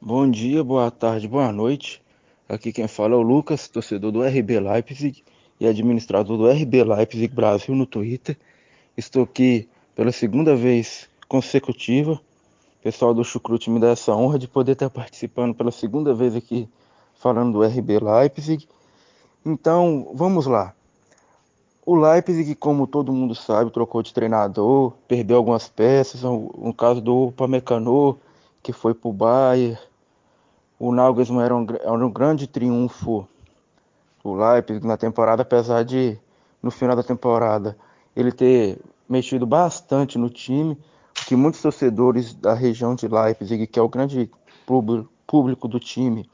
Bom 0.01 0.31
dia, 0.31 0.63
boa 0.63 0.91
tarde, 0.91 1.27
boa 1.27 1.51
noite. 1.51 2.01
Aqui 2.49 2.73
quem 2.73 2.89
fala 2.89 3.15
é 3.15 3.17
o 3.17 3.23
Lucas, 3.23 3.69
torcedor 3.69 4.11
do 4.11 4.23
RB 4.23 4.61
Leipzig 4.61 5.23
e 5.61 5.67
administrador 5.67 6.39
do 6.39 6.49
RB 6.49 6.85
Leipzig 6.85 7.35
Brasil 7.35 7.75
no 7.75 7.85
Twitter. 7.85 8.39
Estou 8.97 9.25
aqui 9.25 9.69
pela 9.95 10.13
segunda 10.13 10.57
vez 10.57 11.09
consecutiva. 11.29 12.21
Pessoal 12.83 13.13
do 13.13 13.25
Chucrute 13.25 13.71
me 13.71 13.81
dá 13.81 13.89
essa 13.89 14.15
honra 14.15 14.39
de 14.39 14.47
poder 14.47 14.73
estar 14.73 14.89
participando 14.89 15.55
pela 15.55 15.71
segunda 15.71 16.15
vez 16.15 16.37
aqui 16.37 16.69
falando 17.17 17.53
do 17.53 17.65
RB 17.65 17.99
Leipzig. 17.99 18.69
Então, 19.45 20.11
vamos 20.15 20.47
lá. 20.47 20.73
O 21.85 21.97
Leipzig, 21.97 22.55
como 22.55 22.87
todo 22.87 23.13
mundo 23.13 23.35
sabe, 23.35 23.71
trocou 23.71 24.03
de 24.03 24.13
treinador, 24.13 24.93
perdeu 25.09 25.39
algumas 25.39 25.69
peças, 25.69 26.23
no 26.23 26.73
caso 26.73 27.01
do 27.01 27.33
Pamecano, 27.33 28.19
que 28.63 28.73
foi 28.73 28.95
para 28.95 29.09
o 29.09 29.13
Bayern, 29.13 29.79
o 30.79 30.93
Nagelsmann 30.93 31.45
era 31.45 31.57
um, 31.57 31.67
era 31.81 32.07
um 32.07 32.11
grande 32.11 32.47
triunfo 32.47 33.27
do 34.23 34.35
Leipzig 34.35 34.87
na 34.87 34.97
temporada, 34.97 35.43
apesar 35.43 35.83
de 35.83 36.17
no 36.63 36.71
final 36.71 36.95
da 36.95 37.03
temporada 37.03 37.77
ele 38.15 38.31
ter 38.31 38.79
mexido 39.09 39.47
bastante 39.47 40.19
no 40.19 40.31
time, 40.31 40.79
que 41.29 41.37
muitos 41.37 41.61
torcedores 41.61 42.33
da 42.33 42.55
região 42.55 42.95
de 42.95 43.07
Leipzig, 43.07 43.67
que 43.67 43.79
é 43.79 43.83
o 43.83 43.89
grande 43.89 44.31
público 45.27 45.69
do 45.69 45.79
time, 45.79 46.27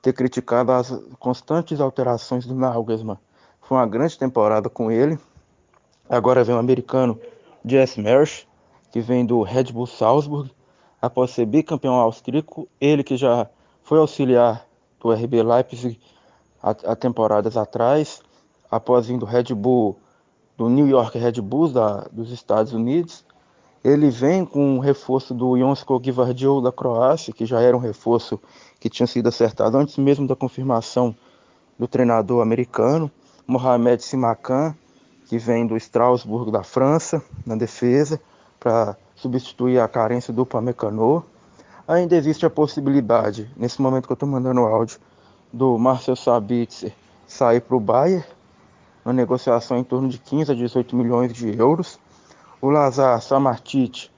ter 0.00 0.12
criticado 0.12 0.70
as 0.70 0.88
constantes 1.18 1.80
alterações 1.80 2.46
do 2.46 2.54
Nagelsmann. 2.54 3.18
Foi 3.60 3.76
uma 3.76 3.88
grande 3.88 4.16
temporada 4.16 4.70
com 4.70 4.88
ele. 4.88 5.18
Agora 6.08 6.44
vem 6.44 6.54
o 6.54 6.60
americano 6.60 7.18
Jess 7.64 7.96
Marsh, 7.96 8.46
que 8.92 9.00
vem 9.00 9.26
do 9.26 9.42
Red 9.42 9.72
Bull 9.72 9.88
Salzburg, 9.88 10.48
após 11.02 11.32
ser 11.32 11.46
bicampeão 11.46 11.94
austríaco, 11.94 12.68
ele 12.80 13.02
que 13.02 13.16
já 13.16 13.50
foi 13.82 13.98
auxiliar 13.98 14.64
do 15.00 15.10
RB 15.10 15.42
Leipzig 15.42 15.98
há, 16.62 16.94
temporadas 16.94 17.56
atrás, 17.56 18.22
após 18.70 19.08
vir 19.08 19.18
do 19.18 19.26
Red 19.26 19.52
Bull, 19.56 19.98
do 20.56 20.68
New 20.68 20.86
York 20.86 21.18
Red 21.18 21.40
Bulls 21.40 21.72
da, 21.72 22.06
dos 22.12 22.30
Estados 22.30 22.72
Unidos. 22.72 23.24
Ele 23.84 24.08
vem 24.08 24.46
com 24.46 24.76
um 24.76 24.78
reforço 24.78 25.34
do 25.34 25.58
Jonsko 25.58 26.00
Gvardiol 26.00 26.62
da 26.62 26.72
Croácia, 26.72 27.34
que 27.34 27.44
já 27.44 27.60
era 27.60 27.76
um 27.76 27.80
reforço 27.80 28.40
que 28.80 28.88
tinha 28.88 29.06
sido 29.06 29.28
acertado 29.28 29.76
antes 29.76 29.98
mesmo 29.98 30.26
da 30.26 30.34
confirmação 30.34 31.14
do 31.78 31.86
treinador 31.86 32.40
americano. 32.40 33.10
Mohamed 33.46 34.02
Simakan, 34.02 34.74
que 35.26 35.36
vem 35.36 35.66
do 35.66 35.76
Strasbourg 35.76 36.50
da 36.50 36.62
França, 36.62 37.22
na 37.44 37.56
defesa, 37.56 38.18
para 38.58 38.96
substituir 39.14 39.78
a 39.78 39.86
carência 39.86 40.32
do 40.32 40.46
Pamecano. 40.46 41.22
Ainda 41.86 42.16
existe 42.16 42.46
a 42.46 42.50
possibilidade, 42.50 43.50
nesse 43.54 43.82
momento 43.82 44.06
que 44.06 44.12
eu 44.12 44.14
estou 44.14 44.28
mandando 44.28 44.62
o 44.62 44.66
áudio, 44.66 44.98
do 45.52 45.76
Marcel 45.78 46.16
Sabitzer 46.16 46.94
sair 47.26 47.60
para 47.60 47.76
o 47.76 47.80
Bayern, 47.80 48.24
uma 49.04 49.12
negociação 49.12 49.76
em 49.76 49.84
torno 49.84 50.08
de 50.08 50.18
15 50.18 50.52
a 50.52 50.54
18 50.54 50.96
milhões 50.96 51.32
de 51.32 51.54
euros. 51.54 51.98
O 52.64 52.70
Lazar 52.70 53.20
Samartic, 53.20 54.08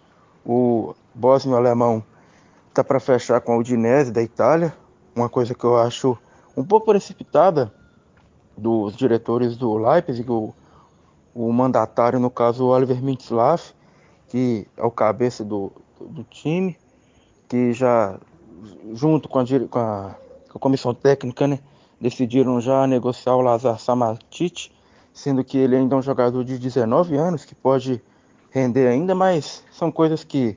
o 0.45 0.95
bósnio 1.13 1.57
alemão, 1.57 2.01
está 2.69 2.85
para 2.85 3.01
fechar 3.01 3.41
com 3.41 3.55
a 3.55 3.57
Udinese 3.57 4.13
da 4.13 4.23
Itália, 4.23 4.73
uma 5.17 5.29
coisa 5.29 5.53
que 5.53 5.65
eu 5.65 5.77
acho 5.77 6.17
um 6.57 6.63
pouco 6.63 6.87
precipitada 6.87 7.75
dos 8.57 8.95
diretores 8.95 9.57
do 9.57 9.77
Leipzig, 9.77 10.31
o, 10.31 10.55
o 11.35 11.53
mandatário, 11.53 12.21
no 12.21 12.31
caso, 12.31 12.67
o 12.67 12.69
Oliver 12.69 13.03
Mintzlaff, 13.03 13.75
que 14.29 14.69
é 14.77 14.85
o 14.85 14.93
cabeça 14.93 15.45
do, 15.45 15.73
do 16.01 16.23
time, 16.23 16.79
que 17.49 17.73
já, 17.73 18.17
junto 18.93 19.29
com 19.29 19.41
a, 19.41 19.45
com 19.45 19.79
a, 19.81 20.15
com 20.53 20.59
a 20.59 20.61
comissão 20.61 20.95
técnica, 20.95 21.49
né, 21.49 21.59
decidiram 22.01 22.61
já 22.61 22.87
negociar 22.87 23.35
o 23.35 23.41
Lazar 23.41 23.81
Samatic, 23.81 24.71
sendo 25.13 25.43
que 25.43 25.59
ele 25.59 25.75
ainda 25.75 25.97
é 25.97 25.99
um 25.99 26.03
jogador 26.03 26.45
de 26.45 26.61
19 26.61 27.17
anos, 27.17 27.45
que 27.45 27.53
pode 27.53 28.01
render 28.57 28.89
ainda, 28.89 29.15
mas 29.15 29.63
são 29.71 29.93
coisas 29.93 30.25
que, 30.25 30.57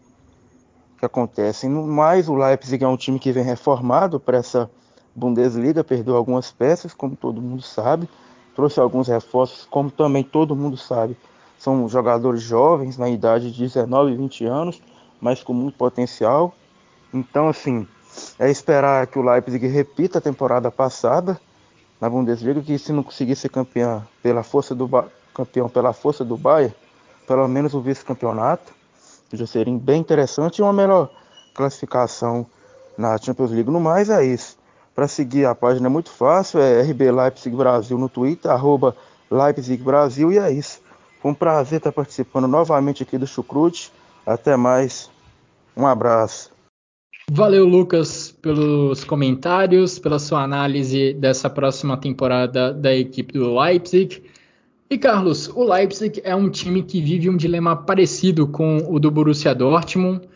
que 0.98 1.06
acontecem. 1.06 1.70
Mais 1.70 2.30
o 2.30 2.36
Leipzig 2.36 2.82
é 2.82 2.88
um 2.88 2.96
time 2.96 3.20
que 3.20 3.32
vem 3.32 3.44
reformado 3.44 4.20
para 4.20 4.38
essa 4.38 4.72
Bundesliga, 5.14 5.84
perdeu 5.84 6.16
algumas 6.16 6.50
peças, 6.50 6.94
como 6.94 7.16
todo 7.16 7.42
mundo 7.42 7.62
sabe, 7.62 8.08
trouxe 8.56 8.80
alguns 8.80 9.10
reforços, 9.10 9.68
como 9.70 9.92
também 9.92 10.24
todo 10.24 10.56
mundo 10.56 10.78
sabe, 10.78 11.18
são 11.58 11.90
jogadores 11.90 12.42
jovens, 12.42 12.98
na 12.98 13.10
idade 13.10 13.52
de 13.52 13.60
19 13.60 14.14
e 14.14 14.16
20 14.16 14.46
anos, 14.46 14.82
mas 15.20 15.44
com 15.44 15.54
muito 15.54 15.78
potencial. 15.78 16.54
Então, 17.14 17.50
assim, 17.50 17.86
é 18.38 18.50
esperar 18.50 19.08
que 19.08 19.20
o 19.20 19.22
Leipzig 19.22 19.68
repita 19.68 20.20
a 20.20 20.22
temporada 20.22 20.72
passada 20.72 21.40
na 22.00 22.10
Bundesliga, 22.10 22.62
que 22.62 22.80
se 22.80 22.94
não 22.94 23.04
conseguir 23.04 23.36
ser 23.36 23.50
campeão 23.50 24.08
pela 24.24 24.42
força 24.42 24.74
do 24.74 24.90
campeão 25.34 25.68
pela 25.68 25.92
força 25.92 26.24
do 26.24 26.38
Bayern, 26.38 26.74
pelo 27.30 27.48
menos 27.48 27.76
o 27.76 27.80
vice-campeonato, 27.80 28.74
já 29.32 29.46
seria 29.46 29.72
bem 29.78 30.02
interessante 30.02 30.58
e 30.58 30.62
uma 30.64 30.74
melhor 30.74 31.12
classificação 31.54 32.44
na 32.98 33.16
Champions 33.20 33.52
League. 33.52 33.70
No 33.70 33.80
mais 33.80 34.10
é 34.10 34.26
isso. 34.26 34.58
Para 34.96 35.08
seguir 35.08 35.46
a 35.46 35.54
página 35.54 35.86
é 35.86 35.90
muito 35.90 36.10
fácil, 36.10 36.60
é 36.60 36.82
RB 36.82 37.12
Leipzig 37.12 37.56
Brasil 37.56 38.00
no 38.00 38.10
Twitter, 38.10 38.50
arroba 38.50 38.96
Leipzig 39.30 39.84
Brasil, 39.84 40.32
e 40.32 40.40
é 40.40 40.52
isso. 40.52 40.82
Foi 41.22 41.30
um 41.30 41.36
prazer 41.36 41.78
estar 41.78 41.92
participando 41.92 42.48
novamente 42.48 43.04
aqui 43.04 43.16
do 43.16 43.28
Chucrute. 43.28 43.92
Até 44.26 44.58
mais. 44.58 45.12
Um 45.78 45.86
abraço. 45.86 46.52
Valeu, 47.32 47.64
Lucas, 47.64 48.32
pelos 48.42 49.04
comentários, 49.04 50.00
pela 50.00 50.18
sua 50.18 50.42
análise 50.44 51.14
dessa 51.14 51.48
próxima 51.48 51.96
temporada 51.96 52.74
da 52.74 52.96
equipe 52.96 53.34
do 53.34 53.56
Leipzig. 53.56 54.24
E 54.92 54.98
Carlos, 54.98 55.48
o 55.50 55.64
Leipzig 55.64 56.20
é 56.24 56.36
um 56.36 56.50
time 56.50 56.82
que 56.82 57.00
vive 57.00 57.30
um 57.30 57.38
dilema 57.38 57.76
parecido 57.76 58.48
com 58.48 58.88
o 58.90 59.00
do 59.00 59.12
Borussia 59.12 59.54
Dortmund. 59.54 60.28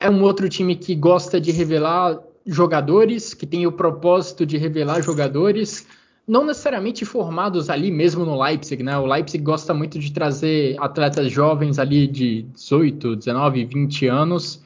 É 0.00 0.08
um 0.08 0.22
outro 0.22 0.48
time 0.48 0.74
que 0.74 0.94
gosta 0.94 1.38
de 1.38 1.52
revelar 1.52 2.18
jogadores, 2.46 3.34
que 3.34 3.44
tem 3.44 3.66
o 3.66 3.72
propósito 3.72 4.46
de 4.46 4.56
revelar 4.56 5.02
jogadores, 5.02 5.86
não 6.26 6.46
necessariamente 6.46 7.04
formados 7.04 7.68
ali 7.68 7.90
mesmo 7.90 8.24
no 8.24 8.42
Leipzig, 8.42 8.82
né? 8.82 8.96
O 8.96 9.04
Leipzig 9.04 9.44
gosta 9.44 9.74
muito 9.74 9.98
de 9.98 10.10
trazer 10.10 10.76
atletas 10.80 11.30
jovens 11.30 11.78
ali 11.78 12.06
de 12.06 12.46
18, 12.54 13.16
19, 13.16 13.66
20 13.66 14.06
anos 14.06 14.62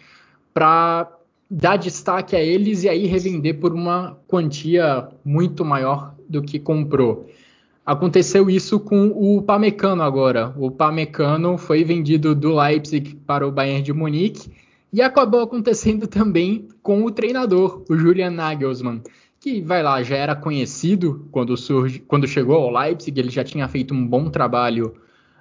para 0.54 1.10
dar 1.50 1.76
destaque 1.76 2.36
a 2.36 2.40
eles 2.40 2.84
e 2.84 2.88
aí 2.88 3.06
revender 3.06 3.58
por 3.58 3.74
uma 3.74 4.16
quantia 4.28 5.08
muito 5.24 5.64
maior 5.64 6.14
do 6.28 6.40
que 6.40 6.60
comprou. 6.60 7.28
Aconteceu 7.89 8.51
isso 8.51 8.78
com 8.78 9.06
o 9.16 9.40
Pamecano 9.40 10.02
agora. 10.02 10.55
O 10.59 10.70
Pamecano 10.70 11.56
foi 11.56 11.82
vendido 11.82 12.35
do 12.35 12.55
Leipzig 12.55 13.15
para 13.27 13.48
o 13.48 13.51
Bayern 13.51 13.81
de 13.81 13.94
Munique 13.94 14.52
e 14.93 15.01
acabou 15.01 15.40
acontecendo 15.40 16.05
também 16.06 16.69
com 16.82 17.02
o 17.02 17.10
treinador, 17.10 17.82
o 17.89 17.97
Julian 17.97 18.32
Nagelsmann, 18.32 19.01
que 19.40 19.62
vai 19.62 19.82
lá, 19.82 20.02
já 20.02 20.16
era 20.16 20.36
conhecido 20.36 21.27
quando, 21.32 21.56
surge, 21.56 22.01
quando 22.01 22.28
chegou 22.28 22.56
ao 22.56 22.70
Leipzig, 22.70 23.19
ele 23.19 23.31
já 23.31 23.43
tinha 23.43 23.66
feito 23.66 23.94
um 23.94 24.06
bom 24.06 24.28
trabalho 24.28 24.93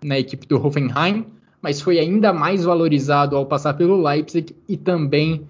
na 0.01 0.17
equipe 0.17 0.47
do 0.47 0.55
Hoffenheim, 0.55 1.25
mas 1.61 1.81
foi 1.81 1.99
ainda 1.99 2.31
mais 2.31 2.63
valorizado 2.63 3.35
ao 3.35 3.45
passar 3.45 3.73
pelo 3.73 4.01
Leipzig 4.01 4.55
e 4.69 4.77
também 4.77 5.45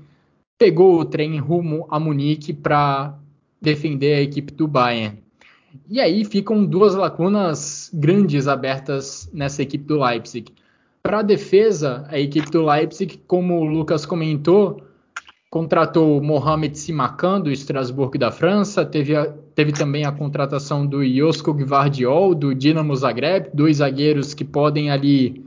pegou 0.57 0.99
o 0.99 1.05
trem 1.05 1.37
rumo 1.37 1.85
a 1.91 1.99
Munique 1.99 2.53
para 2.53 3.19
defender 3.61 4.15
a 4.15 4.21
equipe 4.21 4.51
do 4.51 4.67
Bayern. 4.67 5.26
E 5.89 5.99
aí 5.99 6.23
ficam 6.23 6.65
duas 6.65 6.95
lacunas 6.95 7.89
grandes 7.93 8.47
abertas 8.47 9.29
nessa 9.33 9.61
equipe 9.61 9.83
do 9.83 10.03
Leipzig. 10.03 10.53
Para 11.03 11.19
a 11.19 11.23
defesa, 11.23 12.05
a 12.09 12.19
equipe 12.19 12.49
do 12.51 12.65
Leipzig, 12.65 13.19
como 13.27 13.59
o 13.59 13.63
Lucas 13.63 14.05
comentou, 14.05 14.81
contratou 15.49 16.21
Mohamed 16.21 16.77
Simakan 16.77 17.41
do 17.41 17.51
Strasbourg 17.51 18.17
da 18.17 18.31
França, 18.31 18.85
teve, 18.85 19.15
a, 19.15 19.25
teve 19.55 19.71
também 19.71 20.05
a 20.05 20.11
contratação 20.11 20.85
do 20.85 21.05
Josko 21.05 21.53
Gvardiol 21.53 22.35
do 22.35 22.53
Dinamo 22.53 22.95
Zagreb, 22.95 23.49
dois 23.53 23.77
zagueiros 23.77 24.33
que 24.33 24.43
podem 24.43 24.91
ali 24.91 25.45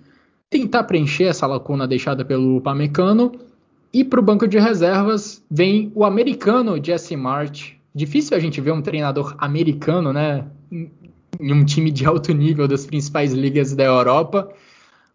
tentar 0.49 0.85
preencher 0.85 1.25
essa 1.25 1.47
lacuna 1.47 1.87
deixada 1.87 2.25
pelo 2.25 2.61
Pamecano. 2.61 3.33
E 3.93 4.05
para 4.05 4.21
o 4.21 4.23
banco 4.23 4.47
de 4.47 4.59
reservas 4.59 5.45
vem 5.51 5.91
o 5.95 6.05
americano 6.05 6.83
Jesse 6.83 7.17
March. 7.17 7.80
Difícil 7.95 8.37
a 8.37 8.41
gente 8.41 8.61
ver 8.61 8.73
um 8.73 8.83
treinador 8.83 9.35
americano, 9.39 10.13
né? 10.13 10.47
Em 10.71 11.53
um 11.53 11.65
time 11.65 11.91
de 11.91 12.07
alto 12.07 12.33
nível 12.33 12.69
das 12.69 12.87
principais 12.87 13.33
ligas 13.33 13.75
da 13.75 13.85
Europa. 13.85 14.53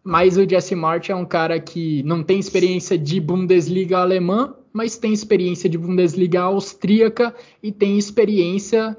Mas 0.04 0.36
o 0.36 0.48
Jesse 0.48 0.74
March 0.74 1.10
é 1.10 1.14
um 1.14 1.24
cara 1.24 1.58
que 1.58 2.02
não 2.04 2.22
tem 2.22 2.38
experiência 2.38 2.96
de 2.96 3.20
Bundesliga 3.20 3.98
alemã, 3.98 4.54
mas 4.72 4.96
tem 4.96 5.12
experiência 5.12 5.68
de 5.68 5.76
Bundesliga 5.76 6.42
austríaca 6.42 7.34
e 7.62 7.72
tem 7.72 7.98
experiência 7.98 8.96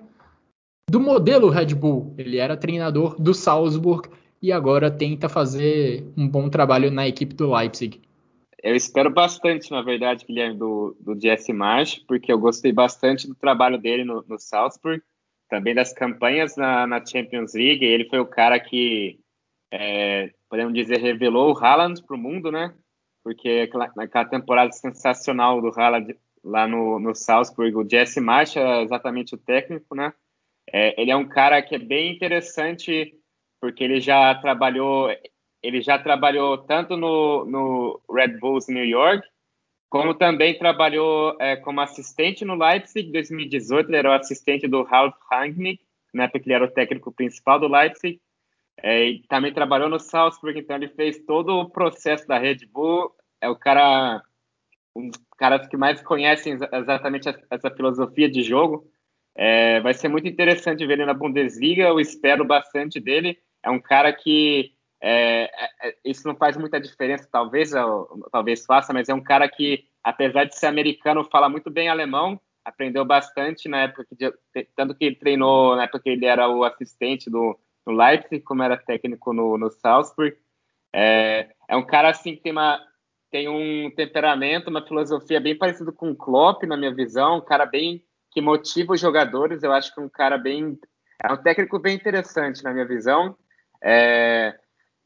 do 0.90 1.00
modelo 1.00 1.50
Red 1.50 1.76
Bull. 1.76 2.14
Ele 2.18 2.38
era 2.38 2.58
treinador 2.58 3.16
do 3.22 3.34
Salzburg 3.34 4.10
e 4.42 4.52
agora 4.52 4.92
tenta 4.92 5.30
fazer 5.30 6.06
um 6.18 6.28
bom 6.28 6.50
trabalho 6.50 6.92
na 6.92 7.08
equipe 7.08 7.34
do 7.34 7.54
Leipzig. 7.54 8.02
Eu 8.64 8.76
espero 8.76 9.10
bastante, 9.10 9.70
na 9.70 9.82
verdade, 9.82 10.26
Guilherme, 10.26 10.58
do, 10.58 10.98
do 11.00 11.20
Jesse 11.20 11.54
March, 11.54 12.00
porque 12.08 12.32
eu 12.32 12.40
gostei 12.40 12.72
bastante 12.72 13.28
do 13.28 13.36
trabalho 13.36 13.78
dele 13.78 14.04
no, 14.04 14.24
no 14.28 14.40
Salzburg, 14.40 15.02
também 15.48 15.76
das 15.76 15.94
campanhas 15.94 16.56
na, 16.56 16.88
na 16.88 17.06
Champions 17.06 17.54
League. 17.54 17.86
Ele 17.86 18.10
foi 18.10 18.20
o 18.20 18.26
cara 18.26 18.60
que, 18.60 19.20
é, 19.72 20.34
podemos 20.50 20.74
dizer, 20.74 21.00
revelou 21.00 21.54
o 21.54 21.58
Haaland 21.58 22.02
para 22.04 22.16
o 22.16 22.20
mundo, 22.20 22.52
né? 22.52 22.74
Porque 23.24 23.70
naquela 23.96 24.26
temporada 24.26 24.72
sensacional 24.72 25.62
do 25.62 25.70
Haaland 25.70 26.18
lá 26.44 26.68
no, 26.68 27.00
no 27.00 27.14
Salzburg, 27.14 27.76
o 27.76 27.88
Jesse 27.88 28.20
March 28.20 28.56
é 28.56 28.82
exatamente 28.82 29.36
o 29.36 29.38
técnico, 29.38 29.94
né? 29.94 30.14
É, 30.72 31.00
ele 31.00 31.12
é 31.12 31.16
um 31.16 31.28
cara 31.28 31.62
que 31.62 31.76
é 31.76 31.80
bem 31.80 32.12
interessante 32.12 33.14
porque 33.62 33.84
ele 33.84 34.00
já 34.00 34.34
trabalhou 34.36 35.10
ele 35.62 35.82
já 35.82 35.98
trabalhou 35.98 36.58
tanto 36.58 36.96
no, 36.96 37.46
no 37.46 38.02
Red 38.10 38.40
Bulls 38.40 38.68
New 38.68 38.86
York 38.86 39.28
como 39.90 40.14
também 40.14 40.58
trabalhou 40.58 41.36
é, 41.40 41.56
como 41.56 41.82
assistente 41.82 42.44
no 42.44 42.56
Leipzig. 42.56 43.08
Em 43.08 43.12
2018 43.12 43.90
ele 43.90 43.98
era 43.98 44.10
o 44.10 44.14
assistente 44.14 44.68
do 44.68 44.84
Ralf 44.84 45.16
Rangnick, 45.32 45.84
na 46.14 46.24
época 46.24 46.40
que 46.40 46.48
ele 46.48 46.56
era 46.56 46.66
o 46.66 46.72
técnico 46.72 47.12
principal 47.12 47.60
do 47.60 47.68
Leipzig. 47.68 48.20
É, 48.80 49.20
também 49.28 49.54
trabalhou 49.54 49.90
no 49.90 50.00
Salzburg, 50.00 50.60
então 50.60 50.76
ele 50.76 50.90
fez 50.90 51.20
todo 51.26 51.58
o 51.58 51.70
processo 51.70 52.28
da 52.28 52.38
Red 52.38 52.66
Bull. 52.72 53.12
É 53.42 53.50
o 53.50 53.56
cara, 53.56 54.22
um 54.96 55.10
dos 55.10 55.20
caras 55.38 55.68
que 55.68 55.78
mais 55.78 56.02
conhecem 56.02 56.58
exatamente 56.74 57.30
essa 57.50 57.72
filosofia 57.72 58.30
de 58.30 58.44
jogo. 58.44 58.90
É, 59.36 59.80
vai 59.82 59.94
ser 59.94 60.10
muito 60.10 60.28
interessante 60.28 60.86
ver 60.86 60.94
ele 60.94 61.06
na 61.06 61.14
Bundesliga, 61.14 61.84
eu 61.84 62.00
espero 62.00 62.44
bastante 62.44 63.00
dele. 63.00 63.40
É 63.64 63.70
um 63.70 63.80
cara 63.80 64.12
que 64.12 64.74
é, 65.02 65.44
é, 65.44 65.90
é 65.90 65.96
isso 66.06 66.28
não 66.28 66.36
faz 66.36 66.58
muita 66.58 66.80
diferença, 66.80 67.28
talvez, 67.32 67.72
talvez 68.32 68.66
faça, 68.66 68.94
mas 68.94 69.10
é 69.10 69.14
um 69.14 69.24
cara 69.24 69.48
que, 69.48 69.86
apesar 70.04 70.46
de 70.46 70.58
ser 70.58 70.68
americano, 70.68 71.24
fala 71.24 71.50
muito 71.50 71.70
bem 71.70 71.90
alemão, 71.90 72.40
aprendeu 72.64 73.06
bastante 73.06 73.70
na 73.70 73.84
época 73.84 74.06
que, 74.06 74.66
tanto 74.76 74.96
que 74.96 75.06
ele 75.06 75.16
treinou 75.16 75.76
na 75.76 75.84
época 75.84 76.02
que 76.02 76.10
ele 76.10 76.26
era 76.26 76.50
o 76.50 76.64
assistente 76.64 77.30
do 77.30 77.58
no 77.86 77.94
Leipzig, 77.94 78.42
como 78.42 78.62
era 78.62 78.76
técnico 78.76 79.32
no, 79.32 79.58
no 79.58 79.72
Salzburg. 79.72 80.36
É, 80.94 81.50
é 81.70 81.76
um 81.78 81.86
cara 81.86 82.10
assim 82.10 82.36
que 82.36 82.42
tem 82.42 82.52
uma 82.52 82.86
tem 83.30 83.48
um 83.48 83.92
temperamento, 83.92 84.70
uma 84.70 84.86
filosofia 84.86 85.40
bem 85.40 85.58
parecido 85.58 85.92
com 85.92 86.12
o 86.12 86.16
Klopp, 86.16 86.64
na 86.64 86.78
minha 86.78 86.94
visão, 86.94 87.38
um 87.38 87.42
cara 87.42 87.66
bem 87.66 88.04
que 88.32 88.42
motiva 88.42 88.94
os 88.94 89.02
jogadores. 89.02 89.64
Eu 89.64 89.74
acho 89.74 89.94
que 89.94 90.00
um 90.00 90.10
cara 90.10 90.38
bem. 90.38 90.80
É 91.24 91.32
um 91.32 91.38
técnico 91.38 91.80
bem 91.80 91.96
interessante, 91.96 92.64
na 92.64 92.72
minha 92.72 92.86
visão. 92.86 93.36
É, 93.84 94.58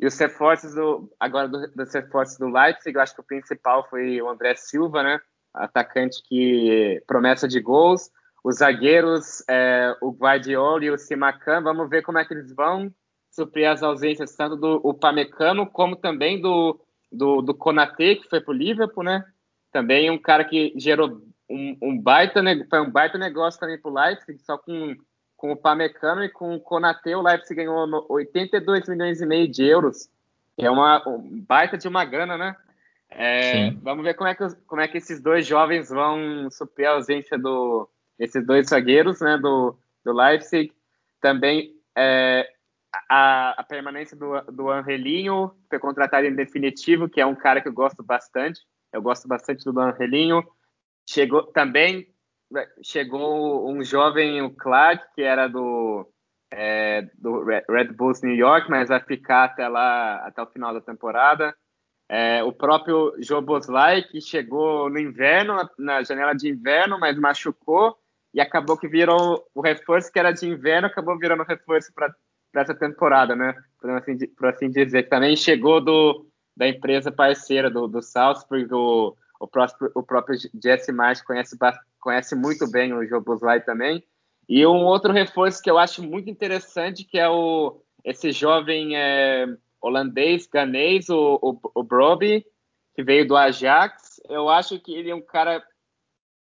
e 0.01 0.07
os 0.07 0.17
reforços 0.17 0.73
do. 0.73 1.13
Agora, 1.19 1.47
do, 1.47 1.71
dos 1.73 1.93
reforços 1.93 2.37
do 2.39 2.49
Leipzig, 2.49 2.95
eu 2.95 3.01
acho 3.01 3.13
que 3.13 3.21
o 3.21 3.25
principal 3.25 3.87
foi 3.87 4.19
o 4.19 4.29
André 4.29 4.55
Silva, 4.55 5.03
né? 5.03 5.21
Atacante 5.53 6.23
que. 6.27 7.01
promessa 7.05 7.47
de 7.47 7.61
gols. 7.61 8.09
Os 8.43 8.57
zagueiros, 8.57 9.43
é, 9.47 9.95
o 10.01 10.11
Guardiola 10.11 10.83
e 10.83 10.89
o 10.89 10.97
Simacan, 10.97 11.61
vamos 11.61 11.87
ver 11.87 12.01
como 12.01 12.17
é 12.17 12.25
que 12.25 12.33
eles 12.33 12.51
vão 12.55 12.91
suprir 13.29 13.69
as 13.69 13.83
ausências 13.83 14.35
tanto 14.35 14.55
do 14.55 14.81
o 14.83 14.95
Pamecano 14.95 15.67
como 15.67 15.95
também 15.95 16.41
do, 16.41 16.79
do, 17.11 17.43
do 17.43 17.53
Konate, 17.53 18.15
que 18.15 18.27
foi 18.27 18.41
para 18.41 18.51
o 18.51 18.57
Liverpool, 18.57 19.03
né? 19.03 19.23
Também 19.71 20.09
um 20.09 20.17
cara 20.17 20.43
que 20.43 20.73
gerou 20.75 21.21
um, 21.47 21.77
um, 21.81 22.01
baita, 22.01 22.41
foi 22.67 22.81
um 22.81 22.89
baita 22.89 23.17
negócio 23.19 23.59
também 23.59 23.79
para 23.79 23.91
o 23.91 23.93
Leipzig, 23.93 24.39
só 24.39 24.57
com, 24.57 24.95
com 25.41 25.51
o 25.51 25.57
Pamecano 25.57 26.23
e 26.23 26.29
com 26.29 26.53
o 26.53 26.59
Konate, 26.59 27.15
o 27.15 27.21
Leipzig 27.23 27.55
ganhou 27.55 28.05
82 28.07 28.87
milhões 28.87 29.21
e 29.21 29.25
meio 29.25 29.47
de 29.47 29.65
euros, 29.65 30.07
é 30.55 30.69
uma 30.69 31.01
um 31.09 31.41
baita 31.41 31.79
de 31.79 31.87
uma 31.87 32.05
grana, 32.05 32.37
né? 32.37 32.55
É, 33.09 33.71
vamos 33.81 34.03
ver 34.03 34.13
como 34.13 34.29
é, 34.29 34.35
que, 34.35 34.47
como 34.67 34.81
é 34.81 34.87
que 34.87 34.99
esses 34.99 35.19
dois 35.19 35.47
jovens 35.47 35.89
vão 35.89 36.47
suprir 36.51 36.87
a 36.87 36.91
ausência 36.91 37.39
do 37.39 37.89
esses 38.19 38.45
dois 38.45 38.67
zagueiros, 38.67 39.19
né, 39.19 39.35
do, 39.39 39.75
do 40.05 40.13
Leipzig. 40.13 40.71
Também 41.19 41.73
é, 41.97 42.47
a, 43.09 43.61
a, 43.61 43.63
permanência 43.63 44.15
do, 44.15 44.39
do 44.41 44.69
Angelinho 44.69 45.55
foi 45.67 45.79
contratado 45.79 46.27
em 46.27 46.35
definitivo, 46.35 47.09
que 47.09 47.19
é 47.19 47.25
um 47.25 47.35
cara 47.35 47.61
que 47.61 47.67
eu 47.67 47.73
gosto 47.73 48.03
bastante. 48.03 48.61
Eu 48.93 49.01
gosto 49.01 49.27
bastante 49.27 49.65
do 49.65 49.79
Angelinho. 49.79 50.43
Chegou 51.09 51.47
também 51.47 52.13
chegou 52.83 53.69
um 53.69 53.83
jovem, 53.83 54.41
o 54.41 54.49
Clark, 54.49 55.03
que 55.15 55.21
era 55.21 55.47
do, 55.47 56.07
é, 56.51 57.07
do 57.17 57.43
Red 57.43 57.93
Bulls 57.93 58.21
New 58.21 58.35
York, 58.35 58.69
mas 58.69 58.89
vai 58.89 58.99
ficar 58.99 59.45
até 59.45 59.67
lá 59.67 60.17
até 60.25 60.41
o 60.41 60.47
final 60.47 60.73
da 60.73 60.81
temporada. 60.81 61.55
É, 62.09 62.43
o 62.43 62.51
próprio 62.51 63.15
Joe 63.19 63.41
Boslai, 63.41 64.03
que 64.03 64.19
chegou 64.19 64.89
no 64.89 64.99
inverno, 64.99 65.55
na 65.77 66.03
janela 66.03 66.33
de 66.33 66.49
inverno, 66.49 66.99
mas 66.99 67.17
machucou 67.17 67.97
e 68.33 68.41
acabou 68.41 68.77
que 68.77 68.87
virou 68.87 69.45
o 69.53 69.61
reforço 69.61 70.11
que 70.11 70.19
era 70.19 70.31
de 70.31 70.47
inverno, 70.47 70.87
acabou 70.87 71.17
virando 71.17 71.43
reforço 71.43 71.91
para 71.93 72.13
essa 72.55 72.75
temporada, 72.75 73.35
né? 73.35 73.55
Por 73.79 73.89
assim, 73.91 74.17
por 74.27 74.47
assim 74.47 74.69
dizer. 74.69 75.07
Também 75.07 75.37
chegou 75.37 75.79
do, 75.79 76.27
da 76.55 76.67
empresa 76.67 77.11
parceira 77.11 77.69
do, 77.69 77.87
do 77.87 78.01
Salzburg, 78.01 78.67
o 78.73 79.15
o 79.41 79.49
o 79.95 80.03
próprio 80.03 80.37
Jesse 80.63 80.91
March 80.91 81.23
conhece, 81.23 81.57
conhece 82.01 82.35
muito 82.35 82.69
bem 82.69 82.91
o 82.91 83.07
Joe 83.07 83.23
Busley 83.23 83.61
também. 83.61 84.03
E 84.49 84.65
um 84.65 84.83
outro 84.83 85.13
reforço 85.13 85.61
que 85.61 85.71
eu 85.71 85.77
acho 85.77 86.03
muito 86.03 86.29
interessante, 86.29 87.05
que 87.05 87.17
é 87.17 87.29
o, 87.29 87.81
esse 88.03 88.31
jovem 88.31 88.97
é, 88.97 89.45
holandês, 89.79 90.45
ganês, 90.47 91.07
o, 91.09 91.39
o, 91.41 91.59
o 91.75 91.83
Broby, 91.83 92.45
que 92.93 93.03
veio 93.03 93.25
do 93.25 93.37
Ajax. 93.37 94.19
Eu 94.27 94.49
acho 94.49 94.79
que 94.79 94.93
ele 94.93 95.09
é 95.11 95.15
um 95.15 95.21
cara... 95.21 95.63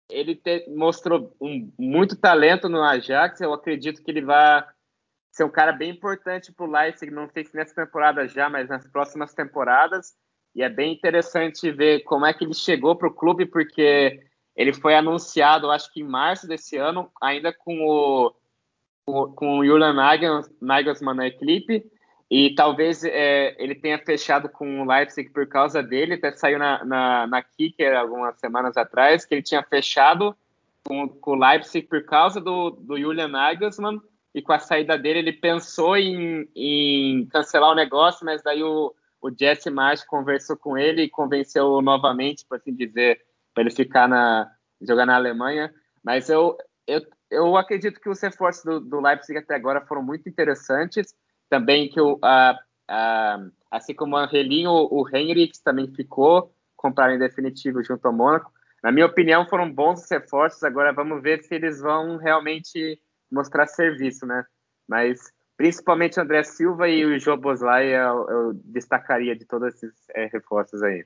Ele 0.09 0.35
te, 0.35 0.69
mostrou 0.69 1.33
um, 1.39 1.71
muito 1.79 2.19
talento 2.19 2.67
no 2.67 2.83
Ajax. 2.83 3.39
Eu 3.39 3.53
acredito 3.53 4.03
que 4.03 4.11
ele 4.11 4.21
vai 4.21 4.65
ser 5.31 5.45
um 5.45 5.49
cara 5.49 5.71
bem 5.71 5.91
importante 5.91 6.51
para 6.51 6.65
o 6.65 6.69
Leipzig. 6.69 7.09
Não 7.09 7.29
sei 7.29 7.45
se 7.45 7.55
nessa 7.55 7.73
temporada 7.73 8.27
já, 8.27 8.49
mas 8.49 8.67
nas 8.67 8.85
próximas 8.87 9.33
temporadas. 9.33 10.13
E 10.53 10.61
é 10.61 10.69
bem 10.69 10.93
interessante 10.93 11.71
ver 11.71 12.01
como 12.01 12.25
é 12.25 12.33
que 12.33 12.43
ele 12.43 12.53
chegou 12.53 12.95
para 12.95 13.07
o 13.07 13.13
clube, 13.13 13.45
porque 13.45 14.21
ele 14.55 14.73
foi 14.73 14.95
anunciado, 14.95 15.71
acho 15.71 15.91
que 15.91 16.01
em 16.01 16.07
março 16.07 16.47
desse 16.47 16.77
ano, 16.77 17.11
ainda 17.21 17.51
com 17.51 17.79
o, 17.85 18.33
com 19.05 19.59
o 19.59 19.65
Julian 19.65 19.93
Nagelsmann 20.61 21.15
na 21.15 21.27
equipe, 21.27 21.83
e 22.29 22.55
talvez 22.55 23.03
é, 23.03 23.55
ele 23.59 23.75
tenha 23.75 23.99
fechado 23.99 24.49
com 24.49 24.81
o 24.81 24.85
Leipzig 24.85 25.29
por 25.29 25.47
causa 25.47 25.83
dele, 25.83 26.15
até 26.15 26.31
saiu 26.31 26.57
na, 26.57 26.83
na, 26.83 27.27
na 27.27 27.43
Kicker 27.43 27.95
algumas 27.95 28.39
semanas 28.39 28.77
atrás, 28.77 29.25
que 29.25 29.35
ele 29.35 29.43
tinha 29.43 29.63
fechado 29.63 30.35
com, 30.83 31.07
com 31.07 31.31
o 31.31 31.35
Leipzig 31.35 31.87
por 31.87 32.03
causa 32.05 32.39
do, 32.39 32.71
do 32.71 32.99
Julian 32.99 33.27
Nagelsmann, 33.27 34.01
e 34.33 34.41
com 34.41 34.51
a 34.51 34.59
saída 34.59 34.97
dele 34.97 35.19
ele 35.19 35.33
pensou 35.33 35.95
em, 35.95 36.49
em 36.55 37.25
cancelar 37.27 37.71
o 37.71 37.75
negócio, 37.75 38.25
mas 38.25 38.41
daí 38.41 38.63
o, 38.63 38.93
o 39.21 39.29
Jesse 39.29 39.69
Marsh 39.69 40.03
conversou 40.03 40.57
com 40.57 40.77
ele 40.77 41.03
e 41.03 41.09
convenceu 41.09 41.81
novamente, 41.81 42.45
por 42.45 42.57
assim 42.57 42.73
dizer, 42.73 43.21
para 43.53 43.63
ele 43.63 43.71
ficar 43.71 44.07
na 44.07 44.51
jogar 44.81 45.05
na 45.05 45.15
Alemanha. 45.15 45.73
Mas 46.03 46.29
eu, 46.29 46.57
eu, 46.85 47.01
eu 47.31 47.55
acredito 47.55 47.99
que 47.99 48.09
os 48.09 48.21
reforços 48.21 48.63
do, 48.63 48.79
do 48.79 48.99
Leipzig 48.99 49.37
até 49.37 49.55
agora 49.55 49.85
foram 49.85 50.03
muito 50.03 50.27
interessantes. 50.27 51.15
Também 51.49 51.89
que 51.89 52.01
o, 52.01 52.19
a, 52.21 52.59
a, 52.89 53.45
assim 53.71 53.93
como 53.93 54.15
o 54.15 54.19
Angelinho, 54.19 54.71
o 54.71 55.05
também 55.63 55.87
ficou, 55.93 56.53
compraram 56.75 57.13
em 57.13 57.19
definitivo 57.19 57.83
junto 57.83 58.05
ao 58.05 58.13
Mônaco. 58.13 58.51
Na 58.83 58.91
minha 58.91 59.05
opinião, 59.05 59.47
foram 59.47 59.71
bons 59.71 60.09
reforços. 60.11 60.63
Agora 60.63 60.91
vamos 60.91 61.21
ver 61.21 61.43
se 61.43 61.55
eles 61.55 61.79
vão 61.79 62.17
realmente 62.17 62.99
mostrar 63.31 63.67
serviço, 63.67 64.25
né? 64.25 64.43
Mas 64.87 65.31
Principalmente 65.55 66.19
o 66.19 66.23
André 66.23 66.43
Silva 66.43 66.89
e 66.89 67.05
o 67.05 67.19
João 67.19 67.37
Boslai 67.37 67.95
eu, 67.95 68.27
eu, 68.29 68.53
destacaria 68.53 69.35
de 69.35 69.45
todos 69.45 69.73
esses 69.73 69.93
é, 70.09 70.25
reforços 70.25 70.81
aí. 70.81 71.05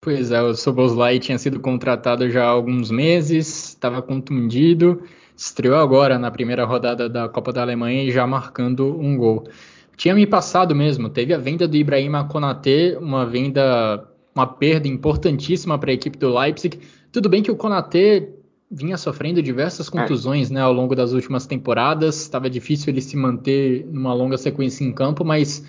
Pois 0.00 0.30
é, 0.30 0.40
o 0.40 0.54
Soboslai 0.54 1.18
tinha 1.18 1.36
sido 1.38 1.58
contratado 1.58 2.30
já 2.30 2.44
há 2.44 2.48
alguns 2.48 2.88
meses, 2.88 3.70
estava 3.70 4.00
contundido, 4.00 5.02
estreou 5.36 5.76
agora 5.76 6.16
na 6.16 6.30
primeira 6.30 6.64
rodada 6.64 7.08
da 7.08 7.28
Copa 7.28 7.52
da 7.52 7.62
Alemanha 7.62 8.04
e 8.04 8.12
já 8.12 8.24
marcando 8.24 8.96
um 8.96 9.16
gol. 9.16 9.48
tinha 9.96 10.14
me 10.14 10.24
passado 10.24 10.72
mesmo. 10.72 11.08
Teve 11.08 11.34
a 11.34 11.38
venda 11.38 11.66
do 11.66 11.76
Ibrahim 11.76 12.12
Konate, 12.28 12.96
uma 13.00 13.26
venda, 13.26 14.08
uma 14.32 14.46
perda 14.46 14.86
importantíssima 14.86 15.76
para 15.76 15.90
a 15.90 15.94
equipe 15.94 16.16
do 16.16 16.32
Leipzig. 16.32 16.78
Tudo 17.10 17.28
bem 17.28 17.42
que 17.42 17.50
o 17.50 17.56
Konate 17.56 18.28
vinha 18.70 18.96
sofrendo 18.96 19.42
diversas 19.42 19.88
contusões 19.90 20.48
né, 20.48 20.60
ao 20.60 20.72
longo 20.72 20.94
das 20.94 21.12
últimas 21.12 21.44
temporadas. 21.44 22.20
Estava 22.20 22.48
difícil 22.48 22.92
ele 22.92 23.00
se 23.02 23.16
manter 23.16 23.84
numa 23.90 24.14
longa 24.14 24.38
sequência 24.38 24.84
em 24.84 24.92
campo, 24.92 25.24
mas 25.24 25.64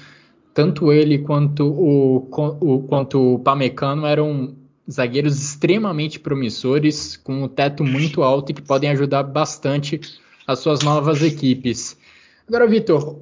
tanto 0.59 0.91
ele 0.91 1.19
quanto 1.19 1.65
o, 1.65 2.17
o, 2.17 2.83
quanto 2.83 3.35
o 3.35 3.39
Pamecano 3.39 4.05
eram 4.05 4.57
zagueiros 4.91 5.41
extremamente 5.41 6.19
promissores, 6.19 7.15
com 7.15 7.43
um 7.43 7.47
teto 7.47 7.81
muito 7.81 8.21
alto 8.23 8.51
e 8.51 8.53
que 8.53 8.61
podem 8.61 8.89
ajudar 8.89 9.23
bastante 9.23 10.01
as 10.45 10.59
suas 10.59 10.81
novas 10.81 11.23
equipes. 11.23 11.97
Agora, 12.45 12.67
Vitor, 12.67 13.21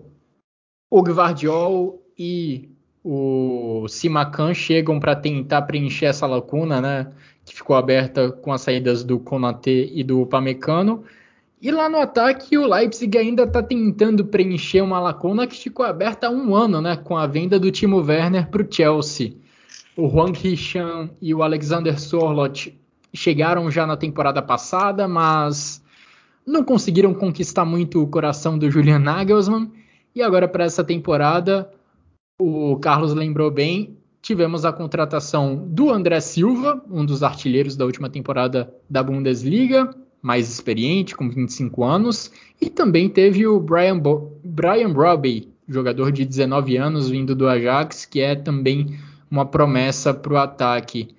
o 0.90 1.04
Gvardiol 1.04 2.02
e 2.18 2.72
o 3.04 3.86
Simacan 3.88 4.56
chegam 4.56 5.00
para 5.00 5.16
tentar 5.16 5.62
preencher 5.62 6.06
essa 6.08 6.26
lacuna, 6.26 6.82
né, 6.82 7.12
que 7.46 7.54
ficou 7.54 7.76
aberta 7.76 8.32
com 8.32 8.52
as 8.52 8.62
saídas 8.62 9.04
do 9.04 9.20
Konate 9.20 9.92
e 9.94 10.04
do 10.04 10.26
Pamecano. 10.26 11.04
E 11.60 11.72
lá 11.72 11.90
no 11.90 11.98
ataque, 11.98 12.56
o 12.56 12.68
Leipzig 12.68 13.18
ainda 13.18 13.44
está 13.44 13.64
tentando 13.64 14.24
preencher 14.26 14.82
uma 14.82 15.00
lacuna 15.00 15.48
que 15.48 15.56
ficou 15.56 15.84
aberta 15.84 16.28
há 16.28 16.30
um 16.30 16.56
ano, 16.56 16.80
né, 16.80 16.96
com 16.96 17.18
a 17.18 17.26
venda 17.26 17.60
do 17.60 17.72
Timo 17.72 17.98
Werner 17.98 18.48
para 18.48 18.62
o 18.62 18.68
Chelsea. 18.70 19.36
O 19.96 20.08
Juan 20.08 20.32
Hichan 20.32 21.10
e 21.20 21.34
o 21.34 21.42
Alexander 21.42 22.00
Sorlot 22.00 22.80
chegaram 23.12 23.72
já 23.72 23.88
na 23.88 23.98
temporada 23.98 24.40
passada, 24.40 25.08
mas 25.08 25.84
não 26.46 26.64
conseguiram 26.64 27.12
conquistar 27.14 27.66
muito 27.66 28.04
o 28.04 28.08
coração 28.08 28.58
do 28.58 28.70
Julian 28.70 29.00
Nagelsmann. 29.00 29.72
E 30.14 30.22
agora, 30.22 30.48
para 30.48 30.64
essa 30.64 30.84
temporada, 30.84 31.72
o 32.40 32.78
Carlos 32.78 33.16
lembrou 33.16 33.50
bem, 33.50 33.98
tivemos 34.22 34.64
a 34.64 34.72
contratação 34.72 35.68
do 35.68 35.90
André 35.90 36.20
Silva, 36.20 36.84
um 36.88 37.04
dos 37.04 37.24
artilheiros 37.24 37.76
da 37.76 37.86
última 37.86 38.10
temporada 38.10 38.72
da 38.88 39.02
Bundesliga, 39.02 39.90
mais 40.28 40.50
experiente, 40.50 41.16
com 41.16 41.30
25 41.30 41.86
anos, 41.86 42.30
e 42.60 42.70
também 42.70 43.08
teve 43.08 43.48
o 43.48 43.62
Brian, 43.62 43.98
Bo 43.98 44.38
Brian 44.44 44.92
Robbie, 44.92 45.48
jogador 45.70 46.12
de 46.12 46.26
19 46.26 46.76
anos, 46.76 47.10
vindo 47.10 47.34
do 47.34 47.48
Ajax, 47.48 48.04
que 48.04 48.20
é 48.20 48.36
também 48.36 49.00
uma 49.32 49.46
promessa 49.46 50.14
para 50.14 50.34
o 50.34 50.38
ataque. 50.38 51.16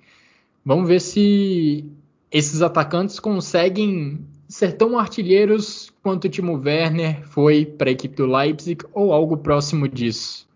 Vamos 0.63 0.87
ver 0.87 1.01
se 1.01 1.85
esses 2.31 2.61
atacantes 2.61 3.19
conseguem 3.19 4.23
ser 4.47 4.73
tão 4.73 4.99
artilheiros 4.99 5.91
quanto 6.03 6.25
o 6.25 6.29
Timo 6.29 6.61
Werner 6.63 7.27
foi 7.29 7.65
para 7.65 7.89
a 7.89 7.93
equipe 7.93 8.15
do 8.15 8.27
Leipzig 8.27 8.85
ou 8.93 9.11
algo 9.11 9.37
próximo 9.37 9.87
disso. 9.87 10.47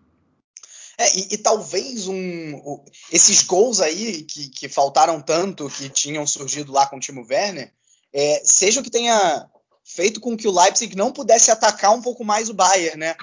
É, 0.96 1.18
e, 1.18 1.34
e, 1.34 1.38
talvez 1.38 2.06
um, 2.06 2.80
esses 3.10 3.42
gols 3.42 3.80
aí 3.80 4.22
que, 4.22 4.48
que, 4.48 4.68
faltaram 4.68 5.20
tanto, 5.20 5.68
que 5.68 5.88
tinham 5.88 6.24
surgido 6.24 6.70
lá 6.70 6.86
com 6.86 6.98
o 6.98 7.00
Timo 7.00 7.26
Werner, 7.28 7.72
é, 8.14 8.40
seja 8.44 8.80
o 8.80 8.82
que 8.82 8.90
tenha 8.90 9.46
feito 9.84 10.20
com 10.20 10.36
que 10.36 10.46
o 10.46 10.52
Leipzig 10.52 10.96
não 10.96 11.12
pudesse 11.12 11.50
atacar 11.50 11.92
um 11.92 12.00
pouco 12.00 12.24
mais 12.24 12.48
o 12.48 12.54
Bayern, 12.54 12.96
né? 12.96 13.16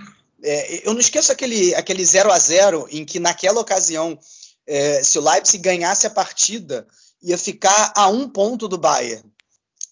É, 0.44 0.88
eu 0.88 0.94
não 0.94 1.00
esqueço 1.00 1.32
aquele, 1.32 1.74
aquele 1.76 2.04
0 2.04 2.32
a 2.32 2.38
0 2.38 2.88
em 2.92 3.06
que 3.06 3.20
naquela 3.20 3.62
ocasião, 3.62 4.20
é, 4.68 5.02
se 5.02 5.18
o 5.18 5.22
Leipzig 5.22 5.60
ganhasse 5.60 6.06
a 6.06 6.10
partida, 6.10 6.86
ia 7.22 7.38
ficar 7.38 7.94
a 7.96 8.08
um 8.08 8.28
ponto 8.28 8.68
do 8.68 8.78
Bayern 8.78 9.24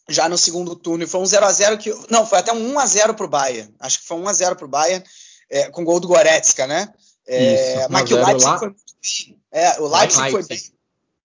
já 0.09 0.27
no 0.27 0.37
segundo 0.37 0.75
turno. 0.75 1.03
E 1.03 1.07
foi 1.07 1.21
um 1.21 1.25
0 1.25 1.45
a 1.45 1.51
0 1.51 1.77
que. 1.77 1.95
Não, 2.09 2.25
foi 2.25 2.39
até 2.39 2.51
um 2.51 2.73
1 2.73 2.79
a 2.79 2.85
0 2.85 3.13
para 3.13 3.25
o 3.25 3.29
Bayern. 3.29 3.73
Acho 3.79 3.99
que 3.99 4.07
foi 4.07 4.17
um 4.17 4.23
1 4.23 4.27
a 4.27 4.33
0 4.33 4.55
para 4.55 4.65
o 4.65 4.69
Bayern, 4.69 5.05
é, 5.49 5.69
com 5.69 5.85
gol 5.85 5.99
do 5.99 6.07
Goretzka, 6.07 6.67
né? 6.67 6.91
É, 7.27 7.81
Isso, 7.81 7.91
mas 7.91 8.07
que 8.07 8.13
o 8.13 8.25
Leipzig 8.25 8.51
lá... 8.51 8.59
foi 8.59 8.67
muito 8.69 8.93
bem. 9.01 9.39
É, 9.51 9.79
o 9.79 9.87
Leipzig, 9.87 10.21
Leipzig 10.21 10.31
foi 10.31 10.43
bem. 10.43 10.63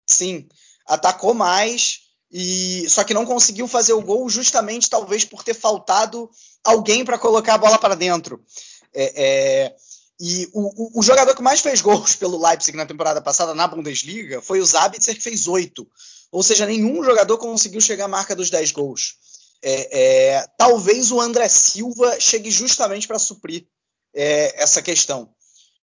Sim, 0.06 0.48
atacou 0.86 1.34
mais. 1.34 2.09
E 2.32 2.88
só 2.88 3.02
que 3.02 3.14
não 3.14 3.26
conseguiu 3.26 3.66
fazer 3.66 3.92
o 3.92 4.02
gol 4.02 4.28
justamente 4.28 4.88
talvez 4.88 5.24
por 5.24 5.42
ter 5.42 5.54
faltado 5.54 6.30
alguém 6.62 7.04
para 7.04 7.18
colocar 7.18 7.54
a 7.54 7.58
bola 7.58 7.78
para 7.78 7.96
dentro. 7.96 8.44
É, 8.94 9.12
é, 9.24 9.76
e 10.20 10.48
o, 10.52 10.98
o, 10.98 11.00
o, 11.00 11.02
jogador 11.02 11.34
que 11.34 11.42
mais 11.42 11.60
fez 11.60 11.80
gols 11.80 12.14
pelo 12.16 12.40
Leipzig 12.40 12.76
na 12.76 12.86
temporada 12.86 13.20
passada 13.20 13.54
na 13.54 13.66
Bundesliga 13.66 14.40
foi 14.42 14.60
o 14.60 14.66
Zabitzer, 14.66 15.16
que 15.16 15.22
fez 15.22 15.48
oito. 15.48 15.88
Ou 16.30 16.42
seja, 16.42 16.66
nenhum 16.66 17.02
jogador 17.02 17.38
conseguiu 17.38 17.80
chegar 17.80 18.04
à 18.04 18.08
marca 18.08 18.36
dos 18.36 18.50
10 18.50 18.70
gols. 18.70 19.16
É, 19.62 20.34
é, 20.36 20.46
talvez 20.56 21.10
o 21.10 21.20
André 21.20 21.48
Silva 21.48 22.18
chegue 22.20 22.50
justamente 22.50 23.06
para 23.06 23.18
suprir 23.18 23.66
é, 24.14 24.62
essa 24.62 24.80
questão. 24.80 25.28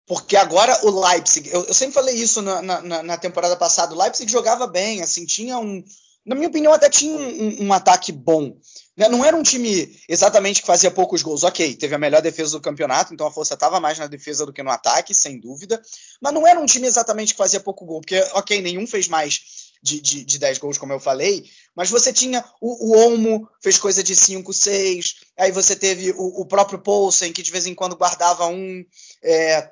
Porque 0.05 0.35
agora 0.35 0.77
o 0.85 1.07
Leipzig, 1.07 1.49
eu, 1.49 1.63
eu 1.63 1.73
sempre 1.73 1.93
falei 1.93 2.15
isso 2.15 2.41
na, 2.41 2.61
na, 2.61 3.03
na, 3.03 3.17
temporada 3.17 3.55
passada, 3.55 3.93
o 3.93 3.97
Leipzig 3.97 4.29
jogava 4.29 4.67
bem, 4.67 5.01
assim, 5.01 5.25
tinha 5.25 5.57
um. 5.57 5.83
Na 6.25 6.35
minha 6.35 6.47
opinião, 6.47 6.73
até 6.73 6.89
tinha 6.89 7.15
um, 7.15 7.67
um 7.67 7.73
ataque 7.73 8.11
bom. 8.11 8.55
Né? 8.95 9.09
Não 9.09 9.25
era 9.25 9.35
um 9.35 9.43
time 9.43 9.93
exatamente 10.07 10.61
que 10.61 10.67
fazia 10.67 10.91
poucos 10.91 11.21
gols. 11.21 11.43
Ok, 11.43 11.75
teve 11.75 11.95
a 11.95 11.97
melhor 11.99 12.21
defesa 12.21 12.51
do 12.51 12.61
campeonato, 12.61 13.13
então 13.13 13.27
a 13.27 13.31
força 13.31 13.55
estava 13.55 13.79
mais 13.79 13.99
na 13.99 14.07
defesa 14.07 14.45
do 14.45 14.53
que 14.53 14.63
no 14.63 14.69
ataque, 14.69 15.13
sem 15.13 15.39
dúvida. 15.39 15.81
Mas 16.21 16.33
não 16.33 16.47
era 16.47 16.59
um 16.59 16.65
time 16.65 16.87
exatamente 16.87 17.33
que 17.33 17.37
fazia 17.37 17.59
pouco 17.59 17.85
gol, 17.85 18.01
porque, 18.01 18.19
ok, 18.33 18.61
nenhum 18.61 18.87
fez 18.87 19.07
mais 19.07 19.63
de, 19.83 19.99
de, 19.99 20.23
de 20.23 20.39
10 20.39 20.59
gols, 20.59 20.77
como 20.77 20.93
eu 20.93 20.99
falei, 20.99 21.43
mas 21.75 21.89
você 21.89 22.13
tinha 22.13 22.43
o, 22.61 22.91
o 22.91 22.97
Olmo, 22.97 23.49
fez 23.61 23.77
coisa 23.77 24.01
de 24.01 24.15
5, 24.15 24.53
6, 24.53 25.15
aí 25.37 25.51
você 25.51 25.75
teve 25.75 26.11
o, 26.11 26.41
o 26.41 26.45
próprio 26.45 26.79
Poulsen, 26.79 27.33
que 27.33 27.43
de 27.43 27.51
vez 27.51 27.67
em 27.67 27.75
quando 27.75 27.97
guardava 27.97 28.47
um. 28.47 28.85
É, 29.21 29.71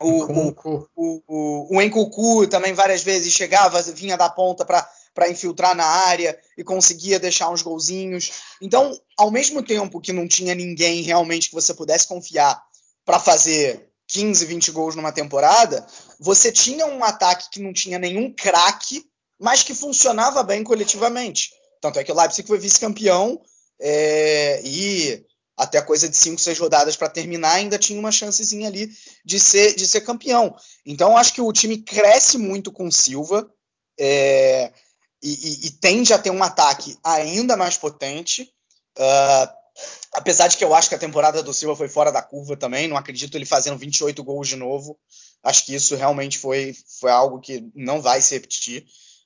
o, 0.00 0.24
o, 0.24 0.88
o, 0.96 1.22
o, 1.28 1.76
o 1.76 1.82
Encucu 1.82 2.46
também 2.48 2.72
várias 2.72 3.02
vezes 3.02 3.32
chegava, 3.32 3.80
vinha 3.82 4.16
da 4.16 4.28
ponta 4.28 4.64
para 4.64 4.81
infiltrar 5.28 5.76
na 5.76 5.84
área 5.84 6.38
e 6.56 6.64
conseguia 6.64 7.18
deixar 7.18 7.50
uns 7.50 7.62
golzinhos. 7.62 8.32
Então, 8.60 8.98
ao 9.16 9.30
mesmo 9.30 9.62
tempo 9.62 10.00
que 10.00 10.12
não 10.12 10.26
tinha 10.26 10.54
ninguém 10.54 11.02
realmente 11.02 11.48
que 11.48 11.54
você 11.54 11.74
pudesse 11.74 12.06
confiar 12.06 12.62
para 13.04 13.18
fazer 13.18 13.88
15, 14.08 14.44
20 14.44 14.70
gols 14.70 14.96
numa 14.96 15.12
temporada, 15.12 15.86
você 16.18 16.50
tinha 16.50 16.86
um 16.86 17.02
ataque 17.04 17.50
que 17.50 17.60
não 17.60 17.72
tinha 17.72 17.98
nenhum 17.98 18.32
craque 18.32 19.04
mas 19.42 19.64
que 19.64 19.74
funcionava 19.74 20.44
bem 20.44 20.62
coletivamente. 20.62 21.50
Tanto 21.80 21.98
é 21.98 22.04
que 22.04 22.12
o 22.12 22.14
Leipzig 22.14 22.46
foi 22.46 22.60
vice-campeão 22.60 23.42
é, 23.80 24.62
e 24.64 25.20
até 25.56 25.82
coisa 25.82 26.08
de 26.08 26.16
cinco, 26.16 26.40
seis 26.40 26.56
rodadas 26.60 26.96
para 26.96 27.08
terminar, 27.08 27.54
ainda 27.54 27.76
tinha 27.76 27.98
uma 27.98 28.12
chancezinha 28.12 28.68
ali 28.68 28.88
de 29.24 29.40
ser, 29.40 29.74
de 29.74 29.84
ser 29.88 30.02
campeão. 30.02 30.54
Então, 30.86 31.16
acho 31.16 31.34
que 31.34 31.40
o 31.40 31.52
time 31.52 31.78
cresce 31.78 32.38
muito 32.38 32.70
com 32.70 32.88
Silva 32.88 33.52
é, 33.98 34.72
e, 35.22 35.30
e, 35.30 35.66
e, 35.66 35.70
tende 35.70 36.12
a 36.12 36.18
ter 36.18 36.30
um 36.30 36.42
ataque 36.42 36.98
ainda 37.04 37.56
mais 37.56 37.76
potente. 37.76 38.50
Uh, 38.98 39.48
apesar 40.12 40.48
de 40.48 40.56
que 40.56 40.64
eu 40.64 40.74
acho 40.74 40.88
que 40.88 40.94
a 40.94 40.98
temporada 40.98 41.42
do 41.42 41.54
Silva 41.54 41.76
foi 41.76 41.88
fora 41.88 42.10
da 42.10 42.20
curva 42.20 42.56
também, 42.56 42.88
não 42.88 42.96
acredito 42.96 43.36
ele 43.36 43.46
fazendo 43.46 43.78
28 43.78 44.22
gols 44.24 44.48
de 44.48 44.56
novo. 44.56 44.98
Acho 45.42 45.64
que 45.66 45.74
isso 45.74 45.96
realmente 45.96 46.38
foi, 46.38 46.74
foi 47.00 47.10
algo 47.10 47.40
que 47.40 47.64
não 47.74 48.00
vai 48.00 48.20
se 48.20 48.34
repetir. 48.34 48.84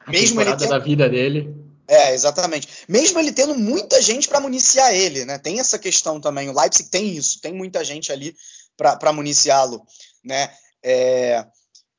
Mesmo 0.09 0.40
ele 0.40 0.55
tendo... 0.56 0.68
da 0.68 0.78
vida 0.78 1.09
dele. 1.09 1.55
É, 1.89 2.12
exatamente. 2.12 2.68
Mesmo 2.89 3.18
ele 3.18 3.32
tendo 3.32 3.55
muita 3.55 4.01
gente 4.02 4.28
para 4.28 4.40
municiar 4.40 4.93
ele, 4.93 5.24
né? 5.24 5.39
Tem 5.39 5.60
essa 5.60 5.78
questão 5.78 6.20
também. 6.20 6.48
O 6.48 6.59
Leipzig 6.59 6.90
tem 6.90 7.16
isso, 7.16 7.40
tem 7.40 7.52
muita 7.52 7.85
gente 7.85 8.10
ali 8.10 8.35
para 8.77 9.12
municiá-lo, 9.12 9.82
né? 10.24 10.51
É... 10.82 11.47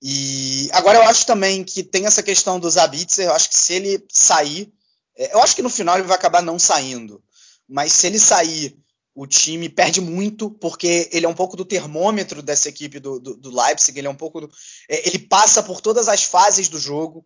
E 0.02 0.69
agora 0.74 0.99
eu 0.99 1.03
acho 1.03 1.26
também 1.26 1.64
que 1.64 1.84
tem 1.84 2.06
essa 2.06 2.22
questão 2.22 2.60
do 2.60 2.69
Zabitzer. 2.69 3.26
Eu 3.26 3.34
acho 3.34 3.49
que 3.49 3.57
se 3.57 3.74
ele 3.74 4.06
sair, 4.11 4.72
é, 5.18 5.34
eu 5.34 5.41
acho 5.41 5.56
que 5.56 5.61
no 5.61 5.69
final 5.69 5.98
ele 5.98 6.07
vai 6.07 6.15
acabar 6.15 6.41
não 6.41 6.60
saindo. 6.60 7.24
Mas 7.68 7.94
se 7.94 8.07
ele 8.07 8.19
sair, 8.19 8.78
o 9.15 9.26
time 9.26 9.68
perde 9.68 9.99
muito, 9.99 10.52
porque 10.52 11.10
ele 11.11 11.26
é 11.26 11.30
um 11.30 11.34
pouco 11.34 11.57
do 11.57 11.65
termômetro 11.65 12.41
dessa 12.41 12.69
equipe 12.69 12.99
do, 12.99 13.19
do, 13.19 13.36
do 13.36 13.49
Leipzig. 13.49 13.98
Ele 13.98 14.07
é 14.07 14.11
um 14.11 14.15
pouco 14.15 14.41
do, 14.41 14.52
é, 14.90 15.07
ele 15.07 15.19
passa 15.19 15.64
por 15.64 15.82
todas 15.82 16.07
as 16.07 16.24
fases 16.24 16.69
do 16.69 16.80
jogo 16.80 17.26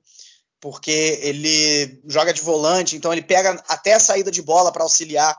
porque 0.61 1.19
ele 1.23 1.99
joga 2.05 2.31
de 2.31 2.41
volante, 2.41 2.95
então 2.95 3.11
ele 3.11 3.23
pega 3.23 3.61
até 3.67 3.93
a 3.93 3.99
saída 3.99 4.29
de 4.29 4.43
bola 4.43 4.71
para 4.71 4.83
auxiliar 4.83 5.35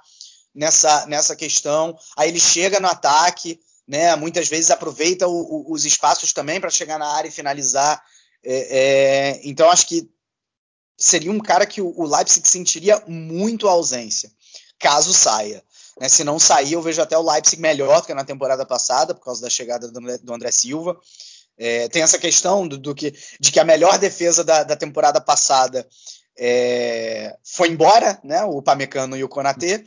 nessa, 0.53 1.07
nessa 1.07 1.37
questão. 1.37 1.97
Aí 2.17 2.29
ele 2.29 2.41
chega 2.41 2.81
no 2.81 2.89
ataque, 2.89 3.61
né? 3.93 4.17
Muitas 4.17 4.49
vezes 4.49 4.71
aproveita 4.71 5.29
o, 5.29 5.33
o, 5.33 5.73
os 5.75 5.85
espaços 5.85 6.33
também 6.33 6.59
para 6.59 6.71
chegar 6.71 6.99
na 6.99 7.07
área 7.07 7.29
e 7.29 7.33
finalizar. 7.33 8.03
É, 8.43 8.79
é, 8.79 9.41
então 9.45 9.69
acho 9.69 9.87
que 9.87 10.11
seria 10.97 11.31
um 11.31 11.39
cara 11.39 11.67
que 11.67 11.83
o, 11.83 11.93
o 11.95 12.07
Leipzig 12.07 12.49
sentiria 12.49 13.03
muito 13.07 13.69
a 13.69 13.73
ausência, 13.73 14.33
caso 14.79 15.13
saia. 15.13 15.63
Né? 16.01 16.09
Se 16.09 16.25
não 16.25 16.39
sair, 16.39 16.73
eu 16.73 16.81
vejo 16.81 17.03
até 17.03 17.19
o 17.19 17.31
Leipzig 17.31 17.61
melhor 17.61 18.01
do 18.01 18.07
que 18.07 18.15
na 18.15 18.25
temporada 18.25 18.65
passada, 18.65 19.15
por 19.15 19.23
causa 19.23 19.43
da 19.43 19.51
chegada 19.51 19.87
do, 19.89 20.01
do 20.19 20.35
André 20.35 20.51
Silva. 20.51 20.99
É, 21.59 21.87
tem 21.89 22.01
essa 22.01 22.19
questão 22.19 22.67
do, 22.67 22.79
do, 22.79 22.95
que, 22.95 23.15
de 23.39 23.53
que 23.53 23.61
a 23.61 23.65
melhor 23.65 23.99
defesa 23.99 24.43
da, 24.43 24.63
da 24.63 24.75
temporada 24.75 25.21
passada 25.21 25.87
é, 26.39 27.37
foi 27.45 27.69
embora, 27.69 28.19
né, 28.25 28.43
o 28.45 28.63
Pamecano 28.63 29.19
e 29.19 29.23
o 29.23 29.29
Konatê. 29.29 29.85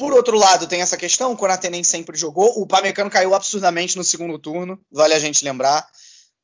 Por 0.00 0.14
outro 0.14 0.38
lado, 0.38 0.66
tem 0.66 0.80
essa 0.80 0.96
questão, 0.96 1.30
o 1.30 1.36
Konaté 1.36 1.68
nem 1.68 1.84
sempre 1.84 2.16
jogou, 2.16 2.58
o 2.58 2.66
Pamecano 2.66 3.10
caiu 3.10 3.34
absurdamente 3.34 3.98
no 3.98 4.02
segundo 4.02 4.38
turno, 4.38 4.80
vale 4.90 5.12
a 5.12 5.18
gente 5.18 5.44
lembrar. 5.44 5.86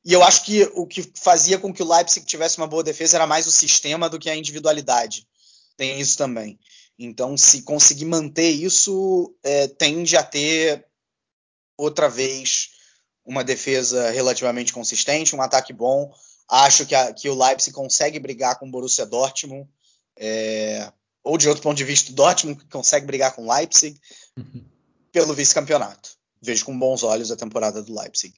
E 0.05 0.13
eu 0.13 0.23
acho 0.23 0.45
que 0.45 0.71
o 0.75 0.87
que 0.87 1.11
fazia 1.15 1.59
com 1.59 1.73
que 1.73 1.83
o 1.83 1.91
Leipzig 1.91 2.27
tivesse 2.27 2.59
uma 2.59 2.67
boa 2.67 2.85
defesa 2.85 3.17
era 3.17 3.27
mais 3.27 3.47
o 3.47 3.51
sistema 3.51 4.11
do 4.11 4.19
que 4.19 4.29
a 4.29 4.37
individualidade. 4.37 5.27
Tem 5.75 5.99
isso 5.99 6.19
também. 6.19 6.59
Então, 6.99 7.35
se 7.35 7.63
conseguir 7.63 8.05
manter 8.05 8.51
isso, 8.51 9.35
é, 9.43 9.67
tende 9.69 10.19
a 10.19 10.23
ter 10.23 10.85
outra 11.79 12.11
vez 12.11 12.73
uma 13.25 13.43
defesa 13.43 14.11
relativamente 14.11 14.71
consistente, 14.71 15.35
um 15.35 15.41
ataque 15.41 15.73
bom. 15.73 16.13
Acho 16.47 16.85
que, 16.85 16.95
a, 16.95 17.11
que 17.11 17.31
o 17.31 17.35
Leipzig 17.35 17.75
consegue 17.75 18.19
brigar 18.21 18.59
com 18.59 18.69
o 18.69 18.71
Borussia 18.71 19.07
Dortmund. 19.07 19.67
É, 20.15 20.93
ou 21.27 21.37
de 21.37 21.49
outro 21.49 21.61
ponto 21.61 21.77
de 21.77 21.83
vista, 21.83 22.13
o 22.13 22.15
Dortmund 22.15 22.65
consegue 22.71 23.05
brigar 23.05 23.35
com 23.35 23.45
o 23.45 23.53
Leipzig 23.53 23.99
uhum. 24.39 24.63
pelo 25.11 25.35
vice-campeonato. 25.35 26.11
Vejo 26.41 26.65
com 26.65 26.79
bons 26.79 27.03
olhos 27.03 27.33
a 27.33 27.37
temporada 27.37 27.83
do 27.83 27.93
Leipzig. 27.93 28.33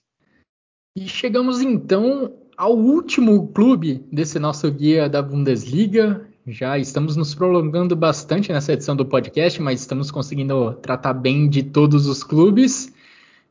E 0.97 1.07
chegamos 1.07 1.61
então 1.61 2.35
ao 2.57 2.75
último 2.75 3.49
clube 3.49 4.03
desse 4.11 4.39
nosso 4.39 4.71
guia 4.71 5.07
da 5.07 5.21
Bundesliga. 5.21 6.27
Já 6.47 6.79
estamos 6.79 7.15
nos 7.15 7.35
prolongando 7.35 7.95
bastante 7.95 8.51
nessa 8.51 8.73
edição 8.73 8.97
do 8.97 9.05
podcast, 9.05 9.61
mas 9.61 9.81
estamos 9.81 10.11
conseguindo 10.11 10.73
tratar 10.77 11.13
bem 11.13 11.47
de 11.47 11.63
todos 11.65 12.07
os 12.07 12.25
clubes. 12.25 12.91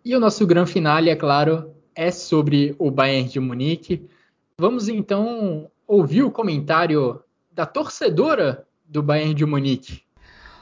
E 0.04 0.16
o 0.16 0.20
nosso 0.20 0.48
grande 0.48 0.72
finale, 0.72 1.12
é 1.12 1.16
claro, 1.16 1.76
é 1.94 2.10
sobre 2.10 2.76
o 2.80 2.90
Bayern 2.90 3.30
de 3.30 3.40
Munique. 3.40 4.10
Vamos 4.60 4.90
então 4.90 5.70
ouvir 5.86 6.24
o 6.24 6.32
comentário 6.32 7.22
da 7.52 7.68
torcedora 7.68 8.67
do 8.90 9.04
Bayern 9.04 9.34
de 9.34 9.46
Munique. 9.46 10.02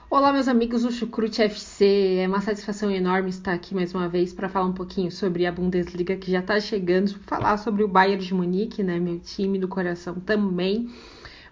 Olá, 0.10 0.34
meus 0.34 0.48
amigos 0.48 0.82
do 0.82 0.92
Chucrute 0.92 1.44
FC. 1.44 2.18
É 2.20 2.28
uma 2.28 2.42
satisfação 2.42 2.90
enorme 2.90 3.30
estar 3.30 3.54
aqui 3.54 3.76
mais 3.76 3.94
uma 3.94 4.10
vez 4.10 4.34
para 4.34 4.50
falar 4.50 4.66
um 4.66 4.74
pouquinho 4.74 5.12
sobre 5.12 5.46
a 5.46 5.52
Bundesliga 5.52 6.16
que 6.16 6.32
já 6.32 6.40
está 6.40 6.60
chegando, 6.60 7.14
falar 7.28 7.58
sobre 7.58 7.84
o 7.84 7.88
Bayern 7.88 8.24
de 8.24 8.34
Munique, 8.34 8.82
né, 8.82 9.00
meu 9.00 9.20
time 9.20 9.60
do 9.60 9.68
coração 9.68 10.16
também. 10.16 10.90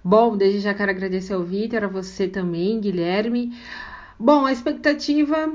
Bom, 0.04 0.36
desde 0.36 0.62
já 0.62 0.74
quero 0.74 0.92
agradecer 0.92 1.34
ao 1.34 1.44
Vitor, 1.44 1.84
a 1.84 1.88
você 1.88 2.28
também, 2.28 2.80
Guilherme. 2.80 3.56
Bom, 4.20 4.46
a 4.46 4.52
expectativa 4.52 5.54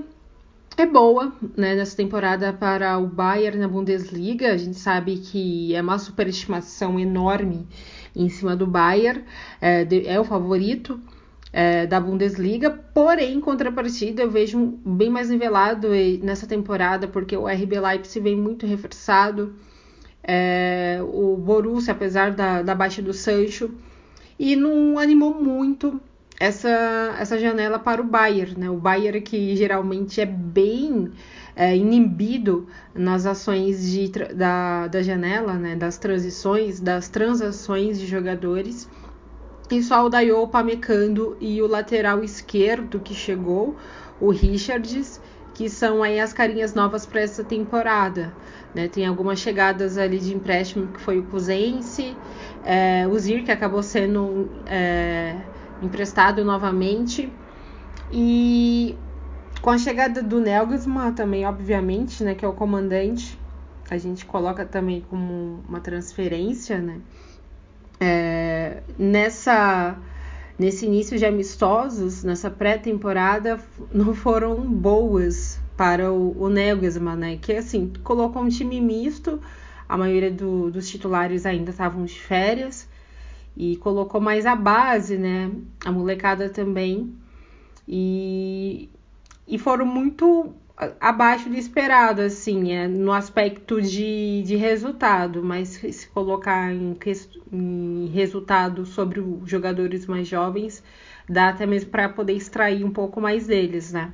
é 0.77 0.87
boa, 0.87 1.33
né, 1.57 1.75
nessa 1.75 1.97
temporada 1.97 2.53
para 2.53 2.97
o 2.97 3.07
Bayern 3.09 3.59
na 3.59 3.67
Bundesliga. 3.67 4.53
A 4.53 4.57
gente 4.57 4.79
sabe 4.79 5.19
que 5.19 5.75
é 5.75 5.83
uma 5.83 5.99
superestimação 5.99 6.99
enorme 6.99 7.67
em 8.15 8.29
cima 8.29 8.57
do 8.57 8.67
Bayern, 8.67 9.25
é, 9.61 9.87
é 10.07 10.21
o 10.21 10.25
favorito 10.25 11.01
é, 11.53 11.87
da 11.87 12.01
Bundesliga, 12.01 12.71
porém, 12.71 13.35
em 13.35 13.41
contrapartida, 13.41 14.23
eu 14.23 14.31
vejo 14.31 14.79
bem 14.85 15.11
mais 15.11 15.31
nivelado 15.31 15.89
nessa 16.23 16.47
temporada, 16.47 17.09
porque 17.09 17.37
o 17.37 17.49
RB 17.49 17.81
Leipzig 17.81 18.21
vem 18.21 18.37
muito 18.37 18.67
reforçado, 18.67 19.55
é, 20.23 20.99
o 21.03 21.37
Borussia, 21.37 21.93
apesar 21.93 22.33
da, 22.33 22.63
da 22.63 22.75
baixa 22.75 23.01
do 23.01 23.13
Sancho, 23.13 23.71
e 24.39 24.55
não 24.55 24.99
animou 24.99 25.35
muito 25.35 26.01
essa, 26.39 27.17
essa 27.19 27.39
janela 27.39 27.79
para 27.79 28.01
o 28.01 28.05
Bayern, 28.05 28.55
né? 28.59 28.71
O 28.71 28.77
Bayern 28.77 29.21
que 29.21 29.57
geralmente 29.57 30.21
é 30.21 30.27
bem 30.27 31.11
é, 31.59 31.77
inibido 31.77 32.69
nas 32.95 33.27
ações 33.27 33.91
de, 33.91 34.09
da, 34.33 34.87
da 34.87 35.03
janela, 35.03 35.55
né, 35.55 35.75
das 35.75 35.99
transições, 35.99 36.79
das 36.79 37.09
transações 37.09 37.99
de 37.99 38.07
jogadores. 38.07 38.89
E 39.69 39.83
só 39.83 40.07
o 40.07 40.09
Dayo, 40.09 40.47
Pamecando 40.47 41.37
e 41.41 41.61
o 41.61 41.67
lateral 41.67 42.23
esquerdo 42.23 43.01
que 43.01 43.13
chegou, 43.13 43.77
o 44.21 44.31
Richards, 44.31 45.21
que 45.53 45.69
são 45.69 46.01
aí 46.05 46.21
as 46.21 46.33
carinhas 46.33 46.75
novas 46.75 47.05
para 47.05 47.23
essa 47.23 47.43
temporada. 47.43 48.33
Né? 48.73 48.87
Tem 48.87 49.05
algumas 49.05 49.41
chegadas 49.41 49.99
ali 49.99 50.21
de 50.21 50.33
empréstimo 50.33 50.87
que 50.87 51.01
foi 51.01 51.19
o 51.19 51.25
Cusense, 51.25 52.17
é, 52.65 53.05
o 53.09 53.19
Zir, 53.19 53.45
que 53.45 53.51
acabou 53.51 53.83
sendo 53.83 54.49
é, 54.65 55.35
emprestado 55.83 56.45
novamente. 56.45 57.33
E 58.13 58.97
com 59.61 59.71
a 59.71 59.79
chegada 59.79 60.23
do 60.23 60.41
Nelsman 60.41 61.13
também, 61.13 61.45
obviamente, 61.47 62.23
né, 62.23 62.35
que 62.35 62.45
é 62.45 62.49
o 62.49 62.53
comandante, 62.53 63.39
a 63.91 63.97
gente 63.99 64.25
coloca 64.27 64.65
também 64.65 65.01
como 65.09 65.63
uma 65.69 65.81
transferência, 65.81 66.79
né? 66.79 67.01
É, 68.01 68.83
nessa 68.99 69.99
nesse 70.59 70.87
início 70.87 71.17
de 71.17 71.25
amistosos, 71.25 72.25
nessa 72.25 72.51
pré-temporada, 72.51 73.61
não 73.93 74.15
foram 74.15 74.61
boas 74.61 75.61
para 75.77 76.13
o, 76.13 76.37
o 76.37 76.49
né? 76.49 77.37
Que 77.41 77.55
assim 77.55 77.93
colocou 78.03 78.43
um 78.43 78.49
time 78.49 78.81
misto, 78.81 79.41
a 79.89 79.97
maioria 79.97 80.31
do, 80.31 80.71
dos 80.71 80.89
titulares 80.89 81.47
ainda 81.47 81.71
estavam 81.71 82.05
de 82.05 82.21
férias 82.21 82.89
e 83.57 83.77
colocou 83.79 84.21
mais 84.21 84.45
a 84.47 84.55
base, 84.55 85.17
né? 85.17 85.51
A 85.85 85.91
molecada 85.91 86.51
também. 86.51 87.15
E 87.87 88.91
e 89.49 89.59
foram 89.59 89.87
muito 89.87 90.55
abaixo 91.01 91.49
do 91.49 91.57
esperado, 91.57 92.23
assim, 92.23 92.73
é, 92.73 92.87
no 92.87 93.13
aspecto 93.13 93.83
de, 93.83 94.43
de 94.45 94.55
resultado, 94.55 95.43
mas 95.43 95.71
se 95.71 96.09
colocar 96.09 96.73
em, 96.73 96.97
em 97.53 98.07
resultado 98.07 98.87
sobre 98.87 99.19
os 99.19 99.49
jogadores 99.51 100.07
mais 100.07 100.29
jovens, 100.29 100.85
dá 101.29 101.49
até 101.49 101.67
mesmo 101.67 101.91
para 101.91 102.09
poder 102.09 102.35
extrair 102.35 102.85
um 102.85 102.93
pouco 102.93 103.21
mais 103.21 103.47
deles, 103.47 103.93
né? 103.93 104.13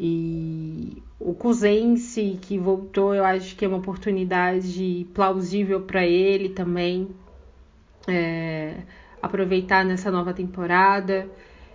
E 0.00 1.02
o 1.20 1.34
Cusense 1.34 2.38
que 2.40 2.58
voltou, 2.58 3.14
eu 3.14 3.24
acho 3.24 3.54
que 3.54 3.64
é 3.64 3.68
uma 3.68 3.76
oportunidade 3.76 5.06
plausível 5.12 5.82
para 5.82 6.06
ele 6.06 6.48
também 6.48 7.08
é, 8.08 8.78
aproveitar 9.20 9.84
nessa 9.84 10.10
nova 10.10 10.32
temporada. 10.32 11.28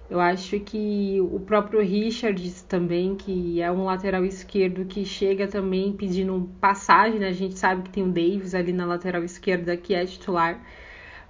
Eu 0.09 0.21
acho 0.21 0.59
que 0.61 1.19
o 1.19 1.39
próprio 1.39 1.81
Richards 1.81 2.61
também, 2.63 3.15
que 3.15 3.61
é 3.61 3.69
um 3.71 3.83
lateral 3.85 4.23
esquerdo 4.23 4.85
que 4.85 5.03
chega 5.03 5.47
também 5.47 5.91
pedindo 5.91 6.49
passagem, 6.61 7.19
né? 7.19 7.27
A 7.27 7.33
gente 7.33 7.59
sabe 7.59 7.83
que 7.83 7.89
tem 7.89 8.03
o 8.03 8.07
Davis 8.11 8.55
ali 8.55 8.71
na 8.71 8.85
lateral 8.85 9.23
esquerda 9.23 9.75
que 9.75 9.93
é 9.93 10.05
titular, 10.05 10.61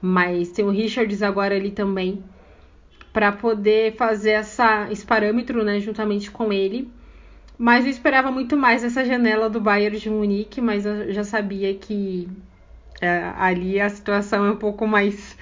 mas 0.01 0.51
tem 0.51 0.63
o 0.63 0.69
Richards 0.69 1.23
agora 1.23 1.55
ali 1.55 1.71
também 1.71 2.23
para 3.11 3.31
poder 3.31 3.95
fazer 3.95 4.31
essa, 4.31 4.91
esse 4.91 5.05
parâmetro, 5.05 5.63
né, 5.63 5.79
juntamente 5.79 6.29
com 6.29 6.53
ele. 6.53 6.91
Mas 7.57 7.85
eu 7.85 7.89
esperava 7.91 8.29
muito 8.31 8.55
mais 8.55 8.83
essa 8.83 9.03
janela 9.03 9.49
do 9.49 9.59
Bayern 9.59 9.97
de 9.97 10.09
Munique, 10.09 10.61
mas 10.61 10.85
eu 10.85 11.11
já 11.11 11.23
sabia 11.23 11.73
que 11.73 12.29
é, 13.01 13.31
ali 13.35 13.79
a 13.79 13.89
situação 13.89 14.45
é 14.45 14.51
um 14.51 14.57
pouco 14.57 14.85
mais 14.85 15.35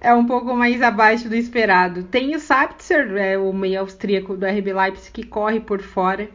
é 0.00 0.14
um 0.14 0.26
pouco 0.26 0.54
mais 0.54 0.80
abaixo 0.82 1.28
do 1.28 1.34
esperado. 1.34 2.04
Tem 2.04 2.34
o 2.34 2.38
Saptzer, 2.40 3.16
é, 3.16 3.38
o 3.38 3.52
meio 3.52 3.80
austríaco 3.80 4.36
do 4.36 4.46
RB 4.46 4.72
Leipzig, 4.72 5.12
que 5.12 5.22
corre 5.24 5.60
por 5.60 5.80
fora. 5.80 6.28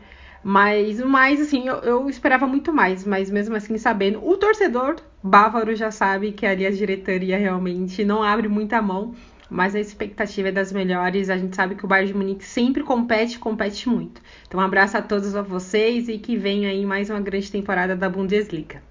Mas, 0.43 0.99
mais 0.99 1.39
assim, 1.39 1.67
eu, 1.67 1.75
eu, 1.77 2.09
esperava 2.09 2.45
muito 2.45 2.73
mais, 2.73 3.05
mas 3.05 3.31
mesmo 3.31 3.55
assim, 3.55 3.77
sabendo, 3.77 4.25
o 4.27 4.35
torcedor 4.35 4.97
bávaro 5.23 5.73
já 5.73 5.89
sabe 5.89 6.33
que 6.33 6.45
ali 6.45 6.65
a 6.65 6.71
diretoria 6.71 7.37
realmente 7.37 8.03
não 8.03 8.21
abre 8.21 8.49
muita 8.49 8.81
mão, 8.81 9.15
mas 9.49 9.73
a 9.73 9.79
expectativa 9.79 10.49
é 10.49 10.51
das 10.51 10.73
melhores. 10.73 11.29
A 11.29 11.37
gente 11.37 11.55
sabe 11.55 11.75
que 11.75 11.85
o 11.85 11.87
Bayern 11.87 12.11
de 12.11 12.17
Munique 12.17 12.43
sempre 12.43 12.83
compete, 12.83 13.39
compete 13.39 13.87
muito. 13.87 14.21
Então, 14.45 14.59
um 14.59 14.63
abraço 14.63 14.97
a 14.97 15.01
todos 15.01 15.31
vocês 15.33 16.09
e 16.09 16.17
que 16.17 16.35
venha 16.35 16.69
aí 16.69 16.85
mais 16.85 17.09
uma 17.09 17.21
grande 17.21 17.49
temporada 17.49 17.95
da 17.95 18.09
Bundesliga. 18.09 18.81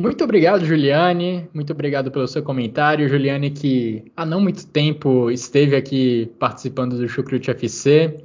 Muito 0.00 0.24
obrigado, 0.24 0.64
Juliane. 0.64 1.46
Muito 1.52 1.74
obrigado 1.74 2.10
pelo 2.10 2.26
seu 2.26 2.42
comentário. 2.42 3.06
Juliane, 3.06 3.50
que 3.50 4.02
há 4.16 4.24
não 4.24 4.40
muito 4.40 4.66
tempo 4.66 5.30
esteve 5.30 5.76
aqui 5.76 6.32
participando 6.38 6.96
do 6.96 7.06
Chucrute 7.06 7.50
FC. 7.50 8.16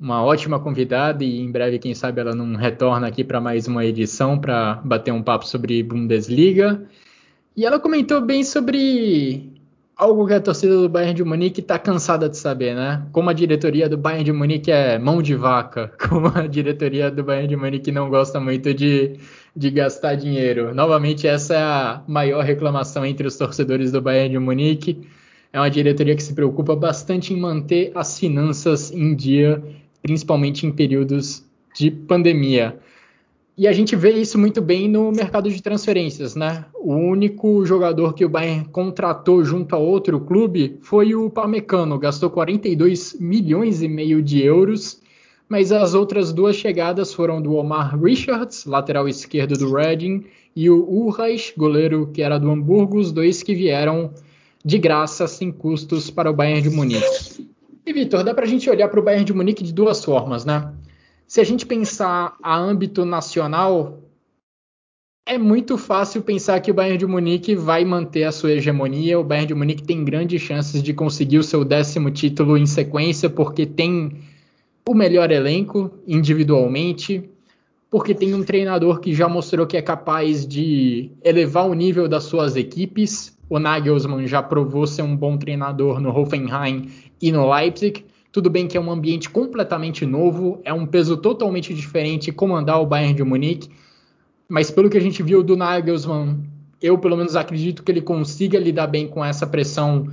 Uma 0.00 0.24
ótima 0.24 0.58
convidada 0.58 1.22
e 1.22 1.40
em 1.40 1.52
breve, 1.52 1.78
quem 1.78 1.94
sabe, 1.94 2.22
ela 2.22 2.34
não 2.34 2.56
retorna 2.56 3.06
aqui 3.06 3.22
para 3.22 3.38
mais 3.38 3.68
uma 3.68 3.84
edição 3.84 4.38
para 4.38 4.80
bater 4.82 5.12
um 5.12 5.22
papo 5.22 5.46
sobre 5.46 5.82
Bundesliga. 5.82 6.82
E 7.54 7.66
ela 7.66 7.78
comentou 7.78 8.22
bem 8.22 8.42
sobre 8.42 9.52
algo 9.94 10.26
que 10.26 10.32
a 10.32 10.40
torcida 10.40 10.74
do 10.74 10.88
Bayern 10.88 11.14
de 11.14 11.24
Munique 11.24 11.60
está 11.60 11.78
cansada 11.78 12.30
de 12.30 12.38
saber, 12.38 12.74
né? 12.74 13.06
Como 13.12 13.28
a 13.28 13.34
diretoria 13.34 13.90
do 13.90 13.98
Bayern 13.98 14.24
de 14.24 14.32
Munique 14.32 14.70
é 14.70 14.98
mão 14.98 15.20
de 15.20 15.34
vaca, 15.34 15.92
como 16.08 16.28
a 16.34 16.46
diretoria 16.46 17.10
do 17.10 17.22
Bayern 17.22 17.48
de 17.48 17.56
Munique 17.56 17.92
não 17.92 18.08
gosta 18.08 18.40
muito 18.40 18.72
de, 18.72 19.18
de 19.56 19.70
gastar 19.70 20.16
dinheiro. 20.16 20.74
Novamente, 20.74 21.26
essa 21.26 21.54
é 21.54 21.62
a 21.62 22.02
maior 22.08 22.44
reclamação 22.44 23.06
entre 23.06 23.26
os 23.26 23.36
torcedores 23.36 23.92
do 23.92 24.02
Bayern 24.02 24.30
de 24.30 24.38
Munique. 24.38 25.06
É 25.52 25.60
uma 25.60 25.70
diretoria 25.70 26.16
que 26.16 26.22
se 26.22 26.34
preocupa 26.34 26.74
bastante 26.74 27.32
em 27.32 27.38
manter 27.38 27.92
as 27.94 28.18
finanças 28.18 28.90
em 28.90 29.14
dia, 29.14 29.62
principalmente 30.02 30.66
em 30.66 30.72
períodos 30.72 31.44
de 31.74 31.90
pandemia. 31.90 32.76
E 33.56 33.68
a 33.68 33.72
gente 33.72 33.94
vê 33.94 34.10
isso 34.10 34.36
muito 34.36 34.60
bem 34.60 34.88
no 34.88 35.12
mercado 35.12 35.48
de 35.48 35.62
transferências, 35.62 36.34
né? 36.34 36.64
O 36.74 36.92
único 36.92 37.64
jogador 37.64 38.12
que 38.12 38.24
o 38.24 38.28
Bayern 38.28 38.64
contratou 38.64 39.44
junto 39.44 39.76
a 39.76 39.78
outro 39.78 40.18
clube 40.18 40.76
foi 40.82 41.14
o 41.14 41.30
Pamecano, 41.30 41.96
gastou 41.96 42.28
42 42.30 43.16
milhões 43.20 43.80
e 43.80 43.86
meio 43.86 44.20
de 44.20 44.42
euros, 44.42 45.00
mas 45.48 45.72
as 45.72 45.94
outras 45.94 46.32
duas 46.32 46.56
chegadas 46.56 47.12
foram 47.12 47.40
do 47.40 47.54
Omar 47.54 47.98
Richards, 48.00 48.64
lateral 48.64 49.08
esquerdo 49.08 49.56
do 49.56 49.72
Reading, 49.72 50.24
e 50.56 50.70
o 50.70 50.88
Urrais, 50.88 51.52
goleiro 51.56 52.10
que 52.12 52.22
era 52.22 52.38
do 52.38 52.50
Hamburgo, 52.50 52.98
os 52.98 53.12
dois 53.12 53.42
que 53.42 53.54
vieram 53.54 54.12
de 54.64 54.78
graça, 54.78 55.26
sem 55.26 55.52
custos, 55.52 56.10
para 56.10 56.30
o 56.30 56.34
Bayern 56.34 56.62
de 56.62 56.70
Munique. 56.70 57.48
E 57.84 57.92
Vitor, 57.92 58.24
dá 58.24 58.32
para 58.32 58.44
a 58.44 58.48
gente 58.48 58.68
olhar 58.70 58.88
para 58.88 58.98
o 58.98 59.02
Bayern 59.02 59.24
de 59.24 59.34
Munique 59.34 59.62
de 59.62 59.72
duas 59.72 60.02
formas, 60.02 60.44
né? 60.44 60.72
Se 61.26 61.40
a 61.40 61.44
gente 61.44 61.66
pensar 61.66 62.36
a 62.42 62.56
âmbito 62.56 63.04
nacional, 63.04 63.98
é 65.26 65.36
muito 65.36 65.76
fácil 65.76 66.22
pensar 66.22 66.60
que 66.60 66.70
o 66.70 66.74
Bayern 66.74 66.98
de 66.98 67.06
Munique 67.06 67.54
vai 67.54 67.84
manter 67.84 68.24
a 68.24 68.32
sua 68.32 68.52
hegemonia. 68.52 69.18
O 69.18 69.24
Bayern 69.24 69.48
de 69.48 69.54
Munique 69.54 69.82
tem 69.82 70.04
grandes 70.04 70.40
chances 70.40 70.82
de 70.82 70.94
conseguir 70.94 71.38
o 71.38 71.42
seu 71.42 71.64
décimo 71.64 72.10
título 72.10 72.56
em 72.56 72.66
sequência, 72.66 73.28
porque 73.28 73.66
tem 73.66 74.18
o 74.86 74.94
melhor 74.94 75.30
elenco 75.30 75.90
individualmente, 76.06 77.28
porque 77.90 78.14
tem 78.14 78.34
um 78.34 78.42
treinador 78.42 79.00
que 79.00 79.14
já 79.14 79.28
mostrou 79.28 79.66
que 79.66 79.76
é 79.76 79.82
capaz 79.82 80.46
de 80.46 81.10
elevar 81.22 81.66
o 81.66 81.74
nível 81.74 82.08
das 82.08 82.24
suas 82.24 82.56
equipes. 82.56 83.36
O 83.48 83.58
Nagelsmann 83.58 84.26
já 84.26 84.42
provou 84.42 84.86
ser 84.86 85.02
um 85.02 85.16
bom 85.16 85.36
treinador 85.38 86.00
no 86.00 86.10
Hoffenheim 86.10 86.90
e 87.22 87.30
no 87.30 87.50
Leipzig. 87.50 88.04
Tudo 88.32 88.50
bem 88.50 88.66
que 88.66 88.76
é 88.76 88.80
um 88.80 88.90
ambiente 88.90 89.30
completamente 89.30 90.04
novo, 90.04 90.60
é 90.64 90.74
um 90.74 90.86
peso 90.86 91.16
totalmente 91.16 91.72
diferente 91.72 92.32
comandar 92.32 92.82
o 92.82 92.86
Bayern 92.86 93.14
de 93.14 93.22
Munique, 93.22 93.70
mas 94.48 94.72
pelo 94.72 94.90
que 94.90 94.98
a 94.98 95.00
gente 95.00 95.22
viu 95.22 95.40
do 95.42 95.56
Nagelsmann, 95.56 96.40
eu 96.82 96.98
pelo 96.98 97.16
menos 97.16 97.36
acredito 97.36 97.82
que 97.82 97.92
ele 97.92 98.02
consiga 98.02 98.58
lidar 98.58 98.88
bem 98.88 99.06
com 99.06 99.24
essa 99.24 99.46
pressão 99.46 100.08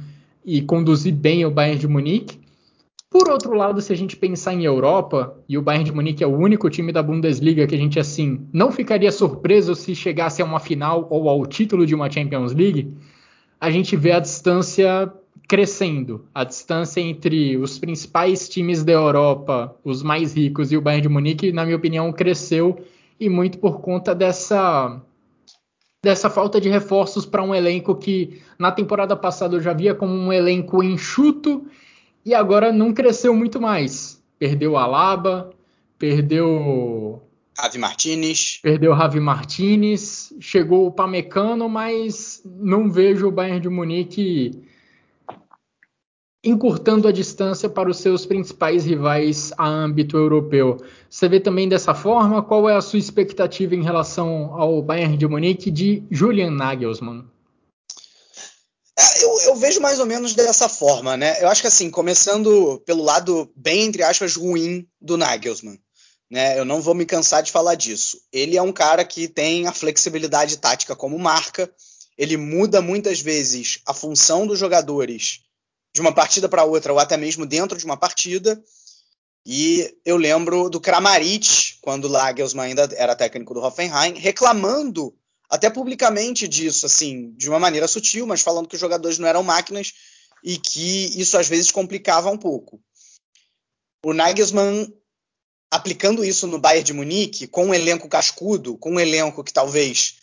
e 0.46 0.62
conduzir 0.62 1.14
bem 1.14 1.46
o 1.46 1.52
Bayern 1.52 1.80
de 1.80 1.88
Munique. 1.88 2.41
Por 3.12 3.30
outro 3.30 3.54
lado, 3.54 3.82
se 3.82 3.92
a 3.92 3.96
gente 3.96 4.16
pensar 4.16 4.54
em 4.54 4.64
Europa, 4.64 5.38
e 5.48 5.58
o 5.58 5.62
Bayern 5.62 5.84
de 5.84 5.92
Munique 5.92 6.24
é 6.24 6.28
o 6.28 6.34
único 6.34 6.70
time 6.70 6.94
da 6.94 7.04
Bundesliga 7.04 7.68
que 7.68 7.76
a 7.76 7.78
gente 7.78 8.00
assim 8.00 8.48
não 8.54 8.72
ficaria 8.72 9.12
surpreso 9.12 9.76
se 9.76 9.94
chegasse 9.94 10.42
a 10.42 10.46
uma 10.46 10.62
final 10.62 11.08
ou 11.10 11.28
ao 11.28 11.46
título 11.46 11.86
de 11.86 11.94
uma 11.94 12.10
Champions 12.10 12.54
League, 12.54 12.94
a 13.60 13.70
gente 13.70 13.98
vê 13.98 14.14
a 14.14 14.20
distância 14.22 15.12
crescendo. 15.46 16.26
A 16.34 16.46
distância 16.46 17.02
entre 17.02 17.58
os 17.58 17.78
principais 17.78 18.48
times 18.48 18.82
da 18.82 18.94
Europa, 18.94 19.76
os 19.84 20.02
mais 20.02 20.34
ricos, 20.34 20.72
e 20.72 20.78
o 20.78 20.82
Bayern 20.82 21.02
de 21.02 21.10
Munique, 21.10 21.52
na 21.52 21.66
minha 21.66 21.76
opinião, 21.76 22.14
cresceu 22.14 22.80
e 23.20 23.28
muito 23.28 23.58
por 23.58 23.82
conta 23.82 24.16
dessa 24.16 25.02
dessa 26.02 26.30
falta 26.30 26.62
de 26.62 26.70
reforços 26.70 27.26
para 27.26 27.44
um 27.44 27.54
elenco 27.54 27.94
que 27.94 28.42
na 28.58 28.72
temporada 28.72 29.18
passada 29.18 29.58
eu 29.58 29.62
já 29.62 29.74
via 29.74 29.94
como 29.94 30.14
um 30.14 30.32
elenco 30.32 30.82
enxuto 30.82 31.68
e 32.26 32.34
agora 32.34 32.72
não 32.72 32.94
cresceu 32.94 33.36
muito 33.36 33.60
mais. 33.60 34.22
Perdeu 34.38 34.78
a 34.78 34.84
Alaba, 34.84 35.52
perdeu 35.98 37.22
Javi 37.60 37.78
Martinez. 37.78 38.60
Perdeu 38.62 38.94
o 38.94 38.98
Javi 38.98 39.20
Martinez, 39.20 40.34
chegou 40.40 40.88
o 40.88 40.92
Pamecano, 40.92 41.70
mas 41.70 42.42
não 42.46 42.90
vejo 42.90 43.28
o 43.28 43.32
Bayern 43.32 43.60
de 43.60 43.70
Munique 43.70 44.64
encurtando 46.44 47.08
a 47.08 47.12
distância 47.12 47.70
para 47.70 47.90
os 47.90 47.98
seus 47.98 48.26
principais 48.26 48.84
rivais 48.86 49.54
a 49.58 49.68
âmbito 49.68 50.18
europeu. 50.18 50.78
Você 51.08 51.30
vê 51.30 51.40
também 51.40 51.70
dessa 51.70 51.94
forma? 51.94 52.42
Qual 52.42 52.68
é 52.68 52.76
a 52.76 52.82
sua 52.82 52.98
expectativa 52.98 53.76
em 53.76 53.84
relação 53.84 54.52
ao 54.56 54.82
Bayern 54.82 55.18
de 55.18 55.28
Munique 55.28 55.70
de 55.70 56.04
Julian 56.10 56.50
Nagelsmann? 56.50 57.26
Eu, 59.22 59.40
eu, 59.42 59.56
vejo 59.56 59.80
mais 59.80 60.00
ou 60.00 60.06
menos 60.06 60.34
dessa 60.34 60.68
forma, 60.68 61.16
né? 61.16 61.42
Eu 61.42 61.48
acho 61.48 61.62
que 61.62 61.68
assim, 61.68 61.90
começando 61.90 62.82
pelo 62.86 63.04
lado 63.04 63.52
bem, 63.56 63.84
entre 63.84 64.04
aspas, 64.04 64.36
ruim 64.36 64.88
do 65.00 65.18
Nagelsmann. 65.18 65.80
Né? 66.30 66.58
Eu 66.58 66.64
não 66.64 66.82
vou 66.82 66.96
me 66.96 67.06
cansar 67.06 67.44
de 67.44 67.52
falar 67.52 67.76
disso. 67.76 68.18
Ele 68.32 68.58
é 68.58 68.62
um 68.62 68.72
cara 68.72 69.04
que 69.04 69.28
tem 69.28 69.68
a 69.68 69.74
flexibilidade 69.74 70.58
tática 70.58 70.96
como 70.96 71.20
marca, 71.20 71.70
ele 72.18 72.38
muda 72.38 72.82
muitas 72.82 73.20
vezes 73.20 73.80
a 73.86 73.94
função 73.94 74.46
dos 74.46 74.60
jogadores 74.60 75.42
de 75.94 76.00
uma 76.00 76.14
partida 76.14 76.48
para 76.48 76.64
outra, 76.64 76.94
ou 76.94 77.00
até 77.00 77.18
mesmo 77.18 77.46
dentro 77.46 77.78
de 77.78 77.84
uma 77.84 77.98
partida. 77.98 78.62
E 79.46 79.94
eu 80.06 80.18
lembro 80.18 80.70
do 80.70 80.80
Kramaric, 80.80 81.78
quando 81.82 82.06
o 82.06 82.08
Lagelsmann 82.08 82.68
ainda 82.68 82.90
era 82.96 83.16
técnico 83.16 83.54
do 83.54 83.62
Hoffenheim, 83.62 84.14
reclamando 84.14 85.14
até 85.52 85.70
publicamente 85.70 86.48
disso, 86.48 86.86
assim, 86.86 87.34
de 87.34 87.50
uma 87.50 87.60
maneira 87.60 87.86
sutil, 87.86 88.26
mas 88.26 88.42
falando 88.42 88.70
que 88.70 88.76
os 88.76 88.82
jogadores 88.82 89.20
não 89.20 89.28
eram 89.28 89.44
máquinas 89.44 89.92
e 90.42 90.58
que 90.58 91.20
isso 91.20 91.38
às 91.38 91.50
vezes 91.50 91.70
complicava 91.70 92.32
um 92.32 92.38
pouco. 92.38 92.82
O 94.04 94.14
Nagelsmann 94.14 94.92
aplicando 95.70 96.24
isso 96.24 96.48
no 96.48 96.58
Bayern 96.58 96.86
de 96.86 96.94
Munique, 96.94 97.48
com 97.48 97.68
um 97.68 97.74
elenco 97.74 98.08
cascudo, 98.08 98.78
com 98.78 98.94
um 98.94 99.00
elenco 99.00 99.44
que 99.44 99.52
talvez 99.52 100.16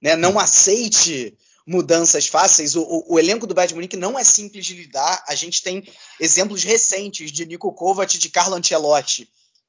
né, 0.00 0.14
não 0.14 0.38
aceite 0.38 1.36
mudanças 1.66 2.28
fáceis. 2.28 2.76
O, 2.76 2.82
o, 2.82 3.14
o, 3.14 3.18
elenco 3.18 3.48
do 3.48 3.54
Bayern 3.54 3.70
de 3.70 3.74
Munique 3.74 3.96
não 3.96 4.16
é 4.16 4.22
simples 4.22 4.64
de 4.64 4.74
lidar. 4.74 5.24
A 5.26 5.34
gente 5.34 5.60
tem 5.60 5.84
exemplos 6.20 6.62
recentes 6.62 7.32
de 7.32 7.44
Nico 7.44 7.72
Kovac 7.72 8.14
e 8.14 8.18
de 8.18 8.30
Carlo 8.30 8.54
Ancelotti 8.54 9.28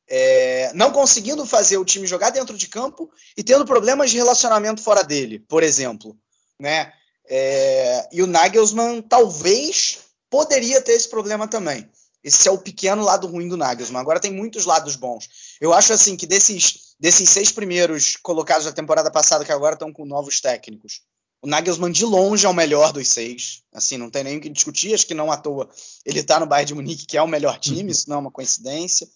é, 0.10 0.72
não 0.73 0.91
conseguindo 0.91 1.45
fazer 1.45 1.77
o 1.77 1.86
time 1.86 2.07
jogar 2.07 2.31
dentro 2.31 2.57
de 2.57 2.68
campo 2.68 3.10
e 3.38 3.44
tendo 3.44 3.65
problemas 3.65 4.10
de 4.10 4.18
relacionamento 4.18 4.81
fora 4.81 5.03
dele, 5.03 5.40
por 5.48 5.61
exemplo. 5.61 6.18
Né? 6.60 6.91
É, 7.30 8.10
e 8.11 8.23
o 8.23 8.27
Nagelsmann 8.27 9.02
talvez 9.03 9.99
poderia 10.30 10.81
ter 10.81 10.94
esse 10.94 11.07
problema 11.07 11.48
também. 11.48 11.88
Esse 12.23 12.48
é 12.48 12.52
o 12.52 12.57
pequeno 12.57 13.03
lado 13.03 13.27
ruim 13.27 13.48
do 13.48 13.56
Nagelsmann. 13.56 14.02
Agora 14.02 14.19
tem 14.19 14.34
muitos 14.34 14.65
lados 14.65 14.95
bons. 14.95 15.30
Eu 15.61 15.73
acho 15.73 15.94
assim 15.94 16.18
que 16.18 16.27
desses, 16.27 16.95
desses 16.99 17.30
seis 17.30 17.52
primeiros 17.52 18.18
colocados 18.18 18.65
da 18.65 18.73
temporada 18.73 19.10
passada 19.10 19.45
que 19.45 19.52
agora 19.52 19.76
estão 19.76 19.94
com 19.94 20.06
novos 20.06 20.41
técnicos, 20.41 21.02
o 21.41 21.48
Nagelsmann 21.48 21.91
de 21.91 22.03
longe 22.03 22.45
é 22.45 22.49
o 22.49 22.53
melhor 22.53 22.91
dos 22.91 23.07
seis. 23.07 23.64
Assim, 23.72 23.98
não 23.98 24.10
tem 24.10 24.23
nem 24.23 24.38
o 24.38 24.41
que 24.41 24.49
discutir. 24.49 24.94
Acho 24.94 25.07
que 25.07 25.14
não 25.14 25.31
à 25.31 25.38
toa 25.38 25.69
ele 26.06 26.19
está 26.19 26.40
no 26.40 26.45
Bayern 26.45 26.68
de 26.68 26.76
Munique, 26.76 27.06
que 27.06 27.18
é 27.18 27.22
o 27.22 27.27
melhor 27.27 27.57
time. 27.60 27.84
Uhum. 27.84 27.90
Isso 27.90 28.10
não 28.10 28.18
é 28.18 28.19
uma 28.19 28.31
coincidência. 28.31 29.07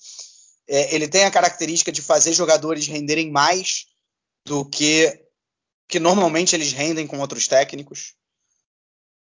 É, 0.67 0.95
ele 0.95 1.07
tem 1.07 1.25
a 1.25 1.31
característica 1.31 1.91
de 1.91 2.01
fazer 2.01 2.33
jogadores 2.33 2.87
renderem 2.87 3.31
mais 3.31 3.87
do 4.45 4.65
que 4.65 5.19
que 5.87 5.99
normalmente 5.99 6.55
eles 6.55 6.71
rendem 6.71 7.05
com 7.05 7.19
outros 7.19 7.47
técnicos. 7.47 8.15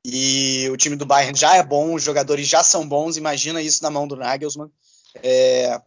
E 0.05 0.69
o 0.71 0.77
time 0.77 0.97
do 0.97 1.07
Bayern 1.07 1.39
já 1.39 1.57
é 1.57 1.63
bom, 1.63 1.95
os 1.95 2.03
jogadores 2.03 2.47
já 2.47 2.63
são 2.63 2.87
bons. 2.87 3.17
Imagina 3.17 3.63
isso 3.63 3.83
na 3.83 3.91
mão 3.91 4.07
do 4.07 4.17
Nagelsmann. 4.17 4.71
É, 5.23 5.81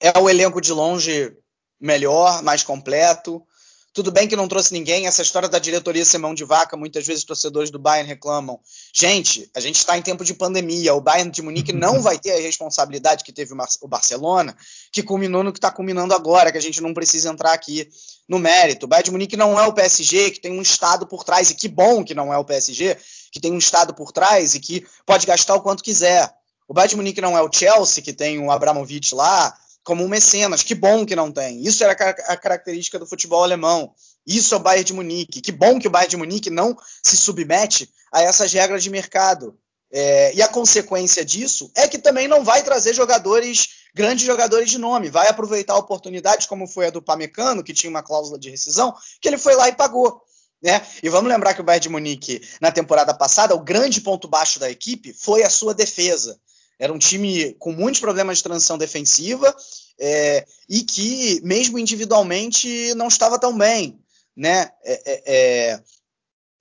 é 0.00 0.18
o 0.18 0.28
elenco 0.30 0.60
de 0.60 0.72
longe 0.72 1.36
melhor, 1.80 2.42
mais 2.42 2.62
completo. 2.62 3.46
Tudo 3.94 4.10
bem 4.10 4.26
que 4.26 4.34
não 4.34 4.48
trouxe 4.48 4.72
ninguém, 4.72 5.06
essa 5.06 5.20
história 5.20 5.50
da 5.50 5.58
diretoria 5.58 6.02
ser 6.02 6.16
mão 6.16 6.34
de 6.34 6.44
vaca, 6.44 6.78
muitas 6.78 7.06
vezes 7.06 7.24
torcedores 7.24 7.70
do 7.70 7.78
Bayern 7.78 8.08
reclamam. 8.08 8.58
Gente, 8.90 9.50
a 9.54 9.60
gente 9.60 9.76
está 9.76 9.98
em 9.98 10.02
tempo 10.02 10.24
de 10.24 10.32
pandemia, 10.32 10.94
o 10.94 11.00
Bayern 11.00 11.30
de 11.30 11.42
Munique 11.42 11.74
não 11.74 12.00
vai 12.00 12.18
ter 12.18 12.32
a 12.32 12.40
responsabilidade 12.40 13.22
que 13.22 13.32
teve 13.34 13.52
o 13.52 13.88
Barcelona, 13.88 14.56
que 14.90 15.02
culminou 15.02 15.44
no 15.44 15.52
que 15.52 15.58
está 15.58 15.70
culminando 15.70 16.14
agora, 16.14 16.50
que 16.50 16.56
a 16.56 16.62
gente 16.62 16.80
não 16.80 16.94
precisa 16.94 17.28
entrar 17.28 17.52
aqui 17.52 17.86
no 18.26 18.38
mérito. 18.38 18.86
O 18.86 18.88
Bayern 18.88 19.04
de 19.04 19.10
Munique 19.10 19.36
não 19.36 19.60
é 19.60 19.66
o 19.66 19.74
PSG, 19.74 20.30
que 20.30 20.40
tem 20.40 20.52
um 20.52 20.62
Estado 20.62 21.06
por 21.06 21.22
trás, 21.22 21.50
e 21.50 21.54
que 21.54 21.68
bom 21.68 22.02
que 22.02 22.14
não 22.14 22.32
é 22.32 22.38
o 22.38 22.44
PSG, 22.46 22.96
que 23.30 23.40
tem 23.40 23.52
um 23.52 23.58
Estado 23.58 23.92
por 23.92 24.10
trás 24.10 24.54
e 24.54 24.60
que 24.60 24.86
pode 25.04 25.26
gastar 25.26 25.54
o 25.54 25.60
quanto 25.60 25.84
quiser. 25.84 26.32
O 26.66 26.72
Bayern 26.72 26.90
de 26.90 26.96
Munique 26.96 27.20
não 27.20 27.36
é 27.36 27.42
o 27.42 27.52
Chelsea, 27.52 28.02
que 28.02 28.14
tem 28.14 28.38
o 28.38 28.50
Abramovich 28.50 29.14
lá, 29.14 29.54
como 29.84 30.04
um 30.04 30.08
mecenas. 30.08 30.62
Que 30.62 30.74
bom 30.74 31.04
que 31.04 31.16
não 31.16 31.30
tem. 31.30 31.62
Isso 31.62 31.82
era 31.82 31.92
a 31.92 32.36
característica 32.36 32.98
do 32.98 33.06
futebol 33.06 33.42
alemão. 33.42 33.92
Isso 34.26 34.54
é 34.54 34.56
o 34.56 34.60
Bayern 34.60 34.84
de 34.84 34.92
Munique. 34.92 35.40
Que 35.40 35.52
bom 35.52 35.78
que 35.78 35.88
o 35.88 35.90
Bayern 35.90 36.10
de 36.10 36.16
Munique 36.16 36.50
não 36.50 36.76
se 37.02 37.16
submete 37.16 37.90
a 38.12 38.22
essas 38.22 38.52
regras 38.52 38.82
de 38.82 38.90
mercado. 38.90 39.58
É, 39.94 40.34
e 40.34 40.40
a 40.40 40.48
consequência 40.48 41.22
disso 41.24 41.70
é 41.74 41.86
que 41.86 41.98
também 41.98 42.26
não 42.26 42.42
vai 42.42 42.62
trazer 42.62 42.94
jogadores, 42.94 43.68
grandes 43.94 44.24
jogadores 44.24 44.70
de 44.70 44.78
nome. 44.78 45.10
Vai 45.10 45.28
aproveitar 45.28 45.76
oportunidades, 45.76 46.46
como 46.46 46.66
foi 46.66 46.86
a 46.86 46.90
do 46.90 47.02
Pamecano, 47.02 47.62
que 47.62 47.74
tinha 47.74 47.90
uma 47.90 48.02
cláusula 48.02 48.38
de 48.38 48.48
rescisão, 48.48 48.94
que 49.20 49.28
ele 49.28 49.36
foi 49.36 49.54
lá 49.54 49.68
e 49.68 49.74
pagou. 49.74 50.22
Né? 50.62 50.80
E 51.02 51.08
vamos 51.08 51.30
lembrar 51.30 51.54
que 51.54 51.60
o 51.60 51.64
Bayern 51.64 51.82
de 51.82 51.88
Munique, 51.88 52.40
na 52.60 52.70
temporada 52.70 53.12
passada, 53.12 53.54
o 53.54 53.60
grande 53.60 54.00
ponto 54.00 54.28
baixo 54.28 54.58
da 54.58 54.70
equipe 54.70 55.12
foi 55.12 55.42
a 55.42 55.50
sua 55.50 55.74
defesa. 55.74 56.40
Era 56.82 56.92
um 56.92 56.98
time 56.98 57.54
com 57.60 57.70
muitos 57.70 58.00
problemas 58.00 58.38
de 58.38 58.42
transição 58.42 58.76
defensiva 58.76 59.54
é, 60.00 60.44
e 60.68 60.80
que, 60.80 61.40
mesmo 61.44 61.78
individualmente, 61.78 62.92
não 62.96 63.06
estava 63.06 63.38
tão 63.38 63.56
bem. 63.56 64.00
Né? 64.36 64.68
É, 64.84 65.02
é, 65.06 65.22
é 65.26 65.80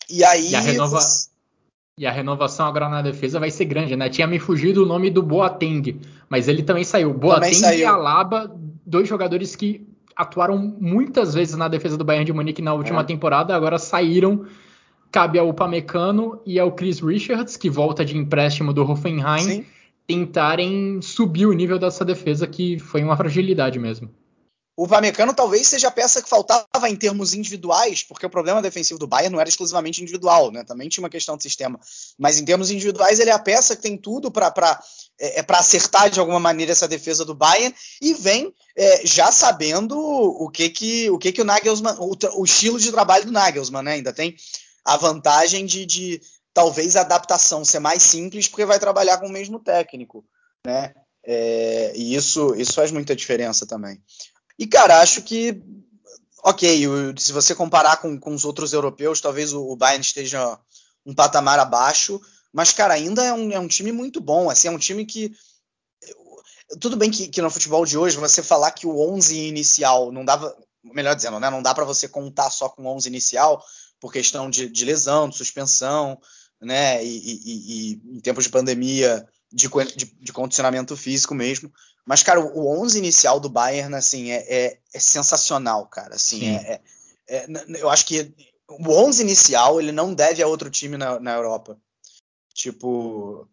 e 0.07 0.23
aí. 0.23 0.51
E 0.51 0.55
a, 0.55 0.59
renova... 0.59 0.99
e 1.97 2.05
a, 2.05 2.11
renovação 2.11 2.67
agora 2.67 2.87
na 2.87 3.01
defesa 3.01 3.39
vai 3.39 3.49
ser 3.49 3.65
grande, 3.65 3.95
né? 3.95 4.09
Tinha 4.09 4.27
me 4.27 4.37
fugido 4.37 4.83
o 4.83 4.85
nome 4.85 5.09
do 5.09 5.23
Boateng, 5.23 5.99
mas 6.29 6.47
ele 6.47 6.61
também 6.61 6.83
saiu. 6.83 7.15
Boateng 7.15 7.39
também 7.39 7.53
saiu. 7.55 7.79
e 7.79 7.85
Alaba, 7.85 8.55
dois 8.85 9.07
jogadores 9.07 9.55
que 9.55 9.87
atuaram 10.15 10.55
muitas 10.79 11.33
vezes 11.33 11.55
na 11.55 11.67
defesa 11.67 11.97
do 11.97 12.05
Bayern 12.05 12.25
de 12.25 12.33
Munique 12.33 12.61
na 12.61 12.75
última 12.75 13.01
é. 13.01 13.05
temporada, 13.05 13.55
agora 13.55 13.79
saíram. 13.79 14.45
Cabe 15.11 15.39
ao 15.39 15.49
Upamecano 15.49 16.41
e 16.45 16.59
ao 16.59 16.71
Chris 16.71 17.01
Richards, 17.01 17.57
que 17.57 17.69
volta 17.71 18.05
de 18.05 18.15
empréstimo 18.15 18.71
do 18.71 18.89
Hoffenheim, 18.89 19.39
Sim. 19.39 19.65
Tentarem 20.11 21.01
subir 21.01 21.45
o 21.45 21.53
nível 21.53 21.79
dessa 21.79 22.03
defesa, 22.03 22.45
que 22.45 22.77
foi 22.77 23.01
uma 23.01 23.15
fragilidade 23.15 23.79
mesmo. 23.79 24.13
O 24.75 24.85
Upamecano 24.85 25.33
talvez 25.33 25.67
seja 25.67 25.89
a 25.89 25.91
peça 25.91 26.21
que 26.21 26.29
faltava 26.29 26.89
em 26.89 26.95
termos 26.95 27.33
individuais, 27.33 28.03
porque 28.03 28.25
o 28.25 28.29
problema 28.29 28.61
defensivo 28.61 28.99
do 28.99 29.07
Bayern 29.07 29.31
não 29.31 29.39
era 29.39 29.47
exclusivamente 29.47 30.01
individual, 30.01 30.51
né? 30.51 30.63
Também 30.63 30.89
tinha 30.89 31.03
uma 31.03 31.09
questão 31.09 31.37
de 31.37 31.43
sistema. 31.43 31.79
Mas 32.17 32.39
em 32.39 32.45
termos 32.45 32.71
individuais, 32.71 33.19
ele 33.19 33.29
é 33.29 33.33
a 33.33 33.39
peça 33.39 33.75
que 33.75 33.81
tem 33.81 33.97
tudo 33.97 34.31
para 34.31 34.81
é, 35.19 35.39
é 35.39 35.45
acertar 35.49 36.09
de 36.09 36.19
alguma 36.19 36.39
maneira 36.39 36.71
essa 36.71 36.87
defesa 36.87 37.23
do 37.23 37.35
Bayern 37.35 37.75
e 38.01 38.13
vem 38.13 38.53
é, 38.75 39.05
já 39.05 39.31
sabendo 39.31 39.97
o 39.97 40.49
que 40.49 40.69
que 40.69 41.09
o 41.09 41.17
que 41.17 41.31
que 41.31 41.41
o 41.41 41.45
Nagelsmann, 41.45 41.95
o, 41.99 42.15
o, 42.39 42.43
estilo 42.43 42.79
de 42.79 42.91
trabalho 42.91 43.25
do 43.25 43.31
Nagelsmann, 43.31 43.83
né? 43.83 43.93
Ainda 43.93 44.11
tem 44.11 44.35
a 44.83 44.97
vantagem 44.97 45.65
de, 45.65 45.85
de 45.85 46.21
talvez 46.53 46.95
a 46.95 47.01
adaptação 47.01 47.63
ser 47.63 47.79
mais 47.79 48.03
simples 48.03 48.47
porque 48.47 48.65
vai 48.65 48.79
trabalhar 48.79 49.17
com 49.17 49.27
o 49.27 49.31
mesmo 49.31 49.59
técnico, 49.59 50.25
né? 50.65 50.93
É, 51.23 51.93
e 51.95 52.15
isso 52.15 52.55
isso 52.55 52.73
faz 52.73 52.91
muita 52.91 53.15
diferença 53.15 53.65
também. 53.65 54.01
E 54.57 54.67
cara, 54.67 55.01
acho 55.01 55.21
que 55.21 55.61
ok, 56.43 56.87
se 57.17 57.31
você 57.31 57.53
comparar 57.53 57.97
com, 57.97 58.19
com 58.19 58.33
os 58.33 58.45
outros 58.45 58.73
europeus, 58.73 59.21
talvez 59.21 59.53
o, 59.53 59.61
o 59.61 59.75
Bayern 59.75 60.01
esteja 60.01 60.59
um 61.05 61.13
patamar 61.13 61.59
abaixo, 61.59 62.19
mas, 62.51 62.73
cara, 62.73 62.93
ainda 62.93 63.23
é 63.23 63.33
um, 63.33 63.51
é 63.51 63.59
um 63.59 63.67
time 63.67 63.91
muito 63.91 64.19
bom. 64.19 64.49
Assim, 64.49 64.67
é 64.67 64.71
um 64.71 64.77
time 64.77 65.05
que. 65.05 65.31
Tudo 66.79 66.95
bem 66.95 67.11
que, 67.11 67.27
que 67.27 67.41
no 67.41 67.49
futebol 67.49 67.85
de 67.85 67.97
hoje 67.97 68.17
você 68.17 68.41
falar 68.41 68.71
que 68.71 68.87
o 68.87 68.99
11 69.13 69.37
inicial 69.37 70.11
não 70.11 70.25
dava. 70.25 70.55
Melhor 70.83 71.15
dizendo, 71.15 71.39
né? 71.39 71.49
Não 71.49 71.61
dá 71.61 71.73
para 71.73 71.85
você 71.85 72.07
contar 72.07 72.49
só 72.49 72.67
com 72.67 72.83
o 72.83 72.87
11 72.87 73.07
inicial 73.07 73.63
por 73.99 74.11
questão 74.11 74.49
de, 74.49 74.67
de 74.67 74.83
lesão, 74.83 75.29
de 75.29 75.37
suspensão, 75.37 76.19
né? 76.61 77.03
E, 77.03 77.17
e, 77.17 77.41
e, 77.45 78.17
em 78.17 78.19
tempos 78.19 78.43
de 78.43 78.49
pandemia, 78.49 79.27
de, 79.51 79.67
de, 79.95 80.05
de, 80.19 80.33
condicionamento 80.33 80.95
físico 80.95 81.33
mesmo. 81.33 81.71
Mas, 82.05 82.23
cara, 82.23 82.39
o 82.39 82.81
11 82.81 82.97
inicial 82.97 83.39
do 83.39 83.49
Bayern, 83.49 83.93
assim, 83.95 84.31
é, 84.31 84.45
é, 84.47 84.79
é 84.93 84.99
sensacional, 84.99 85.87
cara. 85.87 86.15
Assim, 86.15 86.55
é, 86.55 86.81
é, 87.27 87.37
é 87.37 87.47
eu 87.79 87.89
acho 87.89 88.05
que 88.05 88.33
o 88.67 88.91
11 88.91 89.23
inicial 89.23 89.79
ele 89.79 89.91
não 89.91 90.13
deve 90.13 90.41
a 90.41 90.47
outro 90.47 90.69
time 90.69 90.97
na, 90.97 91.19
na 91.19 91.33
Europa. 91.33 91.77
Tipo, 92.53 93.47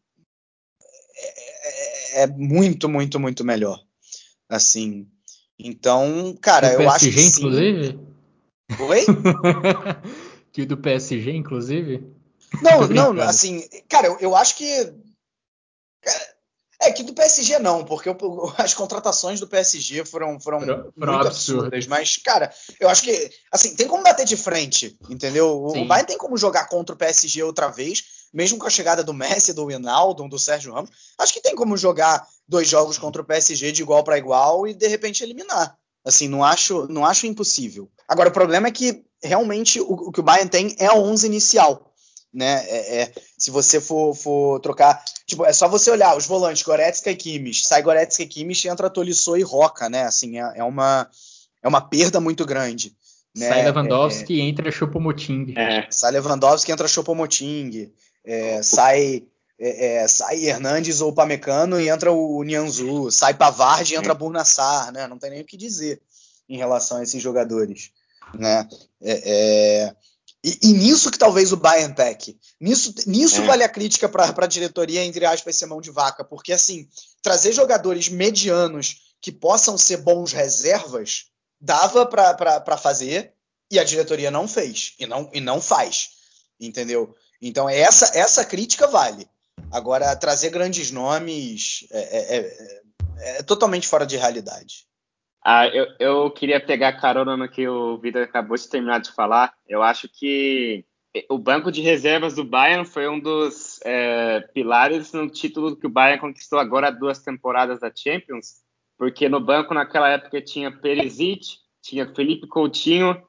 é, 1.16 2.22
é, 2.22 2.26
muito, 2.26 2.88
muito, 2.88 3.18
muito 3.18 3.44
melhor. 3.44 3.82
Assim. 4.48 5.06
Então, 5.58 6.36
cara, 6.40 6.68
do 6.68 6.82
eu 6.82 6.90
PSG, 6.90 7.08
acho 7.08 7.14
que. 7.14 7.38
inclusive? 7.38 7.86
Sim. 7.86 8.08
Oi? 8.80 9.06
que 10.52 10.66
do 10.66 10.76
PSG, 10.76 11.32
inclusive? 11.32 12.17
Não, 12.62 13.12
não, 13.12 13.22
assim, 13.22 13.66
cara, 13.88 14.06
eu, 14.06 14.18
eu 14.20 14.36
acho 14.36 14.56
que. 14.56 14.92
É 16.80 16.92
que 16.92 17.02
do 17.02 17.12
PSG 17.12 17.58
não, 17.58 17.84
porque 17.84 18.08
as 18.56 18.72
contratações 18.72 19.40
do 19.40 19.48
PSG 19.48 20.04
foram, 20.04 20.38
foram, 20.38 20.60
foram 20.60 20.92
muito 20.96 21.26
absurdas. 21.26 21.86
Mas, 21.88 22.16
cara, 22.18 22.52
eu 22.78 22.88
acho 22.88 23.02
que 23.02 23.30
assim, 23.50 23.74
tem 23.74 23.88
como 23.88 24.04
bater 24.04 24.24
de 24.24 24.36
frente, 24.36 24.96
entendeu? 25.10 25.70
Sim. 25.72 25.82
O 25.82 25.88
Bayern 25.88 26.06
tem 26.06 26.16
como 26.16 26.36
jogar 26.36 26.68
contra 26.68 26.94
o 26.94 26.98
PSG 26.98 27.42
outra 27.42 27.68
vez, 27.68 28.04
mesmo 28.32 28.58
com 28.58 28.66
a 28.66 28.70
chegada 28.70 29.02
do 29.02 29.12
Messi, 29.12 29.52
do 29.52 29.64
Wijnaldum, 29.64 30.28
do 30.28 30.38
Sérgio 30.38 30.72
Ramos. 30.72 30.90
Acho 31.18 31.32
que 31.32 31.42
tem 31.42 31.56
como 31.56 31.76
jogar 31.76 32.24
dois 32.46 32.68
jogos 32.68 32.96
contra 32.96 33.22
o 33.22 33.24
PSG 33.24 33.72
de 33.72 33.82
igual 33.82 34.04
para 34.04 34.18
igual 34.18 34.66
e 34.66 34.72
de 34.72 34.86
repente 34.86 35.24
eliminar. 35.24 35.76
Assim, 36.04 36.28
não 36.28 36.44
acho, 36.44 36.86
não 36.86 37.04
acho 37.04 37.26
impossível. 37.26 37.90
Agora, 38.06 38.28
o 38.28 38.32
problema 38.32 38.68
é 38.68 38.70
que 38.70 39.04
realmente 39.20 39.80
o, 39.80 39.92
o 39.92 40.12
que 40.12 40.20
o 40.20 40.22
Bayern 40.22 40.48
tem 40.48 40.76
é 40.78 40.86
a 40.86 40.94
11 40.94 41.26
inicial 41.26 41.87
né? 42.32 42.64
É, 42.68 43.02
é, 43.02 43.12
se 43.36 43.50
você 43.50 43.80
for, 43.80 44.14
for, 44.14 44.60
trocar, 44.60 45.02
tipo, 45.26 45.44
é 45.44 45.52
só 45.52 45.68
você 45.68 45.90
olhar 45.90 46.16
os 46.16 46.26
volantes 46.26 46.62
Goretzka 46.62 47.10
e 47.10 47.16
Kimmich, 47.16 47.66
sai 47.66 47.82
Goretzka 47.82 48.22
e 48.22 48.26
Kimmich, 48.26 48.68
entra 48.68 48.90
Tolisso 48.90 49.36
e 49.36 49.42
Roca, 49.42 49.88
né? 49.88 50.04
Assim, 50.04 50.38
é, 50.38 50.52
é, 50.56 50.64
uma 50.64 51.08
é 51.62 51.68
uma 51.68 51.80
perda 51.80 52.20
muito 52.20 52.44
grande. 52.44 52.94
Né? 53.36 53.48
Sai 53.48 53.64
Lewandowski 53.64 54.34
e 54.34 54.40
entra 54.40 54.70
Choupo-Moting. 54.70 55.54
É. 55.56 55.86
Sai 55.90 56.12
Lewandowski 56.12 56.72
entra 56.72 56.88
Choupo-Moting. 56.88 57.92
É, 58.24 58.62
sai 58.62 59.24
é, 59.58 60.02
é, 60.02 60.08
sai 60.08 60.44
Hernandes 60.44 61.00
ou 61.00 61.12
Pamecano 61.12 61.80
e 61.80 61.88
entra 61.88 62.12
o 62.12 62.42
Nianzu, 62.44 63.10
sai 63.10 63.34
Pavard 63.34 63.92
e 63.92 63.96
entra 63.96 64.14
Burnassar, 64.14 64.92
né? 64.92 65.06
Não 65.06 65.18
tem 65.18 65.30
nem 65.30 65.40
o 65.40 65.44
que 65.44 65.56
dizer 65.56 66.00
em 66.48 66.56
relação 66.56 66.98
a 66.98 67.02
esses 67.02 67.20
jogadores, 67.20 67.90
né? 68.34 68.68
É, 69.02 69.86
é 69.86 69.96
e, 70.42 70.58
e, 70.62 70.72
nisso 70.72 71.10
que 71.10 71.18
talvez 71.18 71.52
o 71.52 71.56
Bayern 71.56 71.94
peque. 71.94 72.38
Nisso, 72.60 72.94
nisso 73.06 73.42
é. 73.42 73.44
vale 73.44 73.64
a 73.64 73.68
crítica 73.68 74.08
para 74.08 74.32
a 74.36 74.46
diretoria, 74.46 75.04
entre 75.04 75.24
aspas, 75.24 75.56
ser 75.56 75.66
mão 75.66 75.80
de 75.80 75.90
vaca. 75.90 76.24
Porque, 76.24 76.52
assim, 76.52 76.88
trazer 77.22 77.52
jogadores 77.52 78.08
medianos 78.08 79.14
que 79.20 79.32
possam 79.32 79.76
ser 79.76 79.98
bons 79.98 80.32
reservas 80.32 81.26
dava 81.60 82.06
para 82.06 82.76
fazer 82.76 83.32
e 83.70 83.78
a 83.78 83.84
diretoria 83.84 84.30
não 84.30 84.46
fez. 84.46 84.94
E 84.98 85.06
não, 85.06 85.28
e 85.32 85.40
não 85.40 85.60
faz. 85.60 86.10
Entendeu? 86.60 87.14
Então, 87.42 87.68
essa, 87.68 88.16
essa 88.16 88.44
crítica 88.44 88.86
vale. 88.86 89.28
Agora, 89.72 90.14
trazer 90.14 90.50
grandes 90.50 90.92
nomes 90.92 91.84
é, 91.90 91.98
é, 92.00 92.36
é, 92.38 93.38
é 93.38 93.42
totalmente 93.42 93.88
fora 93.88 94.06
de 94.06 94.16
realidade. 94.16 94.87
Ah, 95.44 95.66
eu, 95.68 95.86
eu 95.98 96.30
queria 96.30 96.60
pegar 96.60 97.00
carona 97.00 97.36
no 97.36 97.48
que 97.48 97.66
o 97.66 97.98
Vitor 97.98 98.22
acabou 98.22 98.56
de 98.56 98.68
terminar 98.68 99.00
de 99.00 99.12
falar. 99.12 99.54
Eu 99.66 99.82
acho 99.82 100.08
que 100.08 100.84
o 101.28 101.38
banco 101.38 101.72
de 101.72 101.80
reservas 101.80 102.34
do 102.34 102.44
Bayern 102.44 102.84
foi 102.84 103.08
um 103.08 103.18
dos 103.18 103.80
é, 103.84 104.40
pilares 104.52 105.12
no 105.12 105.28
título 105.28 105.76
que 105.76 105.86
o 105.86 105.90
Bayern 105.90 106.20
conquistou 106.20 106.58
agora 106.58 106.90
duas 106.90 107.22
temporadas 107.22 107.80
da 107.80 107.90
Champions, 107.94 108.62
porque 108.96 109.28
no 109.28 109.40
banco 109.40 109.72
naquela 109.72 110.08
época 110.10 110.42
tinha 110.42 110.70
Perisic, 110.70 111.58
tinha 111.80 112.12
Felipe 112.14 112.46
Coutinho, 112.46 113.20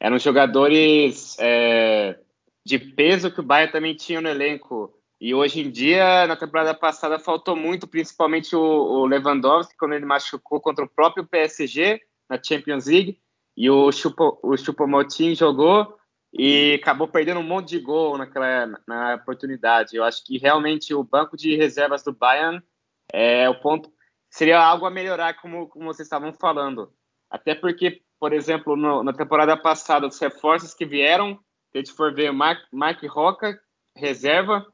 eram 0.00 0.18
jogadores 0.18 1.36
é, 1.38 2.18
de 2.64 2.78
peso 2.78 3.30
que 3.30 3.40
o 3.40 3.44
Bayern 3.44 3.72
também 3.72 3.94
tinha 3.94 4.20
no 4.20 4.28
elenco. 4.28 4.95
E 5.20 5.34
hoje 5.34 5.60
em 5.60 5.70
dia, 5.70 6.26
na 6.26 6.36
temporada 6.36 6.74
passada, 6.74 7.18
faltou 7.18 7.56
muito, 7.56 7.86
principalmente 7.86 8.54
o, 8.54 8.60
o 8.60 9.06
Lewandowski, 9.06 9.76
quando 9.78 9.94
ele 9.94 10.04
machucou 10.04 10.60
contra 10.60 10.84
o 10.84 10.88
próprio 10.88 11.26
PSG 11.26 12.00
na 12.28 12.42
Champions 12.42 12.86
League. 12.86 13.18
E 13.56 13.70
o 13.70 13.90
Choupo-Moting 13.90 15.34
jogou 15.34 15.96
e 16.32 16.78
acabou 16.82 17.08
perdendo 17.08 17.40
um 17.40 17.42
monte 17.42 17.70
de 17.70 17.80
gol 17.80 18.18
naquela 18.18 18.78
na 18.86 19.14
oportunidade. 19.14 19.96
Eu 19.96 20.04
acho 20.04 20.22
que 20.22 20.36
realmente 20.36 20.92
o 20.92 21.02
banco 21.02 21.36
de 21.36 21.56
reservas 21.56 22.02
do 22.02 22.12
Bayern 22.12 22.62
é 23.10 23.48
o 23.48 23.58
ponto 23.58 23.90
seria 24.28 24.60
algo 24.60 24.84
a 24.84 24.90
melhorar, 24.90 25.40
como, 25.40 25.66
como 25.68 25.86
vocês 25.86 26.04
estavam 26.04 26.32
falando. 26.34 26.92
Até 27.30 27.54
porque, 27.54 28.02
por 28.20 28.34
exemplo, 28.34 28.76
no, 28.76 29.02
na 29.02 29.14
temporada 29.14 29.56
passada, 29.56 30.06
os 30.06 30.18
reforços 30.18 30.74
que 30.74 30.84
vieram, 30.84 31.34
se 31.70 31.76
a 31.76 31.78
gente 31.78 31.92
for 31.92 32.14
ver 32.14 32.32
Mark, 32.32 32.60
Mark 32.70 33.02
Roca, 33.04 33.58
reserva, 33.96 34.66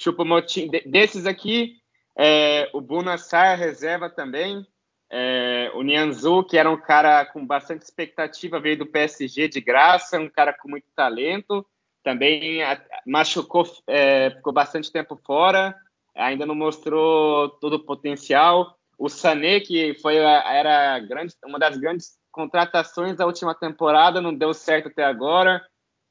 Chupomotim, 0.00 0.70
desses 0.86 1.26
aqui, 1.26 1.76
é, 2.16 2.68
o 2.72 2.80
Bunassar 2.80 3.58
reserva 3.58 4.10
também. 4.10 4.66
É, 5.10 5.70
o 5.74 5.82
Nianzu, 5.82 6.44
que 6.44 6.58
era 6.58 6.70
um 6.70 6.76
cara 6.76 7.24
com 7.24 7.46
bastante 7.46 7.82
expectativa, 7.82 8.60
veio 8.60 8.78
do 8.78 8.86
PSG 8.86 9.48
de 9.48 9.60
graça, 9.60 10.18
um 10.18 10.28
cara 10.28 10.52
com 10.52 10.68
muito 10.68 10.86
talento. 10.94 11.64
Também 12.02 12.60
machucou, 13.06 13.64
é, 13.86 14.30
ficou 14.30 14.52
bastante 14.52 14.90
tempo 14.90 15.18
fora, 15.24 15.74
ainda 16.14 16.46
não 16.46 16.54
mostrou 16.54 17.48
todo 17.48 17.74
o 17.74 17.84
potencial. 17.84 18.76
O 18.98 19.08
Sané, 19.08 19.60
que 19.60 19.94
foi 20.00 20.16
era 20.16 20.98
grande, 20.98 21.34
uma 21.44 21.58
das 21.58 21.76
grandes 21.76 22.18
contratações 22.30 23.16
da 23.16 23.26
última 23.26 23.54
temporada, 23.54 24.20
não 24.20 24.34
deu 24.34 24.52
certo 24.52 24.88
até 24.88 25.04
agora. 25.04 25.64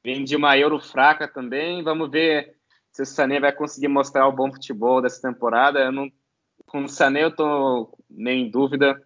Vem 0.03 0.23
de 0.23 0.35
uma 0.35 0.57
Euro 0.57 0.79
fraca 0.79 1.27
também. 1.27 1.83
Vamos 1.83 2.09
ver 2.09 2.56
se 2.97 3.03
o 3.03 3.05
Sané 3.15 3.39
vai 3.39 3.51
conseguir 3.51 3.87
mostrar 3.87 4.27
o 4.27 4.31
bom 4.31 4.51
futebol 4.51 5.01
dessa 5.01 5.21
temporada. 5.21 5.79
Eu 5.79 5.91
não, 5.91 6.11
com 6.65 6.83
o 6.83 6.89
Sané 6.89 7.23
eu 7.23 7.35
tô 7.35 7.95
meio 8.09 8.47
em 8.47 8.49
dúvida. 8.49 8.99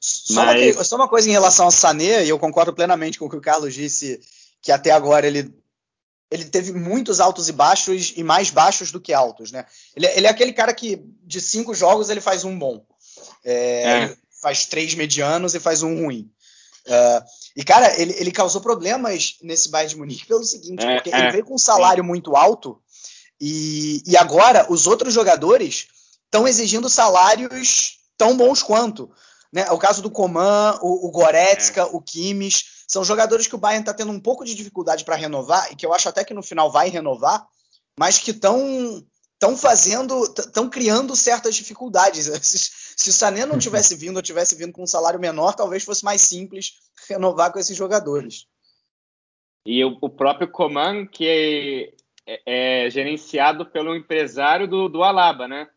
Só, 0.00 0.44
mas... 0.44 0.74
uma, 0.74 0.84
só 0.84 0.96
uma 0.96 1.08
coisa 1.08 1.28
em 1.28 1.32
relação 1.32 1.66
ao 1.66 1.70
Sané, 1.70 2.24
e 2.24 2.28
eu 2.28 2.38
concordo 2.38 2.74
plenamente 2.74 3.18
com 3.18 3.26
o 3.26 3.30
que 3.30 3.36
o 3.36 3.40
Carlos 3.40 3.72
disse, 3.72 4.20
que 4.60 4.72
até 4.72 4.90
agora 4.90 5.26
ele 5.26 5.54
ele 6.28 6.44
teve 6.44 6.72
muitos 6.72 7.20
altos 7.20 7.48
e 7.48 7.52
baixos 7.52 8.12
e 8.16 8.24
mais 8.24 8.50
baixos 8.50 8.90
do 8.90 9.00
que 9.00 9.12
altos, 9.14 9.52
né? 9.52 9.64
Ele, 9.94 10.06
ele 10.06 10.26
é 10.26 10.30
aquele 10.30 10.52
cara 10.52 10.74
que 10.74 11.00
de 11.22 11.40
cinco 11.40 11.72
jogos 11.72 12.10
ele 12.10 12.20
faz 12.20 12.42
um 12.42 12.58
bom, 12.58 12.84
é, 13.44 13.82
é. 13.82 14.16
faz 14.42 14.66
três 14.66 14.92
medianos 14.96 15.54
e 15.54 15.60
faz 15.60 15.84
um 15.84 16.02
ruim. 16.02 16.28
Uh, 16.84 17.24
e 17.54 17.64
cara, 17.64 18.00
ele, 18.00 18.12
ele 18.18 18.32
causou 18.32 18.60
problemas 18.60 19.36
nesse 19.40 19.70
Bayern 19.70 19.94
de 19.94 19.98
Munique 20.00 20.26
pelo 20.26 20.42
seguinte, 20.42 20.84
é, 20.84 20.96
porque 20.96 21.10
ele 21.10 21.26
é. 21.28 21.30
veio 21.30 21.44
com 21.44 21.54
um 21.54 21.58
salário 21.58 22.02
muito 22.02 22.34
alto 22.34 22.82
e, 23.40 24.02
e 24.06 24.16
agora 24.16 24.66
os 24.70 24.86
outros 24.86 25.12
jogadores 25.12 25.88
estão 26.24 26.46
exigindo 26.46 26.88
salários 26.88 27.98
tão 28.16 28.36
bons 28.36 28.62
quanto. 28.62 29.10
né? 29.52 29.70
O 29.70 29.78
caso 29.78 30.02
do 30.02 30.10
Coman, 30.10 30.78
o, 30.82 31.06
o 31.06 31.10
Goretzka, 31.10 31.82
é. 31.82 31.84
o 31.84 32.00
Kimmich, 32.00 32.64
são 32.88 33.04
jogadores 33.04 33.46
que 33.46 33.54
o 33.54 33.58
Bayern 33.58 33.82
está 33.82 33.92
tendo 33.92 34.12
um 34.12 34.20
pouco 34.20 34.44
de 34.44 34.54
dificuldade 34.54 35.04
para 35.04 35.16
renovar 35.16 35.70
e 35.72 35.76
que 35.76 35.84
eu 35.84 35.92
acho 35.92 36.08
até 36.08 36.24
que 36.24 36.34
no 36.34 36.42
final 36.42 36.70
vai 36.70 36.88
renovar, 36.88 37.46
mas 37.98 38.18
que 38.18 38.30
estão 38.30 39.04
estão 39.34 39.54
fazendo, 39.54 40.24
estão 40.24 40.68
criando 40.70 41.14
certas 41.14 41.54
dificuldades. 41.54 42.24
Se, 42.42 42.70
se 42.96 43.10
o 43.10 43.12
Sané 43.12 43.44
não 43.44 43.58
tivesse 43.58 43.94
vindo 43.96 44.16
ou 44.16 44.22
tivesse 44.22 44.54
vindo 44.54 44.72
com 44.72 44.82
um 44.82 44.86
salário 44.86 45.20
menor, 45.20 45.54
talvez 45.54 45.84
fosse 45.84 46.04
mais 46.04 46.22
simples 46.22 46.78
renovar 47.08 47.52
com 47.52 47.58
esses 47.58 47.76
jogadores. 47.76 48.46
E 49.66 49.84
o, 49.84 49.98
o 50.00 50.08
próprio 50.08 50.50
Coman, 50.50 51.06
que 51.06 51.92
é, 52.26 52.86
é, 52.86 52.90
gerenciado 52.90 53.64
pelo 53.64 53.94
empresário 53.94 54.66
do, 54.66 54.88
do 54.88 55.02
Alaba, 55.02 55.46
né? 55.46 55.68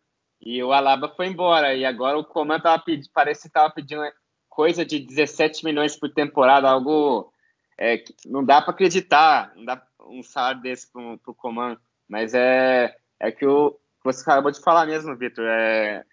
E 0.41 0.63
o 0.63 0.71
Alaba 0.73 1.09
foi 1.09 1.27
embora. 1.27 1.75
E 1.75 1.85
agora 1.85 2.17
o 2.17 2.25
Coman 2.25 2.59
tava 2.59 2.81
pedindo, 2.81 3.09
parece 3.13 3.41
que 3.43 3.47
estava 3.47 3.71
pedindo 3.73 4.01
coisa 4.49 4.85
de 4.85 4.99
17 4.99 5.63
milhões 5.63 5.95
por 5.95 6.09
temporada, 6.09 6.69
algo 6.69 7.31
é, 7.77 7.97
que 7.97 8.13
não 8.25 8.43
dá 8.43 8.61
para 8.61 8.71
acreditar, 8.71 9.53
não 9.55 9.65
dá 9.65 9.81
um 10.01 10.23
salário 10.23 10.61
desse 10.61 10.91
para 10.91 11.01
o 11.01 11.35
Coman. 11.35 11.77
Mas 12.07 12.33
é, 12.33 12.95
é 13.19 13.31
que 13.31 13.45
o 13.45 13.71
que 13.71 14.05
você 14.05 14.21
acabou 14.21 14.51
de 14.51 14.61
falar 14.61 14.85
mesmo, 14.85 15.15
Vitor. 15.15 15.45
É, 15.45 16.03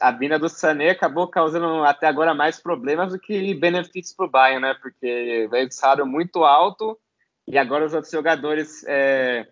a 0.00 0.10
vinda 0.10 0.38
do 0.38 0.48
Sané 0.48 0.90
acabou 0.90 1.28
causando 1.28 1.84
até 1.84 2.06
agora 2.08 2.34
mais 2.34 2.60
problemas 2.60 3.12
do 3.12 3.18
que 3.18 3.54
benefícios 3.54 4.14
para 4.14 4.26
o 4.26 4.30
Bayern, 4.30 4.60
né? 4.60 4.74
Porque 4.74 5.48
veio 5.50 5.68
de 5.68 5.74
salário 5.74 6.04
muito 6.04 6.44
alto 6.44 6.98
e 7.46 7.56
agora 7.56 7.86
os 7.86 7.94
outros 7.94 8.12
jogadores, 8.12 8.84
é, 8.86 9.48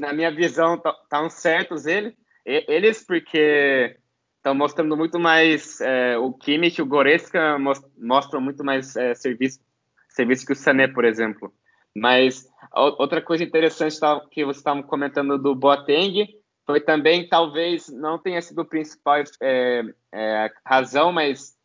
na 0.00 0.12
minha 0.12 0.30
visão, 0.30 0.74
estão 0.74 1.28
certos 1.28 1.86
ele, 1.86 2.16
eles, 2.44 3.04
porque 3.04 3.96
estão 4.36 4.54
mostrando 4.54 4.96
muito 4.96 5.18
mais 5.18 5.80
é, 5.80 6.16
o 6.16 6.32
Kimmich 6.32 6.78
e 6.78 6.82
o 6.82 6.86
Goretzka 6.86 7.58
mostram 7.98 8.40
muito 8.40 8.62
mais 8.62 8.94
é, 8.94 9.14
serviço, 9.14 9.60
serviço 10.08 10.46
que 10.46 10.52
o 10.52 10.56
Sané, 10.56 10.86
por 10.86 11.04
exemplo. 11.04 11.52
Mas 11.94 12.46
outra 12.72 13.20
coisa 13.20 13.42
interessante 13.42 13.98
que 14.30 14.44
você 14.44 14.60
estava 14.60 14.82
comentando 14.82 15.38
do 15.38 15.54
Boateng 15.54 16.28
foi 16.64 16.80
também, 16.80 17.28
talvez, 17.28 17.88
não 17.88 18.18
tenha 18.18 18.42
sido 18.42 18.60
o 18.60 18.64
principal 18.64 19.22
é, 19.40 19.82
é, 20.12 20.50
razão, 20.64 21.10
mas 21.10 21.55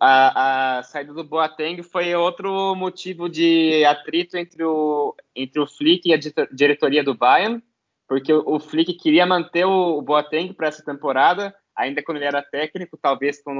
a, 0.00 0.78
a, 0.78 0.82
saída 0.82 1.12
do 1.12 1.24
Boateng 1.24 1.82
foi 1.82 2.14
outro 2.14 2.74
motivo 2.74 3.28
de 3.28 3.84
atrito 3.84 4.36
entre 4.36 4.64
o, 4.64 5.14
entre 5.34 5.60
o 5.60 5.66
Flick 5.66 6.08
e 6.08 6.14
a 6.14 6.18
diretoria 6.52 7.02
do 7.02 7.14
Bayern, 7.14 7.62
porque 8.06 8.32
o, 8.32 8.42
o 8.46 8.60
Flick 8.60 8.94
queria 8.94 9.26
manter 9.26 9.64
o, 9.64 9.98
o 9.98 10.02
Boateng 10.02 10.52
para 10.52 10.68
essa 10.68 10.84
temporada, 10.84 11.54
ainda 11.74 12.02
quando 12.02 12.18
ele 12.18 12.26
era 12.26 12.42
técnico, 12.42 12.96
talvez 12.96 13.42
para 13.42 13.52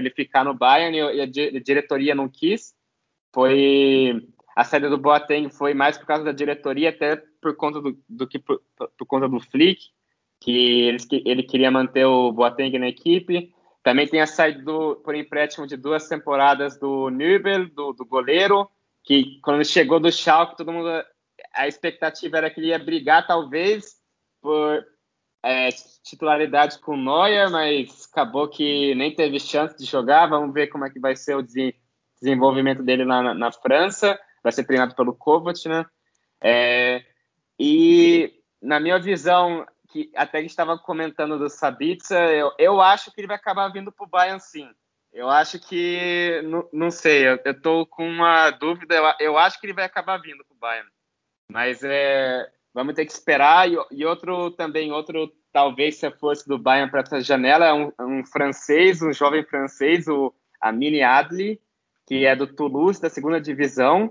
ele 0.00 0.10
ficar 0.10 0.44
no 0.44 0.54
Bayern, 0.54 0.96
e, 0.96 1.20
a, 1.20 1.24
a 1.24 1.62
diretoria 1.62 2.14
não 2.14 2.28
quis. 2.28 2.74
Foi 3.32 4.22
a 4.56 4.64
saída 4.64 4.88
do 4.88 4.98
Boateng 4.98 5.48
foi 5.50 5.74
mais 5.74 5.98
por 5.98 6.06
causa 6.06 6.24
da 6.24 6.32
diretoria, 6.32 6.90
até 6.90 7.16
por 7.40 7.56
conta 7.56 7.80
do, 7.80 7.98
do 8.08 8.26
que 8.26 8.38
por, 8.38 8.62
por, 8.76 9.06
conta 9.06 9.28
do 9.28 9.40
Flick 9.40 9.82
que 10.40 10.82
eles, 10.82 11.06
ele 11.10 11.42
queria 11.42 11.70
manter 11.70 12.04
o 12.04 12.30
Boateng 12.30 12.78
na 12.78 12.88
equipe. 12.88 13.53
Também 13.84 14.08
tem 14.08 14.20
a 14.20 14.26
saída 14.26 14.62
do, 14.62 14.96
por 14.96 15.14
empréstimo 15.14 15.66
de 15.66 15.76
duas 15.76 16.08
temporadas 16.08 16.78
do 16.78 17.10
Nübel, 17.10 17.68
do, 17.68 17.92
do 17.92 18.04
goleiro, 18.04 18.68
que 19.04 19.38
quando 19.42 19.62
chegou 19.62 20.00
do 20.00 20.10
Schalke, 20.10 20.56
todo 20.56 20.72
mundo 20.72 20.88
a 21.52 21.68
expectativa 21.68 22.38
era 22.38 22.50
que 22.50 22.60
ele 22.60 22.68
ia 22.68 22.78
brigar 22.78 23.26
talvez 23.26 23.96
por 24.40 24.82
é, 25.42 25.68
titularidade 26.02 26.78
com 26.78 26.96
Neuer, 26.96 27.50
mas 27.50 28.08
acabou 28.10 28.48
que 28.48 28.94
nem 28.94 29.14
teve 29.14 29.38
chance 29.38 29.76
de 29.76 29.84
jogar. 29.84 30.28
Vamos 30.28 30.54
ver 30.54 30.68
como 30.68 30.86
é 30.86 30.90
que 30.90 30.98
vai 30.98 31.14
ser 31.14 31.36
o 31.36 31.46
desenvolvimento 32.20 32.82
dele 32.82 33.04
lá 33.04 33.22
na, 33.22 33.34
na 33.34 33.52
França. 33.52 34.18
Vai 34.42 34.52
ser 34.52 34.64
treinado 34.64 34.94
pelo 34.94 35.14
Kovac, 35.14 35.68
né? 35.68 35.84
É, 36.42 37.04
e 37.58 38.32
na 38.62 38.80
minha 38.80 38.98
visão, 38.98 39.66
que 39.94 40.10
até 40.16 40.38
a 40.38 40.40
gente 40.40 40.50
estava 40.50 40.76
comentando 40.76 41.38
do 41.38 41.48
Sabitza, 41.48 42.18
eu, 42.32 42.52
eu 42.58 42.80
acho 42.80 43.12
que 43.12 43.20
ele 43.20 43.28
vai 43.28 43.36
acabar 43.36 43.68
vindo 43.68 43.92
para 43.92 44.04
o 44.04 44.08
Bayern 44.08 44.40
sim. 44.40 44.68
Eu 45.12 45.30
acho 45.30 45.60
que, 45.60 46.42
não, 46.42 46.68
não 46.72 46.90
sei, 46.90 47.28
eu, 47.28 47.36
estou 47.36 47.86
com 47.86 48.04
uma 48.04 48.50
dúvida, 48.50 48.96
eu, 48.96 49.04
eu, 49.20 49.38
acho 49.38 49.60
que 49.60 49.66
ele 49.66 49.72
vai 49.72 49.84
acabar 49.84 50.16
vindo 50.16 50.44
para 50.44 50.54
o 50.54 50.58
Bayern. 50.58 50.90
Mas 51.48 51.84
é, 51.84 52.50
vamos 52.74 52.94
ter 52.94 53.06
que 53.06 53.12
esperar. 53.12 53.70
E, 53.70 53.76
e, 53.92 54.04
outro 54.04 54.50
também, 54.50 54.90
outro 54.90 55.32
talvez 55.52 55.98
se 55.98 56.10
fosse 56.10 56.48
do 56.48 56.58
Bayern 56.58 56.90
para 56.90 57.02
essa 57.02 57.20
janela, 57.20 57.66
é 57.66 57.72
um, 57.72 57.92
um, 58.00 58.26
francês, 58.26 59.00
um 59.00 59.12
jovem 59.12 59.44
francês, 59.44 60.08
o 60.08 60.34
Amine 60.60 61.04
Adli, 61.04 61.60
que 62.04 62.26
é 62.26 62.34
do 62.34 62.48
Toulouse, 62.48 63.00
da 63.00 63.08
segunda 63.08 63.40
divisão. 63.40 64.10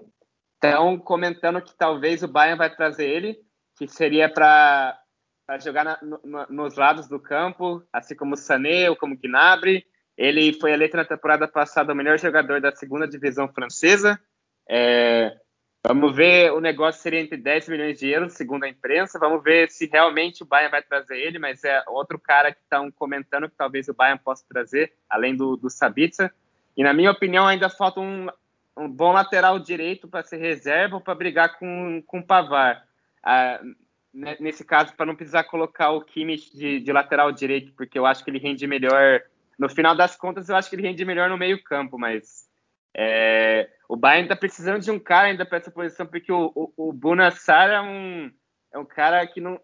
Estão 0.53 0.97
comentando 0.97 1.61
que 1.61 1.75
talvez 1.75 2.23
o 2.23 2.27
Bayern 2.29 2.57
vai 2.57 2.73
trazer 2.73 3.09
ele, 3.09 3.37
que 3.75 3.85
seria 3.85 4.29
para 4.29 5.02
para 5.45 5.59
jogar 5.59 5.83
na, 5.83 5.99
no, 6.01 6.45
nos 6.49 6.75
lados 6.75 7.07
do 7.07 7.19
campo, 7.19 7.83
assim 7.91 8.15
como 8.15 8.37
Sané 8.37 8.89
ou 8.89 8.95
como 8.95 9.17
Gnabry. 9.17 9.85
Ele 10.17 10.53
foi 10.53 10.71
eleito 10.71 10.95
na 10.95 11.05
temporada 11.05 11.47
passada 11.47 11.91
o 11.91 11.95
melhor 11.95 12.17
jogador 12.19 12.61
da 12.61 12.73
segunda 12.75 13.07
divisão 13.07 13.47
francesa. 13.47 14.19
É, 14.69 15.35
vamos 15.85 16.15
ver, 16.15 16.53
o 16.53 16.61
negócio 16.61 17.01
seria 17.01 17.19
entre 17.19 17.35
10 17.35 17.67
milhões 17.67 17.99
de 17.99 18.09
euros, 18.09 18.33
segundo 18.33 18.63
a 18.63 18.69
imprensa. 18.69 19.19
Vamos 19.19 19.43
ver 19.43 19.69
se 19.69 19.87
realmente 19.87 20.43
o 20.43 20.45
Bayern 20.45 20.71
vai 20.71 20.83
trazer 20.83 21.17
ele, 21.17 21.39
mas 21.39 21.63
é 21.63 21.83
outro 21.87 22.19
cara 22.19 22.53
que 22.53 22.61
estão 22.61 22.91
comentando 22.91 23.49
que 23.49 23.55
talvez 23.57 23.87
o 23.87 23.93
Bayern 23.93 24.21
possa 24.23 24.45
trazer, 24.47 24.93
além 25.09 25.35
do, 25.35 25.57
do 25.57 25.69
Sabitzer. 25.69 26.31
E 26.77 26.83
na 26.83 26.93
minha 26.93 27.11
opinião, 27.11 27.47
ainda 27.47 27.69
falta 27.69 27.99
um, 27.99 28.27
um 28.77 28.87
bom 28.87 29.11
lateral 29.11 29.59
direito 29.59 30.07
para 30.07 30.23
ser 30.23 30.37
reserva 30.37 30.95
ou 30.95 31.01
para 31.01 31.15
brigar 31.15 31.57
com, 31.57 32.03
com 32.05 32.19
o 32.19 32.25
Pavar. 32.25 32.83
Ah, 33.23 33.59
nesse 34.13 34.63
caso, 34.63 34.95
para 34.95 35.05
não 35.05 35.15
precisar 35.15 35.43
colocar 35.45 35.89
o 35.91 36.01
Kimmich 36.01 36.55
de, 36.55 36.79
de, 36.79 36.91
lateral 36.91 37.31
direito, 37.31 37.73
porque 37.73 37.97
eu 37.97 38.05
acho 38.05 38.23
que 38.23 38.29
ele 38.29 38.39
rende 38.39 38.67
melhor. 38.67 39.21
No 39.57 39.67
final 39.69 39.95
das 39.95 40.15
contas, 40.15 40.49
eu 40.49 40.55
acho 40.55 40.69
que 40.69 40.75
ele 40.75 40.83
rende 40.83 41.03
melhor 41.03 41.29
no 41.29 41.37
meio-campo, 41.37 41.97
mas 41.97 42.47
é, 42.95 43.69
o 43.89 43.95
Bayern 43.95 44.25
está 44.25 44.35
precisando 44.35 44.81
de 44.81 44.91
um 44.91 44.99
cara 44.99 45.29
ainda 45.29 45.45
para 45.45 45.57
essa 45.57 45.71
posição, 45.71 46.05
porque 46.05 46.31
o, 46.31 46.51
o, 46.55 46.89
o 46.89 46.93
Bunassar 46.93 47.69
é 47.69 47.81
um, 47.81 48.31
é 48.71 48.77
um 48.77 48.85
cara 48.85 49.25
que 49.25 49.41
não. 49.41 49.59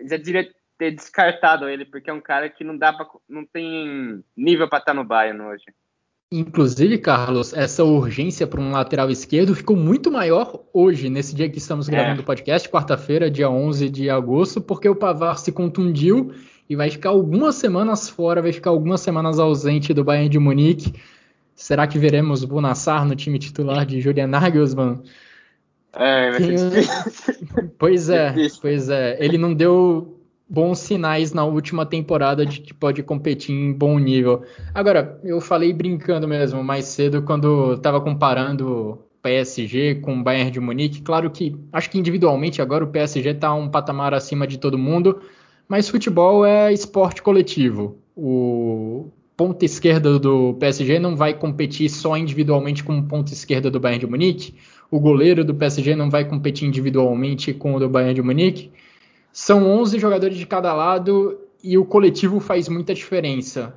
Já 0.00 0.16
diria 0.16 0.50
ter 0.78 0.92
descartado 0.92 1.68
ele, 1.68 1.84
porque 1.84 2.10
é 2.10 2.12
um 2.12 2.20
cara 2.20 2.48
que 2.48 2.64
não 2.64 2.76
dá 2.76 2.92
para 2.92 3.06
não 3.28 3.44
tem 3.44 4.24
nível 4.36 4.68
para 4.68 4.78
estar 4.78 4.92
tá 4.92 4.94
no 4.94 5.04
Bayern 5.04 5.40
hoje. 5.42 5.64
Inclusive, 6.32 6.96
Carlos, 6.98 7.52
essa 7.52 7.82
urgência 7.82 8.46
para 8.46 8.60
um 8.60 8.70
lateral 8.70 9.10
esquerdo 9.10 9.52
ficou 9.52 9.74
muito 9.74 10.12
maior 10.12 10.62
hoje, 10.72 11.10
nesse 11.10 11.34
dia 11.34 11.48
que 11.48 11.58
estamos 11.58 11.88
é. 11.88 11.90
gravando 11.90 12.22
o 12.22 12.24
podcast, 12.24 12.68
quarta-feira, 12.68 13.28
dia 13.28 13.50
11 13.50 13.90
de 13.90 14.08
agosto, 14.08 14.60
porque 14.60 14.88
o 14.88 14.94
Pavar 14.94 15.38
se 15.38 15.50
contundiu 15.50 16.32
e 16.68 16.76
vai 16.76 16.88
ficar 16.88 17.08
algumas 17.08 17.56
semanas 17.56 18.08
fora, 18.08 18.40
vai 18.40 18.52
ficar 18.52 18.70
algumas 18.70 19.00
semanas 19.00 19.40
ausente 19.40 19.92
do 19.92 20.04
Bayern 20.04 20.28
de 20.28 20.38
Munique. 20.38 20.94
Será 21.52 21.84
que 21.88 21.98
veremos 21.98 22.44
Bonassar 22.44 23.04
no 23.04 23.16
time 23.16 23.36
titular 23.36 23.84
de 23.84 24.00
Julian 24.00 24.28
Nagelsmann? 24.28 25.02
É, 25.92 26.30
vai 26.30 26.56
ser 26.56 26.86
Pois 27.76 28.08
é, 28.08 28.32
pois 28.62 28.88
é. 28.88 29.16
Ele 29.18 29.36
não 29.36 29.52
deu 29.52 30.19
bons 30.50 30.80
sinais 30.80 31.32
na 31.32 31.44
última 31.44 31.86
temporada 31.86 32.44
de 32.44 32.60
que 32.60 32.74
pode 32.74 33.04
competir 33.04 33.54
em 33.54 33.72
bom 33.72 34.00
nível. 34.00 34.42
Agora, 34.74 35.20
eu 35.22 35.40
falei 35.40 35.72
brincando 35.72 36.26
mesmo 36.26 36.64
mais 36.64 36.86
cedo 36.86 37.22
quando 37.22 37.74
estava 37.74 38.00
comparando 38.00 38.98
PSG 39.22 39.96
com 39.96 40.18
o 40.18 40.22
Bayern 40.24 40.50
de 40.50 40.58
Munique. 40.58 41.02
Claro 41.02 41.30
que 41.30 41.56
acho 41.72 41.88
que 41.88 41.98
individualmente 41.98 42.60
agora 42.60 42.82
o 42.82 42.88
PSG 42.88 43.30
está 43.30 43.54
um 43.54 43.68
patamar 43.68 44.12
acima 44.12 44.44
de 44.44 44.58
todo 44.58 44.76
mundo, 44.76 45.20
mas 45.68 45.88
futebol 45.88 46.44
é 46.44 46.72
esporte 46.72 47.22
coletivo. 47.22 47.96
O 48.16 49.08
ponta 49.36 49.64
esquerda 49.64 50.18
do 50.18 50.54
PSG 50.54 50.98
não 50.98 51.14
vai 51.14 51.32
competir 51.32 51.88
só 51.88 52.16
individualmente 52.16 52.82
com 52.82 52.98
o 52.98 53.04
ponta 53.04 53.32
esquerda 53.32 53.70
do 53.70 53.78
Bayern 53.78 54.00
de 54.00 54.10
Munique. 54.10 54.54
O 54.90 54.98
goleiro 54.98 55.44
do 55.44 55.54
PSG 55.54 55.94
não 55.94 56.10
vai 56.10 56.24
competir 56.24 56.66
individualmente 56.66 57.54
com 57.54 57.74
o 57.74 57.78
do 57.78 57.88
Bayern 57.88 58.14
de 58.14 58.22
Munique. 58.22 58.72
São 59.32 59.66
11 59.66 59.98
jogadores 59.98 60.36
de 60.36 60.46
cada 60.46 60.72
lado 60.72 61.38
e 61.62 61.78
o 61.78 61.84
coletivo 61.84 62.40
faz 62.40 62.68
muita 62.68 62.94
diferença. 62.94 63.74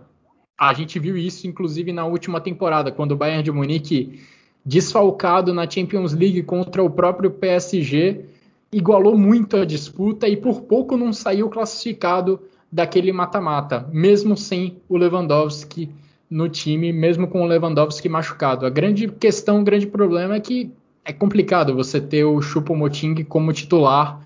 A 0.58 0.74
gente 0.74 0.98
viu 1.00 1.18
isso, 1.18 1.48
inclusive, 1.48 1.92
na 1.92 2.06
última 2.06 2.40
temporada, 2.40 2.92
quando 2.92 3.12
o 3.12 3.16
Bayern 3.16 3.44
de 3.44 3.52
Munique, 3.52 4.22
desfalcado 4.66 5.54
na 5.54 5.70
Champions 5.70 6.14
League 6.14 6.42
contra 6.44 6.84
o 6.84 6.90
próprio 6.90 7.30
PSG, 7.32 8.26
igualou 8.72 9.18
muito 9.18 9.58
a 9.58 9.66
disputa 9.66 10.28
e 10.28 10.38
por 10.38 10.62
pouco 10.62 10.98
não 10.98 11.14
saiu 11.14 11.50
classificado 11.50 12.40
daquele 12.72 13.12
mata-mata, 13.12 13.88
mesmo 13.92 14.36
sem 14.36 14.78
o 14.90 14.98
Lewandowski 14.98 15.92
no 16.30 16.50
time, 16.50 16.92
mesmo 16.92 17.28
com 17.28 17.44
o 17.44 17.46
Lewandowski 17.46 18.10
machucado. 18.10 18.66
A 18.66 18.70
grande 18.70 19.08
questão, 19.08 19.62
o 19.62 19.64
grande 19.64 19.86
problema 19.86 20.36
é 20.36 20.40
que 20.40 20.72
é 21.06 21.14
complicado 21.14 21.76
você 21.76 22.02
ter 22.02 22.24
o 22.24 22.42
Choupo-Moting 22.42 23.24
como 23.26 23.54
titular 23.54 24.20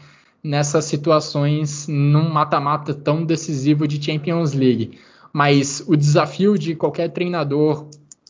nessas 0.48 0.86
situações 0.86 1.88
num 1.88 2.30
mata-mata 2.30 2.94
tão 2.94 3.26
decisivo 3.26 3.88
de 3.88 4.02
Champions 4.04 4.54
League. 4.54 4.98
Mas 5.34 5.84
o 5.86 5.96
desafio 5.96 6.58
de 6.58 6.74
qualquer 6.74 7.10
treinador 7.10 7.90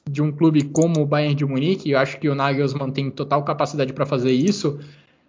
de 0.09 0.21
um 0.21 0.31
clube 0.31 0.63
como 0.63 1.01
o 1.01 1.05
Bayern 1.05 1.35
de 1.35 1.45
Munique, 1.45 1.91
eu 1.91 1.99
acho 1.99 2.19
que 2.19 2.27
o 2.27 2.33
Nagelsmann 2.33 2.91
tem 2.91 3.11
total 3.11 3.43
capacidade 3.43 3.93
para 3.93 4.05
fazer 4.05 4.31
isso, 4.31 4.79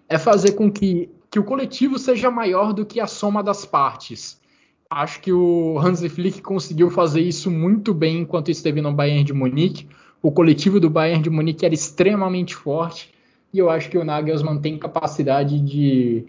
é 0.08 0.16
fazer 0.16 0.52
com 0.52 0.70
que, 0.70 1.10
que 1.30 1.38
o 1.38 1.44
coletivo 1.44 1.98
seja 1.98 2.30
maior 2.30 2.72
do 2.72 2.86
que 2.86 3.00
a 3.00 3.06
soma 3.06 3.42
das 3.42 3.66
partes. 3.66 4.40
Acho 4.88 5.20
que 5.20 5.30
o 5.30 5.78
Hansi 5.78 6.08
Flick 6.08 6.40
conseguiu 6.40 6.90
fazer 6.90 7.20
isso 7.20 7.50
muito 7.50 7.92
bem 7.92 8.20
enquanto 8.20 8.50
esteve 8.50 8.80
no 8.80 8.92
Bayern 8.92 9.24
de 9.24 9.34
Munique. 9.34 9.86
O 10.22 10.32
coletivo 10.32 10.80
do 10.80 10.88
Bayern 10.88 11.22
de 11.22 11.28
Munique 11.28 11.66
era 11.66 11.74
extremamente 11.74 12.56
forte 12.56 13.12
e 13.52 13.58
eu 13.58 13.68
acho 13.68 13.90
que 13.90 13.98
o 13.98 14.04
Nagelsmann 14.04 14.58
tem 14.58 14.78
capacidade 14.78 15.60
de, 15.60 16.24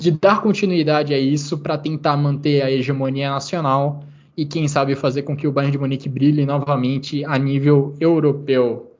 de 0.00 0.10
dar 0.10 0.42
continuidade 0.42 1.12
a 1.12 1.18
isso 1.18 1.58
para 1.58 1.78
tentar 1.78 2.16
manter 2.16 2.62
a 2.62 2.70
hegemonia 2.70 3.30
nacional 3.30 4.02
e 4.36 4.46
quem 4.46 4.66
sabe 4.66 4.94
fazer 4.94 5.22
com 5.22 5.36
que 5.36 5.46
o 5.46 5.52
Bayern 5.52 5.72
de 5.72 5.78
Munique 5.78 6.08
brilhe 6.08 6.46
novamente 6.46 7.24
a 7.24 7.36
nível 7.38 7.94
europeu. 8.00 8.96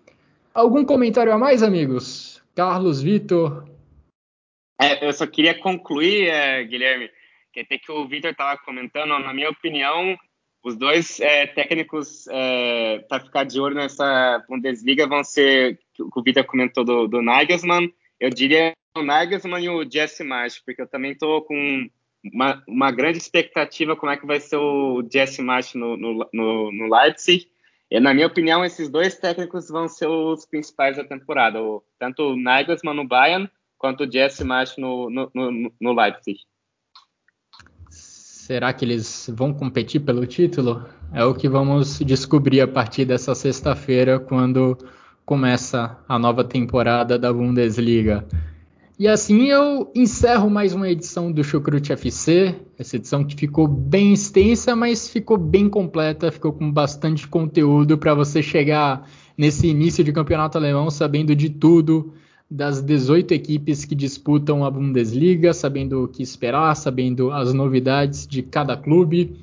Algum 0.52 0.84
comentário 0.84 1.32
a 1.32 1.38
mais, 1.38 1.62
amigos? 1.62 2.42
Carlos, 2.54 3.00
Vitor? 3.00 3.64
É, 4.80 5.06
eu 5.06 5.12
só 5.12 5.26
queria 5.26 5.54
concluir, 5.54 6.28
é, 6.28 6.64
Guilherme, 6.64 7.10
que 7.52 7.60
até 7.60 7.78
que 7.78 7.90
o 7.90 8.06
Vitor 8.06 8.32
estava 8.32 8.60
comentando, 8.62 9.18
na 9.18 9.32
minha 9.32 9.50
opinião, 9.50 10.16
os 10.62 10.76
dois 10.76 11.20
é, 11.20 11.46
técnicos 11.46 12.26
é, 12.28 12.98
para 13.08 13.24
ficar 13.24 13.44
de 13.44 13.60
olho 13.60 13.74
nessa 13.74 14.44
Bundesliga 14.48 15.06
vão 15.06 15.24
ser, 15.24 15.78
o 15.98 16.22
Vitor 16.22 16.44
comentou 16.44 16.84
do, 16.84 17.06
do 17.06 17.22
Nagelsmann, 17.22 17.92
eu 18.18 18.28
diria 18.30 18.72
o 18.96 19.02
Nagelsmann 19.02 19.64
e 19.64 19.68
o 19.68 19.88
Jesse 19.88 20.24
March, 20.24 20.62
porque 20.64 20.82
eu 20.82 20.86
também 20.86 21.12
estou 21.12 21.42
com 21.42 21.88
uma, 22.24 22.62
uma, 22.66 22.90
grande 22.90 23.18
expectativa 23.18 23.96
como 23.96 24.12
é 24.12 24.16
que 24.16 24.26
vai 24.26 24.40
ser 24.40 24.56
o 24.56 25.02
Jesse 25.10 25.40
March 25.42 25.74
no, 25.74 25.96
no, 25.96 26.28
no, 26.32 26.72
no 26.72 26.94
Leipzig. 26.94 27.48
E, 27.90 27.98
na 27.98 28.14
minha 28.14 28.26
opinião, 28.26 28.64
esses 28.64 28.88
dois 28.88 29.16
técnicos 29.16 29.68
vão 29.68 29.88
ser 29.88 30.06
os 30.06 30.44
principais 30.46 30.96
da 30.96 31.04
temporada, 31.04 31.58
tanto 31.98 32.22
o 32.22 32.36
Nagelsmann 32.36 32.94
no 32.94 33.06
Bayern 33.06 33.50
quanto 33.78 34.04
o 34.04 34.12
Jesse 34.12 34.44
March 34.44 34.76
no, 34.78 35.08
no, 35.10 35.30
no, 35.34 35.72
no 35.80 35.92
Leipzig. 35.92 36.40
Será 37.88 38.72
que 38.72 38.84
eles 38.84 39.30
vão 39.32 39.54
competir 39.54 40.00
pelo 40.00 40.26
título? 40.26 40.84
É 41.12 41.24
o 41.24 41.34
que 41.34 41.48
vamos 41.48 41.98
descobrir 42.00 42.60
a 42.60 42.68
partir 42.68 43.04
dessa 43.04 43.34
sexta-feira, 43.34 44.18
quando 44.18 44.76
começa 45.24 45.98
a 46.08 46.18
nova 46.18 46.44
temporada 46.44 47.18
da 47.18 47.32
Bundesliga. 47.32 48.26
E 49.00 49.08
assim 49.08 49.46
eu 49.46 49.90
encerro 49.94 50.50
mais 50.50 50.74
uma 50.74 50.86
edição 50.86 51.32
do 51.32 51.42
Chucrute 51.42 51.90
FC. 51.90 52.54
Essa 52.78 52.96
edição 52.96 53.24
que 53.24 53.34
ficou 53.34 53.66
bem 53.66 54.12
extensa, 54.12 54.76
mas 54.76 55.08
ficou 55.08 55.38
bem 55.38 55.70
completa, 55.70 56.30
ficou 56.30 56.52
com 56.52 56.70
bastante 56.70 57.26
conteúdo 57.26 57.96
para 57.96 58.12
você 58.14 58.42
chegar 58.42 59.08
nesse 59.38 59.68
início 59.68 60.04
de 60.04 60.12
campeonato 60.12 60.58
alemão 60.58 60.90
sabendo 60.90 61.34
de 61.34 61.48
tudo 61.48 62.12
das 62.50 62.82
18 62.82 63.32
equipes 63.32 63.86
que 63.86 63.94
disputam 63.94 64.66
a 64.66 64.70
Bundesliga, 64.70 65.54
sabendo 65.54 66.04
o 66.04 66.08
que 66.08 66.22
esperar, 66.22 66.76
sabendo 66.76 67.32
as 67.32 67.54
novidades 67.54 68.26
de 68.26 68.42
cada 68.42 68.76
clube. 68.76 69.34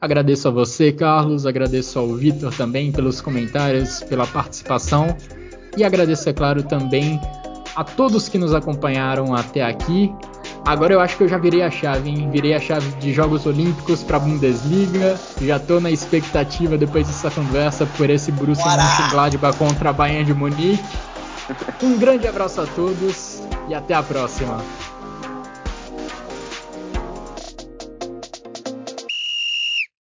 Agradeço 0.00 0.48
a 0.48 0.50
você, 0.50 0.90
Carlos, 0.90 1.46
agradeço 1.46 1.96
ao 1.96 2.12
Vitor 2.12 2.52
também 2.56 2.90
pelos 2.90 3.20
comentários, 3.20 4.00
pela 4.00 4.26
participação 4.26 5.16
e 5.76 5.84
agradeço, 5.84 6.28
é 6.28 6.32
claro, 6.32 6.64
também 6.64 7.20
a 7.76 7.84
todos 7.84 8.28
que 8.28 8.38
nos 8.38 8.54
acompanharam 8.54 9.34
até 9.34 9.62
aqui. 9.62 10.12
Agora 10.64 10.94
eu 10.94 11.00
acho 11.00 11.16
que 11.16 11.24
eu 11.24 11.28
já 11.28 11.36
virei 11.36 11.62
a 11.62 11.70
chave, 11.70 12.08
hein? 12.10 12.28
Virei 12.30 12.54
a 12.54 12.60
chave 12.60 12.90
de 12.98 13.12
Jogos 13.12 13.46
Olímpicos 13.46 14.02
para 14.02 14.16
a 14.16 14.20
Bundesliga. 14.20 15.16
Já 15.40 15.58
estou 15.58 15.80
na 15.80 15.90
expectativa 15.90 16.76
depois 16.78 17.06
dessa 17.06 17.30
conversa 17.30 17.86
por 17.96 18.08
esse 18.08 18.32
Borussia 18.32 18.64
Mönchengladbach 18.64 19.58
contra 19.58 19.90
a 19.90 19.92
Bayern 19.92 20.24
de 20.24 20.34
Munique. 20.34 20.82
Um 21.82 21.98
grande 21.98 22.26
abraço 22.26 22.62
a 22.62 22.66
todos 22.66 23.42
e 23.68 23.74
até 23.74 23.94
a 23.94 24.02
próxima. 24.02 24.58